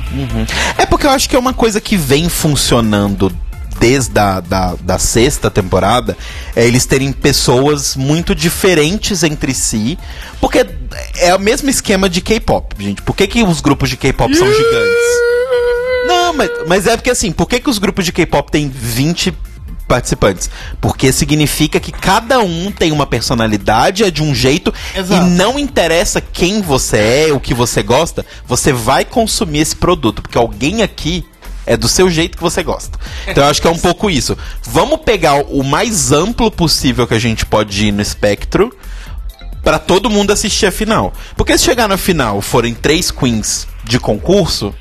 [0.77, 3.29] É porque eu acho que é uma coisa que vem funcionando
[3.81, 6.15] desde a da, da sexta temporada,
[6.55, 9.97] é eles terem pessoas muito diferentes entre si,
[10.39, 10.63] porque
[11.17, 13.01] é o mesmo esquema de K-pop, gente.
[13.01, 15.31] Por que, que os grupos de K-pop são gigantes?
[16.05, 19.33] Não, mas, mas é porque assim, por que, que os grupos de K-pop têm 20
[19.87, 20.47] participantes?
[20.79, 25.25] Porque significa que cada um tem uma personalidade, é de um jeito, Exato.
[25.25, 30.21] e não interessa quem você é, o que você gosta, você vai consumir esse produto,
[30.21, 31.25] porque alguém aqui
[31.65, 32.97] é do seu jeito que você gosta.
[33.27, 34.37] Então eu acho que é um pouco isso.
[34.63, 38.75] Vamos pegar o mais amplo possível que a gente pode ir no espectro
[39.63, 41.13] pra todo mundo assistir a final.
[41.35, 44.73] Porque se chegar na final forem três queens de concurso,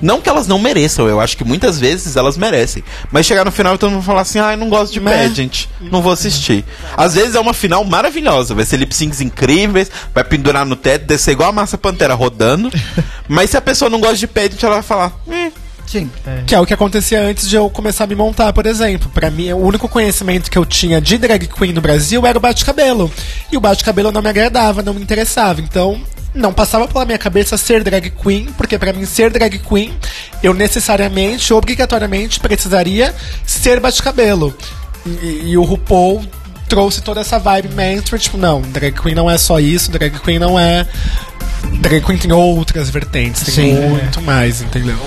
[0.00, 2.84] Não que elas não mereçam, eu acho que muitas vezes elas merecem.
[3.10, 6.00] Mas chegar no final e todo mundo falar assim, ai, não gosto de pageant, não
[6.00, 6.64] vou assistir.
[6.96, 11.04] Às vezes é uma final maravilhosa, vai ser lip syncs incríveis, vai pendurar no teto,
[11.04, 12.70] descer igual a massa pantera rodando.
[13.26, 15.50] mas se a pessoa não gosta de pageant, ela vai falar, eh,
[15.88, 16.10] Sim.
[16.46, 19.10] Que é o que acontecia antes de eu começar a me montar, por exemplo.
[19.12, 22.40] Pra mim, o único conhecimento que eu tinha de drag queen no Brasil era o
[22.40, 23.10] bate-cabelo.
[23.50, 25.62] E o bate-cabelo não me agradava, não me interessava.
[25.62, 25.98] Então,
[26.34, 29.96] não passava pela minha cabeça ser drag queen, porque pra mim ser drag queen,
[30.42, 33.14] eu necessariamente, obrigatoriamente precisaria
[33.46, 34.54] ser bate-cabelo.
[35.06, 36.22] E, e o RuPaul
[36.68, 40.38] trouxe toda essa vibe mainstream, tipo, não, drag queen não é só isso, drag queen
[40.38, 40.86] não é.
[41.80, 43.88] Drag queen tem outras vertentes, tem Sim.
[43.88, 44.98] muito mais, entendeu?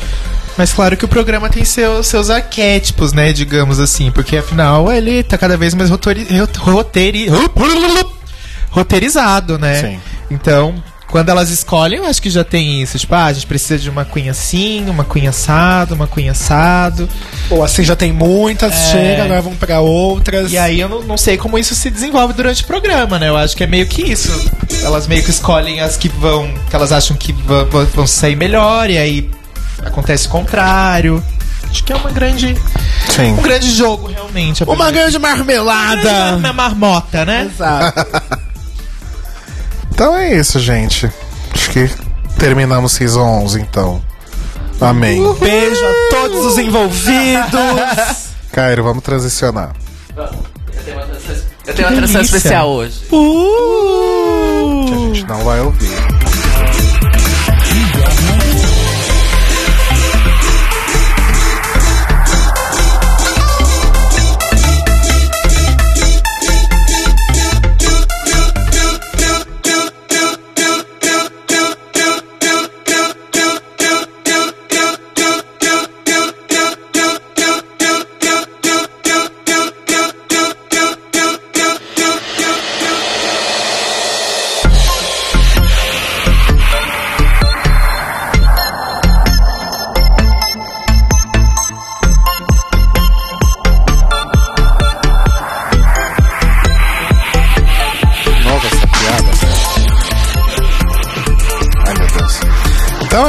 [0.62, 3.34] Mas claro que o programa tem seus, seus arquétipos, né?
[3.34, 6.28] Digamos assim, porque afinal ele tá cada vez mais rotori,
[6.60, 7.28] roteiri,
[8.70, 9.82] roteirizado, né?
[9.82, 10.00] Sim.
[10.30, 10.76] Então,
[11.08, 13.00] quando elas escolhem, eu acho que já tem isso.
[13.00, 17.10] Tipo, ah, a gente precisa de uma queen assim, uma queen assado, uma queen assado.
[17.50, 20.52] Ou assim já tem muitas, chega, agora vamos pra outras.
[20.52, 23.30] E aí eu não, não sei como isso se desenvolve durante o programa, né?
[23.30, 24.32] Eu acho que é meio que isso.
[24.84, 26.54] Elas meio que escolhem as que vão.
[26.70, 29.30] que elas acham que vão, vão- vão sair melhor, e aí
[29.86, 31.24] acontece o contrário.
[31.70, 32.58] Acho que é uma grande.
[33.10, 33.34] Sim.
[33.34, 34.64] Um grande jogo, realmente.
[34.64, 36.36] Uma grande marmelada!
[36.38, 37.50] Uma marmota, né?
[37.52, 38.42] Exato.
[39.94, 41.08] Então é isso, gente.
[41.54, 41.88] Acho que
[42.40, 44.02] terminamos Season 11, então.
[44.80, 45.22] Amém.
[45.36, 47.12] Beijo a todos os envolvidos.
[48.52, 49.74] Cairo, vamos transicionar.
[50.18, 50.28] Eu
[50.84, 51.36] tenho uma transição,
[51.68, 53.00] eu tenho uma transição especial hoje.
[53.10, 56.21] Que a gente não vai ouvir.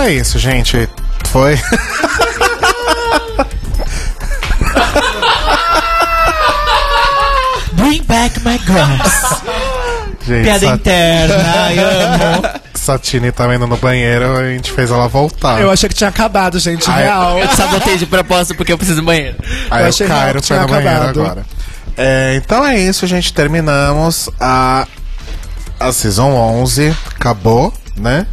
[0.02, 0.88] Então é isso, gente.
[1.26, 1.56] Foi.
[7.74, 9.42] Bring back my girls.
[10.26, 12.42] Gente, Piada interna, ai, amo.
[12.74, 15.60] Satine tá indo no banheiro, a gente fez ela voltar.
[15.60, 17.38] Eu achei que tinha acabado, gente, Ai, real.
[17.38, 19.36] Eu te sabotei de propósito porque eu preciso do banheiro.
[19.70, 21.20] Aí Eu o achei Cairo foi tinha no banheiro acabado.
[21.20, 21.46] agora.
[21.96, 23.32] É, então é isso, gente.
[23.32, 24.84] Terminamos a,
[25.78, 26.92] a Season 11.
[27.14, 28.26] Acabou, né?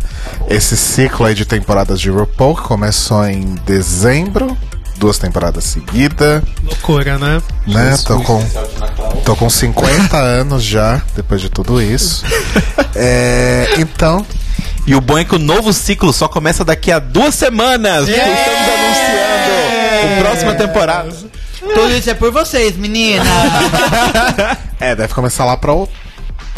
[0.50, 4.58] Esse ciclo aí de temporadas de RuPaul que começou em dezembro.
[4.98, 7.42] Duas temporadas seguidas, Loucura, né?
[7.66, 7.98] né?
[8.06, 8.44] Tô com,
[9.24, 12.24] tô com 50 anos já, depois de tudo isso.
[13.02, 14.26] É, então,
[14.86, 18.10] E o bom é que o novo ciclo só começa daqui a duas semanas.
[18.10, 21.10] Porque estamos anunciando a próxima temporada.
[21.60, 23.24] Tudo isso é por vocês, menina.
[24.82, 25.88] é, deve começar lá pra, o-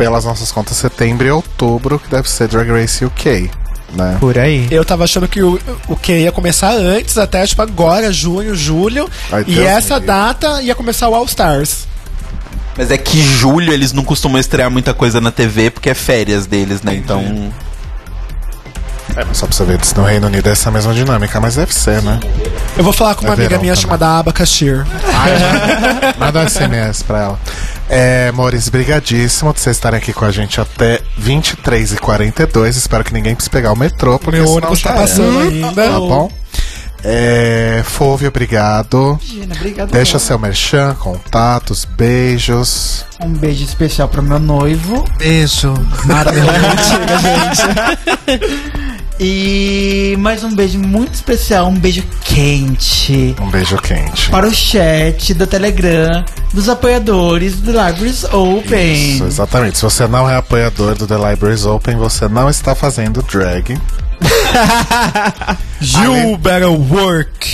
[0.02, 3.52] pelas nossas contas, setembro e outubro, que deve ser Drag Race UK,
[3.94, 4.18] né?
[4.20, 4.68] Por aí.
[4.72, 9.08] Eu tava achando que o, o que ia começar antes, até tipo agora, junho, julho.
[9.32, 10.08] Ai, e Deus essa livre.
[10.08, 11.86] data ia começar o All Stars.
[12.76, 16.48] Mas é que julho eles não costumam estrear muita coisa na TV porque é férias
[16.48, 16.96] deles, né?
[16.96, 17.52] Então.
[19.16, 21.58] É, mas só pra você ver, se no Reino Unido é essa mesma dinâmica, mas
[21.58, 22.20] deve ser, né?
[22.76, 23.76] Eu vou falar com uma É amiga minha também.
[23.76, 24.84] chamada Aba Cashier.
[26.18, 27.40] Manda um SMS pra ela.
[27.94, 32.70] É, Maurício, brigadíssimo de vocês estarem aqui com a gente até 23h42.
[32.70, 35.74] Espero que ninguém precise pegar o metrô, porque Meu senão ônibus tá passando ainda.
[35.74, 36.32] Tá bom?
[37.04, 39.20] É, Fove, obrigado.
[39.24, 39.92] Imagina, obrigado.
[39.92, 43.06] Deixa seu merchan, contatos, beijos.
[43.24, 45.04] Um beijo especial pro meu noivo.
[45.18, 45.74] Beijo.
[49.24, 54.32] E mais um beijo muito especial, um beijo quente Um beijo quente.
[54.32, 59.16] para o chat do Telegram dos apoiadores do Libraries Open.
[59.18, 59.78] Isso, exatamente.
[59.78, 63.78] Se você não é apoiador do The Libraries Open, você não está fazendo drag.
[65.82, 67.48] You better work.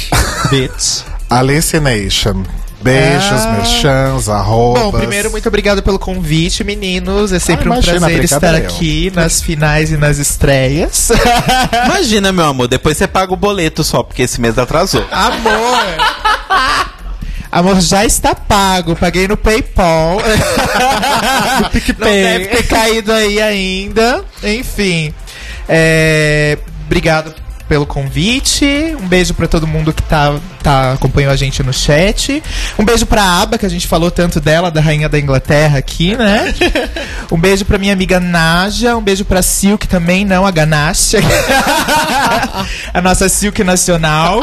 [0.50, 1.04] Bitch.
[1.30, 2.44] Alice Nation.
[2.80, 3.54] Beijos, Ah.
[3.58, 4.84] merchans, arrobas.
[4.84, 7.32] Bom, primeiro, muito obrigado pelo convite, meninos.
[7.34, 8.66] É sempre Ah, um imagina, prazer obrigado estar eu.
[8.68, 11.10] aqui nas finais e nas estreias.
[11.86, 15.04] Imagina, meu amor, depois você paga o boleto só, porque esse mês atrasou.
[15.12, 15.78] Amor!
[17.52, 18.96] Amor, já está pago.
[18.96, 20.18] Paguei no PayPal.
[21.98, 24.24] Não deve ter caído aí ainda.
[24.44, 25.14] Enfim.
[25.68, 27.34] É, obrigado
[27.68, 28.66] pelo convite.
[29.02, 32.42] Um beijo pra todo mundo que tá, tá acompanhou a gente no chat.
[32.78, 36.16] Um beijo pra Aba, que a gente falou tanto dela, da rainha da Inglaterra aqui,
[36.16, 36.54] né?
[37.32, 41.18] um beijo pra minha amiga Naja, um beijo pra Silk também, não a Ganache.
[42.94, 44.42] a nossa Silk nacional.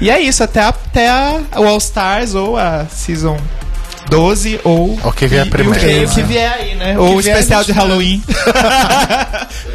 [0.00, 3.38] E é isso, até, a, até a, o All Stars ou a Season
[4.08, 6.26] 12 ou O que vier e- e primeiro, o que- o que né?
[6.28, 6.98] vier aí, né?
[6.98, 8.22] Ou o especial de gente Halloween.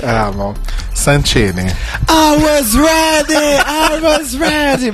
[0.03, 0.53] Ah, bom.
[0.93, 1.65] Santini.
[2.09, 3.35] I was ready!
[3.35, 4.93] I was ready!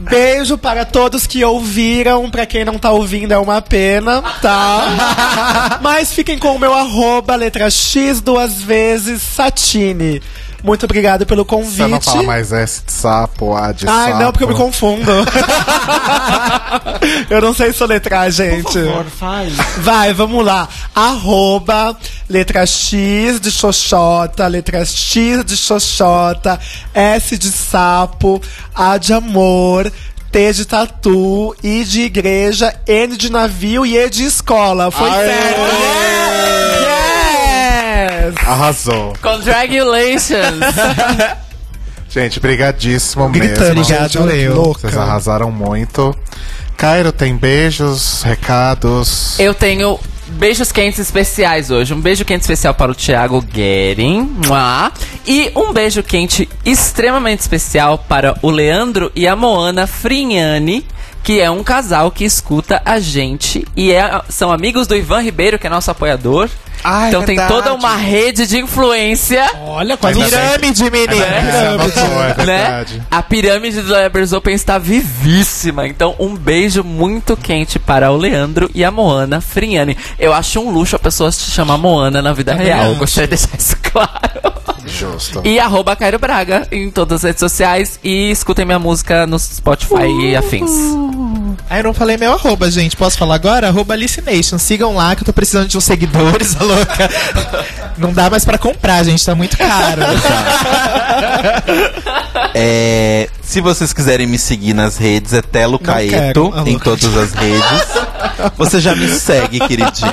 [0.00, 2.30] Beijo para todos que ouviram.
[2.30, 5.78] Pra quem não tá ouvindo, é uma pena, tá?
[5.82, 10.20] Mas fiquem com o meu arroba, letra X, duas vezes, Satine.
[10.64, 11.76] Muito obrigado pelo convite.
[11.76, 14.22] Você não fala mais S de sapo, A de Ai, sapo.
[14.24, 15.12] não, porque eu me confundo.
[17.28, 18.62] eu não sei soletrar, gente.
[18.62, 19.52] Por favor, faz.
[19.80, 20.66] Vai, vamos lá.
[20.94, 21.94] Arroba,
[22.30, 26.58] letra X de xoxota, letra X de xoxota,
[26.94, 28.40] S de sapo,
[28.74, 29.92] A de amor,
[30.32, 34.90] T de tatu, I de igreja, N de navio e E de escola.
[34.90, 35.26] Foi Aê!
[35.28, 35.60] certo.
[38.24, 38.34] Yes!
[38.46, 39.12] Arrasou.
[39.22, 40.64] Congratulations!
[42.08, 44.60] Gente, brigadíssimo Gritando, mesmo.
[44.60, 44.72] obrigado.
[44.80, 46.16] Vocês arrasaram muito.
[46.76, 49.38] Cairo, tem beijos, recados.
[49.38, 51.92] Eu tenho beijos quentes especiais hoje.
[51.92, 54.30] Um beijo quente especial para o Thiago Guerin.
[54.46, 54.92] Mua.
[55.26, 60.86] E um beijo quente extremamente especial para o Leandro e a Moana Frignani.
[61.22, 65.58] Que é um casal que escuta a gente e é- são amigos do Ivan Ribeiro,
[65.58, 66.50] que é nosso apoiador.
[66.84, 67.52] Ah, é então tem verdade.
[67.54, 69.50] toda uma rede de influência.
[69.62, 70.22] Olha, quase.
[70.22, 71.14] Pirâmide, menino.
[71.14, 72.34] Você anotou, é né?
[72.36, 73.02] verdade.
[73.10, 75.88] A pirâmide do Lebers Open está vivíssima.
[75.88, 79.96] Então, um beijo muito quente para o Leandro e a Moana Friani.
[80.18, 82.90] Eu acho um luxo a pessoa se chamar Moana na vida real.
[82.90, 84.54] Eu gostaria de deixar isso claro.
[84.86, 85.40] Justo.
[85.44, 87.98] E arroba Cairo Braga em todas as redes sociais.
[88.04, 90.70] E escutem minha música no Spotify e afins.
[91.68, 92.96] Ah, eu não falei meu arroba, gente.
[92.96, 93.68] Posso falar agora?
[93.68, 94.58] Arroba Alicination.
[94.58, 97.10] Sigam lá que eu tô precisando de uns seguidores, a louca.
[97.98, 99.24] Não dá mais pra comprar, gente.
[99.24, 100.02] Tá muito caro.
[102.56, 107.88] É, se vocês quiserem me seguir nas redes, é Telo Caeto, em todas as redes.
[108.56, 110.12] Você já me segue, queridinho.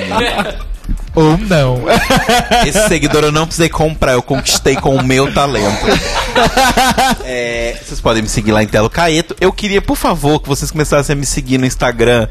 [1.14, 1.84] Ou não.
[2.66, 5.86] Esse seguidor eu não precisei comprar, eu conquistei com o meu talento.
[7.26, 9.36] É, vocês podem me seguir lá em Telo Caeto.
[9.40, 12.28] Eu queria, por favor, que vocês começassem a me seguir no Instagram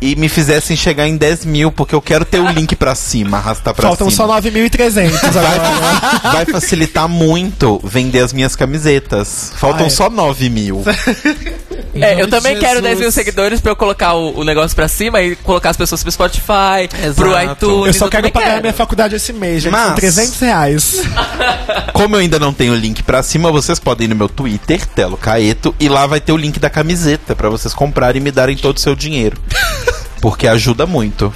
[0.00, 3.36] e me fizessem chegar em 10 mil, porque eu quero ter o link pra cima,
[3.36, 4.26] arrastar pra Faltam cima.
[4.26, 5.58] só 9.300 agora.
[5.60, 9.52] Vai, vai facilitar muito vender as minhas camisetas.
[9.54, 10.82] Faltam só 9 mil.
[11.94, 12.58] É, eu também Jesus.
[12.60, 15.76] quero 10 mil seguidores pra eu colocar o, o negócio pra cima e colocar as
[15.76, 17.52] pessoas pro Spotify, pro Exato.
[17.66, 17.86] iTunes.
[17.88, 19.72] Eu só quero também pagar minha faculdade esse mês, gente.
[19.72, 21.02] São Mas- 300 reais.
[21.92, 24.86] Como eu ainda não tenho o link pra cima, vocês podem ir no meu Twitter,
[24.86, 28.30] Telo Caeto, e lá vai ter o link da camiseta pra vocês comprarem e me
[28.30, 29.36] darem todo o seu dinheiro.
[30.20, 31.34] Porque ajuda muito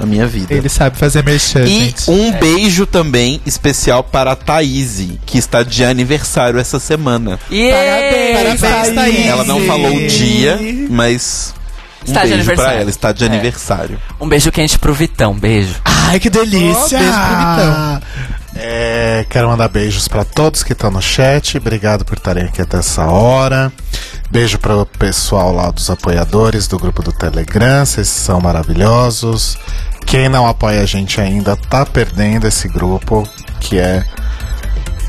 [0.00, 0.52] a minha vida.
[0.52, 2.10] Ele sabe fazer merchan, E gente.
[2.10, 7.38] um beijo também especial para a Thaís, que está de aniversário essa semana.
[7.48, 9.26] Parabéns, Parabéns, Thaís.
[9.26, 10.58] Ela não falou o dia,
[10.90, 11.54] mas
[12.06, 12.72] um Está de beijo aniversário.
[12.72, 12.90] pra ela.
[12.90, 13.26] Está de É.
[13.26, 13.98] aniversário.
[14.20, 15.74] Um beijo quente pro Vitão, beijo.
[15.84, 16.98] Ai, que delícia!
[16.98, 18.02] Ó, beijo pro Vitão.
[18.56, 21.56] É, quero mandar beijos pra todos que estão no chat.
[21.58, 23.72] Obrigado por estarem aqui até essa hora.
[24.30, 27.84] Beijo para o pessoal lá dos apoiadores do grupo do Telegram.
[27.84, 29.58] Vocês são maravilhosos.
[30.06, 33.28] Quem não apoia a gente ainda tá perdendo esse grupo,
[33.60, 34.04] que é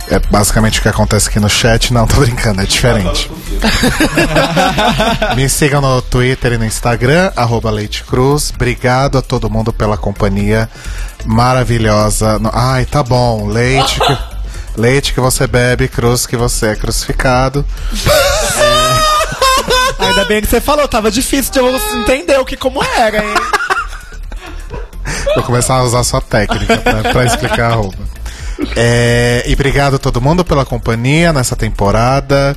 [0.08, 1.92] é basicamente o que acontece aqui no chat.
[1.92, 3.32] Não, tô brincando, é diferente.
[5.36, 8.52] Me sigam no Twitter e no Instagram, arroba Leite Cruz.
[8.54, 10.70] Obrigado a todo mundo pela companhia
[11.26, 12.40] maravilhosa.
[12.54, 13.48] Ai, tá bom.
[13.48, 14.18] Leite que,
[14.80, 17.66] leite que você bebe, cruz que você é crucificado.
[19.98, 23.34] Ainda bem que você falou, tava difícil de eu entender o que como era, hein?
[25.36, 26.78] Vou começar a usar sua técnica
[27.12, 27.98] pra explicar a arroba.
[28.76, 32.56] É, e obrigado a todo mundo pela companhia nessa temporada.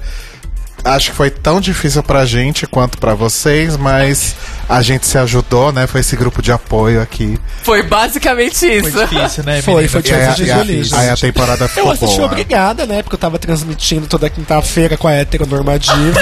[0.85, 4.37] Acho que foi tão difícil pra gente quanto pra vocês, mas
[4.69, 5.87] a gente se ajudou, né?
[5.87, 7.39] Foi esse grupo de apoio aqui.
[7.63, 8.91] Foi basicamente isso.
[8.91, 9.89] Foi difícil, né, Foi, menina?
[9.89, 11.21] foi aí, difícil de aí a gente.
[11.23, 12.27] temporada Eu ficou assisti boa.
[12.27, 13.03] obrigada, né?
[13.03, 16.21] Porque eu tava transmitindo toda quinta-feira com a heteronormativa.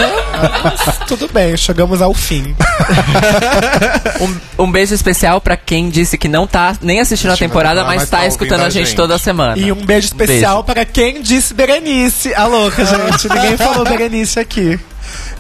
[0.62, 2.55] Mas tudo bem, chegamos ao fim.
[4.58, 7.84] Um, um beijo especial pra quem disse que não tá nem assistindo a temporada, temporada,
[7.84, 8.97] mas mas tá tá escutando a a gente gente.
[8.97, 9.58] toda semana.
[9.58, 12.33] E um beijo especial para quem disse Berenice.
[12.34, 13.28] A louca, gente.
[13.28, 14.78] Ninguém falou Berenice aqui.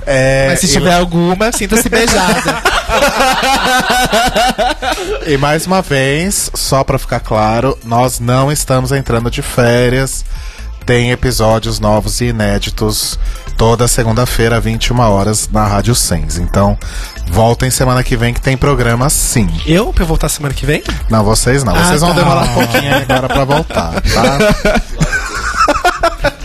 [0.06, 2.56] É, Mas se tiver alguma, sinta-se beijada.
[5.26, 10.24] E mais uma vez, só pra ficar claro, nós não estamos entrando de férias.
[10.84, 13.18] tem episódios novos e inéditos
[13.56, 16.38] toda segunda-feira, 21 horas, na Rádio Sens.
[16.38, 16.78] Então,
[17.28, 19.48] voltem semana que vem que tem programa sim.
[19.66, 20.82] Eu, pra eu voltar semana que vem?
[21.10, 21.74] Não, vocês não.
[21.74, 22.20] Ah, Vocês vão tá.
[22.20, 24.38] demorar um pouquinho aí agora pra voltar, tá?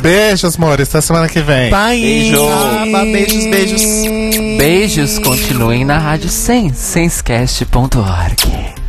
[0.00, 0.88] Beijos, amores.
[0.88, 1.70] Até semana que vem.
[1.70, 2.00] Bye!
[2.00, 2.46] Beijo.
[3.12, 3.82] Beijos, beijos.
[4.58, 8.85] Beijos, continuem na Rádio Sens, senscast.org.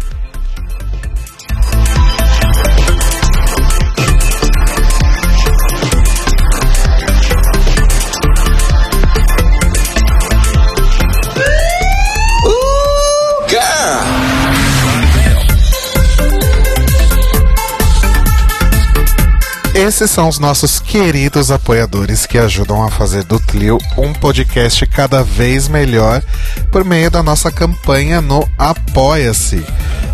[19.87, 25.23] Esses são os nossos queridos apoiadores que ajudam a fazer do Tlio um podcast cada
[25.23, 26.21] vez melhor
[26.69, 29.65] por meio da nossa campanha no Apoia-se.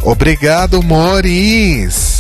[0.04, 2.13] Obrigado, Moris!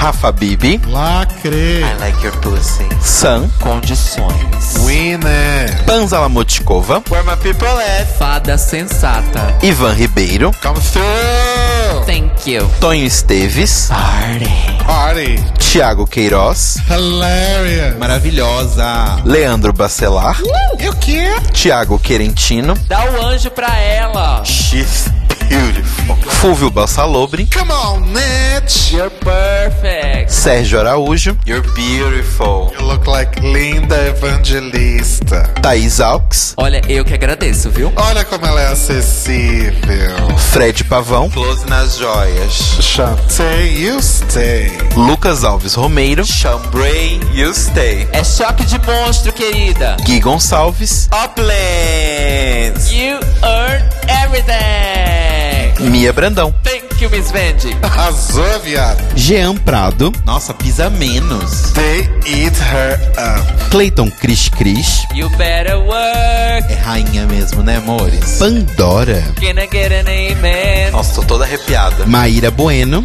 [0.00, 0.80] Rafa Bibi.
[0.86, 1.82] Lacre!
[1.82, 2.86] I like your pussy.
[3.00, 3.50] Sam.
[3.60, 4.76] Condições.
[4.84, 5.84] Winner!
[5.86, 7.02] Panzala Motikova.
[7.10, 8.06] Where my people at.
[8.16, 9.58] Fada sensata.
[9.62, 10.52] Ivan Ribeiro.
[10.62, 12.04] Come through!
[12.06, 12.68] Thank you.
[12.80, 13.88] Tonho Esteves.
[13.88, 14.84] Party.
[14.86, 15.36] Party!
[15.58, 16.76] Thiago Queiroz.
[16.88, 17.98] Hilarious!
[17.98, 19.20] Maravilhosa.
[19.24, 20.40] Leandro Bacelar.
[20.78, 21.34] E o quê?
[21.52, 22.74] Thiago Querentino.
[22.86, 24.44] Dá o anjo pra ela.
[24.44, 25.10] She's
[25.48, 26.16] beautiful.
[26.30, 27.46] Fúvio Balsalobre.
[27.52, 28.92] Come on, Nitch!
[28.92, 30.30] You're perfect.
[30.30, 31.36] Sérgio Araújo.
[31.46, 32.72] You're beautiful.
[32.78, 35.42] You look like Linda Evangelista.
[35.60, 36.54] Thaís Alves.
[36.56, 37.92] Olha, eu que agradeço, viu?
[37.96, 40.38] Olha como ela é acessível.
[40.52, 41.28] Fred Pavão.
[41.30, 42.52] Close nas joias.
[42.80, 44.70] Chantei, you stay.
[44.96, 46.24] Lucas Alves Romeiro.
[46.24, 48.08] Chambray, you stay.
[48.12, 49.96] É choque de monstro, querida.
[50.02, 51.08] Gui Gonçalves.
[51.12, 52.90] Uplands.
[52.92, 53.84] You earn
[54.24, 55.37] everything.
[55.78, 56.54] Mia Brandão.
[56.62, 57.76] Thank you, Miss Vendi.
[57.82, 59.02] Arrasou, viado.
[59.14, 60.12] Jean Prado.
[60.24, 61.72] Nossa, pisa menos.
[61.72, 63.70] They eat her up.
[63.70, 65.06] Clayton Cris Cris.
[65.14, 66.72] You better work.
[66.72, 68.38] É rainha mesmo, né, amores?
[68.38, 69.22] Pandora.
[69.40, 70.90] Can I get an amen?
[70.90, 72.06] Nossa, tô toda arrepiada.
[72.06, 73.04] Maíra Bueno.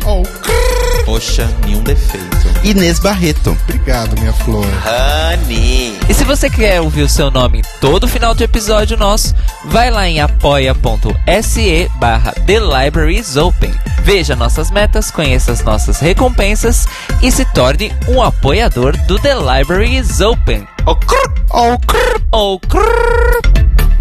[1.05, 2.25] Poxa, nenhum defeito.
[2.63, 3.57] Inês Barreto.
[3.63, 4.65] Obrigado, minha flor.
[4.65, 5.97] Honey.
[6.07, 9.91] E se você quer ouvir o seu nome em todo final de episódio nosso, vai
[9.91, 13.73] lá em apoia.se barra The Libraries Open.
[14.01, 16.87] Veja nossas metas, conheça as nossas recompensas
[17.21, 20.67] e se torne um apoiador do The Libraries Open.
[20.85, 21.33] Oh, crrr.
[22.31, 23.92] Ou crrr.